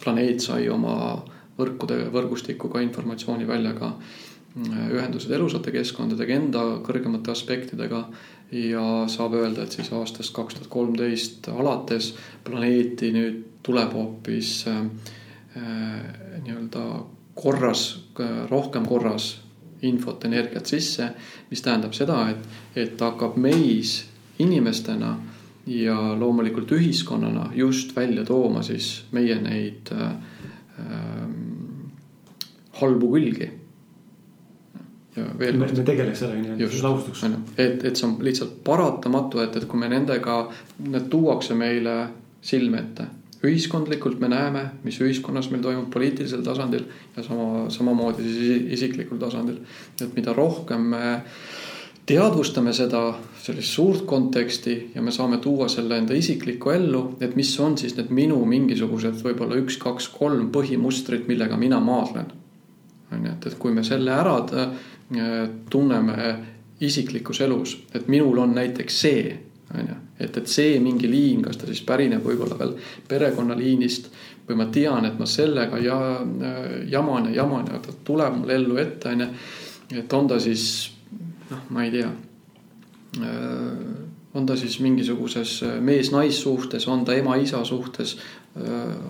planeet 0.00 0.40
sai 0.40 0.68
oma 0.72 1.22
võrkude, 1.60 2.00
võrgustikuga 2.14 2.82
informatsiooniväljaga 2.86 3.92
äh, 3.92 4.90
ühendused 4.96 5.32
elusate 5.36 5.74
keskkondadega, 5.74 6.38
enda 6.40 6.64
kõrgemate 6.86 7.32
aspektidega 7.34 8.04
ja 8.56 8.86
saab 9.10 9.36
öelda, 9.38 9.64
et 9.64 9.76
siis 9.78 9.92
aastast 9.94 10.34
kaks 10.34 10.58
tuhat 10.58 10.72
kolmteist 10.72 11.48
alates 11.52 12.14
planeeti 12.44 13.12
nüüd 13.14 13.44
tuleb 13.66 13.94
hoopis 13.94 14.64
äh, 14.70 14.82
äh, 15.60 16.42
nii-öelda 16.44 16.84
korras, 17.40 17.84
rohkem 18.50 18.84
korras 18.84 19.38
infot, 19.82 20.24
energiat 20.24 20.66
sisse. 20.66 21.10
mis 21.50 21.62
tähendab 21.62 21.94
seda, 21.96 22.28
et, 22.30 22.48
et 22.76 23.00
hakkab 23.00 23.38
meis 23.40 24.04
inimestena 24.38 25.14
ja 25.66 25.96
loomulikult 26.18 26.72
ühiskonnana 26.72 27.50
just 27.54 27.96
välja 27.96 28.24
tooma 28.24 28.62
siis 28.62 29.04
meie 29.12 29.36
neid 29.40 29.92
äh, 29.92 30.12
äh 30.78 31.49
halbu 32.80 33.12
külgi 33.14 33.50
ja 35.16 35.26
veel 35.38 35.58
kord. 35.58 35.76
me 35.76 35.86
tegeleks 35.86 36.22
sellega 36.22 36.42
nii-öelda 36.56 36.82
laustuks. 36.86 37.24
et, 37.56 37.84
et 37.84 37.96
see 37.96 38.06
on 38.06 38.18
lihtsalt 38.24 38.60
paratamatu, 38.66 39.40
et, 39.44 39.56
et 39.56 39.66
kui 39.70 39.80
me 39.80 39.88
nendega, 39.90 40.42
need 40.86 41.08
tuuakse 41.12 41.56
meile 41.58 41.96
silme 42.42 42.84
ette. 42.84 43.08
ühiskondlikult 43.40 44.20
me 44.20 44.28
näeme, 44.28 44.66
mis 44.84 45.00
ühiskonnas 45.00 45.48
meil 45.50 45.64
toimub 45.64 45.88
poliitilisel 45.92 46.44
tasandil 46.44 46.84
ja 47.16 47.24
sama, 47.24 47.70
samamoodi 47.72 48.26
siis 48.26 48.70
isiklikul 48.78 49.18
tasandil. 49.18 49.60
et 50.00 50.14
mida 50.16 50.36
rohkem 50.36 50.90
me 50.94 51.18
teadvustame 52.10 52.72
seda, 52.74 53.02
sellist 53.38 53.76
suurt 53.76 54.04
konteksti 54.06 54.76
ja 54.94 55.02
me 55.02 55.12
saame 55.14 55.38
tuua 55.38 55.68
selle 55.70 55.98
enda 55.98 56.14
isiklikku 56.14 56.70
ellu, 56.74 57.02
et 57.20 57.36
mis 57.38 57.52
on 57.60 57.78
siis 57.78 57.94
need 57.96 58.10
minu 58.10 58.40
mingisugused 58.44 59.22
võib-olla 59.24 59.58
üks, 59.62 59.78
kaks, 59.78 60.08
kolm 60.14 60.50
põhimustrit, 60.54 61.28
millega 61.30 61.58
mina 61.60 61.78
maadlen 61.80 62.39
on 63.12 63.26
ju, 63.26 63.32
et, 63.32 63.46
et 63.46 63.58
kui 63.58 63.72
me 63.74 63.84
selle 63.86 64.12
ära 64.14 64.38
Äh, 65.16 65.48
tunneme 65.70 66.36
isiklikus 66.80 67.40
elus, 67.40 67.72
et 67.94 68.08
minul 68.08 68.38
on 68.38 68.52
näiteks 68.54 69.00
see, 69.00 69.22
on 69.74 69.88
ju, 69.88 69.94
et, 70.20 70.36
et 70.36 70.46
see 70.46 70.76
mingi 70.78 71.08
liin, 71.10 71.40
kas 71.42 71.58
ta 71.58 71.66
siis 71.66 71.80
pärineb 71.82 72.22
võib-olla 72.22 72.54
veel 72.60 72.76
perekonnaliinist 73.10 74.06
või 74.46 74.60
ma 74.60 74.68
tean, 74.70 75.08
et 75.08 75.18
ma 75.18 75.26
sellega 75.26 75.80
ja 75.82 75.96
äh, 76.20 76.68
jaman 76.92 77.26
ja 77.32 77.40
jaman 77.40 77.72
ja 77.72 77.80
ta 77.82 77.96
tuleb 78.06 78.36
mul 78.38 78.54
ellu 78.54 78.78
ette, 78.78 79.10
on 79.10 79.24
ju. 79.24 79.28
et 79.98 80.14
on 80.14 80.30
ta 80.30 80.38
siis 80.38 80.68
noh, 81.50 81.66
ma 81.74 81.88
ei 81.88 81.90
tea. 81.96 82.12
Äh, 83.18 83.82
on 84.38 84.46
ta 84.46 84.54
siis 84.54 84.78
mingisuguses 84.78 85.56
mees-naissuhtes, 85.82 86.86
on 86.86 87.02
ta 87.02 87.18
ema-isa 87.18 87.64
suhtes, 87.66 88.14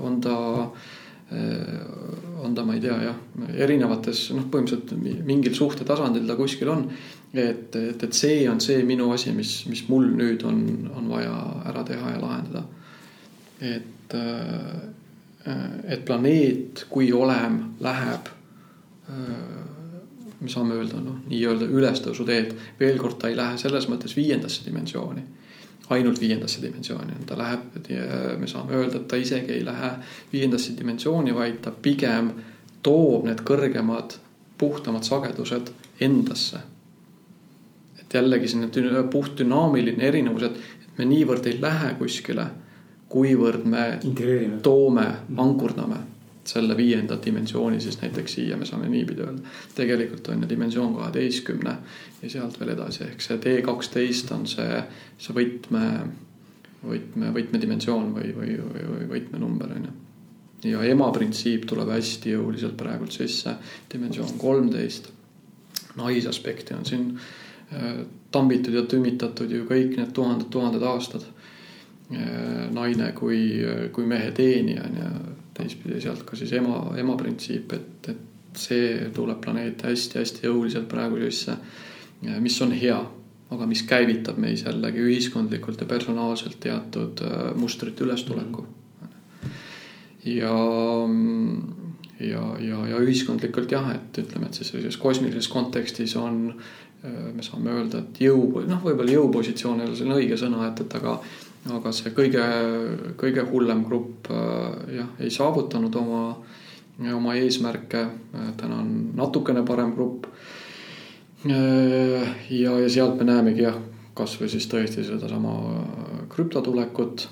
on 0.01 0.17
ta 0.25 0.39
on 1.31 2.55
ta, 2.55 2.65
ma 2.65 2.75
ei 2.75 2.83
tea 2.83 2.97
jah, 3.05 3.19
erinevates 3.63 4.25
noh, 4.35 4.47
põhimõtteliselt 4.51 5.25
mingil 5.27 5.55
suhtetasandil 5.55 6.27
ta 6.27 6.37
kuskil 6.39 6.71
on. 6.73 6.87
et, 7.35 7.77
et, 7.77 8.03
et 8.03 8.17
see 8.17 8.49
on 8.51 8.61
see 8.61 8.83
minu 8.87 9.11
asi, 9.15 9.33
mis, 9.37 9.53
mis 9.71 9.85
mul 9.89 10.09
nüüd 10.19 10.43
on, 10.49 10.61
on 10.97 11.11
vaja 11.13 11.37
ära 11.71 11.85
teha 11.87 12.15
ja 12.17 12.21
lahendada. 12.23 12.65
et, 13.61 14.17
et 15.87 16.05
planeet 16.07 16.87
kui 16.91 17.13
olem 17.13 17.61
läheb, 17.81 18.33
me 20.41 20.49
saame 20.49 20.79
öelda 20.81 21.03
noh, 21.05 21.21
nii-öelda 21.29 21.69
ülestõusuteed, 21.69 22.55
veel 22.81 22.99
kord 22.99 23.21
ta 23.21 23.31
ei 23.31 23.39
lähe 23.39 23.61
selles 23.61 23.87
mõttes 23.93 24.17
viiendasse 24.17 24.65
dimensiooni 24.67 25.27
ainult 25.91 26.21
viiendasse 26.21 26.63
dimensiooni, 26.63 27.19
ta 27.27 27.39
läheb, 27.39 27.79
me 28.39 28.47
saame 28.47 28.77
öelda, 28.79 29.01
et 29.01 29.09
ta 29.11 29.19
isegi 29.19 29.57
ei 29.57 29.65
lähe 29.65 29.91
viiendasse 30.33 30.77
dimensiooni, 30.79 31.35
vaid 31.35 31.61
ta 31.65 31.73
pigem 31.75 32.31
toob 32.83 33.27
need 33.27 33.43
kõrgemad, 33.47 34.17
puhtamad 34.59 35.07
sagedused 35.07 35.73
endasse. 36.01 36.61
et 38.01 38.15
jällegi 38.15 38.49
selline 38.49 39.03
puht 39.11 39.37
dünaamiline 39.39 40.03
erinevus, 40.03 40.43
et 40.43 40.99
me 40.99 41.05
niivõrd 41.05 41.47
ei 41.47 41.61
lähe 41.63 41.95
kuskile, 41.99 42.47
kuivõrd 43.09 43.65
me 43.65 43.85
toome, 44.63 45.07
ankurdame 45.37 46.01
selle 46.51 46.77
viienda 46.77 47.19
dimensiooni 47.25 47.81
siis 47.81 48.01
näiteks 48.01 48.35
siia 48.39 48.57
me 48.57 48.67
saame 48.67 48.89
niipidi 48.89 49.23
öelda. 49.23 49.43
tegelikult 49.75 50.29
on 50.29 50.43
ju 50.43 50.49
dimensioon 50.49 50.95
kaheteistkümne 50.97 51.77
ja 52.23 52.31
sealt 52.31 52.61
veel 52.61 52.75
edasi, 52.75 53.05
ehk 53.07 53.23
see 53.25 53.39
D 53.45 53.57
kaksteist 53.67 54.33
on 54.35 54.47
see, 54.51 54.83
see 55.19 55.37
võtme, 55.37 55.85
võtme, 56.85 57.33
võtmedimensioon 57.37 58.15
või, 58.17 58.33
või, 58.37 58.57
või, 58.61 58.87
või 58.93 59.11
võtmenumber 59.15 59.75
on 59.77 59.89
ju. 59.89 59.97
ja 60.73 60.85
ema 60.91 61.11
printsiip 61.15 61.67
tuleb 61.71 61.93
hästi 61.95 62.35
jõuliselt 62.35 62.77
praegult 62.81 63.15
sisse, 63.17 63.57
dimensioon 63.93 64.39
kolmteist. 64.39 65.13
naisaspekti 65.97 66.75
on 66.75 66.85
siin 66.87 67.07
äh, 67.19 68.03
tambitud 68.31 68.75
ja 68.75 68.83
tümitatud 68.83 69.51
ju 69.51 69.67
kõik 69.69 69.97
need 69.99 70.13
tuhanded-tuhanded 70.15 70.83
aastad. 70.87 71.27
Äh, 72.11 72.67
naine 72.75 73.13
kui, 73.15 73.39
kui 73.93 74.07
mehe 74.07 74.31
teenija 74.35 74.83
on 74.87 74.99
ju, 74.99 75.39
teistpidi 75.61 76.01
sealt 76.03 76.25
ka 76.27 76.37
siis 76.37 76.53
ema, 76.59 76.83
ema 76.99 77.17
printsiip, 77.21 77.73
et, 77.77 78.11
et 78.11 78.59
see 78.59 79.11
tuleb 79.15 79.41
planeeti 79.45 79.87
hästi-hästi 79.87 80.47
jõuliselt 80.49 80.89
praegu 80.91 81.21
sisse. 81.23 81.57
mis 82.41 82.61
on 82.63 82.73
hea, 82.77 82.99
aga 83.51 83.67
mis 83.67 83.83
käivitab 83.87 84.39
meis 84.39 84.65
jällegi 84.67 85.03
ühiskondlikult 85.03 85.81
ja 85.81 85.87
personaalselt 85.91 86.61
teatud 86.61 87.23
äh, 87.27 87.39
mustrite 87.57 88.05
ülestuleku. 88.05 88.67
ja, 90.25 90.55
ja, 92.21 92.45
ja, 92.61 92.87
ja 92.93 93.01
ühiskondlikult 93.01 93.73
jah, 93.73 93.91
et 93.95 94.23
ütleme, 94.23 94.47
et 94.47 94.61
siis 94.61 94.69
sellises 94.71 94.99
kosmilises 95.01 95.49
kontekstis 95.49 96.17
on, 96.17 96.55
äh, 97.05 97.31
me 97.35 97.43
saame 97.43 97.75
öelda, 97.75 98.05
et 98.05 98.21
jõu, 98.27 98.63
noh, 98.69 98.83
võib-olla 98.85 99.19
jõupositsioon 99.19 99.81
ei 99.81 99.89
ole 99.89 99.97
selline 99.99 100.21
õige 100.21 100.41
sõna, 100.41 100.69
et, 100.69 100.85
et 100.85 100.99
aga 101.01 101.19
aga 101.69 101.93
see 101.93 102.13
kõige, 102.17 102.45
kõige 103.21 103.45
hullem 103.51 103.83
grupp 103.85 104.31
äh, 104.33 104.95
jah, 105.01 105.11
ei 105.21 105.31
saavutanud 105.33 105.97
oma, 106.01 106.23
oma 107.15 107.35
eesmärke. 107.37 108.07
täna 108.57 108.81
on 108.81 109.11
natukene 109.17 109.65
parem 109.67 109.93
grupp. 109.97 110.27
Äh, 111.45 112.31
ja, 112.51 112.79
ja 112.79 112.89
sealt 112.89 113.21
me 113.21 113.29
näemegi 113.29 113.67
jah, 113.67 113.77
kasvõi 114.17 114.49
siis 114.53 114.69
tõesti 114.69 115.05
sedasama 115.05 115.59
krüptotulekut. 116.33 117.29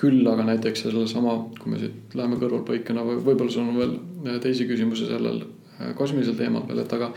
küll 0.00 0.24
aga 0.24 0.46
näiteks 0.48 0.86
sellesama, 0.86 1.34
kui 1.60 1.72
me 1.72 1.78
siit 1.78 2.14
läheme 2.16 2.38
kõrvalpõikena 2.40 3.02
või 3.04 3.18
võib-olla 3.20 3.52
sul 3.52 3.68
on 3.68 3.76
veel 3.76 4.38
teisi 4.40 4.64
küsimusi 4.64 5.04
sellel 5.04 5.42
Äh, 5.42 5.59
kosmilisel 5.94 6.36
teemal 6.36 6.66
veel, 6.68 6.82
et 6.82 6.92
aga, 6.92 7.10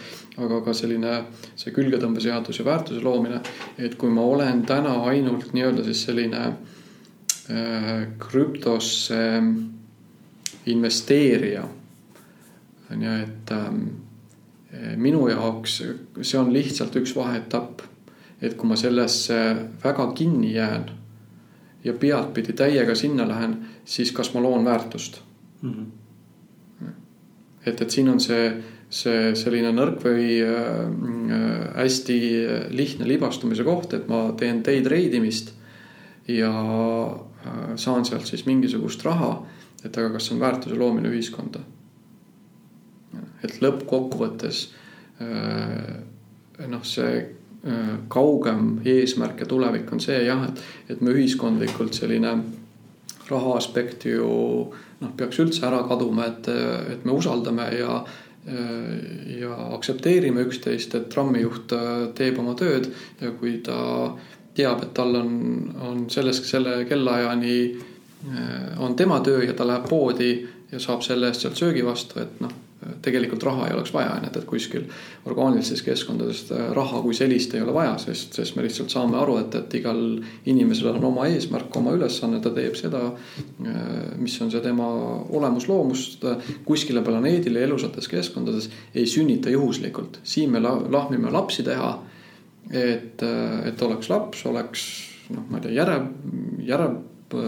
aga 0.43 0.59
ka 0.65 0.73
selline 0.77 1.17
see 1.59 1.73
külgetõmbeseadus 1.75 2.59
ja 2.59 2.65
väärtuse 2.67 3.03
loomine. 3.03 3.41
et 3.77 3.95
kui 3.99 4.09
ma 4.09 4.21
olen 4.21 4.63
täna 4.65 4.95
ainult 5.09 5.53
nii-öelda 5.53 5.83
siis 5.83 6.03
selline 6.07 6.43
äh, 6.45 8.07
krüptosse 8.19 9.21
äh, 9.37 9.53
investeerija. 10.65 11.67
on 12.91 13.03
ju, 13.03 13.11
et 13.23 13.51
äh, 13.51 14.95
minu 14.95 15.27
jaoks 15.27 15.81
see 16.21 16.39
on 16.39 16.53
lihtsalt 16.53 16.95
üks 16.95 17.15
vaheetapp. 17.15 17.81
et 18.41 18.55
kui 18.57 18.67
ma 18.69 18.75
sellesse 18.75 19.39
väga 19.83 20.11
kinni 20.15 20.53
jään 20.53 20.91
ja 21.83 21.93
pealtpidi 21.93 22.53
täiega 22.53 22.95
sinna 22.95 23.27
lähen, 23.27 23.57
siis 23.85 24.11
kas 24.11 24.33
ma 24.33 24.41
loon 24.41 24.65
väärtust 24.65 25.21
mm? 25.61 25.73
-hmm 25.73 26.02
et, 27.65 27.81
et 27.81 27.89
siin 27.89 28.09
on 28.11 28.19
see, 28.19 28.51
see 28.93 29.33
selline 29.39 29.73
nõrk 29.75 30.03
või 30.05 30.37
äh, 30.43 30.87
hästi 31.79 32.19
lihtne 32.75 33.07
libastumise 33.09 33.65
koht, 33.67 33.93
et 33.93 34.07
ma 34.11 34.29
teen 34.39 34.63
day 34.65 34.81
trade 34.85 35.19
imist 35.19 35.53
ja 36.27 36.51
äh, 36.51 37.75
saan 37.75 38.05
sealt 38.05 38.25
siis 38.27 38.45
mingisugust 38.45 39.05
raha. 39.05 39.45
et 39.83 39.97
aga 39.97 40.13
kas 40.13 40.27
see 40.27 40.35
on 40.35 40.39
väärtuse 40.39 40.75
loomine 40.79 41.09
ühiskonda? 41.11 41.59
et 43.43 43.59
lõppkokkuvõttes 43.61 44.65
äh, 45.21 46.67
noh, 46.67 46.83
see 46.87 47.15
äh, 47.19 47.95
kaugem 48.07 48.79
eesmärk 48.85 49.43
ja 49.43 49.45
tulevik 49.49 49.91
on 49.93 49.99
see 50.03 50.23
jah, 50.25 50.47
et, 50.47 50.63
et 50.89 51.01
me 51.01 51.11
ühiskondlikult 51.11 51.93
selline 51.97 52.37
raha 53.29 53.57
aspekt 53.57 54.05
ju 54.09 54.27
noh, 54.99 55.15
peaks 55.17 55.39
üldse 55.43 55.65
ära 55.67 55.83
kaduma, 55.87 56.27
et, 56.31 56.49
et 56.93 57.05
me 57.05 57.15
usaldame 57.15 57.69
ja 57.77 58.03
ja 58.43 59.53
aktsepteerime 59.71 60.43
üksteist, 60.43 60.91
et 60.97 61.05
trammijuht 61.13 61.71
teeb 62.17 62.41
oma 62.41 62.57
tööd 62.59 62.89
ja 63.21 63.29
kui 63.39 63.53
ta 63.63 63.77
teab, 64.51 64.83
et 64.83 64.91
tal 64.97 65.15
on, 65.15 65.37
on 65.79 66.01
selles, 66.11 66.41
selle 66.49 66.81
kellaajani 66.89 67.55
on 68.83 68.97
tema 68.99 69.21
töö 69.23 69.45
ja 69.47 69.55
ta 69.55 69.63
läheb 69.69 69.87
poodi 69.87 70.33
ja 70.73 70.83
saab 70.83 71.07
selle 71.07 71.31
eest 71.31 71.47
sealt 71.47 71.63
söögi 71.63 71.87
vastu, 71.87 72.19
et 72.19 72.43
noh 72.43 72.51
tegelikult 73.03 73.43
raha 73.43 73.67
ei 73.67 73.75
oleks 73.75 73.93
vaja, 73.93 74.15
ju, 74.17 74.27
et, 74.27 74.37
et 74.39 74.47
kuskil 74.47 74.85
orgaanilistes 75.29 75.83
keskkondades 75.85 76.43
raha 76.75 77.01
kui 77.03 77.15
sellist 77.17 77.53
ei 77.55 77.63
ole 77.63 77.75
vaja, 77.75 77.95
sest, 78.01 78.35
sest 78.37 78.57
me 78.57 78.65
lihtsalt 78.65 78.93
saame 78.93 79.17
aru, 79.19 79.37
et, 79.43 79.55
et 79.59 79.77
igal 79.79 80.01
inimesel 80.49 80.91
on 80.93 81.07
oma 81.11 81.27
eesmärk, 81.31 81.75
oma 81.79 81.93
ülesanne, 81.97 82.41
ta 82.43 82.53
teeb 82.55 82.77
seda, 82.79 83.03
mis 84.19 84.39
on 84.43 84.51
see 84.53 84.63
tema 84.63 84.87
olemus, 85.35 85.67
loomus. 85.71 86.05
kuskile 86.65 87.03
planeedile 87.05 87.63
elusates 87.63 88.09
keskkondades 88.11 88.69
ei 88.95 89.07
sünnita 89.09 89.53
juhuslikult, 89.53 90.19
siin 90.23 90.51
me 90.51 90.63
lahmime 90.63 91.31
lapsi 91.31 91.63
teha. 91.63 91.93
et, 92.71 93.19
et 93.67 93.81
oleks 93.81 94.07
laps, 94.09 94.45
oleks 94.47 94.83
noh, 95.35 95.43
ma 95.49 95.59
ei 95.59 95.65
tea, 95.65 95.73
järel, 95.81 96.05
järel, 96.63 96.99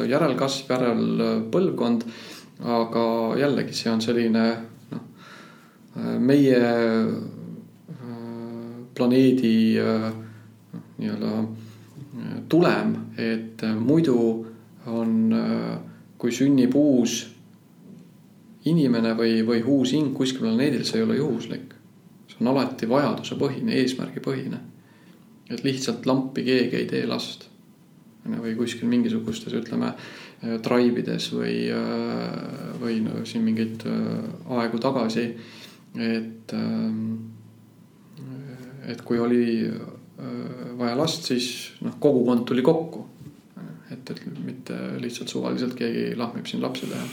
järelkasv, 0.10 0.72
järelpõlvkond 0.74 2.04
aga 2.64 3.04
jällegi, 3.40 3.76
see 3.76 3.92
on 3.92 4.02
selline 4.04 4.46
meie 5.96 6.58
äh, 6.58 7.06
planeedi 8.96 9.80
äh, 9.80 10.12
nii-öelda 10.98 11.32
äh, 11.40 12.42
tulem, 12.50 12.96
et 13.18 13.64
muidu 13.80 14.18
on, 14.86 15.34
kui 16.22 16.32
sünnib 16.36 16.76
uus 16.78 17.24
inimene 18.70 19.16
või, 19.18 19.40
või 19.48 19.64
uus 19.64 19.96
hing 19.96 20.12
kuskil 20.14 20.46
planeedil, 20.46 20.84
see 20.86 21.00
ei 21.00 21.06
ole 21.08 21.18
juhuslik. 21.18 21.74
see 22.30 22.38
on 22.42 22.52
alati 22.52 22.90
vajadusepõhine, 22.90 23.74
eesmärgipõhine. 23.82 24.60
et 25.50 25.64
lihtsalt 25.64 26.06
lampi 26.06 26.44
keegi 26.44 26.76
ei 26.76 26.86
tee 26.86 27.06
last. 27.08 27.48
või 28.26 28.56
kuskil 28.56 28.88
mingisugustes, 28.90 29.54
ütleme, 29.54 29.94
traibides 30.62 31.32
või, 31.34 31.70
või 32.82 33.02
no 33.02 33.26
siin 33.26 33.44
mingeid 33.44 33.86
aegu 34.50 34.80
tagasi 34.80 35.32
et, 35.98 36.54
ähm, 36.54 37.16
et 38.88 39.02
kui 39.02 39.20
oli 39.20 39.68
äh, 39.68 40.78
vaja 40.78 40.98
last, 40.98 41.28
siis 41.30 41.48
noh, 41.86 41.96
kogukond 42.00 42.46
tuli 42.48 42.62
kokku. 42.66 43.06
et, 43.92 44.10
et 44.10 44.22
mitte 44.44 44.76
lihtsalt 45.00 45.30
suvaliselt 45.30 45.76
keegi 45.78 46.16
lahmib 46.18 46.48
siin 46.50 46.62
lapsi 46.64 46.88
teha. 46.90 47.04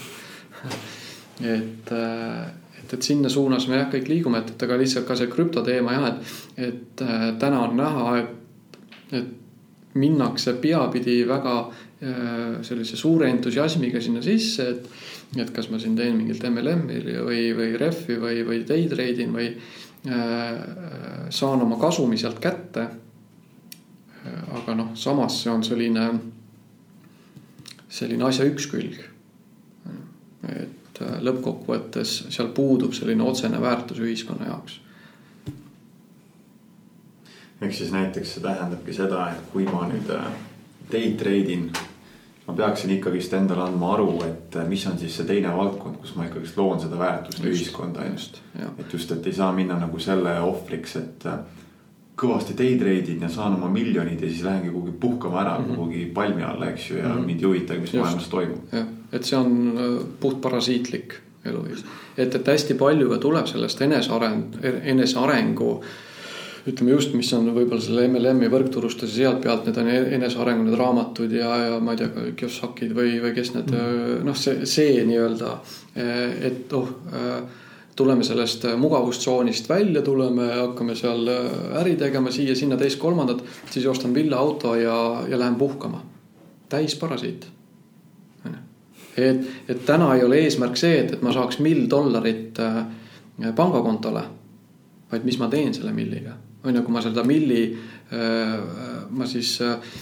et, 1.56 1.92
äh, 1.92 2.46
et, 2.80 2.94
et 2.96 3.02
sinna 3.02 3.28
suunas 3.28 3.68
me 3.68 3.78
jah, 3.78 3.90
kõik 3.92 4.08
liigume, 4.08 4.40
et, 4.40 4.54
et 4.54 4.66
aga 4.66 4.78
lihtsalt 4.80 5.06
ka 5.06 5.16
see 5.18 5.30
krüptoteema 5.30 5.94
jah, 5.98 6.08
et, 6.08 6.34
et 6.70 7.04
äh, 7.04 7.26
täna 7.40 7.62
on 7.66 7.76
näha, 7.78 8.06
et, 8.22 8.78
et 9.12 9.32
minnakse 9.94 10.54
peapidi 10.60 11.22
väga 11.28 11.56
sellise 12.66 12.96
suure 12.98 13.28
entusiasmiga 13.30 14.00
sinna 14.02 14.18
sisse, 14.24 14.64
et 14.72 15.21
et 15.36 15.50
kas 15.54 15.70
ma 15.72 15.78
siin 15.80 15.94
teen 15.96 16.18
mingit 16.18 16.42
MLM-i 16.44 17.00
või, 17.24 17.44
või 17.56 17.70
ref-i 17.80 18.18
või, 18.20 18.42
või 18.44 18.60
day 18.68 18.84
trade 18.90 19.24
in 19.24 19.32
või 19.32 19.48
äh, 19.48 21.30
saan 21.32 21.64
oma 21.64 21.78
kasumi 21.80 22.18
sealt 22.20 22.40
kätte. 22.42 22.88
aga 24.52 24.74
noh, 24.78 24.92
samas 24.94 25.40
see 25.42 25.50
on 25.50 25.64
selline, 25.66 26.04
selline 27.88 28.24
asja 28.28 28.44
üks 28.46 28.68
külg. 28.70 29.00
et 30.48 31.00
äh, 31.00 31.16
lõppkokkuvõttes 31.22 32.14
seal 32.28 32.52
puudub 32.54 32.92
selline 32.92 33.24
otsene 33.24 33.60
väärtus 33.60 33.98
ühiskonna 33.98 34.46
jaoks. 34.46 34.80
ehk 37.62 37.74
siis 37.74 37.92
näiteks 37.92 38.34
see 38.34 38.42
tähendabki 38.42 38.92
seda, 38.92 39.30
et 39.32 39.48
kui 39.52 39.64
ma 39.64 39.86
nüüd 39.88 40.10
äh, 40.10 40.28
day 40.92 41.14
trade 41.16 41.56
in 41.56 41.70
ma 42.52 42.58
peaksin 42.66 42.92
ikkagist 42.96 43.32
endale 43.36 43.64
andma 43.64 43.94
aru, 43.94 44.10
et 44.26 44.56
äh, 44.60 44.68
mis 44.68 44.84
on 44.86 44.98
siis 45.00 45.16
see 45.16 45.26
teine 45.28 45.52
valdkond, 45.56 45.98
kus 46.02 46.14
ma 46.18 46.26
ikkagist 46.28 46.58
loon 46.60 46.80
seda 46.82 46.98
väärtust 47.00 47.44
ühiskonda 47.48 48.04
ennast. 48.04 48.40
et 48.78 48.92
just, 48.92 49.10
et 49.12 49.26
ei 49.26 49.32
saa 49.32 49.52
minna 49.56 49.78
nagu 49.80 49.98
selle 50.02 50.34
ohvriks, 50.44 50.96
et 51.00 51.26
äh, 51.30 51.40
kõvasti 52.22 52.56
day 52.58 52.76
trade 52.78 53.14
in 53.14 53.24
ja 53.24 53.32
saan 53.32 53.56
oma 53.56 53.70
miljonid 53.72 54.20
ja 54.20 54.28
siis 54.28 54.44
lähengi 54.44 54.70
kuhugi 54.70 54.92
puhkama 55.00 55.40
ära 55.40 55.58
mm 55.58 55.64
-hmm. 55.64 55.76
kuhugi 55.76 56.04
palmi 56.14 56.42
alla, 56.42 56.70
eks 56.70 56.90
ju, 56.90 56.96
ja 56.96 57.08
mm 57.08 57.18
-hmm. 57.18 57.26
mind 57.26 57.40
ei 57.40 57.46
huvitagi, 57.46 57.80
mis 57.80 57.94
just. 57.94 58.04
maailmas 58.04 58.28
toimub. 58.28 58.72
jah, 58.72 58.86
et 59.12 59.24
see 59.24 59.38
on 59.38 59.78
äh, 59.78 60.06
puht 60.20 60.40
parasiitlik 60.40 61.14
eluviis, 61.44 61.84
et, 62.16 62.34
et 62.34 62.46
hästi 62.46 62.74
palju 62.74 63.08
ka 63.08 63.18
tuleb 63.18 63.46
sellest 63.46 63.80
eneseareng, 63.80 64.44
enesearengu 64.82 65.80
äh, 65.82 65.88
ütleme 66.68 66.92
just, 66.94 67.14
mis 67.18 67.32
on 67.34 67.48
võib-olla 67.54 67.82
selle 67.82 68.04
MLM-i 68.06 68.50
võrkturustus 68.52 69.16
ja 69.16 69.30
sealt 69.30 69.42
pealt 69.42 69.66
need 69.66 69.80
on 69.82 69.90
enesearengu 69.90 70.68
need 70.68 70.78
raamatud 70.78 71.32
ja, 71.34 71.50
ja 71.66 71.80
ma 71.82 71.96
ei 71.96 72.02
tea, 72.02 72.28
Kiyosakid 72.38 72.94
või, 72.94 73.16
või 73.24 73.34
kes 73.34 73.54
need 73.56 73.72
mm. 73.72 74.22
noh, 74.28 74.38
see, 74.38 74.68
see 74.70 75.02
nii-öelda, 75.08 75.56
et 76.48 76.78
oh 76.78 76.94
tuleme 77.96 78.24
sellest 78.24 78.64
mugavustsoonist 78.76 79.68
välja, 79.68 80.02
tuleme, 80.02 80.46
hakkame 80.52 80.94
seal 80.96 81.28
äri 81.80 81.96
tegema 82.00 82.30
siia-sinna, 82.32 82.76
teist-kolmandat, 82.80 83.42
siis 83.70 83.86
ostan 83.86 84.14
villaauto 84.14 84.74
ja, 84.80 84.96
ja 85.28 85.38
lähen 85.38 85.54
puhkama. 85.60 86.02
täis 86.68 86.94
parasiit. 86.96 87.46
et, 89.16 89.40
et 89.68 89.84
täna 89.86 90.14
ei 90.14 90.24
ole 90.24 90.38
eesmärk 90.40 90.76
see, 90.76 91.02
et, 91.02 91.12
et 91.12 91.22
ma 91.22 91.32
saaks 91.32 91.58
mill 91.60 91.84
dollarit 91.90 92.56
pangakontole, 93.56 94.22
vaid 95.12 95.28
mis 95.28 95.38
ma 95.38 95.48
teen 95.52 95.74
selle 95.74 95.92
milliga. 95.92 96.38
On 96.64 96.76
ju, 96.76 96.82
kui 96.86 96.94
ma 96.94 97.02
seda 97.02 97.24
milli 97.26 97.62
äh, 97.72 98.52
ma 99.12 99.26
siis 99.28 99.54
äh, 99.64 99.94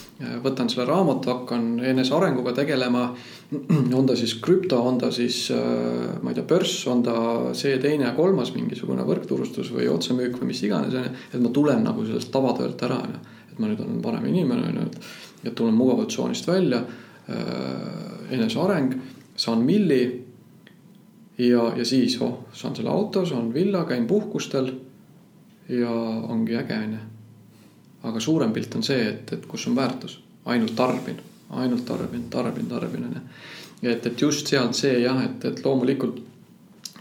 võtan 0.44 0.68
selle 0.70 0.86
raamatu, 0.88 1.30
hakkan 1.32 1.80
enesearenguga 1.92 2.52
tegelema. 2.56 3.06
on 3.98 4.06
ta 4.08 4.16
siis 4.18 4.36
krüpto, 4.42 4.80
on 4.86 5.00
ta 5.00 5.10
siis, 5.14 5.42
äh, 5.54 6.18
ma 6.22 6.32
ei 6.32 6.38
tea, 6.38 6.46
börs, 6.50 6.74
on 6.90 7.04
ta 7.06 7.16
see, 7.56 7.78
teine 7.82 8.08
ja 8.08 8.14
kolmas 8.16 8.52
mingisugune 8.56 9.06
võrkturustus 9.08 9.72
või 9.74 9.88
otsemüük 9.92 10.40
või 10.40 10.52
mis 10.52 10.64
iganes, 10.66 10.96
on 10.96 11.08
ju. 11.08 11.14
et 11.32 11.44
ma 11.44 11.52
tulen 11.54 11.84
nagu 11.86 12.06
sellest 12.06 12.32
tavatöölt 12.34 12.86
ära, 12.88 13.00
on 13.06 13.16
ju. 13.16 13.22
et 13.50 13.62
ma 13.62 13.70
nüüd 13.70 13.84
olen 13.86 14.02
vanem 14.04 14.28
inimene, 14.32 14.68
on 14.68 14.82
ju, 14.82 14.88
et, 14.90 15.14
et 15.48 15.56
tulen 15.56 15.78
mugavustsoonist 15.78 16.50
välja. 16.50 16.84
Eneseareng, 18.34 18.94
saan 19.38 19.60
milli. 19.62 20.00
ja, 21.38 21.68
ja 21.76 21.84
siis, 21.86 22.16
oh, 22.26 22.48
saan 22.52 22.74
selle 22.74 22.90
auto, 22.90 23.22
saan 23.26 23.52
villa, 23.54 23.84
käin 23.86 24.08
puhkustel. 24.10 24.72
Ja 25.70 25.90
ongi 26.34 26.56
äge, 26.58 26.76
on 26.84 26.92
ju 26.98 27.06
aga 28.02 28.20
suurem 28.20 28.52
pilt 28.52 28.74
on 28.78 28.84
see, 28.84 29.02
et, 29.08 29.32
et 29.36 29.46
kus 29.48 29.66
on 29.68 29.76
väärtus, 29.76 30.18
ainult 30.50 30.74
tarbin, 30.76 31.20
ainult 31.60 31.84
tarbin, 31.88 32.26
tarbin, 32.32 32.68
tarbin 32.70 33.06
on 33.08 33.18
ju. 33.18 33.22
et, 33.90 34.06
et 34.06 34.22
just 34.22 34.48
sealt 34.48 34.76
see 34.78 35.00
jah, 35.02 35.20
et, 35.24 35.44
et 35.44 35.64
loomulikult 35.64 36.22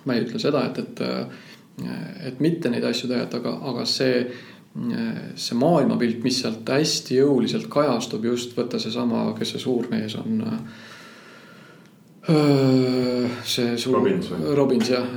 ma 0.06 0.16
ei 0.16 0.26
ütle 0.26 0.42
seda, 0.42 0.66
et, 0.70 0.80
et, 0.80 1.02
et 2.32 2.40
mitte 2.44 2.72
neid 2.72 2.86
asju 2.88 3.10
teha, 3.12 3.26
et 3.28 3.36
aga, 3.40 3.56
aga 3.72 3.86
see, 3.88 4.22
see 5.40 5.58
maailmapilt, 5.60 6.22
mis 6.24 6.40
sealt 6.44 6.68
hästi 6.72 7.20
jõuliselt 7.20 7.68
kajastub, 7.72 8.28
just 8.32 8.56
võtta 8.58 8.80
seesama, 8.80 9.30
kes 9.40 9.56
see 9.56 9.64
suur 9.64 9.90
mees 9.92 10.16
on. 10.20 10.40
see 13.44 13.76
suur. 13.80 14.00
Robbins 14.56 14.92
jah, 14.92 15.08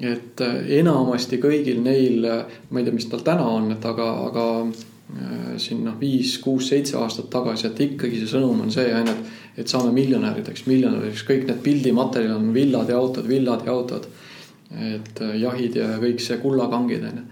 et 0.00 0.40
enamasti 0.80 1.36
kõigil 1.42 1.82
neil, 1.84 2.24
ma 2.70 2.80
ei 2.80 2.86
tea, 2.86 2.94
mis 2.94 3.08
tal 3.10 3.20
täna 3.26 3.44
on, 3.44 3.70
et 3.74 3.84
aga, 3.84 4.06
aga 4.30 4.46
Äh, 5.10 5.56
siin 5.58 5.80
noh, 5.82 5.96
viis, 5.98 6.36
kuus, 6.38 6.68
seitse 6.70 6.94
aastat 7.00 7.26
tagasi, 7.32 7.66
et 7.66 7.80
ikkagi 7.82 8.20
see 8.20 8.30
sõnum 8.30 8.60
on 8.62 8.70
see 8.70 8.92
ainult, 8.94 9.24
et 9.58 9.70
saame 9.70 9.90
miljonärideks, 9.96 10.68
miljonärideks, 10.70 11.24
kõik 11.26 11.48
need 11.48 11.58
pildimaterjalid 11.64 12.36
on 12.36 12.52
villad 12.54 12.92
ja 12.92 12.98
autod, 13.00 13.26
villad 13.26 13.64
ja 13.66 13.74
autod. 13.74 14.06
et 14.70 15.18
jahid 15.34 15.74
ja 15.74 15.96
kõik 15.98 16.20
see 16.22 16.36
kullakangid 16.38 17.02
on 17.08 17.16
ju. 17.18 17.22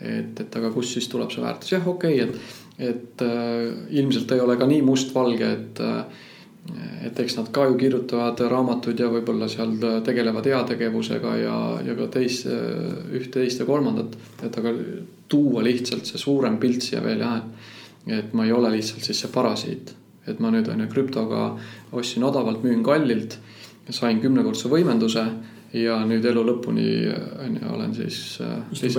et, 0.00 0.40
et 0.40 0.54
aga 0.56 0.70
kust 0.72 0.96
siis 0.96 1.08
tuleb 1.12 1.28
see 1.28 1.42
väärtus, 1.42 1.72
jah, 1.74 1.88
okei 1.88 2.22
okay,, 2.22 2.30
et, 2.78 2.94
et 2.94 3.24
äh, 3.26 3.98
ilmselt 4.00 4.32
ei 4.32 4.40
ole 4.40 4.56
ka 4.56 4.68
nii 4.70 4.80
mustvalge, 4.86 5.50
et 5.58 5.82
äh, 5.84 6.24
et 7.06 7.20
eks 7.20 7.36
nad 7.38 7.48
ka 7.54 7.66
ju 7.68 7.76
kirjutavad 7.78 8.40
raamatuid 8.50 9.00
ja 9.00 9.08
võib-olla 9.10 9.48
seal 9.50 9.76
tegelevad 10.04 10.48
heategevusega 10.50 11.34
ja, 11.38 11.56
ja 11.86 11.96
ka 11.98 12.08
teist, 12.18 12.48
ühte, 12.48 13.38
teist 13.38 13.62
ja 13.62 13.66
kolmandat. 13.68 14.16
et 14.42 14.58
aga 14.58 14.72
tuua 15.30 15.62
lihtsalt 15.66 16.08
see 16.08 16.20
suurem 16.20 16.58
pilt 16.62 16.82
siia 16.82 17.02
veel 17.04 17.22
jah, 17.22 17.38
et, 17.38 18.14
et 18.18 18.34
ma 18.34 18.46
ei 18.46 18.54
ole 18.54 18.72
lihtsalt 18.76 19.06
siis 19.06 19.20
see 19.22 19.32
parasiit. 19.32 19.94
et 20.26 20.40
ma 20.42 20.50
nüüd 20.50 20.68
on 20.72 20.82
ju 20.82 20.88
krüptoga 20.90 21.42
ostsin 21.92 22.24
odavalt, 22.26 22.64
müün 22.66 22.82
kallilt, 22.86 23.38
sain 23.90 24.20
kümnekordse 24.20 24.70
võimenduse 24.72 25.26
ja 25.76 26.00
nüüd 26.06 26.24
elu 26.26 26.42
lõpuni 26.48 26.88
on 27.44 27.60
ju, 27.60 27.68
olen 27.74 27.94
siis, 27.94 28.40
siis, 28.72 28.96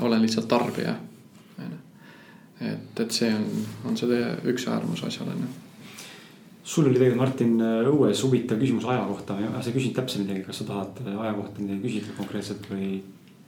olen 0.00 0.20
lihtsalt 0.22 0.48
tarbija. 0.48 0.98
et, 2.60 3.00
et 3.00 3.10
see 3.14 3.32
on, 3.32 3.48
on 3.88 3.96
see 3.96 4.20
üks 4.52 4.68
äärmus 4.68 5.06
asjal 5.06 5.32
on 5.32 5.46
ju 5.46 5.67
sul 6.68 6.88
oli 6.88 6.98
tegelikult 6.98 7.22
Martin 7.22 7.54
õues 7.88 8.22
huvitav 8.26 8.58
küsimus 8.60 8.84
aja 8.88 9.04
kohta, 9.08 9.36
sa 9.38 9.70
ei 9.70 9.76
küsinud 9.76 9.96
täpselt 9.96 10.26
midagi, 10.26 10.44
kas 10.44 10.60
sa 10.60 10.66
tahad 10.68 10.98
aja 11.14 11.30
kohta 11.38 11.62
midagi 11.62 11.80
küsida 11.86 12.16
konkreetselt 12.18 12.68
või? 12.68 12.98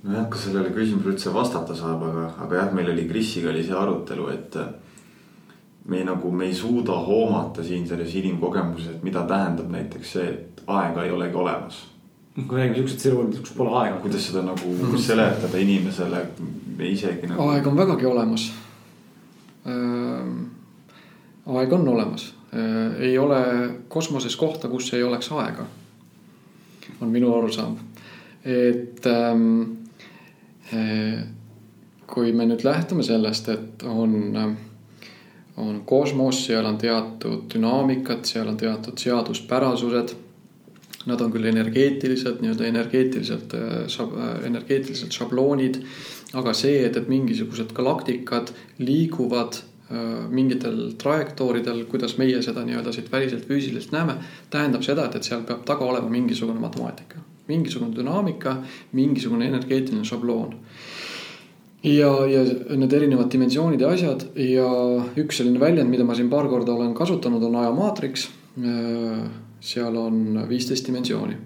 nojah, 0.06 0.28
kas 0.32 0.46
sellele 0.46 0.72
küsimusele 0.72 1.12
üldse 1.12 1.32
vastata 1.34 1.76
saab, 1.76 2.06
aga, 2.08 2.30
aga 2.46 2.62
jah, 2.62 2.70
meil 2.76 2.88
oli 2.94 3.04
Krisiga 3.10 3.50
oli 3.52 3.66
see 3.66 3.76
arutelu, 3.76 4.30
et 4.32 4.56
me 5.92 6.00
nagu, 6.06 6.32
me 6.32 6.48
ei 6.48 6.56
suuda 6.56 6.96
hoomata 7.04 7.64
siin 7.66 7.84
selles 7.88 8.14
inimkogemuses, 8.22 8.94
et 8.94 9.04
mida 9.04 9.26
tähendab 9.28 9.68
näiteks 9.74 10.16
see, 10.16 10.32
et 10.32 10.64
aega 10.70 11.04
ei 11.04 11.12
olegi 11.12 11.40
olemas. 11.44 11.84
kui 12.40 12.56
me 12.56 12.62
räägime 12.62 12.78
siuksed 12.78 13.08
eluvõrdlused, 13.10 13.44
kus 13.44 13.56
pole 13.58 13.76
aega. 13.82 14.00
kuidas 14.00 14.26
seda 14.30 14.42
nagu 14.48 14.64
mm 14.64 14.80
-hmm. 14.80 15.06
seletada 15.10 15.58
inimesele, 15.58 16.26
me 16.78 16.88
isegi 16.88 17.26
nagu. 17.26 17.48
aeg 17.50 17.66
on 17.66 17.76
vägagi 17.76 18.06
olemas 18.06 18.52
äh,. 19.66 20.46
aeg 21.46 21.72
on 21.72 21.88
olemas 21.88 22.30
äh,, 22.30 22.39
ei 22.98 23.18
ole 23.18 23.40
kosmoses 23.88 24.36
kohta, 24.36 24.68
kus 24.68 24.92
ei 24.94 25.02
oleks 25.02 25.32
aega. 25.32 25.66
on 27.00 27.08
minu 27.08 27.34
arusaam, 27.34 27.76
et 28.44 29.06
ähm, 29.06 29.62
kui 32.10 32.32
me 32.32 32.46
nüüd 32.48 32.64
lähtume 32.66 33.04
sellest, 33.06 33.48
et 33.52 33.84
on, 33.86 34.34
on 35.56 35.78
kosmos, 35.86 36.42
seal 36.46 36.66
on 36.66 36.78
teatud 36.80 37.46
dünaamikad, 37.54 38.26
seal 38.28 38.50
on 38.50 38.58
teatud 38.60 38.98
seaduspärasused. 38.98 40.16
Nad 41.08 41.22
on 41.24 41.30
küll 41.32 41.48
energeetilised, 41.48 42.42
nii-öelda 42.42 42.66
energeetiliselt, 42.68 43.54
energeetilised 44.44 45.14
šabloonid. 45.16 45.80
aga 46.36 46.52
see, 46.54 46.84
et, 46.86 46.96
et 46.96 47.08
mingisugused 47.10 47.72
galaktikad 47.74 48.52
liiguvad 48.78 49.56
mingitel 50.30 50.92
trajektooridel, 50.98 51.84
kuidas 51.90 52.14
meie 52.20 52.42
seda 52.46 52.62
nii-öelda 52.66 52.92
siit 52.94 53.10
väliselt 53.12 53.48
füüsiliselt 53.48 53.96
näeme, 53.96 54.20
tähendab 54.50 54.86
seda, 54.86 55.08
et, 55.08 55.18
et 55.18 55.26
seal 55.26 55.42
peab 55.48 55.66
taga 55.66 55.88
olema 55.88 56.08
mingisugune 56.12 56.62
matemaatika 56.62 57.24
mingisugune 57.50 57.96
dünaamika, 57.96 58.56
mingisugune 58.92 59.48
energeetiline 59.50 60.04
šabloon. 60.04 60.54
ja, 61.82 62.10
ja 62.28 62.42
need 62.76 62.92
erinevad 62.92 63.30
dimensioonid 63.32 63.80
ja 63.80 63.92
asjad 63.94 64.26
ja 64.36 64.66
üks 65.22 65.40
selline 65.40 65.60
väljend, 65.60 65.88
mida 65.90 66.04
ma 66.04 66.16
siin 66.16 66.28
paar 66.32 66.48
korda 66.52 66.74
olen 66.76 66.94
kasutanud, 66.94 67.42
on 67.48 67.56
ajamaatriks. 67.62 68.28
seal 69.60 69.96
on 69.96 70.42
viisteist 70.48 70.86
dimensiooni. 70.86 71.36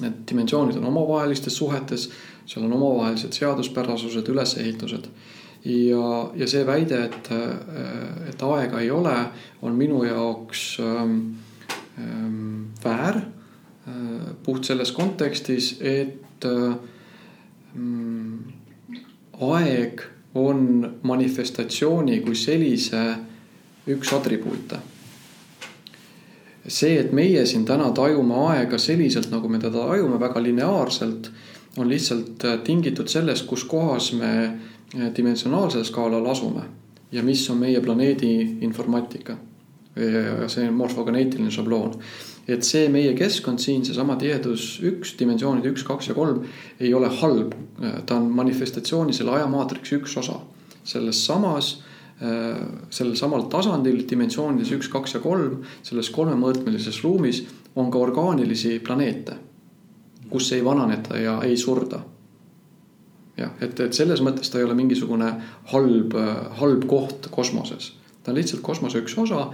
Need 0.00 0.22
dimensioonid 0.30 0.76
on 0.78 0.86
omavahelistes 0.88 1.56
suhetes, 1.56 2.08
seal 2.46 2.64
on 2.64 2.72
omavahelised 2.72 3.36
seaduspärasused, 3.36 4.28
ülesehitused 4.32 5.10
ja, 5.64 6.30
ja 6.34 6.46
see 6.48 6.64
väide, 6.66 7.04
et, 7.10 7.28
et 8.28 8.42
aega 8.42 8.80
ei 8.80 8.90
ole, 8.90 9.16
on 9.62 9.76
minu 9.76 10.04
jaoks 10.04 10.78
ähm, 10.80 11.18
ähm, 11.98 12.72
väär 12.84 13.20
Äh, 13.90 14.34
puht 14.44 14.64
selles 14.64 14.92
kontekstis, 14.92 15.78
et 15.80 16.44
äh, 16.44 16.74
mm, 17.74 18.38
aeg 19.40 20.02
on 20.34 20.60
manifestatsiooni 21.02 22.20
kui 22.20 22.36
sellise 22.36 23.02
üks 23.88 24.12
atribuute. 24.12 24.78
see, 26.68 26.98
et 27.00 27.12
meie 27.16 27.46
siin 27.48 27.64
täna 27.64 27.88
tajume 27.96 28.36
aega 28.52 28.78
selliselt, 28.78 29.30
nagu 29.32 29.48
me 29.48 29.58
teda 29.58 29.88
tajume, 29.88 30.20
väga 30.20 30.42
lineaarselt, 30.42 31.30
on 31.78 31.88
lihtsalt 31.88 32.44
äh, 32.44 32.58
tingitud 32.64 33.08
sellest, 33.08 33.46
kus 33.48 33.64
kohas 33.64 34.12
me 34.12 34.60
dimensionaalsel 35.16 35.84
skaalal 35.84 36.26
asume 36.26 36.62
ja 37.12 37.22
mis 37.22 37.44
on 37.50 37.58
meie 37.58 37.80
planeedi 37.80 38.58
informaatika. 38.60 39.36
see 40.46 40.70
morfogeneetiline 40.70 41.50
šabloon 41.50 41.96
et 42.54 42.64
see 42.66 42.88
meie 42.92 43.12
keskkond 43.18 43.60
siin, 43.62 43.84
seesama 43.86 44.16
tihedus 44.20 44.78
üks, 44.86 45.14
dimensioonid 45.18 45.66
üks, 45.70 45.84
kaks 45.86 46.10
ja 46.10 46.16
kolm 46.16 46.44
ei 46.80 46.92
ole 46.94 47.10
halb. 47.20 47.54
ta 48.06 48.16
on 48.16 48.30
manifestatsiooni 48.34 49.12
selle 49.16 49.36
ajamaatriks 49.38 49.92
üks 49.98 50.16
osa. 50.20 50.40
selles 50.84 51.24
samas, 51.26 51.82
sellel 52.90 53.16
samal 53.16 53.46
tasandil 53.52 54.04
dimensioonides 54.08 54.72
üks, 54.78 54.88
kaks 54.88 55.14
ja 55.14 55.20
kolm, 55.20 55.60
selles 55.82 56.10
kolmemõõtmelises 56.10 57.02
ruumis 57.04 57.44
on 57.76 57.90
ka 57.90 57.98
orgaanilisi 57.98 58.78
planeete, 58.80 59.36
kus 60.30 60.52
ei 60.52 60.64
vananeta 60.64 61.18
ja 61.18 61.40
ei 61.44 61.56
surda 61.56 62.02
jah, 63.40 63.52
et, 63.60 63.80
et 63.80 63.96
selles 63.96 64.22
mõttes 64.22 64.52
ta 64.52 64.60
ei 64.60 64.68
ole 64.68 64.76
mingisugune 64.78 65.32
halb, 65.72 66.16
halb 66.60 66.86
koht 66.90 67.30
kosmoses. 67.34 67.92
ta 68.22 68.32
on 68.32 68.38
lihtsalt 68.38 68.62
kosmose 68.62 69.00
üks 69.00 69.16
osa 69.18 69.48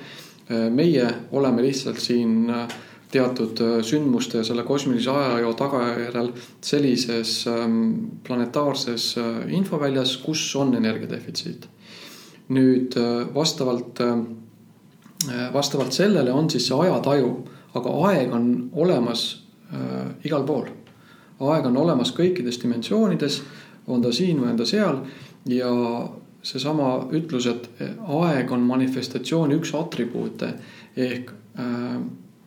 Äh, 0.50 0.70
meie 0.70 1.08
oleme 1.32 1.62
lihtsalt 1.62 1.98
siin 1.98 2.50
äh, 2.50 2.68
teatud 3.10 3.58
äh, 3.60 3.80
sündmuste 3.82 4.38
ja 4.38 4.44
selle 4.46 4.62
kosmilise 4.62 5.10
ajaloo 5.10 5.54
tagajärjel 5.58 6.28
sellises 6.62 7.40
ähm, 7.50 7.80
planetaarses 8.22 9.16
infoväljas, 9.48 10.16
kus 10.22 10.44
on 10.56 10.74
energiadefitsiit. 10.74 11.68
nüüd 12.48 12.94
vastavalt, 13.34 13.98
vastavalt 15.52 15.92
sellele 15.92 16.30
on 16.32 16.46
siis 16.50 16.68
see 16.68 16.76
ajataju, 16.78 17.30
aga 17.74 17.94
aeg 18.06 18.34
on 18.38 18.44
olemas 18.72 19.24
äh, 19.74 20.12
igal 20.24 20.46
pool. 20.46 20.68
aeg 21.40 21.66
on 21.66 21.76
olemas 21.76 22.14
kõikides 22.14 22.60
dimensioonides, 22.62 23.40
on 23.86 24.02
ta 24.02 24.12
siin 24.12 24.40
või 24.42 24.52
on 24.52 24.60
ta 24.60 24.66
seal 24.68 25.00
ja 25.50 25.72
seesama 26.46 27.08
ütlus, 27.14 27.48
et 27.50 27.68
aeg 27.82 28.52
on 28.54 28.62
manifestatsiooni 28.66 29.58
üks 29.58 29.74
atribuute 29.74 30.52
ehk 30.96 31.32
äh, 31.58 31.98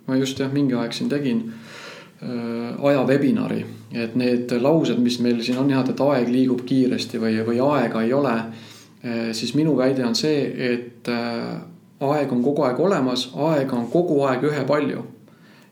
ma 0.08 0.18
just 0.18 0.40
jah, 0.40 0.52
mingi 0.54 0.78
aeg 0.78 0.96
siin 0.96 1.10
tegin 1.12 1.44
äh, 1.52 2.86
aja 2.90 3.04
webinari, 3.08 3.62
et 3.94 4.16
need 4.20 4.52
laused, 4.62 5.00
mis 5.04 5.20
meil 5.24 5.42
siin 5.46 5.60
on 5.62 5.70
jah, 5.72 5.86
et 5.88 6.04
aeg 6.06 6.32
liigub 6.34 6.64
kiiresti 6.68 7.22
või, 7.22 7.40
või 7.48 7.62
aega 7.66 8.04
ei 8.06 8.14
ole 8.14 8.36
äh,. 8.40 9.30
siis 9.32 9.54
minu 9.56 9.78
väide 9.78 10.06
on 10.08 10.16
see, 10.18 10.42
et 10.74 11.08
äh, 11.12 11.60
aeg 12.00 12.34
on 12.34 12.44
kogu 12.44 12.66
aeg 12.68 12.80
olemas, 12.80 13.30
aega 13.36 13.78
on 13.78 13.88
kogu 13.92 14.22
aeg 14.28 14.44
ühepalju. 14.50 15.06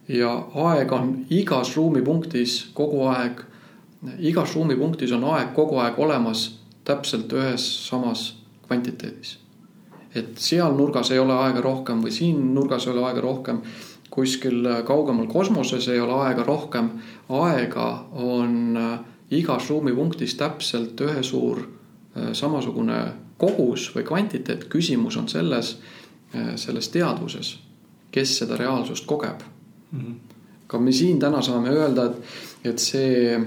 ja 0.08 0.32
aeg 0.70 0.92
on 0.96 1.14
igas 1.30 1.74
ruumipunktis 1.76 2.70
kogu 2.74 3.02
aeg, 3.12 3.42
igas 4.20 4.56
ruumipunktis 4.56 5.12
on 5.12 5.24
aeg 5.34 5.54
kogu 5.56 5.80
aeg 5.82 6.00
olemas 6.00 6.48
täpselt 6.88 7.34
ühes 7.34 7.66
samas 7.88 8.30
kvantiteedis. 8.68 9.38
et 10.16 10.38
seal 10.42 10.74
nurgas 10.74 11.12
ei 11.12 11.20
ole 11.20 11.34
aega 11.34 11.62
rohkem 11.62 12.02
või 12.04 12.12
siin 12.12 12.54
nurgas 12.56 12.88
ei 12.88 12.94
ole 12.94 13.06
aega 13.08 13.22
rohkem. 13.22 13.62
kuskil 14.10 14.66
kaugemal 14.86 15.28
kosmoses 15.28 15.88
ei 15.88 16.00
ole 16.00 16.14
aega 16.28 16.44
rohkem. 16.44 16.90
aega 17.30 18.06
on 18.12 18.78
äh, 18.78 19.00
igas 19.32 19.70
ruumipunktis 19.70 20.36
täpselt 20.36 21.02
ühe 21.02 21.24
suur 21.24 21.60
äh, 21.60 22.34
samasugune 22.34 23.02
kogus 23.38 23.92
või 23.96 24.04
kvantiteet. 24.04 24.68
küsimus 24.70 25.18
on 25.18 25.28
selles, 25.28 25.78
äh, 26.36 26.56
selles 26.56 26.90
teadvuses, 26.90 27.58
kes 28.12 28.38
seda 28.38 28.56
reaalsust 28.56 29.06
kogeb 29.06 29.42
mm. 29.92 30.00
-hmm. 30.00 30.16
ka 30.68 30.80
me 30.80 30.92
siin 30.92 31.20
täna 31.20 31.42
saame 31.42 31.70
öelda, 31.70 32.06
et, 32.06 32.16
et 32.64 32.80
see 32.80 33.40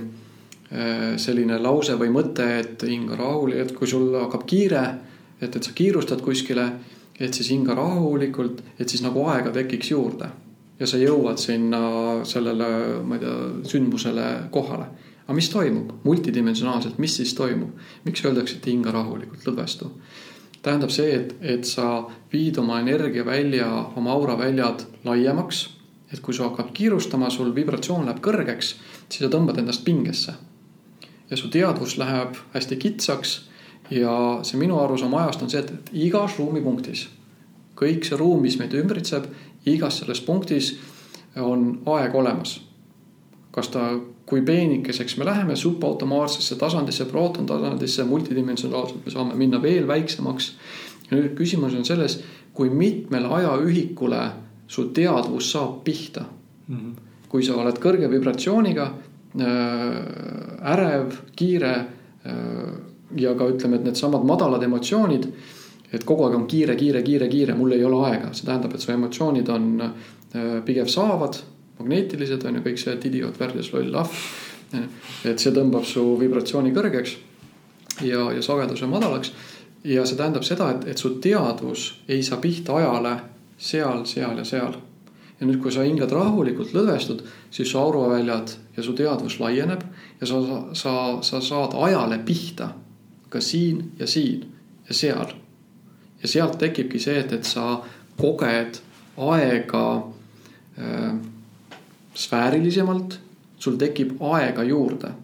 selline 0.71 1.59
lause 1.59 1.97
või 1.99 2.13
mõte, 2.15 2.45
et 2.61 2.83
hinga 2.87 3.17
rahuli, 3.19 3.59
et 3.59 3.73
kui 3.75 3.89
sul 3.91 4.13
hakkab 4.15 4.45
kiire, 4.47 4.85
et, 5.41 5.57
et 5.57 5.63
sa 5.63 5.73
kiirustad 5.75 6.23
kuskile, 6.23 6.67
et 7.21 7.35
siis 7.35 7.51
hinga 7.53 7.75
rahulikult, 7.77 8.63
et 8.79 8.89
siis 8.89 9.03
nagu 9.05 9.25
aega 9.29 9.53
tekiks 9.55 9.91
juurde. 9.91 10.31
ja 10.81 10.87
sa 10.89 10.97
jõuad 10.97 11.37
sinna 11.37 11.81
sellele, 12.25 12.67
ma 13.05 13.19
ei 13.19 13.21
tea, 13.21 13.33
sündmusele 13.69 14.27
kohale. 14.51 14.87
aga 15.25 15.35
mis 15.37 15.51
toimub 15.51 15.93
multidimensionaalselt, 16.05 16.99
mis 16.99 17.17
siis 17.17 17.35
toimub? 17.35 17.71
miks 18.05 18.25
öeldakse, 18.25 18.57
et 18.57 18.67
hinga 18.67 18.91
rahulikult, 18.91 19.45
lõdvestu? 19.47 19.91
tähendab 20.63 20.91
see, 20.91 21.11
et, 21.17 21.35
et 21.41 21.65
sa 21.65 22.07
viid 22.33 22.59
oma 22.59 22.81
energia 22.81 23.25
välja, 23.25 23.67
oma 23.97 24.13
aura 24.13 24.39
väljad 24.39 24.87
laiemaks. 25.05 25.69
et 26.13 26.21
kui 26.21 26.35
su 26.35 26.43
hakkab 26.43 26.73
kiirustama, 26.73 27.31
sul 27.31 27.55
vibratsioon 27.55 28.07
läheb 28.07 28.23
kõrgeks, 28.23 28.77
siis 29.09 29.25
sa 29.25 29.29
tõmbad 29.29 29.59
endast 29.59 29.85
pingesse 29.85 30.39
ja 31.31 31.36
su 31.36 31.48
teadvus 31.48 31.98
läheb 31.98 32.35
hästi 32.55 32.77
kitsaks. 32.77 33.51
ja 33.90 34.39
see 34.47 34.59
minu 34.59 34.78
arusaam 34.78 35.15
ajast 35.15 35.43
on 35.43 35.51
see, 35.51 35.61
et, 35.61 35.70
et 35.70 35.90
igas 36.07 36.36
ruumipunktis, 36.39 37.09
kõik 37.74 38.05
see 38.07 38.19
ruum, 38.19 38.43
mis 38.43 38.59
meid 38.59 38.74
ümbritseb, 38.78 39.27
igas 39.66 39.98
selles 39.98 40.20
punktis 40.23 40.77
on 41.36 41.81
aeg 41.86 42.15
olemas. 42.15 42.61
kas 43.51 43.69
ta, 43.69 43.98
kui 44.27 44.43
peenikeseks 44.47 45.16
me 45.19 45.24
läheme 45.24 45.57
subautomaatsesse 45.57 46.57
tasandisse, 46.57 47.05
prootontasandisse, 47.05 48.05
multidimensionaalselt 48.05 49.05
me 49.05 49.11
saame 49.11 49.35
minna 49.35 49.62
veel 49.62 49.89
väiksemaks. 49.89 50.57
ja 51.11 51.16
nüüd 51.16 51.35
küsimus 51.35 51.74
on 51.74 51.85
selles, 51.85 52.20
kui 52.55 52.70
mitmele 52.70 53.27
ajaühikule 53.27 54.23
su 54.69 54.85
teadvus 54.94 55.52
saab 55.52 55.85
pihta 55.85 56.24
mm. 56.69 56.77
-hmm. 56.77 57.01
kui 57.28 57.43
sa 57.43 57.57
oled 57.57 57.78
kõrge 57.78 58.11
vibratsiooniga, 58.11 58.94
ärev, 59.39 61.12
kiire 61.36 61.74
äh, 61.77 62.35
ja 63.16 63.35
ka 63.35 63.47
ütleme, 63.51 63.78
et 63.78 63.86
needsamad 63.86 64.27
madalad 64.27 64.62
emotsioonid. 64.62 65.27
et 65.93 66.05
kogu 66.07 66.23
aeg 66.23 66.36
on 66.39 66.44
kiire, 66.47 66.77
kiire, 66.78 67.02
kiire, 67.02 67.27
kiire, 67.28 67.55
mul 67.59 67.73
ei 67.74 67.82
ole 67.85 67.97
aega, 68.07 68.28
see 68.31 68.47
tähendab, 68.47 68.74
et 68.74 68.82
su 68.82 68.93
emotsioonid 68.93 69.48
on 69.51 69.65
äh, 69.82 70.61
pigem 70.65 70.86
saavad, 70.86 71.40
magneetilised 71.81 72.44
on 72.47 72.61
ju 72.61 72.62
kõik 72.62 72.78
see, 72.78 72.94
et 72.94 73.07
idioot, 73.09 73.40
värdjas, 73.40 73.73
loll, 73.74 73.97
ahv. 73.98 74.20
et 75.27 75.43
see 75.43 75.51
tõmbab 75.51 75.82
su 75.82 76.05
vibratsiooni 76.20 76.70
kõrgeks 76.70 77.16
ja, 78.07 78.28
ja 78.31 78.43
sageduse 78.43 78.86
madalaks. 78.86 79.32
ja 79.85 80.05
see 80.07 80.16
tähendab 80.16 80.47
seda, 80.47 80.70
et, 80.77 80.86
et 80.93 80.98
su 80.98 81.16
teadvus 81.19 81.89
ei 82.09 82.23
saa 82.23 82.39
pihta 82.39 82.78
ajale 82.78 83.16
seal, 83.59 84.07
seal 84.07 84.39
ja 84.39 84.47
seal 84.47 84.78
ja 85.41 85.47
nüüd, 85.47 85.61
kui 85.62 85.73
sa 85.73 85.85
hingad 85.87 86.12
rahulikult, 86.12 86.75
lõdvestud, 86.77 87.23
siis 87.51 87.71
su 87.71 87.79
auroväljad 87.81 88.53
ja 88.77 88.85
su 88.85 88.93
teadvus 88.97 89.39
laieneb 89.41 89.83
ja 90.21 90.29
sa, 90.29 90.41
sa, 90.77 90.95
sa 91.25 91.41
saad 91.41 91.77
ajale 91.87 92.21
pihta 92.25 92.75
ka 93.31 93.41
siin 93.41 93.93
ja 93.99 94.07
siin 94.07 94.45
ja 94.89 94.95
seal. 94.95 95.33
ja 96.23 96.29
sealt 96.29 96.59
tekibki 96.59 96.99
see, 97.01 97.19
et, 97.21 97.33
et 97.33 97.45
sa 97.49 97.81
koged 98.21 98.83
aega 99.17 99.85
äh, 100.79 101.15
sfäärilisemalt, 102.15 103.19
sul 103.59 103.81
tekib 103.81 104.21
aega 104.21 104.62
juurde. 104.62 105.15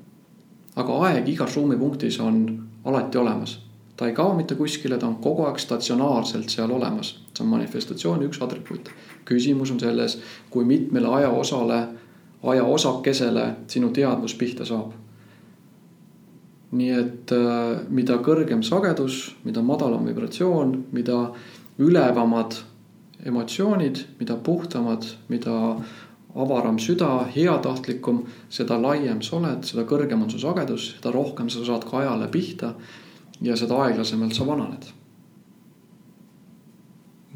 aga 0.77 0.99
aeg 1.09 1.29
igas 1.29 1.57
ruumipunktis 1.57 2.21
on 2.21 2.43
alati 2.85 3.19
olemas 3.19 3.59
ta 3.97 4.07
ei 4.07 4.13
kao 4.13 4.35
mitte 4.37 4.55
kuskile, 4.55 4.99
ta 4.99 5.07
on 5.07 5.17
kogu 5.17 5.45
aeg 5.49 5.59
statsionaarselt 5.59 6.51
seal 6.53 6.71
olemas. 6.71 7.17
see 7.35 7.45
on 7.45 7.51
manifestatsiooni 7.51 8.27
üks 8.29 8.43
atribuut. 8.45 8.91
Küsimus 9.27 9.73
on 9.75 9.81
selles, 9.81 10.19
kui 10.51 10.65
mitmele 10.65 11.09
ajaosale, 11.21 11.81
ajaosakesele 12.43 13.47
sinu 13.67 13.91
teadvus 13.91 14.35
pihta 14.35 14.65
saab. 14.65 14.95
nii 16.77 16.91
et 16.93 17.31
äh, 17.33 17.87
mida 17.89 18.17
kõrgem 18.21 18.61
sagedus, 18.67 19.37
mida 19.47 19.63
madalam 19.63 20.05
vibratsioon, 20.05 20.73
mida 20.93 21.31
ülevamad 21.79 22.57
emotsioonid, 23.25 24.03
mida 24.19 24.37
puhtamad, 24.37 25.07
mida 25.29 25.55
avaram 26.37 26.79
süda, 26.83 27.25
heatahtlikum, 27.33 28.25
seda 28.53 28.77
laiem 28.83 29.23
sa 29.25 29.39
oled, 29.39 29.65
seda 29.65 29.87
kõrgem 29.89 30.27
on 30.27 30.31
su 30.33 30.43
sagedus, 30.43 30.91
seda 30.99 31.15
rohkem 31.15 31.49
sa 31.53 31.65
saad 31.65 31.87
ka 31.89 32.03
ajale 32.03 32.29
pihta 32.33 32.75
ja 33.41 33.57
seda 33.57 33.79
aeglasemalt 33.87 34.37
sa 34.37 34.45
vananed. 34.49 34.91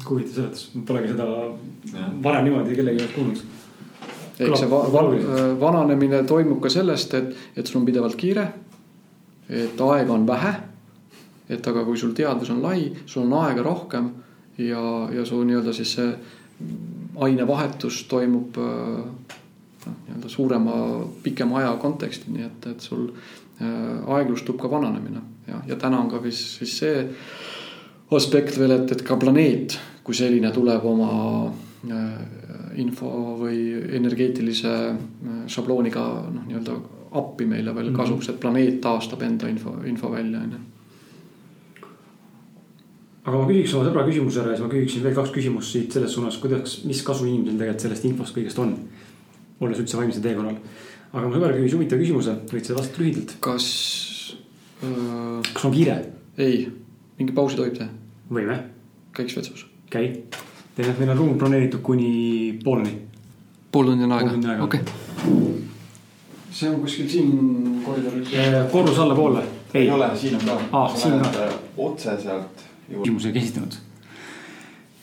Huvitav 0.09 0.33
seletus, 0.33 0.69
polegi 0.87 1.11
seda 1.13 1.27
varem 2.23 2.47
niimoodi 2.47 2.77
kellegi 2.77 3.03
käest 3.03 3.15
kuulnud. 3.15 3.43
eks 4.39 4.59
see 4.63 4.69
va 4.71 4.81
va 4.93 5.03
vananemine 5.61 6.23
toimub 6.27 6.61
ka 6.63 6.69
sellest, 6.69 7.13
et, 7.13 7.33
et 7.55 7.67
sul 7.67 7.81
on 7.81 7.85
pidevalt 7.85 8.15
kiire. 8.15 8.47
et 9.49 9.81
aega 9.81 10.13
on 10.13 10.27
vähe. 10.27 10.53
et 11.49 11.67
aga 11.67 11.83
kui 11.85 11.97
sul 11.97 12.13
teadvus 12.15 12.49
on 12.49 12.61
lai, 12.61 12.91
sul 13.05 13.25
on 13.25 13.33
aega 13.43 13.63
rohkem 13.63 14.11
ja, 14.57 15.09
ja 15.11 15.25
su 15.25 15.43
nii-öelda 15.43 15.73
siis 15.73 15.93
see 15.97 16.13
ainevahetus 17.19 18.05
toimub 18.07 18.57
noh, 18.57 19.93
nii-öelda 20.07 20.29
suurema, 20.29 20.73
pikema 21.23 21.59
aja 21.59 21.75
konteksti, 21.81 22.31
nii 22.31 22.45
et, 22.45 22.67
et 22.71 22.85
sul 22.85 23.07
äh, 23.09 24.13
aeglustub 24.15 24.59
ka 24.61 24.69
vananemine 24.71 25.21
ja, 25.47 25.61
ja 25.67 25.75
täna 25.75 25.99
on 25.99 26.09
ka 26.11 26.21
vist 26.23 26.59
siis 26.59 26.77
see 26.83 27.07
aspekt 28.15 28.59
veel, 28.59 28.75
et, 28.75 28.91
et 28.91 29.03
ka 29.07 29.17
planeet 29.19 29.77
kui 30.11 30.17
selline 30.17 30.51
tuleb 30.51 30.83
oma 30.83 31.11
äh, 31.47 32.09
info 32.83 33.37
või 33.39 33.61
energeetilise 33.95 34.73
äh, 34.91 35.37
šablooniga 35.47 36.03
noh, 36.27 36.43
nii-öelda 36.49 36.75
appi 37.15 37.47
meile 37.47 37.71
veel 37.75 37.89
-hmm. 37.89 37.97
kasuks, 37.97 38.29
et 38.29 38.39
planeet 38.39 38.81
taastab 38.83 39.23
enda 39.23 39.47
info, 39.47 39.77
info 39.87 40.11
välja, 40.11 40.43
on 40.43 40.51
ju 40.51 40.59
aga 43.21 43.37
ma 43.37 43.47
küsiks 43.47 43.73
oma 43.77 43.87
sõbra 43.87 44.05
küsimuse 44.07 44.39
ära 44.41 44.51
ja 44.51 44.57
siis 44.57 44.65
ma 44.65 44.73
küsiksin 44.73 45.03
veel 45.03 45.15
kaks 45.15 45.31
küsimust 45.31 45.71
siit 45.71 45.91
selles 45.93 46.13
suunas, 46.13 46.37
kuidas, 46.41 46.79
mis 46.89 47.03
kasu 47.05 47.25
inimesel 47.25 47.59
tegelikult 47.59 47.81
sellest 47.81 48.05
infost 48.05 48.37
kõigest 48.37 48.59
on. 48.59 48.77
olles 49.61 49.79
üldse 49.79 49.97
vaimsel 49.97 50.23
teekonnal. 50.23 50.57
aga 51.13 51.27
mu 51.27 51.35
sõber 51.35 51.55
küsis 51.59 51.75
huvitava 51.77 52.01
küsimuse, 52.01 52.37
võid 52.51 52.65
sa 52.65 52.75
vastata 52.75 53.03
lühidalt? 53.03 53.35
kas 53.39 53.67
Äh, 54.83 55.41
kas 55.53 55.65
on 55.65 55.71
kiire? 55.71 56.05
ei, 56.37 56.71
mingi 57.19 57.33
pausi 57.37 57.59
tohib 57.59 57.75
teha. 57.77 57.89
võime. 58.33 58.57
käiks 59.13 59.37
vetsus. 59.37 59.70
Käi. 59.91 60.07
tead, 60.75 60.93
meil 60.99 61.11
on 61.13 61.17
ruum 61.17 61.37
broneeritud 61.37 61.83
kuni 61.83 62.59
pooleni. 62.63 62.95
pool 63.71 63.91
tundi 63.91 64.07
on 64.07 64.15
aega, 64.17 64.63
okei 64.63 64.79
okay.. 64.79 65.53
see 66.51 66.69
on 66.69 66.79
kuskil 66.81 67.09
siin 67.09 67.81
koridoris. 67.85 68.33
korrus 68.71 68.99
allapoole. 68.99 69.43
ei 69.73 69.89
ole, 69.91 70.09
siin 70.15 70.35
on 70.39 70.45
ka 70.45 70.59
ah,. 70.71 70.97
siin 70.97 71.21
ka. 71.21 71.47
otse 71.77 72.17
sealt. 72.23 72.67
küsimusega 72.89 73.39
esitanud 73.39 73.79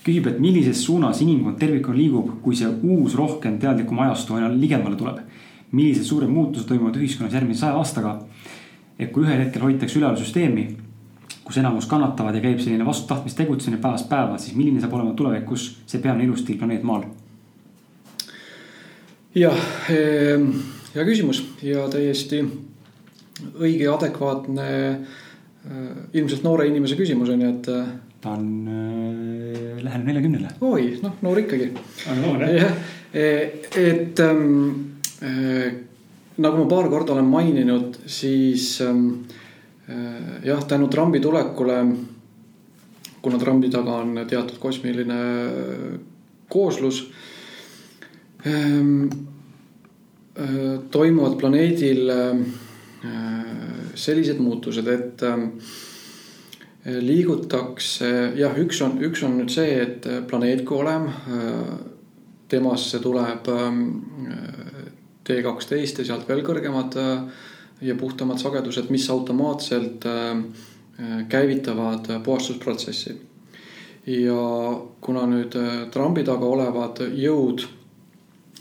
küsib, 0.09 0.27
et 0.31 0.39
millises 0.40 0.85
suunas 0.85 1.20
inimkond 1.20 1.59
tervikuna 1.60 1.97
liigub, 1.97 2.31
kui 2.43 2.56
see 2.56 2.69
uus 2.82 3.15
rohkem 3.16 3.59
teadlikum 3.60 3.98
ajastu 4.06 4.39
aina 4.39 4.48
ligemale 4.55 4.97
tuleb. 4.97 5.19
millised 5.73 6.05
suured 6.09 6.31
muutused 6.32 6.69
toimuvad 6.69 6.97
ühiskonnas 6.97 7.35
järgmise 7.36 7.60
saja 7.60 7.77
aastaga 7.77 8.15
et 8.98 9.12
kui 9.15 9.24
ühel 9.24 9.44
hetkel 9.44 9.62
hoitakse 9.62 10.01
üleval 10.01 10.19
süsteemi, 10.19 10.66
kus 11.49 11.57
enamus 11.62 11.87
kannatavad 11.89 12.37
ja 12.37 12.43
käib 12.45 12.59
selline 12.61 12.85
vastu 12.85 13.07
tahtmist 13.09 13.39
tegutsemine 13.41 13.81
päevast 13.81 14.09
päeva, 14.09 14.37
siis 14.39 14.57
milline 14.57 14.83
saab 14.83 14.99
olema 14.99 15.15
tulevikus 15.16 15.70
see 15.89 16.03
peamine 16.05 16.27
elustiil 16.29 16.59
planeet 16.61 16.85
Maal? 16.85 17.07
jah, 19.39 19.62
ehm, 19.95 20.51
hea 20.93 21.07
küsimus 21.09 21.41
ja 21.65 21.87
täiesti 21.89 22.43
õige 23.55 23.87
ja 23.87 23.95
adekvaatne 23.97 24.69
ilmselt 26.16 26.45
noore 26.45 26.69
inimese 26.69 27.01
küsimus 27.01 27.33
on 27.33 27.47
ju, 27.47 27.55
et. 27.55 27.73
ta 28.20 28.35
on 28.35 28.47
äh,, 28.69 29.81
läheneb 29.81 30.12
neljakümnele. 30.12 30.53
oi, 30.61 30.87
noh, 31.01 31.16
noor 31.25 31.45
ikkagi. 31.47 31.73
on 32.12 32.25
noor 32.27 32.45
jah? 32.45 32.61
jah, 32.61 32.79
et 33.89 34.20
ähm, 34.20 34.47
äh, 35.25 35.69
nagu 36.37 36.61
ma 36.61 36.70
paar 36.77 36.93
korda 36.93 37.16
olen 37.16 37.33
maininud, 37.33 38.03
siis 38.05 38.75
ähm, 38.85 39.07
äh, 39.25 39.45
jah, 40.44 40.65
tänu 40.69 40.89
trambi 40.93 41.20
tulekule, 41.20 41.78
kuna 43.23 43.39
trambi 43.40 43.70
taga 43.73 44.02
on 44.02 44.20
teatud 44.28 44.59
kosmiline 44.60 45.19
kooslus 46.48 47.02
ähm, 48.47 49.09
äh, 50.39 50.78
toimuvad 50.90 51.39
planeedil 51.40 52.10
äh, 52.10 52.36
sellised 53.94 54.39
muutused, 54.43 54.89
et 54.89 55.23
liigutakse, 56.89 58.09
jah, 58.39 58.55
üks 58.59 58.81
on, 58.85 58.98
üks 59.05 59.23
on 59.27 59.36
nüüd 59.40 59.52
see, 59.52 59.74
et 59.82 60.06
planeet 60.31 60.65
kui 60.66 60.78
olem, 60.81 61.09
äh, 61.09 61.73
temasse 62.48 63.01
tuleb 63.05 63.51
ähm, 63.52 63.82
T 65.24 65.43
kaksteist 65.44 65.98
ja 66.01 66.06
sealt 66.09 66.28
veel 66.31 66.40
kõrgemad 66.47 66.94
ja 67.81 67.95
puhtamad 67.95 68.39
sagedused, 68.39 68.91
mis 68.91 69.11
automaatselt 69.11 70.05
käivitavad 71.29 72.23
puhastusprotsessi. 72.25 73.21
ja 74.07 74.81
kuna 75.01 75.27
nüüd 75.27 75.55
trambi 75.93 76.25
taga 76.25 76.47
olevad 76.47 77.03
jõud 77.15 77.67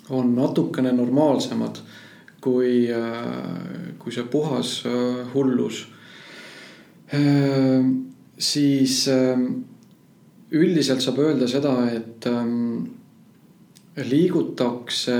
on 0.10 0.36
natukene 0.36 0.92
normaalsemad 0.92 1.80
kui, 2.42 2.88
kui 4.00 4.12
see 4.14 4.26
puhas 4.32 4.82
äh, 4.88 5.24
hullus. 5.34 5.86
Äh, 7.14 7.84
siis 8.38 9.08
äh, 9.12 9.40
üldiselt 10.52 11.02
saab 11.04 11.20
öelda 11.24 11.48
seda, 11.52 11.74
et 11.92 12.26
liigutakse 14.08 15.18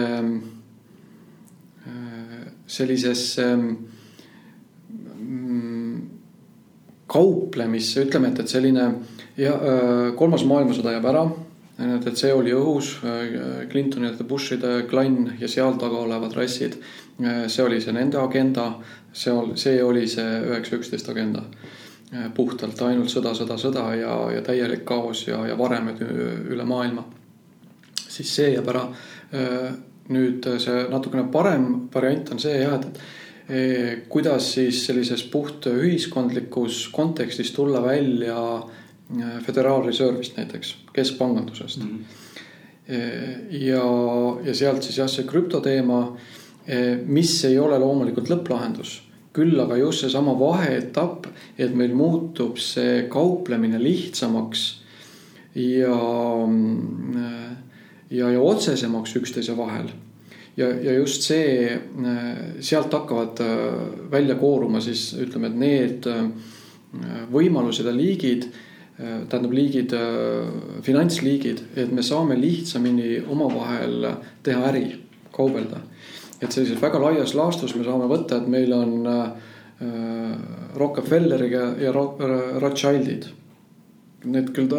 sellisesse 2.68 3.46
mm, 3.58 3.76
kauplemisse, 7.08 8.04
ütleme, 8.04 8.34
et, 8.34 8.40
et 8.44 8.52
selline 8.52 8.88
ja 9.38 9.54
kolmas 10.20 10.44
maailmasõda 10.48 10.96
jääb 10.96 11.06
ära 11.08 11.28
et, 11.78 12.08
et 12.10 12.18
see 12.18 12.34
oli 12.34 12.54
õhus, 12.56 12.96
Clintonide, 13.72 14.26
Bushide 14.28 14.84
klann 14.90 15.34
ja 15.40 15.50
seal 15.52 15.78
taga 15.80 16.02
olevad 16.06 16.36
rassid. 16.38 16.78
see 17.48 17.64
oli 17.64 17.82
see 17.82 17.94
nende 17.94 18.18
agenda, 18.22 18.72
see 19.14 19.34
see 19.56 19.84
oli 19.84 20.08
see 20.08 20.40
üheksa, 20.46 20.78
üksteist 20.78 21.10
agenda. 21.10 21.44
puhtalt 22.34 22.82
ainult 22.82 23.10
sõda, 23.12 23.34
sõda, 23.36 23.58
sõda 23.58 23.96
ja, 23.96 24.16
ja 24.32 24.42
täielik 24.42 24.86
kaos 24.86 25.28
ja, 25.28 25.46
ja 25.48 25.58
varemed 25.58 26.02
üle 26.50 26.64
maailma. 26.64 27.04
siis 28.08 28.36
see 28.36 28.54
jääb 28.54 28.68
ära. 28.70 28.88
nüüd 30.08 30.46
see 30.60 30.86
natukene 30.90 31.28
parem 31.32 31.90
variant 31.94 32.32
on 32.32 32.40
see 32.40 32.62
jah, 32.62 32.80
et, 32.80 32.86
et 32.86 33.00
kuidas 34.10 34.50
siis 34.58 34.82
sellises 34.84 35.22
puht 35.32 35.70
ühiskondlikus 35.72 36.90
kontekstis 36.92 37.54
tulla 37.56 37.80
välja 37.84 38.42
Äh, 39.16 39.40
föderaalreservist 39.42 40.38
näiteks, 40.38 40.76
keskpangandusest 40.94 41.84
mm. 41.84 41.88
-hmm. 41.88 42.94
ja, 43.50 43.84
ja 44.44 44.54
sealt 44.54 44.84
siis 44.84 44.98
jah, 44.98 45.08
see 45.10 45.24
krüptoteema, 45.24 46.18
mis 47.06 47.46
ei 47.46 47.56
ole 47.60 47.80
loomulikult 47.80 48.28
lõpplahendus, 48.30 48.98
küll 49.32 49.60
aga 49.64 49.78
just 49.78 50.04
seesama 50.04 50.34
vaheetapp, 50.40 51.30
et 51.58 51.76
meil 51.76 51.96
muutub 51.96 52.60
see 52.60 53.06
kauplemine 53.08 53.80
lihtsamaks 53.84 54.66
ja, 55.56 55.96
ja, 58.12 58.32
ja 58.32 58.42
otsesemaks 58.42 59.16
üksteise 59.16 59.56
vahel 59.58 59.88
ja, 60.58 60.70
ja 60.70 60.94
just 60.98 61.28
see, 61.28 61.72
sealt 62.60 62.94
hakkavad 62.94 63.42
välja 64.12 64.36
kooruma 64.40 64.82
siis 64.82 65.12
ütleme, 65.18 65.52
et 65.52 65.60
need 65.62 66.08
võimalused 67.32 67.86
ja 67.86 67.94
liigid 67.94 68.50
Äh, 68.98 69.28
tähendab 69.30 69.52
liigid, 69.54 69.94
äh, 69.94 70.48
finantsliigid, 70.82 71.60
et 71.78 71.92
me 71.94 72.02
saame 72.02 72.34
lihtsamini 72.34 73.20
omavahel 73.30 74.08
teha 74.44 74.72
äri, 74.72 74.88
kaubelda. 75.32 75.84
et 76.42 76.52
sellises 76.54 76.82
väga 76.82 77.00
laias 77.02 77.34
laastus 77.34 77.76
me 77.76 77.84
saame 77.86 78.06
võtta, 78.10 78.38
et 78.38 78.48
meil 78.48 78.74
on 78.74 79.06
äh, 79.06 80.34
Rockefelleriga 80.78 81.76
ja 81.82 81.94
Rothschildid. 81.94 83.28
Need 84.26 84.50
küll 84.54 84.70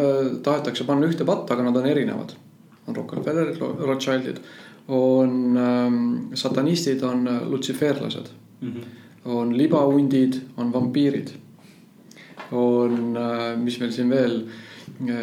tahetakse 0.43 0.83
panna 0.83 1.07
ühte 1.07 1.23
patta, 1.27 1.53
aga 1.53 1.63
nad 1.63 1.79
on 1.79 1.87
erinevad. 1.87 2.35
on 2.87 2.95
Rockefellerid, 2.95 3.59
Rothschildid, 3.59 4.39
on 4.89 5.57
ähm, 5.57 5.97
satanistid, 6.33 7.03
on 7.03 7.29
lutsiferlased 7.45 8.31
mm, 8.61 8.71
-hmm. 8.71 8.85
on 9.25 9.57
libahundid, 9.57 10.41
on 10.57 10.73
vampiirid 10.73 11.29
on, 12.51 13.17
äh, 13.17 13.57
mis 13.57 13.79
meil 13.79 13.91
siin 13.91 14.09
veel. 14.09 14.39
Äh, 15.09 15.15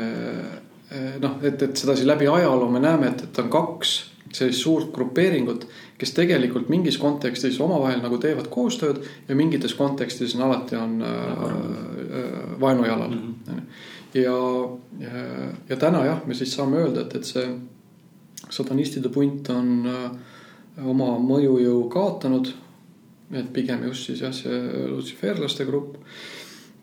äh, 0.91 1.17
noh, 1.23 1.39
et, 1.43 1.63
et 1.63 1.77
sedasi 1.77 2.07
läbi 2.07 2.29
ajaloo 2.31 2.71
me 2.71 2.83
näeme, 2.83 3.11
et, 3.15 3.27
et 3.27 3.43
on 3.43 3.51
kaks 3.51 3.97
sellist 4.37 4.63
suurt 4.63 4.91
grupeeringut, 4.93 5.65
kes 5.97 6.13
tegelikult 6.13 6.69
mingis 6.69 6.99
kontekstis 7.01 7.61
omavahel 7.63 8.03
nagu 8.03 8.19
teevad 8.21 8.51
koostööd 8.53 8.99
ja 9.29 9.37
mingites 9.39 9.75
kontekstides 9.79 10.35
on 10.37 10.43
alati 10.49 10.77
on 10.77 10.99
äh, 11.03 12.59
vaenujalal 12.61 13.15
mm. 13.15 13.35
-hmm. 13.47 13.63
ja, 14.15 14.37
ja, 15.01 15.25
ja 15.69 15.77
täna 15.77 16.05
jah, 16.05 16.21
me 16.27 16.35
siis 16.35 16.55
saame 16.55 16.83
öelda, 16.83 17.07
et, 17.07 17.15
et 17.15 17.25
see 17.25 17.47
satanistide 18.51 19.09
punt 19.13 19.51
on 19.51 19.91
äh, 19.91 20.11
oma 20.85 21.17
mõjujõu 21.19 21.89
kaotanud. 21.93 22.55
et 23.33 23.53
pigem 23.53 23.83
just 23.89 24.07
siis 24.07 24.21
jah, 24.23 24.33
see 24.33 24.87
lutsiferlaste 24.87 25.65
grupp 25.67 25.97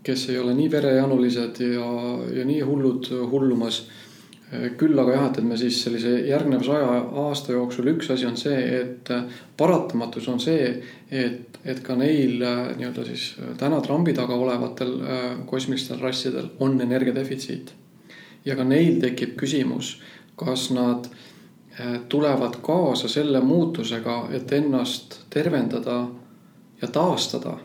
kes 0.03 0.29
ei 0.29 0.39
ole 0.39 0.53
nii 0.57 0.71
verejanulised 0.71 1.61
ja, 1.73 1.89
ja 2.39 2.45
nii 2.45 2.61
hullud 2.67 3.11
hullumas. 3.31 3.85
küll 4.77 4.99
aga 5.01 5.13
jah, 5.15 5.23
et, 5.31 5.37
et 5.39 5.45
me 5.49 5.55
siis 5.57 5.79
sellise 5.81 6.11
järgneva 6.27 6.61
saja 6.61 6.89
aasta 7.23 7.55
jooksul 7.55 7.87
üks 7.95 8.11
asi 8.13 8.27
on 8.29 8.35
see, 8.37 8.59
et 8.83 9.09
paratamatus 9.57 10.27
on 10.29 10.37
see, 10.43 10.67
et, 11.09 11.57
et 11.65 11.79
ka 11.81 11.95
neil 11.97 12.35
nii-öelda 12.77 13.05
siis 13.07 13.31
täna 13.57 13.79
trambi 13.81 14.13
taga 14.13 14.37
olevatel 14.37 14.93
kosmilistel 15.49 15.97
rassidel 16.03 16.51
on 16.59 16.77
energiadefitsiit. 16.85 17.73
ja 18.45 18.55
ka 18.59 18.67
neil 18.67 18.99
tekib 19.01 19.33
küsimus, 19.39 19.95
kas 20.37 20.69
nad 20.75 21.09
tulevad 22.09 22.59
kaasa 22.61 23.07
selle 23.09 23.39
muutusega, 23.41 24.27
et 24.31 24.51
ennast 24.53 25.15
tervendada 25.33 26.03
ja 26.81 26.87
taastada 26.87 27.57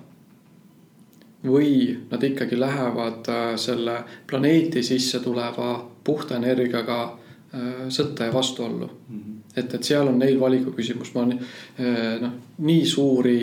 või 1.45 1.95
nad 2.11 2.23
ikkagi 2.23 2.59
lähevad 2.59 3.29
äh, 3.31 3.57
selle 3.57 4.03
planeeti 4.27 4.83
sisse 4.83 5.21
tuleva 5.23 5.79
puhta 6.05 6.37
energiaga 6.37 7.03
äh, 7.05 7.87
sõtta 7.89 8.27
ja 8.27 8.35
vastuollu 8.35 8.87
mm. 8.87 9.19
-hmm. 9.19 9.37
et, 9.57 9.75
et 9.75 9.85
seal 9.85 10.09
on 10.09 10.19
neil 10.19 10.41
valiku 10.41 10.73
küsimus, 10.75 11.15
ma 11.15 11.27
äh, 11.31 12.21
noh, 12.21 12.33
nii 12.59 12.87
suuri 12.87 13.39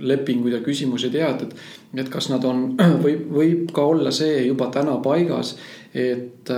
lepinguid 0.00 0.54
ja 0.54 0.60
küsimusi 0.60 1.06
ei 1.06 1.12
tea, 1.18 1.30
et, 1.30 1.42
et, 1.42 1.56
et 2.04 2.08
kas 2.08 2.30
nad 2.30 2.44
on, 2.44 2.76
võib, 3.04 3.26
võib 3.34 3.72
ka 3.72 3.82
olla 3.82 4.10
see 4.10 4.46
juba 4.46 4.70
täna 4.70 4.98
paigas, 5.02 5.56
et, 5.94 6.50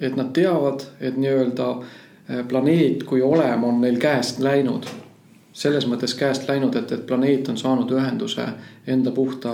et 0.00 0.16
nad 0.16 0.28
teavad, 0.32 0.84
et 1.00 1.16
nii-öelda 1.18 1.66
planeet 2.48 3.02
kui 3.02 3.22
olem 3.22 3.64
on 3.64 3.80
neil 3.80 3.98
käest 3.98 4.38
läinud 4.38 4.86
selles 5.56 5.86
mõttes 5.88 6.14
käest 6.16 6.48
läinud, 6.48 6.76
et, 6.76 6.92
et 6.92 7.06
planeet 7.08 7.48
on 7.48 7.56
saanud 7.56 7.92
ühenduse 7.96 8.44
enda 8.86 9.12
puhta 9.16 9.52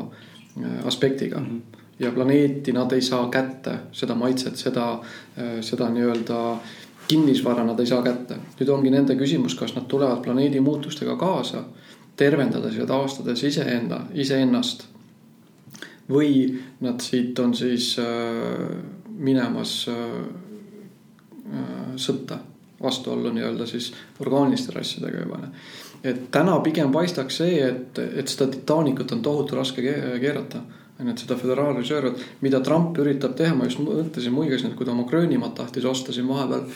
äh, 0.00 0.86
aspektiga 0.86 1.40
mm. 1.40 1.46
-hmm 1.46 1.78
ja 2.02 2.10
planeeti 2.10 2.72
nad 2.72 2.92
ei 2.92 3.02
saa 3.02 3.28
kätte, 3.30 3.72
seda 3.92 4.14
maitset, 4.14 4.56
seda, 4.56 4.92
äh, 5.38 5.60
seda 5.60 5.86
nii-öelda 5.90 6.56
kinnisvara 7.08 7.64
nad 7.64 7.80
ei 7.80 7.86
saa 7.86 8.02
kätte. 8.02 8.34
nüüd 8.60 8.68
ongi 8.68 8.90
nende 8.90 9.14
küsimus, 9.14 9.54
kas 9.54 9.74
nad 9.74 9.84
tulevad 9.84 10.22
planeedi 10.22 10.60
muutustega 10.60 11.16
kaasa, 11.16 11.62
tervendades 12.16 12.76
ja 12.76 12.86
taastades 12.86 13.44
iseenda, 13.44 14.00
iseennast. 14.14 14.86
või 16.10 16.58
nad 16.80 17.00
siit 17.00 17.38
on 17.38 17.54
siis 17.54 17.98
äh, 17.98 18.04
minemas 19.22 19.86
äh, 19.88 19.96
äh 21.52 21.94
sõtta 21.96 22.38
vastuollu 22.82 23.30
nii-öelda 23.30 23.66
siis 23.66 23.92
orgaaniliste 24.20 24.72
rassidega 24.72 25.18
juba. 25.22 25.38
et 26.04 26.30
täna 26.30 26.58
pigem 26.60 26.92
paistaks 26.92 27.36
see, 27.36 27.58
et, 27.68 27.98
et 27.98 28.28
seda 28.28 28.50
Titanicut 28.50 29.12
on 29.12 29.22
tohutu 29.22 29.56
raske 29.56 29.82
keerata. 30.20 30.62
on 31.00 31.06
ju, 31.06 31.12
et 31.12 31.18
seda 31.18 31.36
föderaalreservi, 31.36 32.12
mida 32.40 32.60
Trump 32.60 32.98
üritab 32.98 33.34
teha, 33.36 33.54
ma 33.54 33.64
just 33.64 33.80
mõtlesin, 33.82 34.34
muigasin, 34.34 34.70
et 34.70 34.76
kui 34.76 34.86
ta 34.86 34.92
oma 34.92 35.06
Gröönimaad 35.08 35.54
tahtis 35.56 35.84
osta 35.84 36.12
siin 36.12 36.28
vahepeal. 36.28 36.66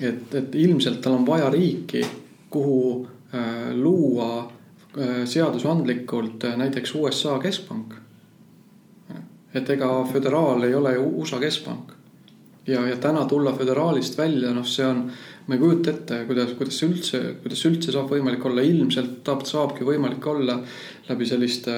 et, 0.00 0.34
et 0.34 0.54
ilmselt 0.54 1.00
tal 1.00 1.18
on 1.18 1.26
vaja 1.26 1.50
riiki, 1.50 2.04
kuhu 2.50 3.08
äh, 3.34 3.74
luua 3.74 4.52
äh, 4.98 5.24
seadusandlikult 5.24 6.44
äh, 6.44 6.56
näiteks 6.56 6.94
USA 6.94 7.38
keskpank. 7.38 7.94
Et 9.56 9.70
ega 9.72 9.88
föderaal 10.12 10.64
ei 10.66 10.74
ole 10.76 10.92
ju 10.94 11.04
USA 11.22 11.38
keskpank. 11.40 11.86
ja, 12.66 12.88
ja 12.88 12.96
täna 12.96 13.24
tulla 13.24 13.54
föderaalist 13.54 14.18
välja, 14.18 14.52
noh, 14.52 14.66
see 14.66 14.86
on, 14.86 15.10
ma 15.46 15.54
ei 15.54 15.60
kujuta 15.60 15.90
ette, 15.90 16.24
kuidas, 16.26 16.52
kuidas 16.58 16.82
üldse, 16.82 17.34
kuidas 17.42 17.64
üldse 17.68 17.92
saab 17.94 18.10
võimalik 18.10 18.46
olla, 18.46 18.62
ilmselt 18.62 19.24
ta 19.24 19.38
saabki 19.44 19.84
võimalik 19.86 20.26
olla 20.26 20.62
läbi 21.08 21.26
selliste 21.26 21.72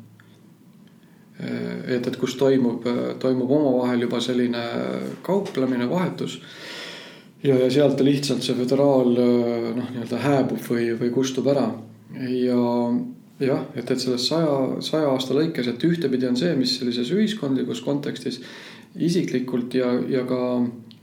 et, 1.39 2.07
et 2.07 2.17
kus 2.17 2.35
toimub, 2.37 2.85
toimub 3.21 3.51
omavahel 3.51 4.07
juba 4.07 4.21
selline 4.23 4.63
kauplemine, 5.25 5.89
vahetus. 5.89 6.39
ja, 7.43 7.55
ja 7.55 7.69
sealt 7.71 8.01
lihtsalt 8.01 8.45
see 8.45 8.57
föderaal 8.57 9.13
noh, 9.13 9.91
nii-öelda 9.91 10.23
hääbub 10.23 10.63
või, 10.69 10.89
või 10.99 11.13
kustub 11.13 11.47
ära 11.53 11.69
ja 12.15 12.63
jah, 13.39 13.63
et, 13.75 13.91
et 13.91 13.99
selles 13.99 14.27
saja, 14.27 14.81
saja 14.85 15.11
aasta 15.11 15.35
lõikes, 15.37 15.69
et 15.69 15.87
ühtepidi 15.87 16.29
on 16.29 16.37
see, 16.39 16.55
mis 16.57 16.77
sellises 16.79 17.11
ühiskondlikus 17.13 17.83
kontekstis 17.85 18.41
isiklikult 18.97 19.75
ja, 19.77 19.91
ja 20.09 20.23
ka 20.27 20.41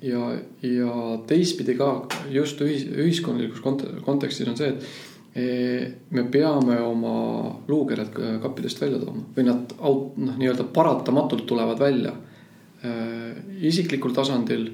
ja, 0.04 0.28
ja 0.62 0.94
teistpidi 1.28 1.76
ka 1.78 1.90
just 2.32 2.60
ühis, 2.64 2.86
ühiskondlikus 2.88 3.62
kontekstis 4.04 4.48
on 4.50 4.58
see, 4.58 4.72
et 4.74 6.10
me 6.14 6.24
peame 6.30 6.76
oma 6.82 7.14
luukered 7.68 8.14
kappidest 8.42 8.82
välja 8.82 9.00
tooma 9.02 9.24
või 9.36 9.48
nad 9.48 9.74
aut-, 9.80 10.18
noh, 10.20 10.36
nii-öelda 10.38 10.68
paratamatult 10.74 11.46
tulevad 11.50 11.80
välja 11.82 12.14
isiklikul 13.64 14.12
tasandil, 14.14 14.68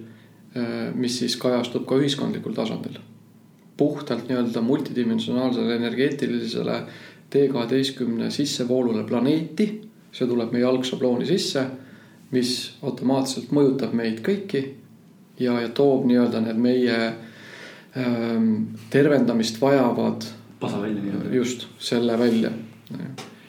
mis 0.99 1.21
siis 1.21 1.37
kajastub 1.39 1.87
ka 1.87 2.01
ühiskondlikul 2.01 2.57
tasandil. 2.57 2.99
Puhtalt 3.81 4.29
nii-öelda 4.29 4.61
multidimensionaalsele 4.61 5.77
energeetilisele 5.81 6.83
T12 7.33 8.29
sissevoolule 8.31 9.07
planeeti, 9.09 9.69
see 10.13 10.27
tuleb 10.29 10.53
meie 10.53 10.67
algsablooni 10.69 11.25
sisse, 11.29 11.63
mis 12.35 12.51
automaatselt 12.85 13.55
mõjutab 13.57 13.95
meid 13.97 14.21
kõiki 14.27 14.61
ja, 15.41 15.55
ja 15.63 15.71
toob 15.75 16.05
nii-öelda 16.11 16.43
need 16.45 16.61
meie 16.61 16.99
ähm, 17.97 18.51
tervendamist 18.93 19.61
vajavad 19.63 20.27
pasa 20.61 20.83
välja 20.83 21.03
nii-öelda. 21.03 21.33
just, 21.35 21.67
selle 21.79 22.19
välja. 22.19 22.51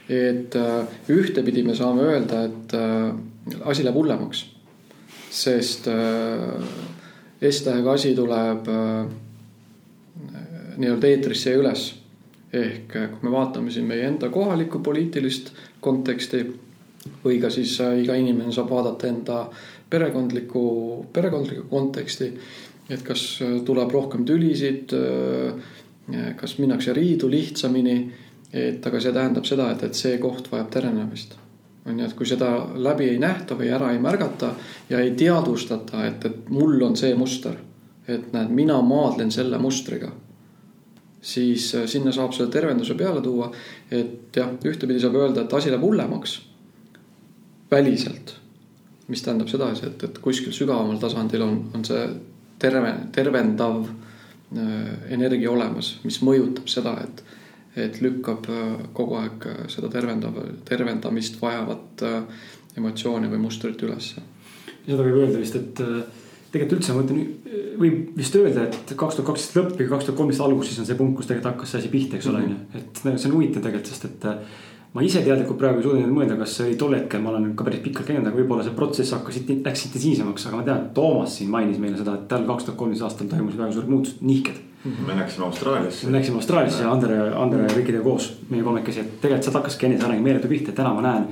et 0.09 0.55
äh, 0.55 0.87
ühtepidi 1.09 1.63
me 1.63 1.75
saame 1.75 2.07
öelda, 2.07 2.45
et 2.47 2.73
äh, 2.77 3.59
asi 3.65 3.83
läheb 3.83 3.99
hullemaks. 3.99 4.45
sest 5.31 5.87
äh, 5.87 6.63
S-tähega 7.41 7.97
asi 7.97 8.15
tuleb 8.15 8.67
nii-öelda 10.77 11.07
eetrisse 11.07 11.51
ja 11.51 11.59
üles. 11.61 11.93
ehk 12.53 12.91
kui 12.91 13.23
me 13.23 13.31
vaatame 13.31 13.71
siin 13.71 13.85
meie 13.87 14.07
enda 14.07 14.29
kohalikku 14.29 14.79
poliitilist 14.83 15.53
konteksti 15.79 16.41
või 17.23 17.39
ka 17.41 17.49
siis 17.49 17.77
iga 18.03 18.15
inimene 18.19 18.51
saab 18.51 18.69
vaadata 18.69 19.07
enda 19.07 19.45
perekondlikku, 19.89 20.63
perekondlikku 21.13 21.67
konteksti. 21.69 22.33
et 22.89 23.03
kas 23.07 23.39
tuleb 23.65 23.91
rohkem 23.91 24.25
tülisid 24.25 24.91
kas 26.35 26.57
minnakse 26.57 26.93
riidu 26.93 27.31
lihtsamini. 27.31 28.11
et 28.53 28.85
aga 28.87 28.99
see 28.99 29.13
tähendab 29.15 29.45
seda, 29.47 29.69
et, 29.71 29.83
et 29.87 29.95
see 29.95 30.17
koht 30.19 30.49
vajab 30.51 30.71
terenemist. 30.71 31.37
on 31.85 31.99
ju, 31.99 32.05
et 32.05 32.13
kui 32.13 32.27
seda 32.27 32.49
läbi 32.75 33.07
ei 33.09 33.19
nähta 33.19 33.55
või 33.55 33.71
ära 33.71 33.91
ei 33.93 33.99
märgata 33.99 34.53
ja 34.89 34.99
ei 34.99 35.11
teadvustata, 35.17 36.05
et, 36.05 36.25
et 36.25 36.49
mul 36.49 36.81
on 36.81 36.97
see 36.97 37.15
muster. 37.15 37.55
et 38.07 38.33
näed, 38.33 38.49
mina 38.49 38.81
maadlen 38.81 39.31
selle 39.31 39.57
mustriga. 39.57 40.11
Siis 41.21 41.71
äh, 41.75 41.87
sinna 41.87 42.11
saab 42.11 42.33
selle 42.33 42.51
tervenduse 42.51 42.95
peale 42.97 43.21
tuua. 43.21 43.51
et 43.91 44.35
jah, 44.35 44.53
ühtepidi 44.65 44.99
saab 44.99 45.15
öelda, 45.15 45.45
et 45.45 45.53
asi 45.53 45.69
läheb 45.69 45.83
hullemaks. 45.83 46.41
väliselt 47.71 48.37
mis 49.07 49.21
tähendab 49.21 49.49
seda, 49.51 49.71
et, 49.71 50.03
et 50.03 50.17
kuskil 50.23 50.53
sügavamal 50.55 50.99
tasandil 50.99 51.41
on, 51.43 51.57
on 51.75 51.83
see 51.85 52.05
terve, 52.59 52.93
tervendav 53.11 53.83
Äh, 54.51 55.13
energia 55.15 55.47
olemas, 55.47 55.93
mis 56.03 56.17
mõjutab 56.27 56.65
seda, 56.67 56.91
et, 57.05 57.21
et 57.79 58.01
lükkab 58.03 58.49
äh, 58.51 58.81
kogu 58.91 59.15
aeg 59.15 59.45
äh, 59.47 59.61
seda 59.71 59.87
tervendav, 59.87 60.35
tervendamist 60.67 61.37
vajavat 61.39 62.03
emotsiooni 62.75 63.29
või 63.31 63.39
mustrit 63.45 63.79
ülesse. 63.87 64.19
seda 64.83 65.05
võib 65.05 65.21
öelda 65.21 65.39
vist, 65.39 65.55
et 65.55 65.79
tegelikult 66.51 66.79
üldse 66.79 66.95
ma 66.95 67.01
mõtlen, 67.01 67.21
võib 67.79 68.17
vist 68.17 68.35
öelda, 68.35 68.65
et 68.67 68.95
kaks 68.99 69.17
tuhat 69.17 69.29
kaksteist 69.31 69.55
lõpp 69.57 69.79
ja 69.79 69.87
kaks 69.91 70.09
tuhat 70.09 70.19
kolmteist 70.19 70.43
algus, 70.43 70.71
siis 70.71 70.81
on 70.83 70.89
see 70.89 70.99
punkt, 70.99 71.15
kus 71.19 71.29
tegelikult 71.29 71.53
hakkas 71.53 71.73
see 71.73 71.81
asi 71.81 71.91
pihta, 71.93 72.17
eks 72.17 72.27
ole, 72.31 72.43
on 72.43 72.51
ju. 72.51 72.81
et 72.81 73.01
see 73.05 73.29
on 73.29 73.37
huvitav 73.37 73.63
tegelikult, 73.63 73.91
sest 73.91 74.09
et 74.09 74.27
ma 74.91 75.03
ise 75.07 75.21
teadlikult 75.23 75.59
praegu 75.59 75.79
ei 75.79 75.85
suuda 75.85 76.01
nüüd 76.01 76.15
mõelda, 76.15 76.35
kas 76.41 76.57
see 76.57 76.65
oli 76.67 76.79
tol 76.79 76.97
hetkel, 76.97 77.23
ma 77.23 77.31
olen 77.31 77.53
ka 77.55 77.67
päris 77.67 77.83
pikalt 77.85 78.09
käinud, 78.09 78.27
aga 78.27 78.35
võib-olla 78.35 78.65
see 78.65 78.75
protsess 78.75 79.15
hakkas, 79.15 79.37
läks 79.47 79.85
intensiivsemaks, 79.87 80.49
aga 80.49 80.59
ma 80.59 80.67
tean, 80.67 80.89
Toomas 80.97 81.37
siin 81.39 81.53
mainis 81.53 81.79
meile 81.79 82.01
seda, 82.01 82.17
et 82.19 82.27
tal 82.31 82.43
kaks 82.49 82.67
tuhat 82.67 82.79
kolmteist 82.81 83.07
aastal 83.07 83.31
toimusid 83.31 83.63
väga 83.63 83.77
suured 83.77 83.93
muutused, 83.93 84.19
nihked. 84.27 84.59
me 85.07 85.15
läksime 85.15 85.47
Austraaliasse. 85.47 86.09
me 86.09 86.17
läksime 86.17 86.41
Austraaliasse 86.41 86.83
ja 86.83 86.91
Andre, 86.91 87.21
Andre 87.37 87.63
ja 87.69 87.71
kõikidega 87.77 88.03
koos, 88.03 88.33
meie 88.49 88.67
kolmekesi, 88.67 89.05
et 89.05 89.17
tegelikult 89.23 89.47
sealt 89.47 89.59
hakkaski 89.61 89.87
eneseareng 89.87 90.23
meeletu 90.25 90.51
pihta, 90.51 90.75
täna 90.75 90.91
ma 90.97 91.05
näen 91.05 91.29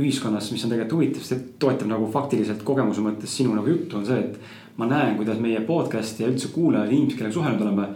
ühiskonnas, 0.00 0.48
mis 0.54 0.64
on 0.64 0.72
tegelikult 0.72 0.96
huvitav, 0.96 1.24
sest 1.26 1.48
toetab 1.60 1.90
nagu 1.90 2.06
faktiliselt 2.12 2.62
kogemuse 2.64 3.04
mõttes 3.04 3.34
sinu 3.36 3.52
nagu 3.58 3.68
juttu 3.68 3.98
on 3.98 4.06
see, 4.08 4.22
et 4.22 4.38
ma 4.76 4.88
näen, 4.88 5.16
kuidas 5.16 5.38
meie 5.38 5.60
podcast 5.60 6.20
ja 6.20 6.30
üldse 6.30 6.48
kuulajad, 6.54 6.90
inimesed, 6.92 7.18
kellega 7.18 7.34
suhelnud 7.34 7.62
oleme. 7.66 7.88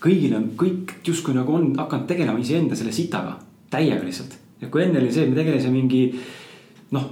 kõigil 0.00 0.36
on, 0.36 0.52
kõik 0.56 0.94
justkui 1.06 1.34
nagu 1.36 1.54
on 1.54 1.74
hakanud 1.76 2.06
tegelema 2.08 2.38
iseenda 2.40 2.76
selle 2.76 2.92
sitaga, 2.92 3.36
täiega 3.70 4.04
lihtsalt 4.04 4.38
et 4.60 4.68
kui 4.68 4.84
enne 4.84 5.00
oli 5.00 5.10
see, 5.12 5.24
et 5.24 5.32
me 5.32 5.38
tegelesime 5.38 5.72
mingi 5.78 6.02
noh, 6.94 7.06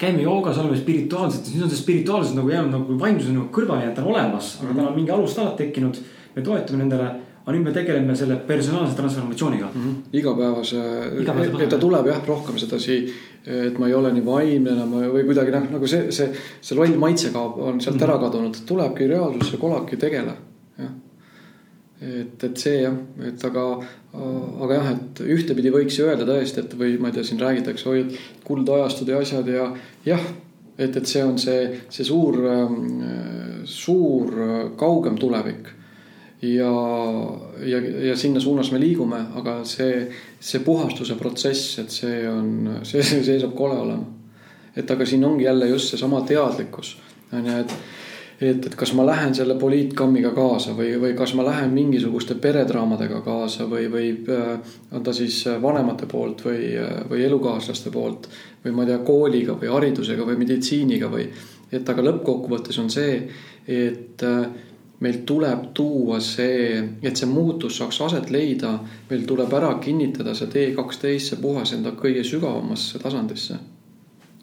käime 0.00 0.24
joogas, 0.24 0.58
oleme 0.60 0.78
spirituaalsed, 0.78 1.46
siis 1.50 1.62
on 1.62 1.70
see 1.72 1.80
spirituaalsus 1.80 2.34
nagu 2.36 2.50
jäänud 2.50 2.72
nagu 2.74 2.98
vaimsus 3.00 3.30
on 3.30 3.38
nagu 3.40 3.50
kõrvale 3.54 3.84
jäänud, 3.84 3.96
ta 3.98 4.04
on 4.04 4.12
olemas, 4.14 4.54
aga 4.62 4.76
tal 4.78 4.88
on 4.88 4.96
mingi 4.96 5.14
alustalad 5.14 5.56
tekkinud. 5.60 6.00
me 6.34 6.42
toetume 6.42 6.80
nendele, 6.80 7.10
aga 7.44 7.54
nüüd 7.56 7.66
me 7.66 7.72
tegeleme 7.76 8.16
selle 8.16 8.38
personaalse 8.48 8.96
transformatsiooniga 8.96 9.68
mm. 9.68 9.82
-hmm. 9.82 10.18
igapäevase, 10.20 10.82
et 11.62 11.68
ta 11.68 11.78
tuleb 11.78 12.06
jah, 12.06 12.20
rohkem 12.26 12.58
sedasi, 12.58 12.98
et 13.46 13.78
ma 13.78 13.88
ei 13.88 13.94
ole 13.94 14.12
nii 14.12 14.26
vaimne 14.26 14.70
enam 14.72 14.94
või 15.12 15.24
kuidagi 15.28 15.52
noh, 15.52 15.70
nagu 15.76 15.86
see, 15.86 16.10
see, 16.12 16.30
see 16.60 16.76
loll 16.78 16.96
maitse 16.98 17.30
kaob, 17.32 17.58
on 17.58 17.80
sealt 17.80 17.96
mm 17.96 18.00
-hmm. 18.00 18.10
ära 18.10 18.18
kadunud, 18.18 18.62
tulebki 18.66 19.06
reaalsusse, 19.06 19.56
kolabki 19.56 19.96
tegele, 19.96 20.36
jah 20.78 20.94
et, 22.04 22.44
et 22.44 22.56
see 22.58 22.80
jah, 22.82 22.96
et 23.26 23.44
aga, 23.48 23.64
aga 24.14 24.78
jah, 24.78 24.88
et 24.94 25.22
ühtepidi 25.36 25.72
võiks 25.74 25.98
ju 25.98 26.08
öelda 26.08 26.26
tõesti, 26.28 26.64
et 26.64 26.74
või 26.78 26.96
ma 27.00 27.10
ei 27.10 27.16
tea, 27.16 27.26
siin 27.26 27.40
räägitakse, 27.40 27.88
oi, 27.90 28.02
et 28.04 28.42
kuldajastud 28.46 29.10
ja 29.12 29.20
asjad 29.22 29.48
ja 29.50 29.68
jah, 30.06 30.26
et, 30.76 30.96
et 30.96 31.06
see 31.06 31.24
on 31.24 31.38
see, 31.40 31.68
see 31.94 32.06
suur, 32.06 32.40
suur 33.70 34.36
kaugem 34.80 35.18
tulevik. 35.20 35.72
Ja, 36.44 36.72
ja, 37.66 37.80
ja 38.08 38.16
sinna 38.16 38.40
suunas 38.40 38.72
me 38.72 38.80
liigume, 38.82 39.20
aga 39.40 39.58
see, 39.68 40.04
see 40.40 40.60
puhastuse 40.64 41.16
protsess, 41.20 41.78
et 41.82 41.94
see 41.94 42.22
on, 42.28 42.80
see, 42.82 43.02
see 43.02 43.38
saab 43.40 43.54
kole 43.56 43.78
olema. 43.86 44.06
et 44.76 44.90
aga 44.90 45.06
siin 45.06 45.24
ongi 45.24 45.44
jälle 45.44 45.68
just 45.70 45.92
seesama 45.94 46.24
teadlikkus 46.26 46.96
on 47.32 47.46
ju, 47.46 47.60
et 47.60 47.76
et, 48.40 48.66
et 48.66 48.74
kas 48.76 48.92
ma 48.98 49.04
lähen 49.06 49.34
selle 49.36 49.54
poliitkammiga 49.58 50.32
kaasa 50.34 50.74
või, 50.76 50.94
või 51.00 51.12
kas 51.16 51.34
ma 51.38 51.44
lähen 51.46 51.70
mingisuguste 51.74 52.34
peredraamadega 52.42 53.20
kaasa 53.24 53.68
või, 53.70 53.86
või 53.92 54.10
äh, 54.34 54.74
on 54.92 55.04
ta 55.06 55.14
siis 55.14 55.44
vanemate 55.62 56.08
poolt 56.10 56.44
või, 56.46 56.72
äh, 56.80 56.96
või 57.10 57.24
elukaaslaste 57.28 57.92
poolt 57.94 58.28
või 58.64 58.74
ma 58.74 58.84
ei 58.84 58.92
tea, 58.92 59.00
kooliga 59.06 59.56
või 59.60 59.70
haridusega 59.70 60.26
või 60.26 60.38
meditsiiniga 60.42 61.10
või. 61.12 61.28
et 61.72 61.88
aga 61.88 62.04
lõppkokkuvõttes 62.06 62.78
on 62.82 62.90
see, 62.90 63.20
et 63.70 64.26
äh, 64.26 64.46
meil 65.00 65.22
tuleb 65.26 65.72
tuua 65.74 66.20
see, 66.22 66.78
et 67.02 67.16
see 67.16 67.28
muutus 67.28 67.80
saaks 67.80 68.00
aset 68.06 68.30
leida, 68.30 68.78
meil 69.10 69.26
tuleb 69.26 69.52
ära 69.52 69.74
kinnitada 69.82 70.34
see 70.34 70.50
T12, 70.52 71.18
see 71.18 71.40
puhas 71.42 71.74
enda 71.76 71.96
kõige 71.98 72.24
sügavamasse 72.24 73.02
tasandisse 73.02 73.58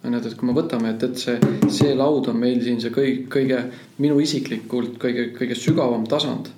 on 0.03 0.13
ju, 0.13 0.19
et, 0.19 0.35
kui 0.37 0.49
me 0.49 0.55
võtame, 0.57 0.95
et, 0.95 1.03
et 1.05 1.19
see, 1.19 1.37
see 1.69 1.93
laud 1.97 2.29
on 2.31 2.39
meil 2.41 2.61
siin 2.63 2.81
see 2.81 2.93
kõige, 2.93 3.25
kõige 3.31 3.59
minu 4.01 4.17
isiklikult 4.23 4.97
kõige, 5.01 5.29
kõige 5.37 5.57
sügavam 5.57 6.07
tasand. 6.09 6.49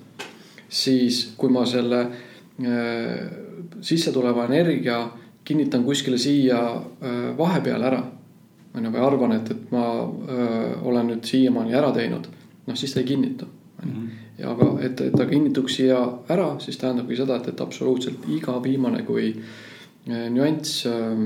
siis 0.68 1.34
kui 1.36 1.52
ma 1.52 1.66
selle 1.68 2.00
äh, 2.00 3.18
sissetuleva 3.80 4.46
energia 4.48 5.04
kinnitan 5.44 5.84
kuskile 5.84 6.18
siia 6.18 6.60
äh, 6.74 7.36
vahepeale 7.38 7.86
ära. 7.86 8.02
on 8.74 8.84
ju, 8.84 8.90
või 8.90 9.04
arvan, 9.06 9.32
et, 9.36 9.50
et 9.50 9.70
ma 9.70 9.84
äh, 10.02 10.86
olen 10.86 11.12
nüüd 11.12 11.24
siiamaani 11.24 11.74
ära 11.74 11.92
teinud, 11.92 12.26
noh 12.66 12.76
siis 12.76 12.94
ta 12.94 13.00
ei 13.00 13.12
kinnitu. 13.12 13.46
Mhm. 13.84 14.08
ja 14.38 14.50
aga, 14.50 14.70
et, 14.80 15.00
et 15.00 15.12
ta 15.12 15.26
kinnituks 15.26 15.76
siia 15.80 16.00
ära, 16.28 16.54
siis 16.60 16.78
tähendabki 16.80 17.16
seda, 17.16 17.36
et, 17.36 17.48
et 17.52 17.60
absoluutselt 17.60 18.28
iga 18.32 18.56
viimane 18.62 19.02
kui 19.06 19.30
äh, 19.34 20.28
nüanss 20.30 20.86
äh, 20.90 21.24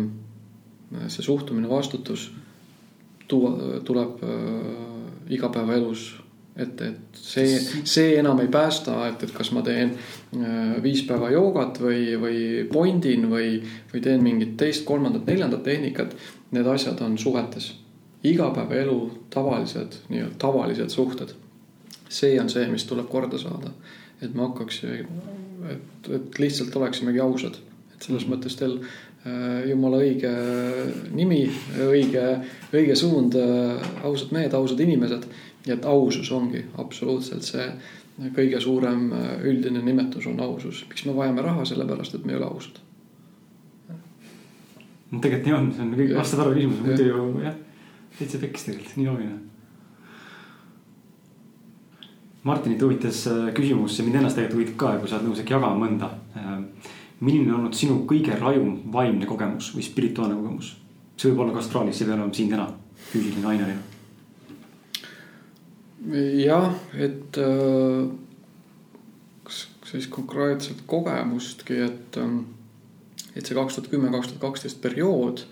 see 1.08 1.22
suhtumine, 1.22 1.68
vastutus 1.68 2.30
tuua, 3.28 3.80
tuleb 3.84 4.24
äh, 4.24 5.34
igapäevaelus 5.36 6.08
et, 6.58 6.80
et 6.82 7.18
see, 7.18 7.58
see 7.86 8.16
enam 8.18 8.40
ei 8.42 8.48
päästa, 8.52 8.96
et, 9.08 9.22
et 9.22 9.34
kas 9.34 9.52
ma 9.54 9.62
teen 9.62 9.94
viis 10.82 11.04
päeva 11.06 11.30
joogat 11.30 11.78
või, 11.82 12.16
või 12.20 12.40
pondin 12.72 13.28
või, 13.30 13.60
või 13.92 14.02
teen 14.04 14.24
mingit 14.24 14.56
teist, 14.60 14.84
kolmandat, 14.88 15.28
neljandat 15.28 15.62
tehnikat. 15.66 16.16
Need 16.50 16.66
asjad 16.66 17.00
on 17.04 17.18
suhetes. 17.20 17.74
igapäevaelu 18.24 18.96
tavalised, 19.30 20.00
nii-öelda 20.08 20.34
tavalised 20.42 20.90
suhted. 20.90 21.34
See 22.08 22.40
on 22.40 22.48
see, 22.50 22.66
mis 22.72 22.86
tuleb 22.88 23.08
korda 23.08 23.38
saada. 23.38 23.70
et 24.22 24.34
me 24.34 24.42
hakkaks, 24.42 24.84
et, 24.84 26.08
et 26.14 26.38
lihtsalt 26.38 26.76
oleksimegi 26.76 27.20
ausad. 27.20 27.54
et 27.94 28.02
selles 28.02 28.26
mm 28.26 28.32
-hmm. 28.32 28.36
mõttes 28.36 28.56
teil 28.58 28.78
äh, 29.26 29.68
jumala 29.70 29.96
õige 29.96 30.32
nimi, 31.10 31.50
õige, 31.78 32.40
õige 32.72 32.94
suund, 32.94 33.34
äh, 33.34 34.04
ausad 34.04 34.32
mehed, 34.32 34.54
ausad 34.54 34.80
inimesed 34.80 35.24
nii 35.68 35.76
et 35.76 35.84
ausus 35.88 36.30
ongi 36.32 36.64
absoluutselt 36.80 37.46
see 37.46 37.66
kõige 38.34 38.60
suurem 38.62 39.10
äh, 39.14 39.26
üldine 39.46 39.82
nimetus 39.84 40.26
on 40.26 40.40
ausus. 40.42 40.84
miks 40.88 41.04
me 41.06 41.14
vajame 41.14 41.42
raha, 41.44 41.64
sellepärast 41.68 42.16
et 42.16 42.24
me 42.24 42.34
ei 42.34 42.38
ole 42.38 42.48
ausad. 42.48 42.80
no 45.10 45.20
tegelikult 45.20 45.46
nii 45.46 45.56
on, 45.58 45.68
see 45.74 45.84
on 45.84 45.92
kõik 46.00 46.16
vastad 46.16 46.42
aru 46.44 46.56
küsimus, 46.56 46.80
muidu 46.86 47.06
ju 47.10 47.28
jah, 47.44 47.60
täitsa 48.18 48.40
pekkis 48.42 48.66
tegelikult, 48.68 48.96
nii 48.96 49.10
loogiline. 49.10 49.38
Martinit 52.46 52.82
huvitas 52.82 53.24
äh, 53.26 53.48
küsimus 53.56 53.98
ja 53.98 54.06
mind 54.06 54.20
ennast 54.20 54.38
tegelikult 54.38 54.60
huvitab 54.60 54.78
ka, 54.78 54.94
kui 55.02 55.10
sa 55.10 55.18
oled 55.18 55.28
nõus 55.28 55.42
äkki 55.42 55.56
jagama 55.56 55.80
mõnda. 55.80 56.12
Äh, 56.38 56.56
milline 57.20 57.50
on 57.50 57.64
olnud 57.64 57.76
sinu 57.76 58.04
kõige 58.08 58.38
rajum 58.38 58.76
vaimne 58.94 59.26
kogemus 59.26 59.72
või 59.74 59.86
spirituaalne 59.86 60.38
kogemus? 60.38 60.76
see 61.18 61.32
võib 61.32 61.40
olla 61.42 61.56
ka 61.56 61.58
astraalis, 61.64 61.96
see 61.98 62.04
ei 62.06 62.12
pea 62.12 62.14
olema 62.14 62.34
siin 62.36 62.52
täna, 62.52 62.68
füüsiline 63.10 63.48
aineline 63.50 63.96
jah, 66.06 66.74
et 66.94 67.38
äh, 67.38 68.08
kas 69.44 69.66
sellist 69.88 70.10
konkreetset 70.14 70.82
kogemustki, 70.86 71.80
et, 71.88 72.18
ähm, 72.20 72.40
et 73.34 73.46
see 73.46 73.56
kaks 73.56 73.78
tuhat 73.78 73.90
kümme, 73.92 74.12
kaks 74.14 74.32
tuhat 74.32 74.44
kaksteist 74.46 74.82
periood 74.84 75.44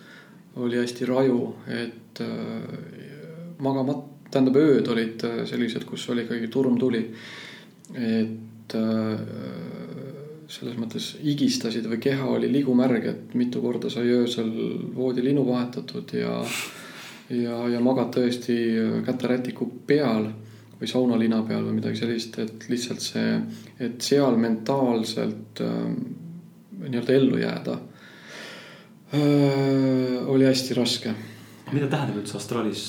oli 0.57 0.79
hästi 0.81 1.09
raju, 1.09 1.41
et 1.69 2.23
äh, 2.25 3.57
magamat-, 3.63 4.07
tähendab 4.37 4.61
ööd 4.61 4.89
olid 4.93 5.27
äh, 5.27 5.43
sellised, 5.49 5.89
kus 5.89 6.07
oli 6.13 6.27
ikkagi 6.27 6.53
turm 6.53 6.79
tuli. 6.81 7.03
et 7.97 8.73
selles 10.51 10.75
mõttes 10.75 11.05
higistasid 11.23 11.85
või 11.87 12.01
keha 12.03 12.27
oli 12.35 12.49
ligumärg, 12.51 13.05
et 13.07 13.37
mitu 13.39 13.61
korda 13.63 13.91
sai 13.91 14.11
öösel 14.11 14.51
voodilinu 14.95 15.45
vahetatud 15.47 16.11
ja 16.19 16.41
ja, 17.31 17.61
ja 17.71 17.81
magad 17.83 18.13
tõesti 18.15 18.57
käterätiku 19.07 19.69
peal 19.87 20.29
või 20.77 20.91
saunalina 20.91 21.41
peal 21.47 21.65
või 21.65 21.79
midagi 21.79 22.01
sellist, 22.03 22.39
et 22.43 22.67
lihtsalt 22.71 23.03
see, 23.03 23.39
et 23.81 24.03
seal 24.05 24.37
mentaalselt 24.41 25.63
äh, 25.65 25.79
nii-öelda 26.85 27.17
ellu 27.17 27.41
jääda 27.41 27.79
äh,. 29.15 30.29
oli 30.29 30.45
hästi 30.45 30.77
raske. 30.77 31.15
mida 31.73 31.89
tähendab 31.89 32.21
üldse 32.21 32.37
astraalis, 32.37 32.85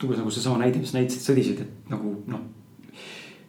tuues 0.00 0.18
nagu 0.18 0.32
seesama 0.32 0.62
näide, 0.62 0.80
mis 0.82 0.94
näitasid, 0.96 1.26
sõdisid, 1.26 1.62
et 1.64 1.92
nagu 1.92 2.14
noh. 2.30 2.46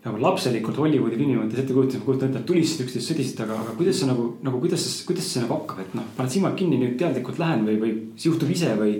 nagu 0.01 0.17
lapselikult 0.21 0.79
Hollywoodi 0.81 1.17
filmi 1.19 1.37
mõttes 1.37 1.61
ette 1.61 1.75
kujutada, 1.75 2.01
ma 2.01 2.07
kujutan 2.07 2.31
ette, 2.31 2.39
et 2.41 2.47
tulistasid 2.49 2.87
üksteist, 2.87 3.11
sõdisid, 3.11 3.43
aga, 3.45 3.59
aga 3.65 3.75
kuidas 3.77 4.01
see 4.01 4.09
nagu, 4.09 4.27
nagu 4.43 4.61
kuidas, 4.63 4.87
kuidas 5.07 5.27
see 5.29 5.43
nagu 5.43 5.59
hakkab, 5.59 5.83
et 5.85 5.95
noh, 5.97 6.07
paned 6.17 6.33
silmad 6.33 6.57
kinni, 6.57 6.79
nüüd 6.81 6.97
teadlikult 6.99 7.41
lähen 7.41 7.67
või, 7.67 7.77
või 7.83 7.93
see 8.15 8.31
juhtub 8.31 8.49
ise 8.51 8.73
või. 8.79 8.99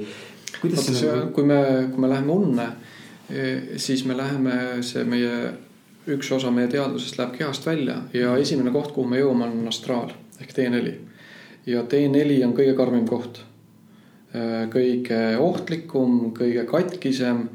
kuidas 0.62 0.84
Vaata, 0.84 0.98
see 1.00 1.14
nagu. 1.16 1.32
kui 1.36 1.48
me, 1.50 1.62
kui 1.94 2.06
me 2.06 2.12
läheme 2.12 2.36
unne 2.38 2.68
siis 3.78 4.06
me 4.06 4.18
läheme, 4.18 4.54
see 4.84 5.04
meie, 5.08 5.54
üks 6.12 6.32
osa 6.36 6.52
meie 6.52 6.70
teadvusest 6.72 7.20
läheb 7.20 7.38
kehast 7.38 7.66
välja 7.66 8.02
ja 8.14 8.36
esimene 8.38 8.74
koht, 8.74 8.92
kuhu 8.96 9.08
me 9.08 9.22
jõuame, 9.22 9.48
on 9.48 9.72
astraal 9.72 10.12
ehk 10.42 10.54
T4. 10.58 10.94
ja 11.70 11.84
T4 11.88 12.42
on 12.48 12.56
kõige 12.58 12.76
karmim 12.78 13.08
koht. 13.10 13.44
Kõige 14.72 15.22
ohtlikum, 15.44 16.32
kõige 16.38 16.64
katkisem 16.70 17.46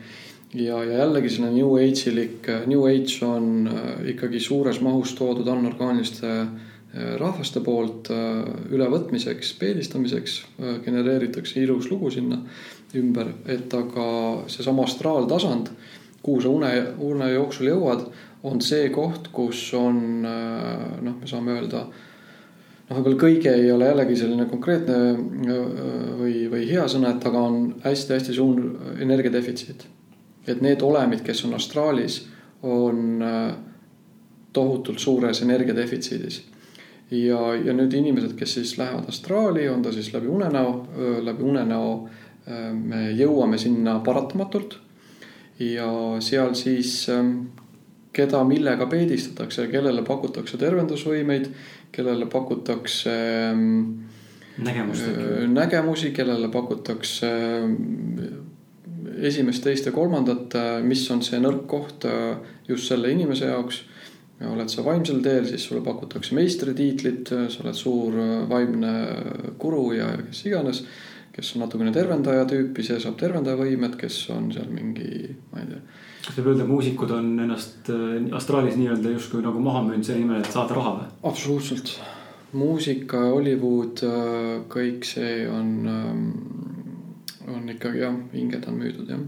ja, 0.53 0.83
ja 0.85 1.03
jällegi 1.03 1.31
selline 1.33 1.55
New 1.57 1.77
Age'ilik, 1.81 2.49
New 2.69 2.85
Age 2.91 3.25
on 3.25 3.69
ikkagi 4.13 4.41
suures 4.45 4.83
mahus 4.85 5.15
toodud 5.17 5.49
anorgaaniliste 5.49 6.33
rahvaste 7.21 7.61
poolt 7.65 8.09
ülevõtmiseks, 8.73 9.55
peedistamiseks, 9.61 10.37
genereeritakse 10.85 11.61
ilus 11.65 11.91
lugu 11.91 12.13
sinna 12.13 12.39
ümber, 12.97 13.33
et 13.49 13.73
aga 13.75 14.07
seesama 14.53 14.85
astraaltasand, 14.85 15.73
kuhu 16.23 16.43
sa 16.43 16.53
une, 16.53 16.71
une 17.07 17.31
jooksul 17.35 17.71
jõuad, 17.71 18.07
on 18.47 18.61
see 18.63 18.91
koht, 18.95 19.31
kus 19.35 19.69
on 19.77 20.27
äh, 20.27 20.99
noh, 21.03 21.17
me 21.21 21.31
saame 21.31 21.57
öelda 21.57 21.87
noh, 22.89 22.97
võib-olla 22.99 23.21
kõige 23.21 23.53
ei 23.55 23.71
ole 23.73 23.91
jällegi 23.91 24.19
selline 24.21 24.47
konkreetne 24.51 24.97
äh, 24.97 25.63
või, 26.21 26.35
või 26.53 26.65
hea 26.71 26.87
sõna, 26.91 27.15
et 27.15 27.29
aga 27.29 27.45
on 27.49 27.61
hästi-hästi 27.85 28.37
suur 28.37 28.63
energiadefitsiit. 29.03 29.87
et 30.47 30.61
need 30.63 30.83
olemid, 30.83 31.25
kes 31.27 31.45
on 31.45 31.55
astraalis, 31.55 32.21
on 32.63 33.23
äh, 33.23 33.57
tohutult 34.53 34.99
suures 34.99 35.43
energiadefitsiidis. 35.43 36.43
ja, 37.11 37.41
ja 37.55 37.73
nüüd 37.73 37.93
inimesed, 37.95 38.37
kes 38.39 38.55
siis 38.55 38.79
lähevad 38.79 39.09
astraali, 39.09 39.69
on 39.69 39.83
ta 39.83 39.93
siis 39.93 40.13
läbi 40.15 40.27
unenäo, 40.27 40.87
läbi 41.23 41.43
unenäo 41.43 42.09
me 42.73 43.11
jõuame 43.11 43.59
sinna 43.59 43.99
paratamatult 44.07 44.79
ja 45.59 45.89
seal 46.23 46.55
siis 46.55 47.09
ähm, 47.11 47.49
keda 48.17 48.43
millega 48.49 48.87
peedistatakse, 48.91 49.67
kellele 49.73 50.05
pakutakse 50.07 50.59
tervendusvõimeid, 50.61 51.51
kellele 51.97 52.29
pakutakse 52.31 53.15
ähm, 53.51 54.05
nägemusi, 54.59 55.11
äh, 55.11 55.49
nägemusi, 55.49 56.13
kellele 56.17 56.51
pakutakse 56.53 57.31
ähm, 57.31 57.75
esimest, 59.17 59.65
teist 59.65 59.89
ja 59.89 59.93
kolmandat, 59.97 60.55
äh, 60.55 60.79
mis 60.85 61.07
on 61.11 61.25
see 61.25 61.41
nõrk 61.41 61.65
koht 61.71 62.05
äh, 62.09 62.37
just 62.69 62.93
selle 62.93 63.13
inimese 63.13 63.53
jaoks. 63.53 63.85
oled 64.45 64.69
sa 64.69 64.83
vaimsel 64.85 65.23
teel, 65.25 65.47
siis 65.49 65.63
sulle 65.65 65.81
pakutakse 65.81 66.35
meistritiitlit, 66.37 67.31
sa 67.49 67.63
oled 67.63 67.77
suur 67.79 68.19
vaimne 68.51 68.91
guru 69.57 69.95
ja 69.97 70.11
kes 70.27 70.43
iganes 70.51 70.83
kes 71.37 71.53
on 71.55 71.67
natukene 71.67 71.93
tervendaja 71.93 72.47
tüüpi, 72.49 72.85
see 72.85 72.97
saab 73.03 73.19
tervendaja 73.21 73.59
võimed, 73.61 73.97
kes 74.01 74.19
on 74.33 74.49
seal 74.55 74.69
mingi, 74.73 75.35
ma 75.53 75.61
ei 75.63 75.69
tea. 75.69 75.81
Kas 76.27 76.37
võib 76.39 76.53
öelda, 76.53 76.67
muusikud 76.69 77.15
on 77.15 77.33
ennast 77.47 77.91
äh, 77.93 78.19
astraalis 78.37 78.77
nii-öelda 78.81 79.15
justkui 79.15 79.45
nagu 79.45 79.63
maha 79.63 79.85
müünud 79.87 80.07
selle 80.07 80.25
nimel, 80.25 80.43
et 80.43 80.53
saada 80.53 80.77
raha 80.79 80.95
või? 80.99 81.09
absoluutselt, 81.31 81.97
muusika, 82.57 83.25
Hollywood, 83.31 84.05
äh, 84.07 84.53
kõik 84.73 85.07
see 85.09 85.41
on, 85.51 85.73
ähm, 85.95 86.29
on 87.47 87.75
ikkagi 87.75 88.05
jah, 88.05 88.21
hinged 88.35 88.71
on 88.71 88.81
müüdud 88.83 89.13
jah 89.15 89.27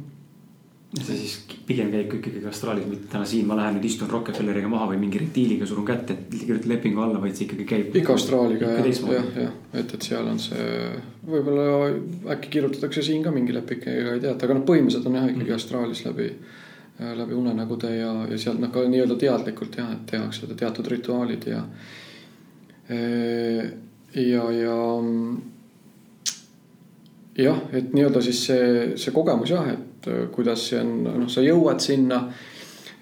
see 0.97 1.17
siis 1.19 1.33
pigem 1.69 1.91
käib 1.93 2.15
ikkagi 2.17 2.41
astraalis, 2.49 2.87
mitte 2.89 3.11
täna 3.13 3.27
siin 3.29 3.45
ma 3.49 3.59
lähen 3.59 3.77
nüüd 3.77 3.85
istun 3.85 4.09
Rockefelleriga 4.09 4.71
maha 4.73 4.87
või 4.95 5.03
mingi 5.03 5.21
retiiliga 5.21 5.67
surun 5.69 5.85
kätt, 5.89 6.15
et 6.15 6.31
kirjutan 6.33 6.73
lepingu 6.73 7.03
alla, 7.05 7.21
vaid 7.21 7.37
see 7.37 7.45
ikkagi 7.45 7.67
käib. 7.69 7.99
ikka 8.01 8.17
astraaliga 8.17 8.71
jah, 8.73 8.89
jah, 9.13 9.27
jah, 9.43 9.59
et, 9.75 9.93
et 9.99 10.07
seal 10.09 10.31
on 10.31 10.41
see, 10.41 10.71
võib-olla 11.29 11.91
äkki 12.37 12.55
kirjutatakse 12.57 13.05
siin 13.05 13.27
ka 13.27 13.35
mingi 13.35 13.53
leping, 13.53 13.85
ega 13.85 14.17
ei 14.17 14.25
teata, 14.25 14.49
aga 14.49 14.57
noh, 14.57 14.65
põhimõtteliselt 14.71 15.11
on 15.11 15.21
jah 15.21 15.29
ikkagi 15.29 15.51
mm. 15.51 15.61
astraalis 15.61 16.03
läbi, 16.07 16.31
läbi 16.99 17.35
unenägude 17.35 17.93
ja, 17.97 18.13
ja 18.31 18.39
sealt 18.39 18.59
noh, 18.59 18.73
ka 18.75 18.83
nii-öelda 18.83 19.15
teadlikult 19.21 19.77
jah, 19.79 19.93
et 19.95 20.07
tehakse 20.11 20.49
teatud 20.51 20.87
rituaalid 20.91 21.47
ja. 21.47 21.63
ja, 24.15 24.51
ja 24.51 24.79
jah, 27.39 27.61
et 27.73 27.93
nii-öelda 27.95 28.23
siis 28.25 28.43
see, 28.49 28.69
see 28.99 29.15
kogemus 29.15 29.53
jah, 29.53 29.71
et 29.73 30.11
äh, 30.11 30.27
kuidas 30.35 30.69
see 30.71 30.81
on, 30.83 30.95
noh, 31.07 31.31
sa 31.31 31.45
jõuad 31.45 31.83
sinna. 31.83 32.23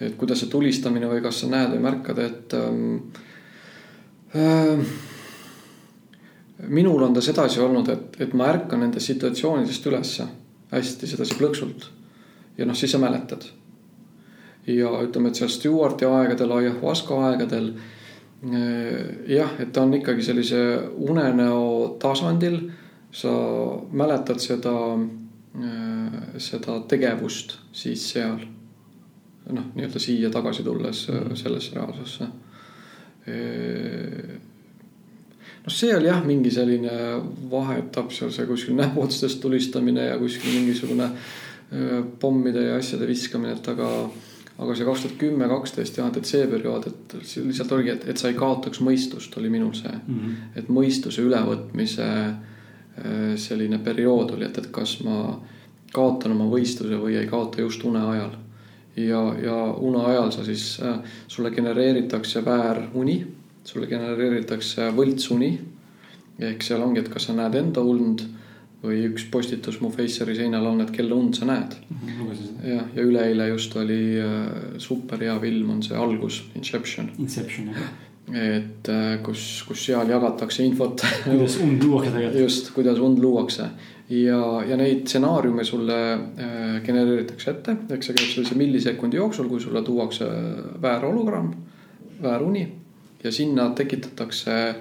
et 0.01 0.17
kuidas 0.21 0.43
see 0.43 0.51
tulistamine 0.53 1.09
või 1.09 1.23
kas 1.25 1.39
sa 1.41 1.47
näed 1.49 1.71
või 1.73 1.85
märkad, 1.89 2.19
et 2.21 2.57
ähm,. 2.59 2.97
Äh, 4.37 4.81
minul 6.69 7.03
on 7.03 7.15
ta 7.15 7.21
sedasi 7.21 7.61
olnud, 7.61 7.89
et, 7.89 8.21
et 8.21 8.33
ma 8.37 8.49
ärkan 8.51 8.81
nendest 8.81 9.09
situatsioonidest 9.09 9.87
ülesse 9.87 10.27
hästi 10.73 11.09
sedasi 11.09 11.37
plõksult. 11.39 11.89
ja 12.59 12.67
noh, 12.67 12.77
siis 12.77 12.93
sa 12.93 13.01
mäletad. 13.01 13.47
Ja 14.67 14.91
ütleme, 15.03 15.29
et 15.29 15.39
seal 15.39 15.53
Stewarti 15.53 16.09
aegadel, 16.09 16.53
Ayahuasca 16.53 17.21
aegadel 17.31 17.71
äh, 17.75 19.31
jah, 19.31 19.55
et 19.61 19.73
ta 19.73 19.85
on 19.87 19.95
ikkagi 19.95 20.23
sellise 20.23 20.65
unenäo 20.97 21.97
tasandil. 22.03 22.61
sa 23.17 23.31
mäletad 23.93 24.39
seda 24.39 24.73
Äh, 25.57 26.39
seda 26.39 26.81
tegevust 26.89 27.55
siis 27.73 28.03
seal. 28.13 28.43
noh, 29.47 29.69
nii-öelda 29.77 30.01
siia 30.03 30.29
tagasi 30.35 30.65
tulles 30.67 31.05
mm. 31.09 31.37
sellesse 31.39 31.77
reaalsusse. 31.77 32.27
Noh, 35.63 35.73
see 35.73 35.93
oli 35.95 36.11
jah, 36.11 36.19
mingi 36.27 36.51
selline 36.51 36.97
vaheetapp 37.51 38.11
seal, 38.13 38.33
see 38.35 38.47
kuskil 38.51 38.75
näpuotstest 38.77 39.39
tulistamine 39.41 40.09
ja 40.09 40.19
kuskil 40.19 40.51
mingisugune 40.51 41.09
pommide 42.21 42.67
ja 42.67 42.77
asjade 42.81 43.07
viskamine, 43.07 43.55
et 43.55 43.71
aga, 43.71 43.89
aga 44.59 44.75
see 44.75 44.87
kaks 44.89 45.03
tuhat 45.05 45.19
kümme, 45.21 45.49
kaksteist 45.51 45.99
jah, 45.99 46.09
et 46.17 46.29
see 46.29 46.47
periood, 46.49 46.87
et 46.89 47.17
lihtsalt 47.45 47.75
oligi, 47.77 47.93
et, 47.93 48.07
et 48.13 48.21
sa 48.21 48.31
ei 48.31 48.39
kaotaks 48.39 48.81
mõistust, 48.85 49.37
oli 49.41 49.51
minul 49.53 49.75
see 49.77 49.93
mm. 49.93 50.15
-hmm. 50.15 50.57
et 50.57 50.71
mõistuse 50.73 51.25
ülevõtmise 51.25 52.09
äh, 52.09 53.37
selline 53.37 53.79
periood 53.85 54.33
oli, 54.37 54.49
et, 54.49 54.59
et 54.59 54.71
kas 54.73 54.99
ma 55.05 55.39
kaotan 55.93 56.33
oma 56.33 56.49
võistluse 56.51 56.99
või 57.01 57.17
ei 57.21 57.29
kaota 57.29 57.61
just 57.61 57.85
une 57.85 58.01
ajal. 58.01 58.33
ja, 58.97 59.21
ja 59.43 59.57
une 59.81 60.05
ajal 60.05 60.33
sa 60.33 60.45
siis 60.45 60.81
äh,, 60.81 60.99
sulle 61.29 61.51
genereeritakse 61.51 62.45
vääruni, 62.45 63.27
sulle 63.65 63.87
genereeritakse 63.87 64.91
võltsuni. 64.97 65.59
ehk 66.39 66.63
seal 66.63 66.83
ongi, 66.83 67.01
et 67.01 67.09
kas 67.09 67.25
sa 67.29 67.33
näed 67.33 67.55
enda 67.55 67.81
und 67.81 68.23
või 68.83 69.03
üks 69.09 69.25
postitus 69.31 69.81
mu 69.81 69.91
Faceri 69.91 70.37
seinal 70.37 70.67
on, 70.69 70.83
et 70.85 70.91
kelle 70.95 71.15
und 71.15 71.37
sa 71.37 71.49
näed. 71.49 71.77
-hmm, 71.91 72.35
jah, 72.63 72.85
ja 72.95 73.03
üleeile 73.03 73.49
just 73.49 73.77
oli 73.77 74.19
äh, 74.21 74.79
super 74.79 75.19
hea 75.19 75.39
film, 75.41 75.71
on 75.71 75.83
see 75.83 75.97
Algus, 75.97 76.45
Inception. 76.55 77.11
Inception, 77.19 77.73
jah 77.75 77.95
et 78.35 78.89
äh, 78.89 79.19
kus, 79.23 79.65
kus 79.69 79.85
seal 79.87 80.09
jagatakse 80.11 80.65
infot. 80.65 81.03
kuidas 81.25 81.59
und 81.63 81.83
luuakse 81.83 82.11
tegelikult. 82.11 82.41
just, 82.41 82.73
kuidas 82.75 82.99
und 82.99 83.19
luuakse 83.23 83.69
ja, 84.11 84.41
ja 84.67 84.77
neid 84.77 85.07
stsenaariume 85.07 85.65
sulle 85.65 85.99
äh, 86.13 86.83
genereeritakse 86.83 87.51
ette, 87.51 87.77
eks 87.95 88.11
see 88.11 88.19
käib 88.19 88.33
sellise 88.33 88.59
millisekundi 88.59 89.21
jooksul, 89.21 89.47
kui 89.49 89.63
sulle 89.63 89.83
tuuakse 89.87 90.27
väär 90.83 91.07
hologramm, 91.07 91.53
vääruni 92.23 92.67
ja 93.23 93.33
sinna 93.33 93.71
tekitatakse 93.79 94.59
äh, 94.69 94.77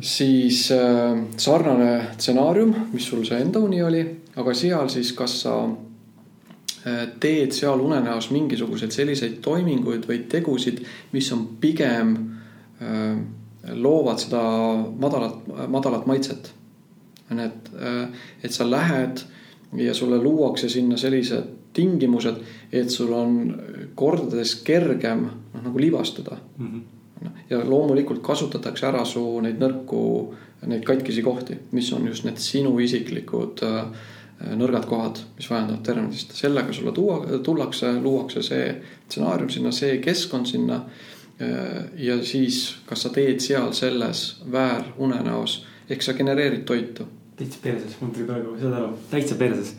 siis 0.00 0.70
äh, 0.72 1.18
sarnane 1.36 2.14
stsenaarium, 2.14 2.74
mis 2.92 3.06
sul 3.08 3.24
see 3.26 3.40
enda 3.42 3.60
uni 3.64 3.80
oli, 3.82 4.02
aga 4.38 4.54
seal 4.54 4.90
siis, 4.92 5.12
kas 5.18 5.40
sa 5.44 5.54
äh, 5.64 7.06
teed 7.20 7.54
seal 7.56 7.80
unenäos 7.82 8.30
mingisuguseid 8.34 8.94
selliseid 8.94 9.40
toiminguid 9.44 10.06
või 10.08 10.22
tegusid, 10.30 10.84
mis 11.12 11.32
on 11.34 11.46
pigem 11.60 12.14
äh,, 12.82 13.18
loovad 13.74 14.22
seda 14.22 14.42
madalat, 15.02 15.42
madalat 15.68 16.06
maitset. 16.08 16.54
et, 17.28 17.70
et 18.42 18.52
sa 18.52 18.64
lähed 18.64 19.20
ja 19.76 19.94
sulle 19.94 20.16
luuakse 20.16 20.68
sinna 20.68 20.96
sellised 20.96 21.50
tingimused, 21.76 22.38
et 22.72 22.90
sul 22.90 23.12
on 23.12 23.34
kordades 23.94 24.54
kergem 24.64 25.26
noh, 25.26 25.62
nagu 25.66 25.78
libastuda 25.78 26.38
mm. 26.56 26.66
-hmm 26.66 26.97
ja 27.50 27.58
loomulikult 27.64 28.22
kasutatakse 28.22 28.86
ära 28.86 29.04
su 29.08 29.22
neid 29.44 29.60
nõrku, 29.62 30.02
neid 30.68 30.84
katkisi 30.86 31.22
kohti, 31.22 31.56
mis 31.72 31.90
on 31.92 32.06
just 32.06 32.26
need 32.26 32.40
sinu 32.42 32.74
isiklikud 32.82 33.62
äh, 33.66 34.08
nõrgad 34.58 34.86
kohad, 34.86 35.20
mis 35.36 35.48
vajandavad 35.50 35.84
tervenemist. 35.86 36.34
sellega 36.38 36.72
sulle 36.72 36.92
tuua, 36.94 37.38
tullakse, 37.44 37.92
luuakse 38.02 38.42
see 38.46 38.66
stsenaarium 39.06 39.50
sinna, 39.50 39.72
see 39.74 39.98
keskkond 40.02 40.46
sinna. 40.46 40.82
Äh, 41.42 41.84
ja 41.96 42.18
siis, 42.24 42.76
kas 42.86 43.06
sa 43.06 43.12
teed 43.14 43.40
seal 43.42 43.72
selles 43.72 44.42
väärunenäos 44.52 45.64
ehk 45.90 46.02
sa 46.02 46.14
genereerid 46.14 46.66
toitu. 46.66 47.06
täitsa 47.38 47.58
perses, 47.62 47.94
mul 48.00 48.10
tuli 48.10 48.26
praegu, 48.26 48.56
saad 48.58 48.72
aru, 48.74 48.88
täitsa 49.10 49.38
perses. 49.38 49.76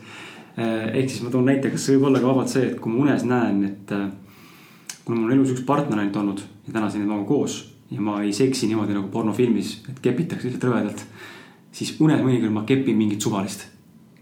Äh, 0.58 0.88
ehk 0.96 1.10
siis 1.10 1.22
ma 1.22 1.30
toon 1.30 1.44
näite, 1.48 1.70
kas 1.70 1.88
võib 1.92 2.08
olla 2.08 2.20
ka 2.20 2.32
vabalt 2.32 2.52
see, 2.52 2.70
et 2.72 2.80
kui 2.80 2.92
ma 2.92 3.04
unes 3.04 3.24
näen, 3.28 3.64
et 3.68 3.92
kuna 5.10 5.24
mul 5.24 5.32
on 5.32 5.34
elus 5.34 5.50
üks 5.56 5.64
partner 5.66 5.98
ainult 5.98 6.16
olnud 6.20 6.40
ja 6.68 6.72
tänaseni 6.76 7.02
temaga 7.02 7.24
koos 7.26 7.58
ja 7.90 8.00
ma 8.00 8.20
ei 8.22 8.30
seksi 8.32 8.68
niimoodi 8.70 8.94
nagu 8.94 9.08
pornofilmis, 9.10 9.80
et 9.90 9.98
kepitakse 10.02 10.46
lihtsalt 10.46 10.68
rõvedalt. 10.68 11.02
siis 11.74 11.96
unes 12.00 12.22
mõnikord 12.22 12.54
ma 12.54 12.62
kepin 12.66 12.96
mingit 12.96 13.22
suvalist. 13.22 13.66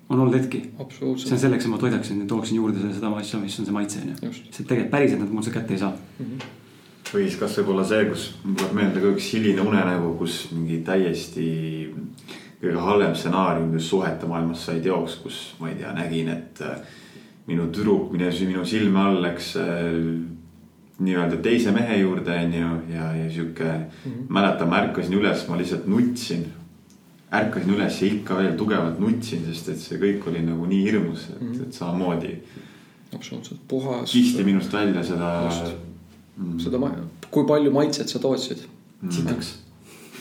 on 0.09 0.20
olnud 0.20 0.35
hetki. 0.35 0.62
see 0.89 1.32
on 1.32 1.39
selleks, 1.39 1.65
et 1.65 1.70
ma 1.70 1.78
toidaksin 1.78 2.20
ja 2.20 2.27
tooksin 2.27 2.56
juurde 2.56 2.81
selle, 2.81 2.94
seda 2.94 3.10
asja, 3.16 3.40
mis 3.40 3.59
on 3.60 3.66
see 3.66 3.74
maitse 3.74 4.01
on 4.01 4.15
ju. 4.15 4.32
see 4.32 4.65
tegelikult 4.65 4.90
päriselt 4.90 5.20
nad 5.20 5.35
mul 5.35 5.44
seda 5.44 5.60
kätte 5.60 5.74
ei 5.74 5.85
saa 5.85 5.93
mm. 5.93 6.24
-hmm 6.24 6.56
või 7.09 7.23
siis 7.24 7.36
kas 7.40 7.55
võib 7.56 7.70
olla 7.73 7.85
see, 7.89 8.05
kus 8.05 8.24
mul 8.44 8.56
tuleb 8.60 8.73
meelde 8.77 9.01
ka 9.01 9.10
üks 9.15 9.31
hiline 9.32 9.62
unenägu, 9.65 10.10
kus 10.19 10.51
mingi 10.52 10.82
täiesti 10.85 11.47
kõige 12.60 12.82
halvem 12.85 13.15
stsenaarium 13.15 13.73
just 13.73 13.89
suhete 13.89 14.28
maailmas 14.28 14.65
sai 14.66 14.82
teoks, 14.85 15.15
kus 15.23 15.39
ma 15.60 15.70
ei 15.70 15.78
tea, 15.78 15.93
nägin, 15.97 16.28
et 16.28 16.60
äh, 16.60 16.82
minu 17.47 17.70
tüdruk 17.73 18.12
mines 18.12 18.43
minu 18.44 18.65
silme 18.69 19.01
all, 19.01 19.24
eks 19.24 19.55
nii-öelda 20.98 21.36
teise 21.42 21.72
mehe 21.74 22.00
juurde, 22.00 22.34
onju, 22.44 22.70
ja, 22.94 23.10
ja 23.16 23.30
sihuke 23.30 23.64
mm. 23.64 23.82
-hmm. 24.04 24.24
mäletan, 24.28 24.68
ma 24.68 24.80
ärkasin 24.82 25.14
üles, 25.14 25.44
ma 25.48 25.58
lihtsalt 25.58 25.86
nutsin. 25.86 26.46
ärkasin 27.32 27.74
üles 27.74 28.02
ja 28.02 28.06
ikka 28.06 28.36
veel 28.36 28.56
tugevalt 28.56 28.98
nutsin, 28.98 29.44
sest 29.46 29.68
et 29.68 29.78
see 29.78 29.98
kõik 30.00 30.28
oli 30.30 30.42
nagu 30.42 30.66
nii 30.66 30.82
hirmus, 30.82 31.28
et 31.28 31.40
mm, 31.40 31.52
-hmm. 31.52 31.62
et 31.62 31.72
samamoodi. 31.72 32.36
absoluutselt 33.14 33.60
puhas. 33.68 34.12
kisti 34.12 34.44
minust 34.44 34.72
välja 34.72 35.04
seda. 35.04 35.50
Mm. 36.36 36.58
seda, 36.60 36.78
kui 37.30 37.44
palju 37.46 37.70
maitset 37.72 38.08
sa 38.08 38.18
tootsid 38.18 38.58
mm.. 39.00 39.10
sitaks. 39.10 39.58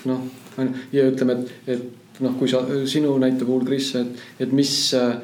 noh, 0.05 0.21
ja 0.91 1.09
ütleme, 1.11 1.33
et, 1.33 1.51
et 1.67 1.83
noh, 2.19 2.33
kui 2.39 2.49
sa 2.49 2.63
sinu 2.85 3.17
näite 3.17 3.45
puhul, 3.45 3.65
Kris, 3.65 3.95
et, 3.95 4.07
et 4.39 4.51
mis 4.51 4.93
äh, 4.93 5.17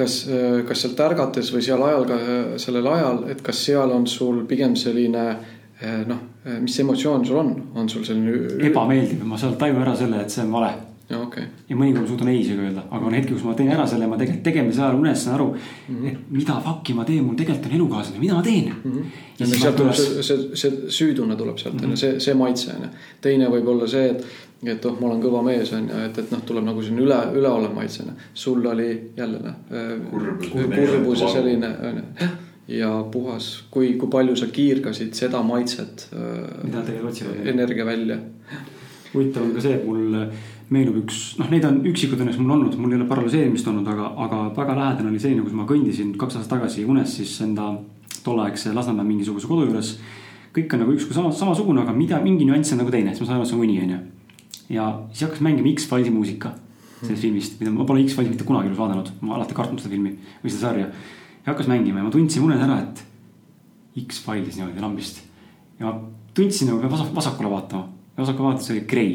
kas, 0.00 0.20
äh, 0.28 0.60
kas 0.68 0.84
sealt 0.84 1.00
ärgates 1.04 1.52
või 1.54 1.64
seal 1.64 1.82
ajal 1.86 2.06
ka 2.08 2.18
sellel 2.62 2.90
ajal, 2.94 3.24
et 3.32 3.40
kas 3.44 3.64
seal 3.68 3.92
on 3.94 4.06
sul 4.10 4.44
pigem 4.50 4.76
selline 4.78 5.24
äh, 5.30 6.04
noh, 6.08 6.22
äh, 6.44 6.60
mis 6.62 6.78
emotsioon 6.82 7.26
sul 7.28 7.42
on, 7.42 7.56
on 7.74 7.90
sul 7.92 8.06
selline. 8.06 8.60
ebameeldiv, 8.70 9.24
ma 9.26 9.40
sealt 9.40 9.58
tajun 9.60 9.82
ära 9.82 9.96
selle, 9.98 10.22
et 10.24 10.32
see 10.32 10.46
on 10.46 10.56
vale. 10.58 10.78
Okay. 11.10 11.42
ja 11.66 11.74
mõnikord 11.74 12.04
ma 12.04 12.06
suudan 12.06 12.28
ei 12.30 12.36
isegi 12.38 12.62
öelda, 12.62 12.84
aga 12.86 13.06
on 13.08 13.14
hetki, 13.16 13.32
kus 13.34 13.42
ma 13.42 13.56
teen 13.58 13.72
ära 13.74 13.82
selle, 13.90 14.06
ma 14.06 14.14
tegelikult 14.14 14.44
tegemise 14.46 14.78
ajal 14.84 14.98
unes 15.00 15.24
saan 15.24 15.34
aru 15.34 15.46
mm, 15.56 15.96
-hmm. 15.96 16.04
et 16.06 16.28
mida 16.36 16.58
fuck'i 16.62 16.94
ma 16.94 17.06
teen, 17.08 17.24
mul 17.26 17.34
tegelikult 17.34 17.66
on 17.66 17.74
elukaaslane, 17.80 18.20
mida 18.22 18.36
ma 18.36 18.42
teen 18.46 18.68
mm. 18.68 18.92
-hmm. 18.92 19.16
ja 19.40 19.48
sealt 19.50 19.76
tuleb 19.80 19.96
see, 19.98 20.22
see, 20.22 20.44
see 20.62 20.92
süütunne 20.98 21.34
tuleb 21.40 21.58
sealt 21.58 21.82
on 21.82 21.96
ju, 21.96 21.98
see, 21.98 22.20
see 22.22 22.36
maitse 22.38 22.70
on 22.76 22.86
ju. 22.86 22.92
teine 23.26 23.50
võib 23.50 23.72
olla 23.74 23.90
see, 23.90 24.06
et 24.06 24.22
et 24.68 24.84
oh, 24.84 24.96
ma 25.00 25.08
olen 25.08 25.22
kõva 25.22 25.40
mees 25.44 25.72
on 25.72 25.88
ju, 25.88 26.04
et, 26.04 26.18
et 26.20 26.32
noh, 26.34 26.42
tuleb 26.44 26.66
nagu 26.66 26.82
selline 26.84 27.06
üle, 27.06 27.18
üleolev 27.40 27.72
maitsena. 27.74 28.12
sul 28.34 28.66
oli 28.66 28.90
jälle 29.16 29.40
noh. 29.40 29.56
kurbus 30.52 31.24
ja 31.24 31.32
selline 31.32 31.74
on 31.88 32.00
ju 32.02 32.28
ja 32.70 32.90
puhas, 33.12 33.64
kui, 33.70 33.94
kui 33.98 34.10
palju 34.10 34.36
sa 34.38 34.46
kiirgasid 34.46 35.14
seda 35.18 35.42
maitset. 35.42 36.08
mida 36.12 36.84
tegelikult 36.86 37.10
otsivad. 37.10 37.46
energia 37.54 37.86
välja. 37.86 38.18
huvitav 39.14 39.42
on 39.42 39.54
ka 39.56 39.64
see, 39.64 39.74
et 39.74 39.86
mul 39.86 40.14
meenub 40.70 41.00
üks, 41.00 41.22
noh, 41.40 41.48
neid 41.50 41.64
on 41.66 41.80
üksikud 41.90 42.20
õnneks 42.20 42.38
mul 42.38 42.54
olnud, 42.54 42.76
mul 42.78 42.92
ei 42.92 43.00
ole 43.00 43.08
paralüseerimist 43.10 43.66
olnud, 43.66 43.88
aga, 43.90 44.12
aga 44.26 44.42
väga 44.54 44.76
lähedane 44.78 45.10
oli 45.10 45.18
selline, 45.22 45.42
kus 45.42 45.56
ma 45.58 45.66
kõndisin 45.66 46.12
kaks 46.20 46.38
aastat 46.38 46.60
tagasi 46.60 46.86
unes 46.86 47.16
siis 47.18 47.32
enda 47.42 47.72
tolleaegse 48.22 48.74
Lasnamäe 48.76 49.08
mingisuguse 49.08 49.50
kodu 49.50 49.66
juures. 49.66 49.96
kõik 50.54 50.70
on 50.74 50.84
nagu 50.84 50.94
ükskõik 50.94 51.16
sama, 51.16 51.34
samasugune, 51.34 51.82
aga 51.82 51.94
mida, 51.96 52.22
mingi 52.22 52.46
nüanss 52.46 52.76
on 52.76 52.84
nagu 52.84 52.94
teine, 52.94 53.10
siis 53.10 53.24
ma 53.24 53.26
saan 53.26 53.40
aru, 53.40 53.48
et 53.48 53.50
see 53.50 53.58
on 53.58 53.66
uni 53.66 53.82
on 53.82 53.92
ju 53.96 54.00
ja 54.70 54.90
siis 55.10 55.26
hakkas 55.26 55.42
mängima 55.44 55.72
X-Filesi 55.74 56.12
muusika 56.14 56.54
sellest 57.00 57.22
filmist, 57.24 57.56
mida 57.60 57.72
ma 57.72 57.86
pole 57.88 58.04
X-Filesi 58.04 58.34
mitte 58.34 58.46
kunagi 58.48 58.68
elus 58.68 58.78
vaadanud, 58.80 59.08
ma 59.24 59.38
alati 59.38 59.56
kartnud 59.56 59.80
seda 59.80 59.94
filmi 59.94 60.12
või 60.42 60.52
seda 60.52 60.68
sarja. 60.68 60.88
ja 61.40 61.48
hakkas 61.52 61.70
mängima 61.70 62.00
ja 62.00 62.06
ma 62.06 62.12
tundsin 62.12 62.44
unes 62.44 62.60
ära, 62.60 62.80
et 62.84 63.04
X-Files 64.04 64.58
niimoodi 64.58 64.84
lambist. 64.84 65.22
ja 65.80 65.88
ma 65.88 65.94
tundsin 66.36 66.70
nagu 66.70 66.82
peab 66.82 66.92
vasak, 66.92 67.12
vasakule 67.16 67.52
vaatama, 67.52 67.88
vasakule 68.18 68.50
vaadates 68.50 68.72
oli 68.74 68.82
Grey, 68.90 69.14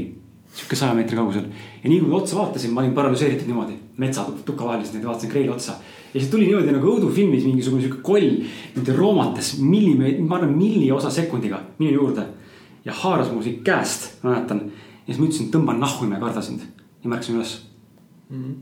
sihuke 0.56 0.78
saja 0.80 0.96
meetri 0.98 1.18
kaugusel. 1.20 1.46
ja 1.84 1.92
nii 1.92 2.00
kui 2.02 2.16
otsa 2.18 2.40
vaatasin, 2.40 2.74
ma 2.74 2.82
olin 2.82 2.96
paralüseeritud 2.98 3.52
niimoodi, 3.52 3.78
metsa 4.02 4.26
tuka 4.46 4.66
vahel, 4.66 4.86
siis 4.86 5.04
vaatasin 5.06 5.32
Grey'le 5.32 5.54
otsa. 5.54 5.78
ja 6.14 6.20
siis 6.20 6.32
tuli 6.32 6.50
niimoodi 6.50 6.74
nagu 6.74 6.90
õudufilmis 6.96 7.46
mingisugune 7.46 7.86
sihuke 7.86 8.02
koll, 8.02 8.42
niimoodi 8.74 8.98
roomates 8.98 9.60
milli, 9.62 10.18
ma 10.26 10.40
arvan 10.40 10.58
milli 10.58 10.90
osa 10.92 11.14
sekundiga 11.14 11.62
minu 11.78 11.94
juurde. 12.00 12.26
ja 12.86 12.98
haaras 13.04 13.32
mu 13.34 13.46
siit 13.46 13.62
käest, 13.66 14.24
ma 14.24 14.34
mäletan 14.34 14.66
ja 15.06 15.14
siis 15.14 15.22
ma 15.22 15.30
ütlesin, 15.30 15.50
tõmban 15.54 15.82
nahku, 15.82 16.08
ma 16.10 16.18
ei 16.18 16.24
karda 16.24 16.42
sind. 16.46 16.66
ja 17.04 17.10
ma 17.10 17.18
ärkasin 17.20 17.38
üles 17.38 17.56
mm. 18.30 18.44
-hmm. 18.44 18.56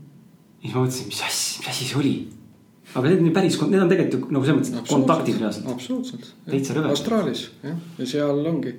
ja 0.60 0.66
siis 0.66 0.74
ma 0.74 0.84
mõtlesin, 0.84 1.06
mis 1.08 1.22
asja, 1.28 1.60
mis 1.60 1.68
asi 1.72 1.88
see 1.88 1.98
oli. 2.00 2.14
aga 2.94 3.08
need 3.08 3.22
on 3.22 3.32
päris, 3.38 3.58
need 3.62 3.82
on 3.82 3.92
tegelikult 3.92 4.30
nagu 4.36 4.44
selles 4.44 4.70
mõttes 4.70 4.92
kontaktid 4.92 5.40
reaalselt. 5.40 5.70
absoluutselt. 5.72 6.30
täitsa 6.50 6.76
rõve. 6.76 6.92
Austraalis 6.92 7.48
jah, 7.62 7.78
ja 7.98 8.06
seal 8.06 8.46
ongi, 8.52 8.74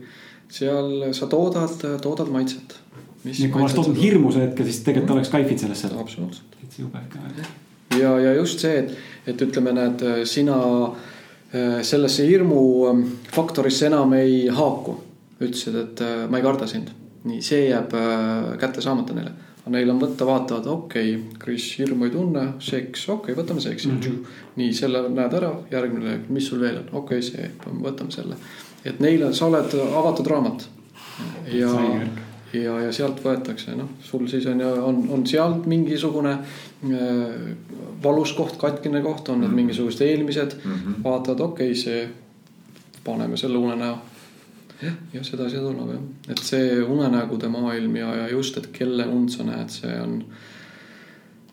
seal 0.60 1.14
sa 1.18 1.28
toodad, 1.32 1.88
toodad 2.02 2.30
maitset. 2.32 2.78
nii, 3.24 3.50
kui 3.50 3.58
ma 3.58 3.66
oleks 3.66 3.78
toodud 3.80 4.02
hirmu 4.02 4.32
sel 4.32 4.48
hetkel, 4.48 4.70
siis 4.70 4.84
tegelikult 4.86 5.18
oleks 5.18 5.34
kaifinud 5.34 5.66
sellesse. 5.66 5.94
absoluutselt. 6.06 6.60
täitsa 6.62 6.82
jube 6.82 7.02
ikka. 7.08 7.48
ja, 8.00 8.20
ja 8.20 8.36
just 8.36 8.60
see, 8.60 8.78
et, 8.84 8.94
et 9.34 9.42
ütleme, 9.42 9.74
näed, 9.74 10.06
sina 10.30 10.60
äh, 10.86 11.82
sellesse 11.82 12.28
hirmu 12.30 12.62
ähm, 12.92 13.02
faktorisse 13.34 13.90
enam 13.90 14.14
ei 14.14 14.46
haaku. 14.48 15.00
ütlesid, 15.42 15.76
et 15.82 16.06
äh, 16.06 16.30
ma 16.30 16.38
ei 16.38 16.46
karda 16.46 16.68
sind 16.70 16.94
nii 17.26 17.42
see 17.42 17.70
jääb 17.70 17.94
äh, 17.98 18.56
kätte 18.62 18.82
saamata 18.82 19.16
neile. 19.18 19.32
aga 19.66 19.72
neil 19.74 19.90
on 19.90 20.02
võtta, 20.02 20.28
vaatavad, 20.30 20.68
okei 20.70 21.16
okay,, 21.16 21.38
Kris 21.42 21.72
hirmu 21.80 22.06
ei 22.06 22.12
tunne, 22.14 22.44
seks, 22.62 23.08
okei 23.10 23.34
okay,, 23.34 23.44
võtame 23.44 23.64
seksi 23.64 23.90
mm. 23.90 24.00
-hmm. 24.02 24.36
nii 24.62 24.74
selle 24.74 25.02
näed 25.10 25.34
ära, 25.34 25.52
järgmine, 25.72 26.20
mis 26.30 26.48
sul 26.48 26.62
veel 26.62 26.78
on, 26.84 26.92
okei 26.92 27.20
okay,, 27.20 27.30
see, 27.32 27.50
võtame 27.82 28.14
selle. 28.14 28.38
et 28.86 29.00
neile, 29.00 29.34
sa 29.34 29.50
oled 29.50 29.74
avatud 30.02 30.28
raamat. 30.28 30.70
ja, 31.52 31.72
ja, 32.54 32.80
ja 32.82 32.92
sealt 32.92 33.24
võetakse, 33.24 33.76
noh, 33.76 33.90
sul 34.04 34.28
siis 34.28 34.46
on 34.46 34.62
ju, 34.62 34.74
on, 34.84 35.02
on 35.18 35.26
seal 35.28 35.58
mingisugune 35.66 36.32
äh, 36.32 37.56
valus 38.04 38.34
koht, 38.34 38.58
katkine 38.62 39.02
koht, 39.02 39.30
on 39.30 39.40
need 39.40 39.50
Mhm. 39.50 39.56
mingisugused 39.56 40.02
eelmised 40.02 40.58
mm. 40.64 40.72
-hmm. 40.72 41.04
vaatavad, 41.04 41.40
okei 41.40 41.72
okay,, 41.72 41.82
see, 41.82 42.10
paneme 43.04 43.38
selle 43.38 43.58
unenäo. 43.58 43.98
jah, 44.82 44.96
ja 45.14 45.24
sedasi 45.24 45.62
tuleb 45.62 45.94
jah, 45.94 46.06
et 46.34 46.44
see 46.44 46.80
unenägude 46.84 47.50
maailm 47.52 47.98
ja, 48.00 48.12
ja 48.24 48.30
just, 48.32 48.58
et 48.58 48.72
kelle 48.76 49.08
und 49.12 49.32
sa 49.34 49.46
näed, 49.48 49.72
see 49.74 49.98
on, 50.02 50.18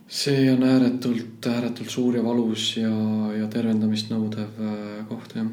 see 0.06 0.46
on 0.52 0.64
ääretult, 0.68 1.50
ääretult 1.50 1.92
suur 1.92 2.16
ja 2.18 2.24
valus 2.24 2.72
ja, 2.80 2.94
ja 3.38 3.50
tervendamist 3.52 4.10
nõudev 4.12 4.58
äh, 4.62 5.04
koht 5.10 5.36
jah. 5.38 5.46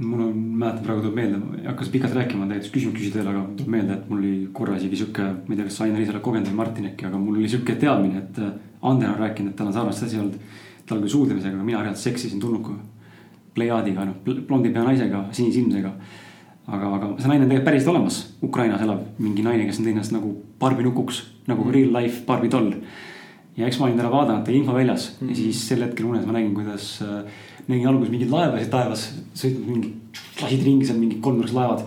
mul 0.00 0.24
on, 0.30 0.40
mäletan 0.62 0.84
praegu 0.86 1.04
tuleb 1.04 1.18
meelde, 1.20 1.42
hakkas 1.66 1.92
pikalt 1.92 2.16
rääkima 2.16 2.48
tegelikult 2.48 2.76
küsimus 2.78 2.98
küsida 2.98 3.20
veel, 3.20 3.34
aga 3.34 3.44
tuleb 3.58 3.76
meelde, 3.76 3.98
et 3.98 4.08
mul 4.08 4.22
oli 4.24 4.34
korra 4.56 4.80
isegi 4.80 5.02
sihuke, 5.02 5.28
ma 5.44 5.54
ei 5.54 5.60
tea, 5.60 5.68
kas 5.68 5.82
Ain-Liis 5.84 6.14
oled 6.14 6.24
kogenud 6.24 6.48
või 6.48 6.60
Martin 6.62 6.88
äkki, 6.92 7.08
aga 7.10 7.20
mul 7.20 7.36
oli 7.42 7.52
sihuke 7.52 7.76
teadmine, 7.80 8.24
et 8.24 8.40
äh, 8.40 8.58
Ander 8.82 9.10
on 9.10 9.18
rääkinud, 9.20 9.52
et 9.52 9.56
tal 9.56 9.68
on 9.68 9.72
sarnast 9.76 10.02
asi 10.02 10.18
olnud. 10.18 10.40
tal 10.86 10.98
küll 10.98 11.12
suudlemisega, 11.12 11.54
aga 11.54 11.64
mina 11.64 11.82
reaalselt 11.84 12.02
seksisin 12.08 12.40
tulnukuga. 12.42 12.80
Pleiadiga, 13.54 14.04
noh, 14.08 14.16
blondi 14.24 14.72
pea 14.74 14.82
naisega, 14.82 15.20
sinisilmsega. 15.36 15.92
aga, 16.66 16.90
aga 16.96 17.12
see 17.18 17.30
naine 17.30 17.44
on 17.44 17.50
tegelikult 17.50 17.68
päriselt 17.68 17.92
olemas, 17.94 18.18
Ukrainas 18.42 18.82
elab 18.84 19.04
mingi 19.18 19.44
naine, 19.46 19.66
kes 19.68 19.80
on 19.80 19.86
teinud 19.86 20.00
ennast 20.00 20.16
nagu 20.16 20.32
Barbi 20.60 20.84
nukuks, 20.86 21.22
nagu 21.50 21.70
real 21.72 21.94
life 21.96 22.24
Barbi 22.26 22.50
doll. 22.52 22.74
ja 23.56 23.66
eks 23.66 23.80
ma 23.80 23.86
olin 23.86 23.98
täna 23.98 24.10
vaadanud 24.12 24.44
ta 24.46 24.52
info 24.54 24.74
väljas 24.74 25.10
mm 25.20 25.30
ja 25.30 25.36
siis 25.36 25.62
sel 25.68 25.82
hetkel 25.84 26.06
unes 26.06 26.26
ma 26.26 26.36
nägin, 26.36 26.54
kuidas 26.54 27.00
äh, 27.02 27.24
nägin 27.68 27.88
alguses 27.88 28.12
mingeid 28.12 28.30
laevasid 28.30 28.70
taevas, 28.72 29.08
sõitnud 29.36 29.66
mingi, 29.68 29.94
lasid 30.42 30.62
ringi 30.64 30.86
seal 30.86 31.00
mingid 31.00 31.20
kolmnurksed 31.24 31.56
laevad, 31.56 31.82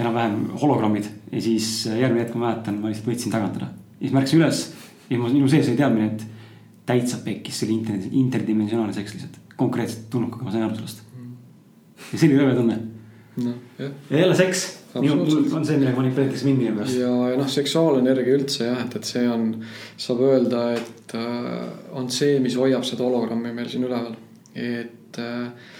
enam-vähem 0.00 0.38
hologrammid 0.62 1.10
ja 1.32 1.42
siis 1.42 1.86
äh, 1.86 2.00
järgmine 2.00 2.24
hetk 2.24 2.38
ma 2.38 2.48
mäletan, 2.48 2.80
ma 2.80 2.90
lihtsalt 2.90 3.12
võtsin 3.12 3.34
tagant 3.34 3.58
teda. 3.58 3.68
ja 3.68 4.06
siis 4.06 4.14
ma 4.14 4.22
ärkasin 4.22 4.42
üles 4.42 4.62
ja 5.10 5.18
mul- 5.18 5.34
minu 5.36 5.48
sees 5.50 5.68
oli 5.68 5.76
teadmine, 5.76 6.06
et 6.12 6.26
täitsa 6.88 7.20
pekkis, 7.24 7.60
see 7.60 7.68
oli 7.68 7.78
inter-, 7.80 8.08
interdimensionaalne 8.24 8.94
seks 8.96 9.14
lihtsalt, 9.16 9.38
konkreetselt 9.56 10.08
tulnukaga, 10.10 10.46
ma 10.46 10.54
sain 10.54 10.66
aru 10.66 10.78
sellest. 10.78 11.04
ja 12.10 12.18
see 12.18 12.28
oli 12.30 12.40
rõve 12.40 12.56
tunne. 12.58 12.78
noh, 13.36 13.58
jah. 13.78 13.92
ja 14.10 14.18
jälle 14.24 14.36
seks, 14.36 14.64
Absoluutselt. 14.94 15.52
on 15.56 15.66
see, 15.66 15.78
millega 15.80 15.96
manipuleeritakse 15.96 16.48
mind 16.48 16.58
minu 16.62 16.74
pärast. 16.76 16.98
ja, 17.00 17.12
ja 17.32 17.36
noh, 17.40 17.48
seksuaalenergia 17.48 18.36
üldse 18.36 18.66
jah, 18.68 18.82
et, 18.84 18.96
et 18.98 19.08
see 19.08 19.22
on, 19.30 19.46
saab 20.00 20.24
öelda, 20.26 20.64
et 20.76 21.14
äh, 21.16 21.62
on 21.96 22.10
see, 22.12 22.40
mis 22.44 22.58
hoiab 22.60 22.84
seda 22.88 23.06
hologrammi 23.06 23.54
meil 23.56 23.70
siin 23.72 23.86
üleval. 23.88 24.18
et 24.52 25.20
äh,, 25.22 25.70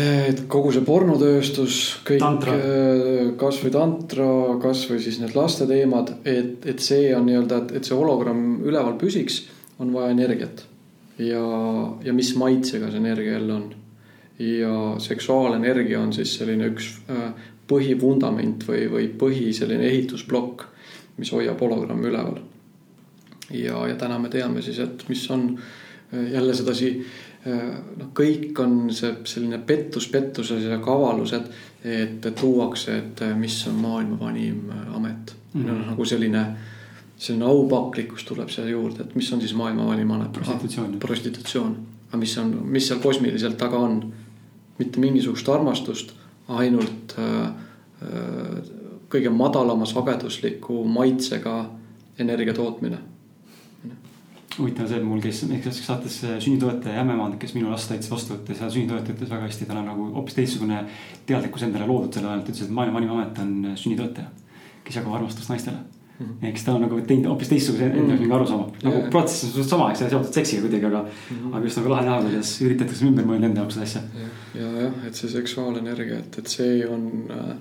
et 0.00 0.44
kogu 0.52 0.70
see 0.74 0.84
pornotööstus, 0.86 1.78
kõik 2.06 2.20
Tantra. 2.22 2.54
äh, 2.54 3.30
kasvõi 3.40 3.72
tantra, 3.74 4.28
kasvõi 4.62 5.00
siis 5.02 5.18
need 5.22 5.34
laste 5.34 5.66
teemad, 5.70 6.12
et, 6.28 6.68
et 6.68 6.84
see 6.84 7.08
on 7.16 7.26
nii-öelda, 7.26 7.64
et, 7.64 7.78
et 7.80 7.88
see 7.88 7.96
hologramm 7.98 8.60
üleval 8.68 9.00
püsiks, 9.00 9.46
on 9.80 9.94
vaja 9.96 10.12
energiat. 10.12 10.66
ja, 11.20 11.42
ja 12.04 12.12
mis 12.16 12.34
maitsega 12.36 12.92
see 12.92 13.00
energia 13.00 13.38
jälle 13.38 13.56
on. 13.56 13.70
Ja 14.40 14.74
seksuaalenergia 14.98 16.00
on 16.00 16.12
siis 16.16 16.34
selline 16.38 16.70
üks 16.72 16.92
äh, 17.12 17.32
põhivundament 17.68 18.64
või, 18.68 18.86
või 18.90 19.08
põhi 19.20 19.52
selline 19.54 19.86
ehitusplokk, 19.86 20.64
mis 21.20 21.32
hoiab 21.34 21.60
hologrammi 21.60 22.08
üleval. 22.08 22.40
ja, 23.50 23.86
ja 23.88 23.96
täna 24.00 24.18
me 24.18 24.28
teame 24.32 24.62
siis, 24.62 24.78
et 24.78 25.04
mis 25.08 25.26
on 25.30 25.52
äh, 25.58 26.32
jälle 26.32 26.54
sedasi, 26.54 26.94
noh, 27.40 28.10
kõik 28.12 28.58
on 28.60 28.90
see 28.92 29.14
selline 29.24 29.62
pettus 29.64 30.10
pettuses 30.12 30.64
ja 30.64 30.76
kavalus, 30.84 31.32
et, 31.32 31.46
et 31.84 32.26
tuuakse, 32.40 32.96
et 32.98 33.22
äh, 33.24 33.36
mis 33.36 33.56
on 33.68 33.78
maailma 33.80 34.18
vanim 34.20 34.70
äh, 34.70 34.96
amet 34.96 35.34
mm. 35.52 35.64
-hmm. 35.64 35.86
nagu 35.90 36.04
selline, 36.04 36.44
selline 37.16 37.44
aupaklikkus 37.44 38.24
tuleb 38.24 38.48
siia 38.48 38.68
juurde, 38.68 39.02
et 39.02 39.14
mis 39.14 39.32
on 39.32 39.40
siis 39.40 39.54
maailma 39.54 39.86
vanim 39.86 40.10
amet. 40.10 40.32
Prostitutsioon. 40.32 40.96
prostitutsioon, 41.00 41.76
aga 42.08 42.18
mis 42.18 42.38
on, 42.38 42.60
mis 42.64 42.88
seal 42.88 43.00
kosmiliselt 43.00 43.56
taga 43.56 43.78
on? 43.78 44.12
Mitte 44.80 45.02
mingisugust 45.02 45.48
armastust, 45.52 46.14
ainult 46.50 47.14
äh, 47.20 47.52
äh, 48.02 48.72
kõige 49.10 49.32
madalama 49.34 49.86
sagedusliku 49.88 50.82
maitsega 50.88 51.62
energia 52.18 52.54
tootmine. 52.54 52.98
huvitav 54.58 54.88
see, 54.90 54.98
et 54.98 55.04
mul 55.06 55.22
käis 55.24 55.38
näiteks 55.46 55.78
saates 55.86 56.16
sünnitoetaja 56.42 57.00
ämmemand, 57.00 57.38
kes 57.40 57.54
minu 57.54 57.70
last 57.70 57.92
aitas 57.94 58.10
vastu 58.10 58.34
võtta 58.34 58.52
ja 58.52 58.68
sünnitoetaja 58.68 59.14
ütles 59.14 59.30
väga 59.30 59.46
hästi, 59.46 59.68
tal 59.68 59.78
on 59.80 59.86
nagu 59.88 60.08
hoopis 60.16 60.36
teistsugune 60.36 60.82
teadlikkus 61.26 61.64
endale 61.64 61.86
loodud 61.88 62.12
selle 62.12 62.28
ajal, 62.28 62.42
ta 62.42 62.52
ütles, 62.52 62.66
et 62.66 62.74
maailma 62.76 62.98
vanim 62.98 63.14
amet 63.14 63.40
on 63.40 63.54
sünnitoetaja. 63.80 64.28
kes 64.84 64.98
jagab 64.98 65.16
armastust 65.16 65.48
naistele 65.52 65.99
mm. 66.20 66.26
-hmm. 66.26 66.46
ehk 66.46 66.56
siis 66.56 66.66
ta 66.66 66.74
on 66.74 66.80
nagu 66.86 67.00
teinud 67.00 67.26
hoopis 67.32 67.48
teistsuguse 67.48 67.84
enda 67.86 67.98
jaoks 67.98 68.20
mingi 68.20 68.34
arusaama. 68.34 68.68
nagu 68.82 68.96
Jaa. 68.96 69.10
protsess 69.10 69.44
on 69.44 69.50
suhteliselt 69.50 69.70
sama, 69.70 69.90
eks 69.90 70.02
on 70.02 70.10
seotud 70.10 70.38
seksiga 70.40 70.62
kuidagi, 70.62 70.86
aga 70.86 71.02
mm, 71.02 71.36
-hmm. 71.36 71.56
aga 71.56 71.64
just 71.64 71.76
nagu 71.76 71.90
lahe 71.90 72.04
näha, 72.08 72.22
kuidas 72.22 72.54
üritatakse 72.66 73.06
ümber 73.06 73.24
mõelda 73.32 73.50
enda 73.50 73.60
jaoks 73.60 73.74
seda 73.74 73.86
asja. 73.86 74.02
ja 74.54 74.72
jah, 74.82 75.06
et 75.06 75.14
see 75.14 75.30
seksuaalenergia, 75.30 76.18
et, 76.18 76.38
et 76.38 76.46
see 76.46 76.86
on 76.88 77.06
äh, 77.30 77.56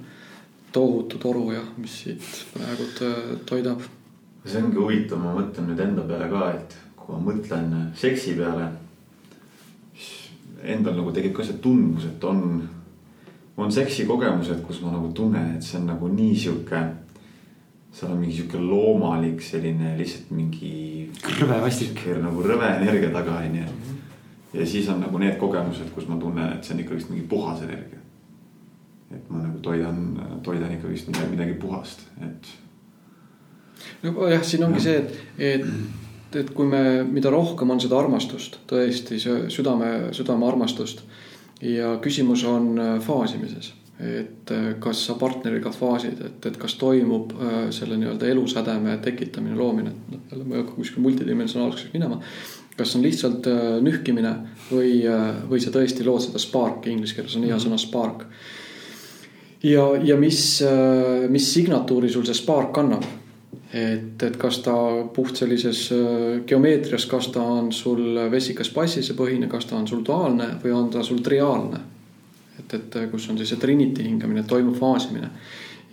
tohutu 0.71 1.17
toru 1.17 1.51
jah, 1.51 1.65
mis 1.77 2.01
siit 2.03 2.45
praegult 2.53 3.01
äh, 3.01 3.37
toidab. 3.45 3.81
see 4.45 4.61
ongi 4.63 4.77
huvitav, 4.77 5.19
ma 5.23 5.33
mõtlen 5.35 5.71
nüüd 5.71 5.79
enda 5.83 6.05
peale 6.07 6.29
ka, 6.29 6.51
et 6.53 6.77
kui 6.95 7.15
ma 7.15 7.31
mõtlen 7.31 7.73
seksi 7.95 8.35
peale. 8.37 8.69
siis 9.93 10.29
endal 10.63 10.95
nagu 10.95 11.11
tekib 11.11 11.33
ka 11.33 11.43
see 11.43 11.57
tundmus, 11.63 12.05
et 12.05 12.23
on, 12.23 12.69
on 13.57 13.71
seksikogemused, 13.71 14.61
kus 14.67 14.81
ma 14.81 14.93
nagu 14.95 15.11
tunnen, 15.13 15.55
et 15.55 15.63
see 15.63 15.79
on 15.79 15.87
nagu 15.89 16.07
nii 16.07 16.35
sihuke. 16.35 16.83
Seal 17.91 18.11
on 18.11 18.19
mingi 18.21 18.37
sihuke 18.37 18.61
loomalik 18.61 19.41
selline 19.41 19.95
lihtsalt 19.97 20.31
mingi. 20.35 21.09
Rõve 21.39 21.61
vastik. 21.63 22.03
nagu 22.21 22.43
rõve 22.45 22.69
energia 22.77 23.11
taga 23.13 23.39
onju. 23.43 23.65
ja 24.53 24.65
siis 24.65 24.89
on 24.89 25.01
nagu 25.05 25.17
need 25.21 25.37
kogemused, 25.37 25.91
kus 25.95 26.07
ma 26.07 26.17
tunnen, 26.21 26.53
et 26.53 26.63
see 26.63 26.75
on 26.75 26.83
ikkagist 26.83 27.09
mingi 27.09 27.27
puhas 27.27 27.61
energia. 27.65 27.99
et 29.11 29.29
ma 29.29 29.41
nagu 29.41 29.59
toidan, 29.65 30.39
toidan 30.43 30.71
ikkagist 30.77 31.07
midagi, 31.09 31.31
midagi 31.33 31.53
puhast, 31.61 32.05
et 32.21 32.51
nojah, 34.03 34.43
siin 34.45 34.63
ongi 34.67 34.83
see, 34.83 34.97
et, 34.97 35.15
et, 35.37 36.35
et 36.41 36.51
kui 36.53 36.67
me, 36.69 37.03
mida 37.09 37.31
rohkem 37.33 37.73
on 37.73 37.81
seda 37.81 37.97
armastust, 37.99 38.59
tõesti 38.69 39.17
see 39.21 39.47
südame, 39.53 40.11
südame 40.15 40.47
armastust 40.47 41.03
ja 41.61 41.95
küsimus 42.03 42.45
on 42.47 42.71
äh, 42.79 42.95
faasimises, 43.03 43.73
et 43.99 44.51
äh, 44.51 44.67
kas 44.79 45.01
sa 45.09 45.15
partneriga 45.19 45.71
faasid, 45.75 46.21
et, 46.23 46.45
et 46.47 46.57
kas 46.57 46.77
toimub 46.79 47.33
äh, 47.35 47.57
selle 47.75 47.97
nii-öelda 47.99 48.29
elusädeme 48.31 48.95
tekitamine, 49.03 49.57
loomine, 49.59 49.91
noh 50.11 50.21
jälle 50.31 50.47
ma 50.47 50.55
ei 50.55 50.63
hakka 50.63 50.77
kuskil 50.77 51.03
multidimensionaalsuseks 51.03 51.93
minema. 51.93 52.21
kas 52.79 52.95
on 52.95 53.03
lihtsalt 53.03 53.47
äh, 53.51 53.81
nühkimine 53.83 54.31
või, 54.71 55.03
või 55.49 55.59
sa 55.59 55.73
tõesti 55.75 56.07
lood 56.07 56.23
seda 56.23 56.39
spark'i, 56.39 56.93
inglise 56.93 57.17
keeles 57.17 57.35
on 57.35 57.43
hea 57.49 57.59
sõna 57.59 57.77
spark. 57.77 58.23
ja, 59.63 59.83
ja 60.03 60.15
mis, 60.15 60.63
mis 61.27 61.53
signatuuri 61.53 62.09
sul 62.09 62.23
see 62.23 62.39
spark 62.39 62.79
annab 62.79 63.03
et, 63.73 64.23
et 64.23 64.37
kas 64.39 64.63
ta 64.63 64.79
puht 65.13 65.35
sellises 65.35 65.89
geomeetrias, 66.47 67.05
kas 67.05 67.33
ta 67.35 67.43
on 67.43 67.73
sul 67.75 68.15
vesikas 68.31 68.71
passise 68.71 69.13
põhine, 69.13 69.51
kas 69.51 69.67
ta 69.67 69.75
on 69.75 69.87
sul 69.91 70.05
duaalne 70.07 70.53
või 70.63 70.71
on 70.71 70.87
ta 70.89 71.03
sul 71.03 71.19
triaalne. 71.19 71.98
et, 72.59 72.75
et 72.75 72.99
kus 73.11 73.29
on 73.29 73.39
siis 73.39 73.53
see 73.53 73.61
trinity 73.61 74.05
hingamine, 74.05 74.43
toimub 74.47 74.77
faasimine 74.79 75.31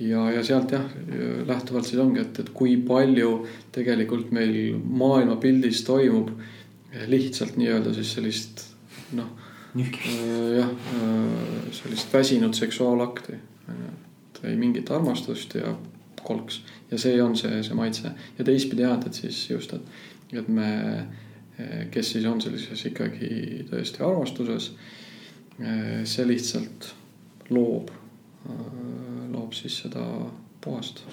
ja, 0.00 0.26
ja 0.34 0.44
sealt 0.44 0.72
jah, 0.76 0.84
lähtuvalt 1.48 1.88
siis 1.88 2.00
ongi, 2.02 2.20
et, 2.20 2.38
et 2.42 2.52
kui 2.56 2.76
palju 2.86 3.32
tegelikult 3.74 4.32
meil 4.36 4.76
maailmapildis 4.76 5.82
toimub 5.86 6.32
lihtsalt 7.10 7.58
nii-öelda 7.60 7.92
siis 7.96 8.14
sellist 8.16 8.64
noh, 9.16 9.28
jah, 10.56 10.70
sellist 11.76 12.12
väsinud 12.12 12.56
seksuaalakti. 12.56 13.36
et 13.66 14.40
ei 14.44 14.56
mingit 14.56 14.90
armastust 14.90 15.54
ja 15.54 15.74
kolks 16.22 16.62
ja 16.90 16.98
see 16.98 17.22
on 17.22 17.36
see, 17.36 17.62
see 17.62 17.74
maitse 17.74 18.10
ja 18.38 18.44
teistpidi 18.44 18.84
jah, 18.84 18.98
et, 18.98 19.06
et 19.06 19.14
siis 19.14 19.38
just, 19.50 19.72
et, 19.72 20.38
et 20.38 20.48
me, 20.48 20.70
kes 21.90 22.12
siis 22.12 22.26
on 22.28 22.40
sellises 22.42 22.84
ikkagi 22.90 23.66
tõesti 23.70 24.04
armastuses. 24.04 24.72
See 25.56 26.26
lihtsalt 26.28 26.90
loob, 27.48 27.88
loob 29.32 29.54
siis 29.56 29.78
seda 29.84 30.02
puhast. 30.66 31.04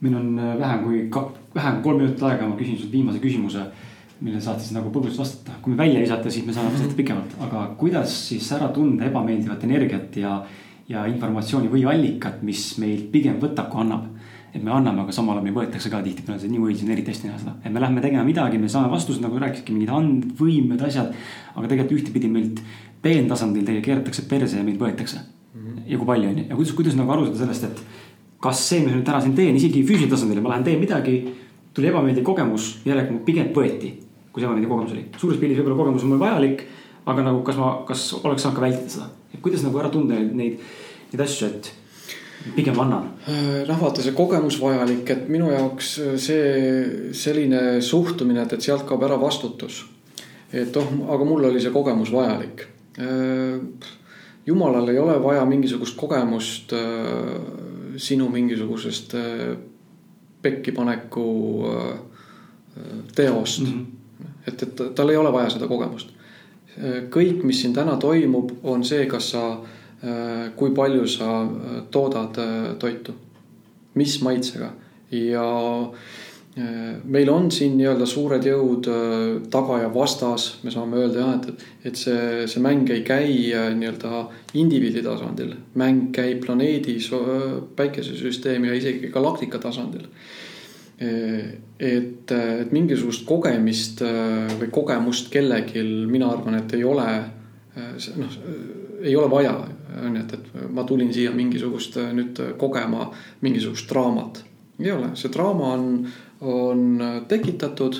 meil 0.00 0.16
on 0.18 0.38
äh, 0.38 0.58
vähem 0.58 0.84
kui, 0.84 1.10
vähem 1.54 1.74
kui 1.74 1.82
kolm 1.82 2.00
minutit 2.02 2.22
aega, 2.26 2.46
ma 2.48 2.56
küsin 2.58 2.78
sult 2.78 2.92
viimase 2.92 3.20
küsimuse. 3.22 3.66
millele 4.22 4.40
saad 4.42 4.60
siis 4.62 4.74
nagu 4.76 4.90
põgusalt 4.94 5.18
vastata, 5.18 5.56
kui 5.62 5.72
me 5.72 5.78
välja 5.80 6.00
visata, 6.02 6.30
siis 6.30 6.46
me 6.46 6.52
saame 6.54 6.70
vastata 6.74 6.94
pikemalt, 6.98 7.32
aga 7.42 7.62
kuidas 7.78 8.12
siis 8.28 8.50
ära 8.54 8.68
tunda 8.74 9.06
ebameeldivat 9.08 9.64
energiat 9.66 10.16
ja, 10.16 10.36
ja 10.88 11.06
informatsiooni 11.10 11.70
või 11.70 11.82
allikat, 11.90 12.42
mis 12.46 12.66
meilt 12.78 13.08
pigem 13.14 13.40
võtab, 13.42 13.70
kui 13.72 13.82
annab 13.82 14.06
et 14.52 14.62
me 14.62 14.70
anname, 14.70 15.00
aga 15.00 15.12
samal 15.16 15.38
ajal 15.38 15.46
meil 15.46 15.56
võetakse 15.56 15.90
ka 15.92 16.02
tihtipeale 16.04 16.40
see 16.40 16.52
New 16.52 16.66
Age'i 16.68 16.84
on 16.84 16.92
eriti 16.92 17.12
hästi 17.12 17.28
näha 17.30 17.38
seda, 17.40 17.54
et 17.64 17.72
me 17.72 17.80
lähme 17.80 18.02
tegema 18.04 18.24
midagi, 18.26 18.60
me 18.60 18.68
saame 18.68 18.90
vastused, 18.92 19.22
nagu 19.24 19.40
rääkisidki, 19.40 19.72
mingid 19.72 19.92
and-, 19.96 20.26
võimed, 20.36 20.82
asjad. 20.84 21.14
aga 21.54 21.70
tegelikult 21.70 21.96
ühtepidi 21.98 22.28
meilt 22.32 22.60
peentasandil 23.02 23.64
tegelikult 23.64 23.88
keeratakse 23.88 24.26
perse 24.28 24.60
ja 24.60 24.66
meid 24.66 24.78
võetakse 24.80 25.22
mm. 25.22 25.62
-hmm. 25.62 25.82
ja 25.88 25.98
kui 25.98 26.10
palju 26.12 26.28
on 26.28 26.38
ju, 26.38 26.44
ja 26.50 26.58
kuidas, 26.58 26.74
kuidas 26.76 26.98
nagu 27.00 27.14
aru 27.16 27.26
saada 27.26 27.44
sellest, 27.44 27.64
et 27.64 27.82
kas 28.42 28.62
see, 28.68 28.82
mis 28.82 28.92
ma 28.92 28.98
nüüd 28.98 29.08
täna 29.08 29.20
siin 29.24 29.34
teen, 29.38 29.56
isegi 29.56 29.82
füüsilisel 29.86 30.12
tasandil, 30.16 30.42
ma 30.44 30.52
lähen 30.52 30.64
teen 30.68 30.80
midagi, 30.82 31.16
tuli 31.74 31.88
ebameeldiv 31.88 32.24
kogemus, 32.26 32.78
järelikult 32.84 33.24
pigem 33.24 33.52
võeti, 33.56 33.92
kui 34.32 34.42
see 34.42 34.48
ebameeldiv 34.48 34.72
kogemus 34.72 34.96
oli. 34.96 35.04
suures 35.16 35.38
pildis 35.40 35.60
võib-olla 35.60 35.78
kogemus 35.80 36.04
on 36.04 36.12
mul 36.12 36.22
vajalik, 36.22 36.64
aga 37.06 37.24
nagu 37.28 37.42
kas 37.46 37.56
ma, 37.56 37.70
kas 37.88 38.08
oleks 38.20 38.42
saanud 38.44 38.58
ka 38.58 38.66
vältida 38.66 38.96
seda, 38.96 39.08
et 39.32 39.40
kuidas 39.44 39.62
nagu 39.64 39.78
ära 39.80 39.90
tunda 39.94 40.18
neid, 40.18 40.58
neid 41.12 41.24
asju, 41.24 41.48
et 41.48 41.70
pigem 42.56 42.80
annan. 42.80 43.10
vaata 43.80 44.02
see 44.02 44.14
kogemus 44.16 44.58
vajalik, 44.60 45.10
et 45.10 45.28
minu 45.32 45.50
jaoks 45.52 45.94
see 46.20 47.12
selline 47.16 47.80
suhtumine, 47.84 48.42
et, 48.42 48.52
et 48.56 48.68
sealt 48.68 48.86
kaob 48.88 49.02
ära 49.06 49.18
vastutus. 49.20 49.84
et 50.52 50.76
oh, 50.76 50.92
aga 51.14 51.24
mul 51.24 51.48
oli 51.50 51.60
see 51.60 51.72
kogemus 51.74 52.12
vajalik. 52.12 52.66
jumalal 54.46 54.88
ei 54.88 54.98
ole 54.98 55.18
vaja 55.22 55.44
mingisugust 55.48 55.96
kogemust 55.96 56.74
sinu 57.96 58.28
mingisugusest 58.28 59.14
pekkipaneku 60.42 61.28
teost 63.14 63.60
mm. 63.60 63.66
-hmm. 63.66 64.26
et, 64.46 64.62
et 64.62 64.82
tal 64.94 65.08
ei 65.08 65.16
ole 65.16 65.32
vaja 65.32 65.50
seda 65.50 65.68
kogemust. 65.68 66.10
kõik, 67.10 67.42
mis 67.44 67.60
siin 67.60 67.72
täna 67.72 67.96
toimub, 67.96 68.50
on 68.62 68.84
see, 68.84 69.06
kas 69.06 69.30
sa 69.30 69.42
Äh, 69.52 69.68
kui 70.56 70.74
palju 70.74 71.06
sa 71.06 71.42
äh, 71.42 71.78
toodad 71.90 72.38
äh, 72.42 72.74
toitu, 72.78 73.14
mis 73.94 74.18
maitsega? 74.22 74.72
Ja 75.12 75.46
meil 77.04 77.30
on 77.32 77.46
siin 77.52 77.78
nii-öelda 77.78 78.04
suured 78.08 78.44
jõud 78.44 78.84
taga 79.52 79.78
ja 79.80 79.88
vastas, 79.92 80.58
me 80.64 80.72
saame 80.72 80.98
öelda 81.00 81.20
jah, 81.20 81.34
et, 81.36 81.64
et 81.88 82.00
see, 82.00 82.46
see 82.48 82.60
mäng 82.64 82.88
ei 82.92 83.00
käi 83.04 83.28
nii-öelda 83.76 84.22
indiviidi 84.60 85.00
tasandil, 85.04 85.54
mäng 85.80 86.10
käib 86.16 86.42
planeedi, 86.44 86.98
päikesesüsteemi 87.76 88.68
ja 88.68 88.76
isegi 88.76 89.12
galaktika 89.12 89.60
tasandil. 89.60 90.08
et, 91.00 92.32
et 92.32 92.72
mingisugust 92.72 93.24
kogemist 93.28 94.04
või 94.60 94.68
kogemust 94.72 95.32
kellelgi, 95.32 95.84
mina 96.08 96.32
arvan, 96.32 96.60
et 96.60 96.76
ei 96.76 96.84
ole, 96.84 97.08
noh, 98.16 98.40
ei 99.00 99.16
ole 99.16 99.30
vaja 99.32 99.56
on 100.00 100.16
ju, 100.16 100.22
et, 100.22 100.32
et 100.32 100.70
ma 100.72 100.84
tulin 100.88 101.12
siia 101.14 101.32
mingisugust 101.34 101.98
nüüd 102.16 102.40
kogema 102.58 103.10
mingisugust 103.40 103.90
draamat. 103.90 104.44
ei 104.80 104.92
ole, 104.92 105.12
see 105.18 105.30
draama 105.32 105.72
on, 105.76 106.06
on 106.40 107.02
tekitatud 107.28 107.98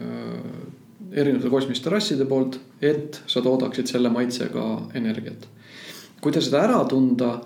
äh, 0.00 0.66
erinevate 1.12 1.50
kosmiliste 1.50 1.90
rasside 1.90 2.26
poolt, 2.28 2.58
et 2.82 3.22
sa 3.26 3.42
toodaksid 3.42 3.88
selle 3.88 4.10
maitsega 4.12 4.66
energiat. 4.94 5.48
kuidas 6.20 6.50
seda 6.50 6.62
ära 6.66 6.84
tunda? 6.88 7.40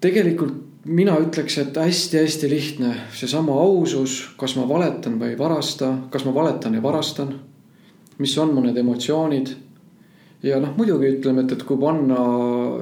tegelikult 0.00 0.62
mina 0.84 1.16
ütleks, 1.16 1.56
et 1.58 1.76
hästi-hästi 1.80 2.48
lihtne, 2.50 2.94
seesama 3.16 3.56
ausus, 3.60 4.18
kas 4.36 4.56
ma 4.58 4.66
valetan 4.68 5.16
või 5.20 5.32
ei 5.32 5.38
varasta, 5.38 5.94
kas 6.12 6.26
ma 6.28 6.34
valetan 6.34 6.74
ja 6.74 6.82
varastan. 6.82 7.34
mis 8.18 8.38
on 8.38 8.54
mu 8.54 8.60
need 8.62 8.76
emotsioonid 8.78 9.48
ja 10.44 10.58
noh, 10.60 10.74
muidugi 10.76 11.08
ütleme, 11.16 11.44
et, 11.44 11.54
et 11.56 11.62
kui 11.66 11.78
panna 11.80 12.18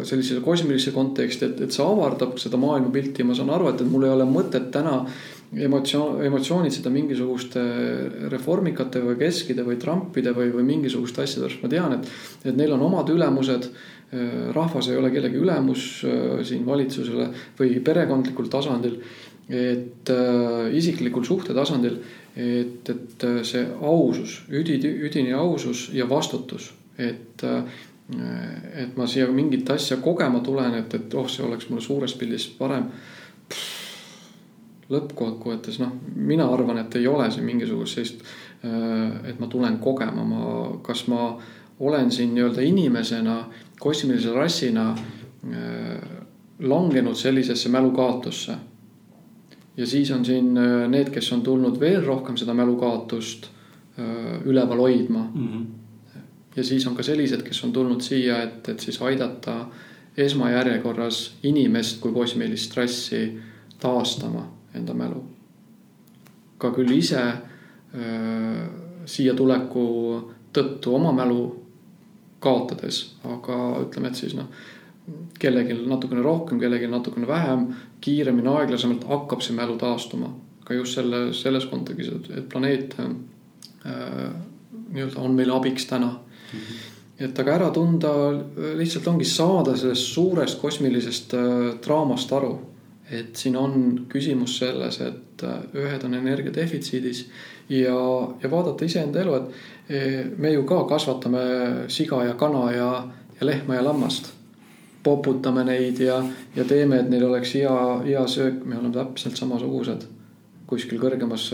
sellisesse 0.06 0.42
kosmilisse 0.44 0.92
konteksti, 0.94 1.48
et, 1.48 1.60
et 1.66 1.74
see 1.74 1.84
avardab 1.84 2.34
seda 2.42 2.58
maailmapilti 2.60 3.22
ja 3.22 3.28
ma 3.28 3.36
saan 3.38 3.52
aru, 3.54 3.70
et, 3.70 3.84
et 3.84 3.90
mul 3.90 4.08
ei 4.08 4.14
ole 4.14 4.26
mõtet 4.28 4.70
täna 4.74 4.98
emotsioon, 5.66 6.22
emotsioonitseda 6.26 6.90
mingisuguste 6.92 7.62
reformikate 8.32 9.02
või 9.04 9.18
keskide 9.20 9.66
või 9.66 9.78
Trumpide 9.80 10.34
või, 10.36 10.50
või 10.54 10.66
mingisuguste 10.72 11.22
asjade 11.22 11.46
pärast. 11.46 11.62
ma 11.62 11.72
tean, 11.72 11.98
et, 11.98 12.12
et 12.48 12.58
neil 12.58 12.74
on 12.78 12.86
omad 12.90 13.12
ülemused. 13.12 13.72
rahvas 14.52 14.90
ei 14.92 14.96
ole 15.00 15.08
kellegi 15.08 15.38
ülemus 15.40 16.02
äh, 16.04 16.42
siin 16.44 16.66
valitsusele 16.66 17.30
või 17.56 17.78
perekondlikul 17.80 18.50
tasandil. 18.52 18.98
et 19.48 20.10
äh, 20.10 20.74
isiklikul 20.76 21.24
suhte 21.24 21.54
tasandil, 21.54 21.96
et, 22.36 22.90
et 22.90 23.24
see 23.44 23.64
ausus, 23.80 24.42
üdi, 24.50 24.76
üdini 25.08 25.32
ausus 25.32 25.90
ja 25.92 26.08
vastutus 26.08 26.72
et, 27.08 27.44
et 28.82 28.96
ma 28.96 29.06
siia 29.06 29.28
mingit 29.32 29.70
asja 29.70 29.98
kogema 30.02 30.40
tulen, 30.44 30.74
et, 30.80 30.94
et 30.94 31.14
oh, 31.14 31.28
see 31.30 31.44
oleks 31.46 31.68
mulle 31.70 31.84
suures 31.84 32.14
pildis 32.18 32.48
parem. 32.58 32.88
lõppkokkuvõttes 34.92 35.78
noh, 35.80 35.92
mina 36.16 36.44
arvan, 36.52 36.82
et 36.82 36.96
ei 37.00 37.06
ole 37.08 37.30
siin 37.32 37.46
mingisugust 37.48 37.96
sellist, 37.96 38.24
et 39.28 39.38
ma 39.40 39.46
tulen 39.48 39.78
kogema, 39.80 40.24
ma, 40.26 40.42
kas 40.84 41.06
ma 41.08 41.30
olen 41.80 42.10
siin 42.12 42.34
nii-öelda 42.34 42.62
inimesena, 42.66 43.38
kosmilise 43.80 44.34
rassina 44.36 44.90
langenud 46.62 47.16
sellisesse 47.16 47.68
mälukaotusse. 47.72 48.52
ja 49.76 49.86
siis 49.86 50.10
on 50.10 50.24
siin 50.24 50.54
need, 50.88 51.10
kes 51.10 51.32
on 51.32 51.42
tulnud 51.42 51.80
veel 51.80 52.04
rohkem 52.04 52.36
seda 52.36 52.54
mälukaotust 52.54 53.48
üleval 54.44 54.78
hoidma 54.78 55.30
mm. 55.34 55.48
-hmm 55.48 55.81
ja 56.56 56.64
siis 56.64 56.86
on 56.86 56.96
ka 56.96 57.02
sellised, 57.02 57.42
kes 57.46 57.64
on 57.64 57.72
tulnud 57.72 58.00
siia, 58.00 58.42
et, 58.42 58.68
et 58.68 58.80
siis 58.80 59.00
aidata 59.02 59.66
esmajärjekorras 60.16 61.22
inimest 61.48 62.00
kui 62.00 62.12
kosmilist 62.12 62.76
rassi 62.76 63.22
taastama 63.80 64.44
enda 64.74 64.94
mälu. 64.94 65.24
ka 66.58 66.70
küll 66.70 66.92
ise 66.94 67.22
öö, 67.22 68.66
siia 69.06 69.34
tuleku 69.34 69.82
tõttu 70.54 70.94
oma 70.94 71.10
mälu 71.12 71.40
kaotades, 72.42 73.16
aga 73.24 73.56
ütleme, 73.82 74.12
et 74.12 74.20
siis 74.20 74.36
noh, 74.38 74.46
kellelgi 75.42 75.74
natukene 75.86 76.22
rohkem, 76.22 76.60
kellelgi 76.60 76.90
natukene 76.90 77.26
vähem, 77.26 77.66
kiiremini, 78.00 78.50
aeglasemalt 78.52 79.08
hakkab 79.08 79.42
see 79.42 79.56
mälu 79.56 79.78
taastuma. 79.78 80.30
ka 80.64 80.74
just 80.74 80.94
selle, 80.94 81.32
selles 81.34 81.64
kontekstis, 81.66 82.30
et 82.30 82.48
planeet 82.48 82.94
nii-öelda 83.82 85.18
on 85.18 85.34
meile 85.34 85.56
abiks 85.56 85.88
täna 85.90 86.12
et 87.22 87.38
aga 87.38 87.54
ära 87.54 87.70
tunda, 87.74 88.12
lihtsalt 88.78 89.06
ongi 89.12 89.26
saada 89.28 89.76
sellest 89.78 90.12
suurest 90.14 90.60
kosmilisest 90.60 91.34
äh, 91.38 91.64
draamast 91.84 92.32
aru. 92.32 92.58
et 93.12 93.36
siin 93.36 93.56
on 93.60 94.06
küsimus 94.08 94.54
selles, 94.58 95.00
et 95.04 95.42
äh, 95.44 95.64
ühed 95.76 96.04
on 96.06 96.14
energia 96.16 96.54
defitsiidis 96.54 97.26
ja, 97.68 97.96
ja 98.42 98.50
vaadata 98.50 98.86
iseenda 98.88 99.20
elu, 99.20 99.34
et 99.34 99.90
e, 99.92 99.98
me 100.38 100.52
ju 100.52 100.62
ka 100.64 100.84
kasvatame 100.88 101.42
siga 101.92 102.22
ja 102.24 102.34
kana 102.40 102.70
ja, 102.72 102.88
ja 103.40 103.46
lehma 103.46 103.74
ja 103.74 103.84
lammast. 103.84 104.32
poputame 105.02 105.64
neid 105.64 105.98
ja, 105.98 106.22
ja 106.56 106.64
teeme, 106.64 107.00
et 107.00 107.08
neil 107.10 107.24
oleks 107.26 107.54
hea, 107.58 107.76
hea 108.04 108.26
söök, 108.26 108.64
me 108.64 108.76
oleme 108.78 108.94
täpselt 108.94 109.36
samasugused 109.36 110.06
kuskil 110.66 111.00
kõrgemas, 111.02 111.50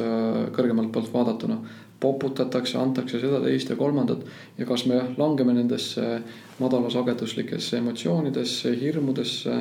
kõrgemalt 0.54 0.92
poolt 0.92 1.08
vaadatuna 1.12 1.56
poputatakse, 2.00 2.78
antakse 2.78 3.18
seda, 3.20 3.40
teist 3.42 3.70
ja 3.72 3.76
kolmandat. 3.76 4.22
ja 4.58 4.66
kas 4.66 4.86
me 4.86 5.00
langeme 5.16 5.54
nendesse 5.54 6.20
madalasageduslikesse 6.58 7.78
emotsioonidesse, 7.78 8.74
hirmudesse, 8.80 9.56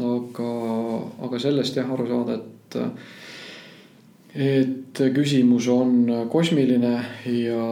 aga, 0.00 0.48
aga 1.26 1.42
sellest 1.42 1.76
jah 1.76 1.92
aru 1.92 2.08
saada, 2.08 2.40
et 2.40 2.78
et 4.32 5.00
küsimus 5.12 5.66
on 5.68 6.08
kosmiline 6.32 6.94
ja 7.28 7.64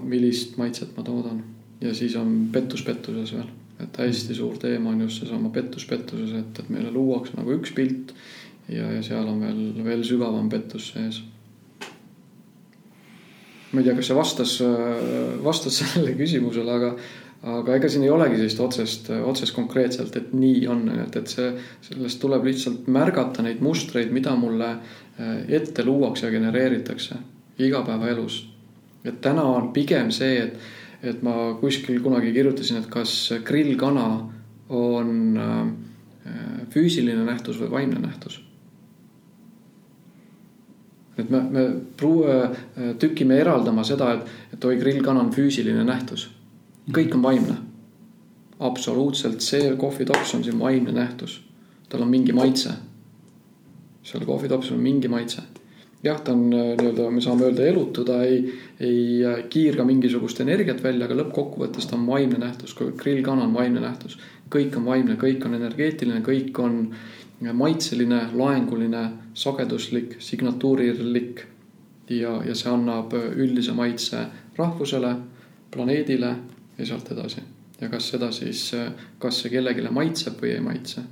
millist 0.00 0.56
maitset 0.56 0.96
ma 0.96 1.04
toodan. 1.04 1.42
ja 1.80 1.94
siis 1.94 2.16
on 2.16 2.48
pettus 2.52 2.82
pettuses 2.82 3.34
veel, 3.36 3.48
et 3.84 3.98
hästi 4.00 4.34
suur 4.34 4.56
teema 4.58 4.90
on 4.90 5.04
just 5.04 5.20
seesama 5.20 5.50
pettus 5.52 5.84
pettuses, 5.86 6.32
et, 6.32 6.58
et 6.58 6.70
meile 6.72 6.90
luuakse 6.90 7.36
nagu 7.36 7.52
üks 7.60 7.74
pilt 7.76 8.14
ja, 8.68 8.88
ja 8.88 9.02
seal 9.02 9.28
on 9.28 9.44
veel, 9.44 9.84
veel 9.84 10.04
sügavam 10.04 10.48
pettus 10.48 10.94
sees 10.94 11.20
ma 13.72 13.80
ei 13.80 13.86
tea, 13.86 13.96
kas 13.98 14.08
see 14.08 14.16
vastas, 14.16 14.52
vastas 15.44 15.76
sellele 15.82 16.14
küsimusele, 16.18 16.76
aga, 16.78 16.92
aga 17.58 17.76
ega 17.76 17.90
siin 17.90 18.06
ei 18.06 18.12
olegi 18.12 18.38
sellist 18.40 18.62
otsest, 18.64 19.10
otsest 19.30 19.54
konkreetselt, 19.56 20.16
et 20.16 20.32
nii 20.36 20.64
on, 20.70 20.86
et, 21.04 21.18
et 21.20 21.34
see, 21.34 21.50
sellest 21.90 22.20
tuleb 22.22 22.48
lihtsalt 22.48 22.88
märgata 22.92 23.44
neid 23.44 23.60
mustreid, 23.64 24.12
mida 24.14 24.34
mulle 24.40 24.72
eh, 24.74 25.44
ette 25.60 25.84
luuakse 25.86 26.26
ja 26.26 26.34
genereeritakse 26.34 27.20
igapäevaelus. 27.58 28.46
et 29.04 29.20
täna 29.20 29.44
on 29.44 29.72
pigem 29.72 30.10
see, 30.14 30.42
et, 30.48 30.58
et 31.02 31.22
ma 31.22 31.54
kuskil 31.60 32.00
kunagi 32.02 32.32
kirjutasin, 32.32 32.82
et 32.82 32.90
kas 32.90 33.14
grillkana 33.44 34.08
on 34.68 35.14
eh, 35.36 36.68
füüsiline 36.72 37.24
nähtus 37.24 37.60
või 37.60 37.70
vaimne 37.76 38.00
nähtus 38.02 38.47
et 41.18 41.30
me, 41.30 41.40
me 41.50 41.64
pruu-, 41.96 42.26
tükime 42.98 43.38
eraldama 43.42 43.84
seda, 43.84 44.12
et, 44.14 44.36
et 44.54 44.64
oi, 44.64 44.78
grillkana 44.80 45.24
on 45.24 45.32
füüsiline 45.34 45.84
nähtus. 45.86 46.30
kõik 46.94 47.14
on 47.14 47.22
vaimne. 47.22 47.56
absoluutselt, 48.58 49.40
see 49.40 49.74
kohvitops 49.76 50.34
on 50.34 50.44
siin 50.44 50.58
vaimne 50.58 50.92
nähtus. 50.92 51.40
tal 51.88 52.02
on 52.02 52.08
mingi 52.08 52.32
maitse. 52.32 52.70
seal 54.02 54.24
kohvitopsil 54.24 54.76
on 54.76 54.82
mingi 54.82 55.08
maitse. 55.08 55.42
jah, 56.04 56.20
ta 56.20 56.32
on 56.32 56.50
nii-öelda, 56.50 57.10
me 57.10 57.20
saame 57.20 57.50
öelda 57.50 57.66
elutu, 57.66 58.04
ta 58.04 58.22
ei, 58.22 58.54
ei 58.80 59.44
kiirga 59.50 59.84
mingisugust 59.84 60.40
energiat 60.40 60.82
välja, 60.82 61.06
aga 61.06 61.18
lõppkokkuvõttes 61.18 61.90
ta 61.90 61.96
on 61.98 62.06
vaimne 62.06 62.38
nähtus, 62.38 62.76
grillkana 62.78 63.44
on 63.44 63.54
vaimne 63.54 63.80
nähtus. 63.80 64.18
kõik 64.50 64.76
on 64.78 64.84
vaimne, 64.84 65.18
kõik 65.18 65.44
on 65.44 65.54
energeetiline, 65.54 66.22
kõik 66.22 66.62
on 66.62 66.84
maitseline, 67.52 68.20
loenguline, 68.34 69.10
sageduslik, 69.34 70.16
signatuurilik 70.18 71.44
ja, 72.10 72.40
ja 72.44 72.54
see 72.54 72.70
annab 72.72 73.14
üldise 73.14 73.74
maitse 73.76 74.24
rahvusele, 74.56 75.14
planeedile 75.70 76.34
ja 76.78 76.86
sealt 76.86 77.12
edasi. 77.12 77.42
ja 77.80 77.88
kas 77.88 78.08
seda 78.10 78.32
siis, 78.32 78.72
kas 79.18 79.42
see 79.42 79.52
kellelegi 79.52 79.90
maitseb 79.90 80.40
või 80.42 80.54
ei 80.56 80.60
maitse. 80.60 81.02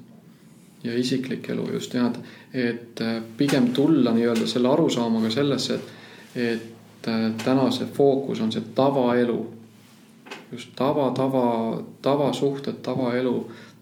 ja 0.84 0.98
isiklik 0.98 1.48
elu 1.50 1.68
just 1.72 1.94
jah, 1.94 2.12
et 2.52 3.02
pigem 3.36 3.72
tulla 3.72 4.12
nii-öelda 4.14 4.46
selle 4.46 4.68
arusaamaga 4.68 5.30
sellesse, 5.30 5.74
et, 5.74 6.34
et 6.34 7.44
täna 7.44 7.70
see 7.70 7.86
fookus 7.86 8.40
on 8.40 8.52
see 8.52 8.62
tavaelu. 8.74 9.52
just 10.52 10.74
tava, 10.76 11.10
tava, 11.14 11.82
tavasuhted, 12.02 12.82
tavaelu 12.82 13.36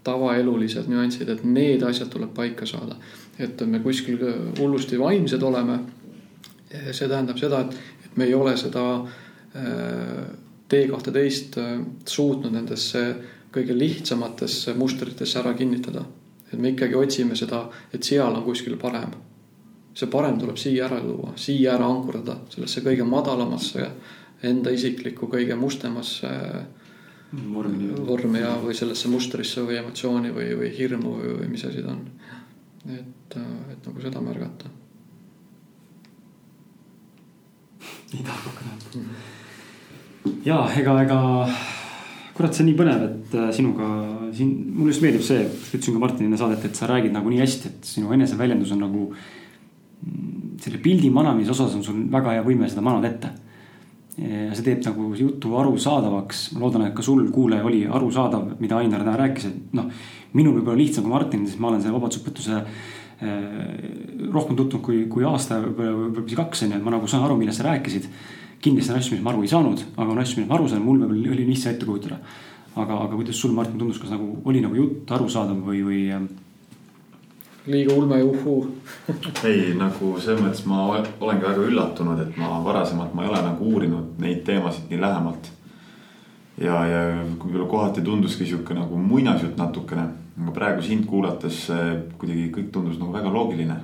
tavaelulised 0.04 0.88
nüansid, 0.90 1.28
et 1.32 1.44
need 1.44 1.82
asjad 1.82 2.10
tuleb 2.12 2.34
paika 2.36 2.66
saada. 2.66 2.96
et 3.38 3.60
me 3.66 3.80
kuskil 3.80 4.18
hullusti 4.58 4.98
vaimsed 4.98 5.42
oleme. 5.42 5.78
see 6.90 7.08
tähendab 7.08 7.38
seda, 7.38 7.60
et, 7.60 7.74
et 8.04 8.16
me 8.16 8.24
ei 8.24 8.34
ole 8.34 8.56
seda 8.56 8.84
T 10.68 10.86
kahteteist 10.90 11.58
suutnud 12.08 12.52
nendesse 12.52 13.02
kõige 13.54 13.76
lihtsamatesse 13.78 14.74
mustritesse 14.74 15.38
ära 15.38 15.54
kinnitada. 15.54 16.04
et 16.52 16.58
me 16.58 16.70
ikkagi 16.70 16.94
otsime 16.94 17.36
seda, 17.36 17.68
et 17.92 18.02
seal 18.02 18.34
on 18.34 18.44
kuskil 18.44 18.76
parem. 18.76 19.10
see 19.94 20.10
parem 20.10 20.38
tuleb 20.38 20.56
siia 20.56 20.86
ära 20.86 21.00
tuua, 21.00 21.32
siia 21.36 21.74
ära 21.74 21.86
ankurdada, 21.86 22.38
sellesse 22.50 22.80
kõige 22.80 23.04
madalamasse 23.04 23.90
enda 24.42 24.70
isiklikku 24.70 25.26
kõige 25.30 25.54
mustemasse 25.56 26.28
vormi. 27.54 27.90
vormi 28.06 28.40
ja, 28.42 28.54
või 28.62 28.76
sellesse 28.76 29.10
mustrisse 29.12 29.64
või 29.66 29.78
emotsiooni 29.80 30.32
või, 30.34 30.48
või 30.58 30.70
hirmu 30.76 31.18
või, 31.18 31.36
või 31.40 31.50
mis 31.52 31.64
asi 31.68 31.84
ta 31.84 31.92
on. 31.94 32.02
et, 32.94 33.36
et 33.72 33.86
nagu 33.88 34.02
seda 34.02 34.24
märgata. 34.24 34.72
nii 38.14 38.22
tahab 38.22 38.50
hakka 38.50 38.66
näha. 38.68 40.34
ja 40.46 40.58
ega, 40.78 40.98
ega 41.02 41.20
kurat, 42.34 42.54
see 42.54 42.64
on 42.64 42.70
nii 42.70 42.78
põnev, 42.78 43.06
et 43.08 43.38
äh, 43.38 43.48
sinuga 43.54 43.88
siin, 44.34 44.52
mulle 44.74 44.94
just 44.94 45.04
meeldib 45.04 45.24
see, 45.26 45.46
ütlesin 45.46 45.96
ka 45.96 46.02
Martin 46.02 46.28
enne 46.28 46.38
saadet, 46.38 46.66
et 46.66 46.78
sa 46.78 46.90
räägid 46.90 47.14
nagu 47.14 47.30
nii 47.30 47.42
hästi, 47.42 47.70
et 47.70 47.88
sinu 47.94 48.12
eneseväljendus 48.16 48.74
on 48.74 48.84
nagu. 48.86 49.08
Mm, 50.04 50.54
selle 50.64 50.78
pildi 50.82 51.08
manamise 51.12 51.52
osas 51.54 51.72
on 51.76 51.82
sul 51.84 51.96
väga 52.12 52.36
hea 52.36 52.42
võime 52.44 52.68
seda 52.70 52.82
manada 52.84 53.08
ette 53.10 53.30
see 54.14 54.62
teeb 54.62 54.84
nagu 54.86 55.08
jutu 55.18 55.56
arusaadavaks, 55.58 56.44
ma 56.54 56.62
loodan, 56.62 56.86
et 56.86 56.94
ka 56.94 57.02
sul, 57.02 57.24
kuulaja, 57.34 57.64
oli 57.66 57.82
arusaadav, 57.90 58.52
mida 58.60 58.78
Ainar 58.78 59.02
täna 59.02 59.16
rääkis, 59.18 59.48
et 59.50 59.74
noh. 59.74 59.88
minul 60.34 60.54
võib-olla 60.58 60.78
lihtsam 60.78 61.06
kui 61.06 61.14
Martinil, 61.14 61.48
sest 61.50 61.62
ma 61.62 61.72
olen 61.72 61.82
selle 61.82 61.96
vabadusõpetuse 61.96 62.60
rohkem 64.34 64.56
tutvunud 64.58 64.84
kui, 64.84 65.02
kui 65.10 65.26
aasta, 65.26 65.60
võib-olla 65.62 66.24
isegi 66.24 66.38
kaks 66.38 66.64
on 66.64 66.74
ju, 66.74 66.78
et 66.78 66.86
ma 66.86 66.94
nagu 66.94 67.10
saan 67.10 67.26
aru, 67.26 67.36
millest 67.40 67.62
sa 67.62 67.68
rääkisid. 67.68 68.08
kindlasti 68.64 68.92
on 68.92 68.98
asju, 68.98 69.14
mis 69.14 69.22
ma 69.22 69.30
aru 69.30 69.42
ei 69.44 69.50
saanud, 69.50 69.82
aga 69.96 70.10
on 70.10 70.18
asju, 70.22 70.38
millest 70.38 70.50
ma 70.50 70.58
aru 70.58 70.68
saan, 70.68 70.84
mul 70.84 71.02
võib-olla 71.02 71.34
oli 71.36 71.46
lihtsam 71.50 71.74
ette 71.74 71.86
kujutada. 71.86 72.18
aga, 72.74 72.94
aga 73.06 73.14
kuidas 73.14 73.38
sul, 73.38 73.52
Martin, 73.54 73.78
tundus, 73.78 74.00
kas 74.02 74.10
nagu 74.10 74.40
oli 74.44 74.60
nagu 74.60 74.74
jutt 74.74 75.10
arusaadav 75.10 75.60
või, 75.62 75.82
või 75.86 76.00
liiga 77.66 77.94
ulme 77.94 78.18
ja 78.18 78.24
uhuu 78.24 78.58
ei, 79.48 79.72
nagu 79.78 80.14
selles 80.20 80.42
mõttes 80.42 80.64
ma 80.68 80.84
olengi 80.92 81.46
väga 81.46 81.64
üllatunud, 81.64 82.20
et 82.20 82.36
ma 82.40 82.58
varasemalt 82.64 83.14
ma 83.16 83.24
ei 83.24 83.30
ole 83.32 83.40
nagu 83.46 83.70
uurinud 83.72 84.20
neid 84.22 84.42
teemasid 84.46 84.90
nii 84.90 85.00
lähemalt. 85.00 85.50
ja, 86.60 86.84
ja 86.86 87.00
võib-olla 87.38 87.68
kohati 87.70 88.04
tunduski 88.04 88.46
sihuke 88.46 88.76
nagu 88.76 89.00
muinasjutt 89.00 89.56
natukene, 89.60 90.06
aga 90.42 90.54
praegu 90.54 90.84
sind 90.84 91.08
kuulates 91.08 91.66
kuidagi 92.18 92.50
kõik 92.54 92.70
tundus 92.72 93.00
nagu 93.00 93.12
väga 93.12 93.32
loogiline. 93.32 93.80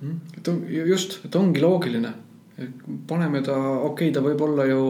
Hmm? 0.00 0.20
et 0.36 0.48
on 0.48 0.62
just, 0.68 1.20
et 1.24 1.36
ongi 1.36 1.62
loogiline, 1.62 2.10
paneme 3.08 3.40
ta, 3.42 3.56
okei 3.56 4.10
okay,, 4.10 4.12
ta 4.12 4.20
võib 4.24 4.42
olla 4.44 4.66
ju 4.68 4.82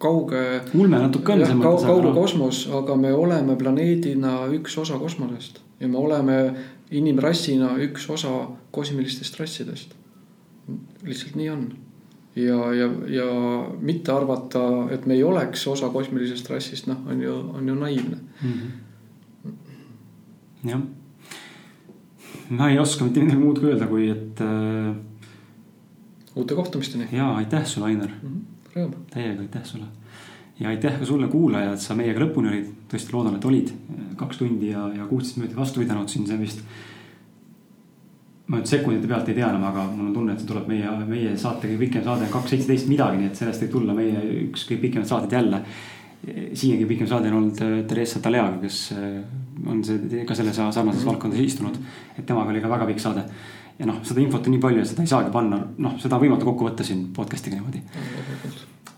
kauge. 0.00 0.42
ulme 0.74 0.98
natuke 0.98 1.32
on. 1.32 1.62
kauge, 1.62 1.86
kauge 1.86 2.12
kosmos, 2.16 2.64
aga 2.74 2.96
me 2.96 3.12
oleme 3.14 3.56
planeedina 3.56 4.40
üks 4.56 4.78
osa 4.80 4.98
kosmosest 4.98 5.60
ja 5.80 5.88
me 5.88 5.98
oleme 5.98 6.38
inimrassina 6.90 7.74
üks 7.86 8.08
osa 8.10 8.32
kosmilistest 8.74 9.38
rassidest. 9.40 9.94
lihtsalt 11.02 11.34
nii 11.34 11.48
on. 11.50 11.72
ja, 12.36 12.74
ja, 12.74 12.86
ja 13.08 13.26
mitte 13.80 14.12
arvata, 14.12 14.60
et 14.94 15.06
me 15.06 15.14
ei 15.14 15.22
oleks 15.24 15.66
osa 15.66 15.88
kosmilisest 15.90 16.50
rassist, 16.50 16.86
noh, 16.86 16.96
on 17.06 17.22
ju, 17.22 17.34
on 17.54 17.68
ju 17.68 17.74
naiivne 17.74 18.16
mm. 18.42 18.52
-hmm. 18.52 18.70
jah, 20.70 20.80
ma 22.50 22.70
ei 22.70 22.78
oska 22.78 23.04
mitte 23.04 23.20
midagi 23.20 23.40
muud 23.40 23.58
kui 23.58 23.68
öelda, 23.72 23.86
kui 23.86 24.10
et 24.10 24.40
äh.... 24.40 24.96
uute 26.34 26.54
kohtumisteni. 26.54 27.08
ja 27.12 27.34
aitäh 27.34 27.66
sulle, 27.66 27.86
Ainar 27.86 28.10
mm. 28.22 28.28
-hmm. 28.28 28.76
rõõm. 28.76 28.94
täiega 29.10 29.40
aitäh 29.40 29.64
sulle 29.64 29.84
ja 30.60 30.68
aitäh 30.68 30.98
ka 30.98 31.06
sulle, 31.06 31.28
kuulaja, 31.28 31.72
et 31.72 31.80
sa 31.80 31.94
meiega 31.96 32.20
lõpuni 32.20 32.52
olid. 32.52 32.68
tõesti 32.90 33.14
loodan, 33.14 33.36
et 33.36 33.44
olid 33.44 33.72
kaks 34.20 34.40
tundi 34.40 34.72
ja, 34.72 34.88
ja 34.96 35.06
kuusteist 35.08 35.38
minutit 35.38 35.56
vastu 35.56 35.80
pidanud 35.80 36.10
siin, 36.12 36.26
see 36.28 36.38
vist. 36.40 36.64
Ma 38.50 38.58
nüüd 38.58 38.66
sekundite 38.66 39.06
pealt 39.10 39.28
ei 39.30 39.36
tea 39.36 39.48
enam, 39.48 39.64
aga 39.68 39.84
mul 39.92 40.08
on 40.08 40.14
tunne, 40.14 40.34
et 40.34 40.42
see 40.42 40.48
tuleb 40.50 40.66
meie, 40.70 40.90
meie 41.06 41.36
saate 41.38 41.68
kõige 41.68 41.84
pikem 41.84 42.04
saade 42.06 42.26
on 42.26 42.32
kaks 42.32 42.54
seitseteist 42.54 42.90
midagi, 42.90 43.20
nii 43.20 43.30
et 43.30 43.38
sellest 43.38 43.62
võib 43.64 43.74
tulla 43.76 43.94
meie 43.94 44.24
üks 44.48 44.66
kõige 44.68 44.82
pikemad 44.86 45.10
saated 45.10 45.36
jälle. 45.38 45.62
siiani 46.52 46.88
pikem 46.88 47.06
saade 47.08 47.30
on 47.30 47.36
olnud 47.36 47.62
äh, 47.64 47.76
Theresa 47.88 48.20
Taleaga, 48.20 48.58
kes 48.60 48.80
äh, 48.92 49.20
on 49.66 49.84
see 49.84 50.24
ka 50.28 50.34
selles 50.34 50.58
sarnases 50.58 51.06
valdkondas 51.06 51.40
istunud. 51.40 51.78
et 52.18 52.26
temaga 52.26 52.50
oli 52.50 52.60
ka 52.60 52.68
väga 52.68 52.90
pikk 52.90 53.00
saade 53.00 53.24
ja 53.78 53.86
noh, 53.86 54.02
seda 54.04 54.20
infot 54.20 54.46
on 54.46 54.52
nii 54.56 54.60
palju, 54.60 54.82
et 54.82 54.90
seda 54.90 55.06
ei 55.06 55.14
saagi 55.14 55.32
panna, 55.32 55.62
noh, 55.78 55.94
seda 56.02 56.18
on 56.18 56.26
võimatu 56.26 56.50
kokku 56.50 56.68
võtta 56.68 56.84
siin 56.84 57.06
podcast'iga 57.16 57.56
niimoodi 57.56 57.80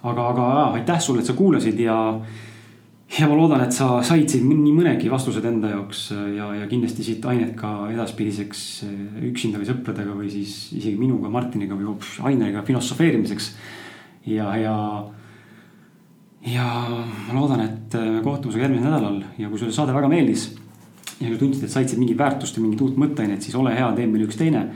aga, 0.03 0.29
aga 0.29 0.47
aitäh 0.79 1.01
sulle, 1.01 1.23
et 1.23 1.31
sa 1.31 1.37
kuulasid 1.39 1.79
ja, 1.81 1.97
ja 3.19 3.29
ma 3.29 3.37
loodan, 3.37 3.61
et 3.67 3.75
sa 3.77 3.99
said 4.07 4.31
siin 4.33 4.47
nii 4.49 4.73
mõnegi 4.73 5.11
vastused 5.13 5.45
enda 5.49 5.73
jaoks 5.75 6.07
ja, 6.37 6.49
ja 6.57 6.69
kindlasti 6.71 7.05
siit 7.05 7.27
ainet 7.29 7.53
ka 7.59 7.91
edaspidiseks 7.93 8.63
üksinda 9.29 9.61
või 9.61 9.69
sõpradega 9.69 10.17
või 10.17 10.31
siis 10.33 10.55
isegi 10.73 10.97
minuga, 11.01 11.33
Martiniga 11.33 11.77
või 11.77 11.91
hoopis 11.91 12.17
Aineriga 12.25 12.65
filosofeerimiseks. 12.67 13.51
ja, 14.33 14.49
ja, 14.57 14.77
ja 16.49 16.67
ma 16.89 17.37
loodan, 17.37 17.67
et 17.67 17.99
me 18.01 18.25
kohtume 18.25 18.55
sinuga 18.55 18.69
järgmisel 18.69 18.89
nädalal 18.89 19.21
ja 19.39 19.53
kui 19.53 19.61
sulle 19.61 19.77
saade 19.77 19.97
väga 19.97 20.09
meeldis 20.13 20.49
ja 21.19 21.29
kui 21.29 21.39
tundsid, 21.39 21.69
et 21.69 21.75
said 21.75 21.93
siit 21.93 22.01
mingit 22.01 22.19
väärtust 22.19 22.57
ja 22.57 22.65
mingit 22.65 22.81
uut 22.81 22.97
mõtteainet, 22.97 23.45
siis 23.45 23.59
ole 23.61 23.77
hea, 23.77 23.93
tee 23.99 24.09
meile 24.09 24.31
üks 24.31 24.41
teine 24.41 24.67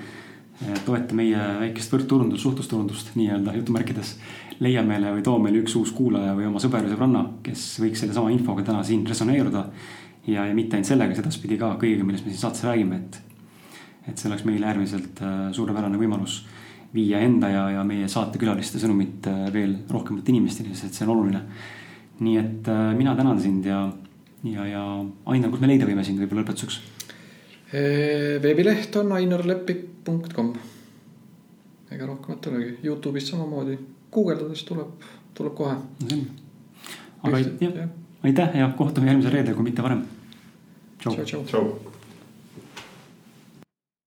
toeta 0.86 1.16
meie 1.16 1.40
väikest 1.60 1.92
võrdturundust, 1.92 2.42
suhtlusturundust 2.44 3.12
nii-öelda 3.16 3.52
jutumärkides 3.58 4.14
leia 4.64 4.82
meile 4.86 5.12
või 5.16 5.24
too 5.24 5.36
meile 5.42 5.60
üks 5.62 5.76
uus 5.78 5.92
kuulaja 5.96 6.34
või 6.36 6.48
oma 6.48 6.60
sõber 6.62 6.84
või 6.86 6.92
sõbranna, 6.94 7.22
kes 7.44 7.64
võiks 7.82 8.02
sellesama 8.02 8.32
infoga 8.32 8.64
täna 8.64 8.82
siin 8.86 9.04
resoneeruda. 9.08 9.66
ja, 10.26 10.46
ja 10.48 10.54
mitte 10.54 10.76
ainult 10.76 10.88
sellega, 10.88 11.14
sedastpidi 11.14 11.58
ka 11.60 11.74
kõigega, 11.80 12.04
millest 12.04 12.26
me 12.26 12.32
siin 12.32 12.40
saates 12.40 12.64
räägime, 12.64 12.96
et. 12.96 13.20
et 14.08 14.18
see 14.18 14.30
oleks 14.30 14.44
meile 14.48 14.66
äärmiselt 14.66 15.20
äh, 15.22 15.50
suurepärane 15.52 15.98
võimalus 16.00 16.44
viia 16.94 17.20
enda 17.20 17.50
ja, 17.50 17.64
ja 17.76 17.84
meie 17.84 18.08
saatekülaliste 18.08 18.80
sõnumit 18.80 19.26
äh, 19.28 19.46
veel 19.52 19.76
rohkemate 19.90 20.32
inimesteni, 20.32 20.74
sest 20.74 20.94
see 20.94 21.06
on 21.06 21.16
oluline. 21.16 21.42
nii 22.20 22.36
et 22.40 22.68
äh, 22.72 22.92
mina 22.96 23.16
tänan 23.16 23.40
sind 23.40 23.66
ja, 23.66 23.90
ja, 24.44 24.66
ja 24.66 24.84
Ainar, 25.26 25.50
kus 25.50 25.60
me 25.60 25.68
leida 25.68 25.88
võime 25.88 26.04
sind 26.04 26.22
võib-olla 26.22 26.46
lõpetuseks? 26.46 26.80
veebileht 28.40 28.94
on 28.96 29.10
ainarlepik.com. 29.12 30.52
ega 31.90 32.06
rohkemat 32.06 32.46
ei 32.46 32.52
olegi, 32.54 32.74
Youtube'is 32.86 33.26
samamoodi 33.32 33.74
guugeldades 34.12 34.64
tuleb, 34.64 35.06
tuleb 35.34 35.54
kohe. 35.54 35.76
aga 37.22 37.38
jah, 37.38 37.88
aitäh 38.22 38.56
ja 38.58 38.70
kohtume 38.76 39.06
järgmisel 39.06 39.32
reedel, 39.32 39.54
kui 39.54 39.64
mitte 39.64 39.82
varem. 39.82 40.06
tšau, 40.98 41.44
tšau.. 41.44 41.85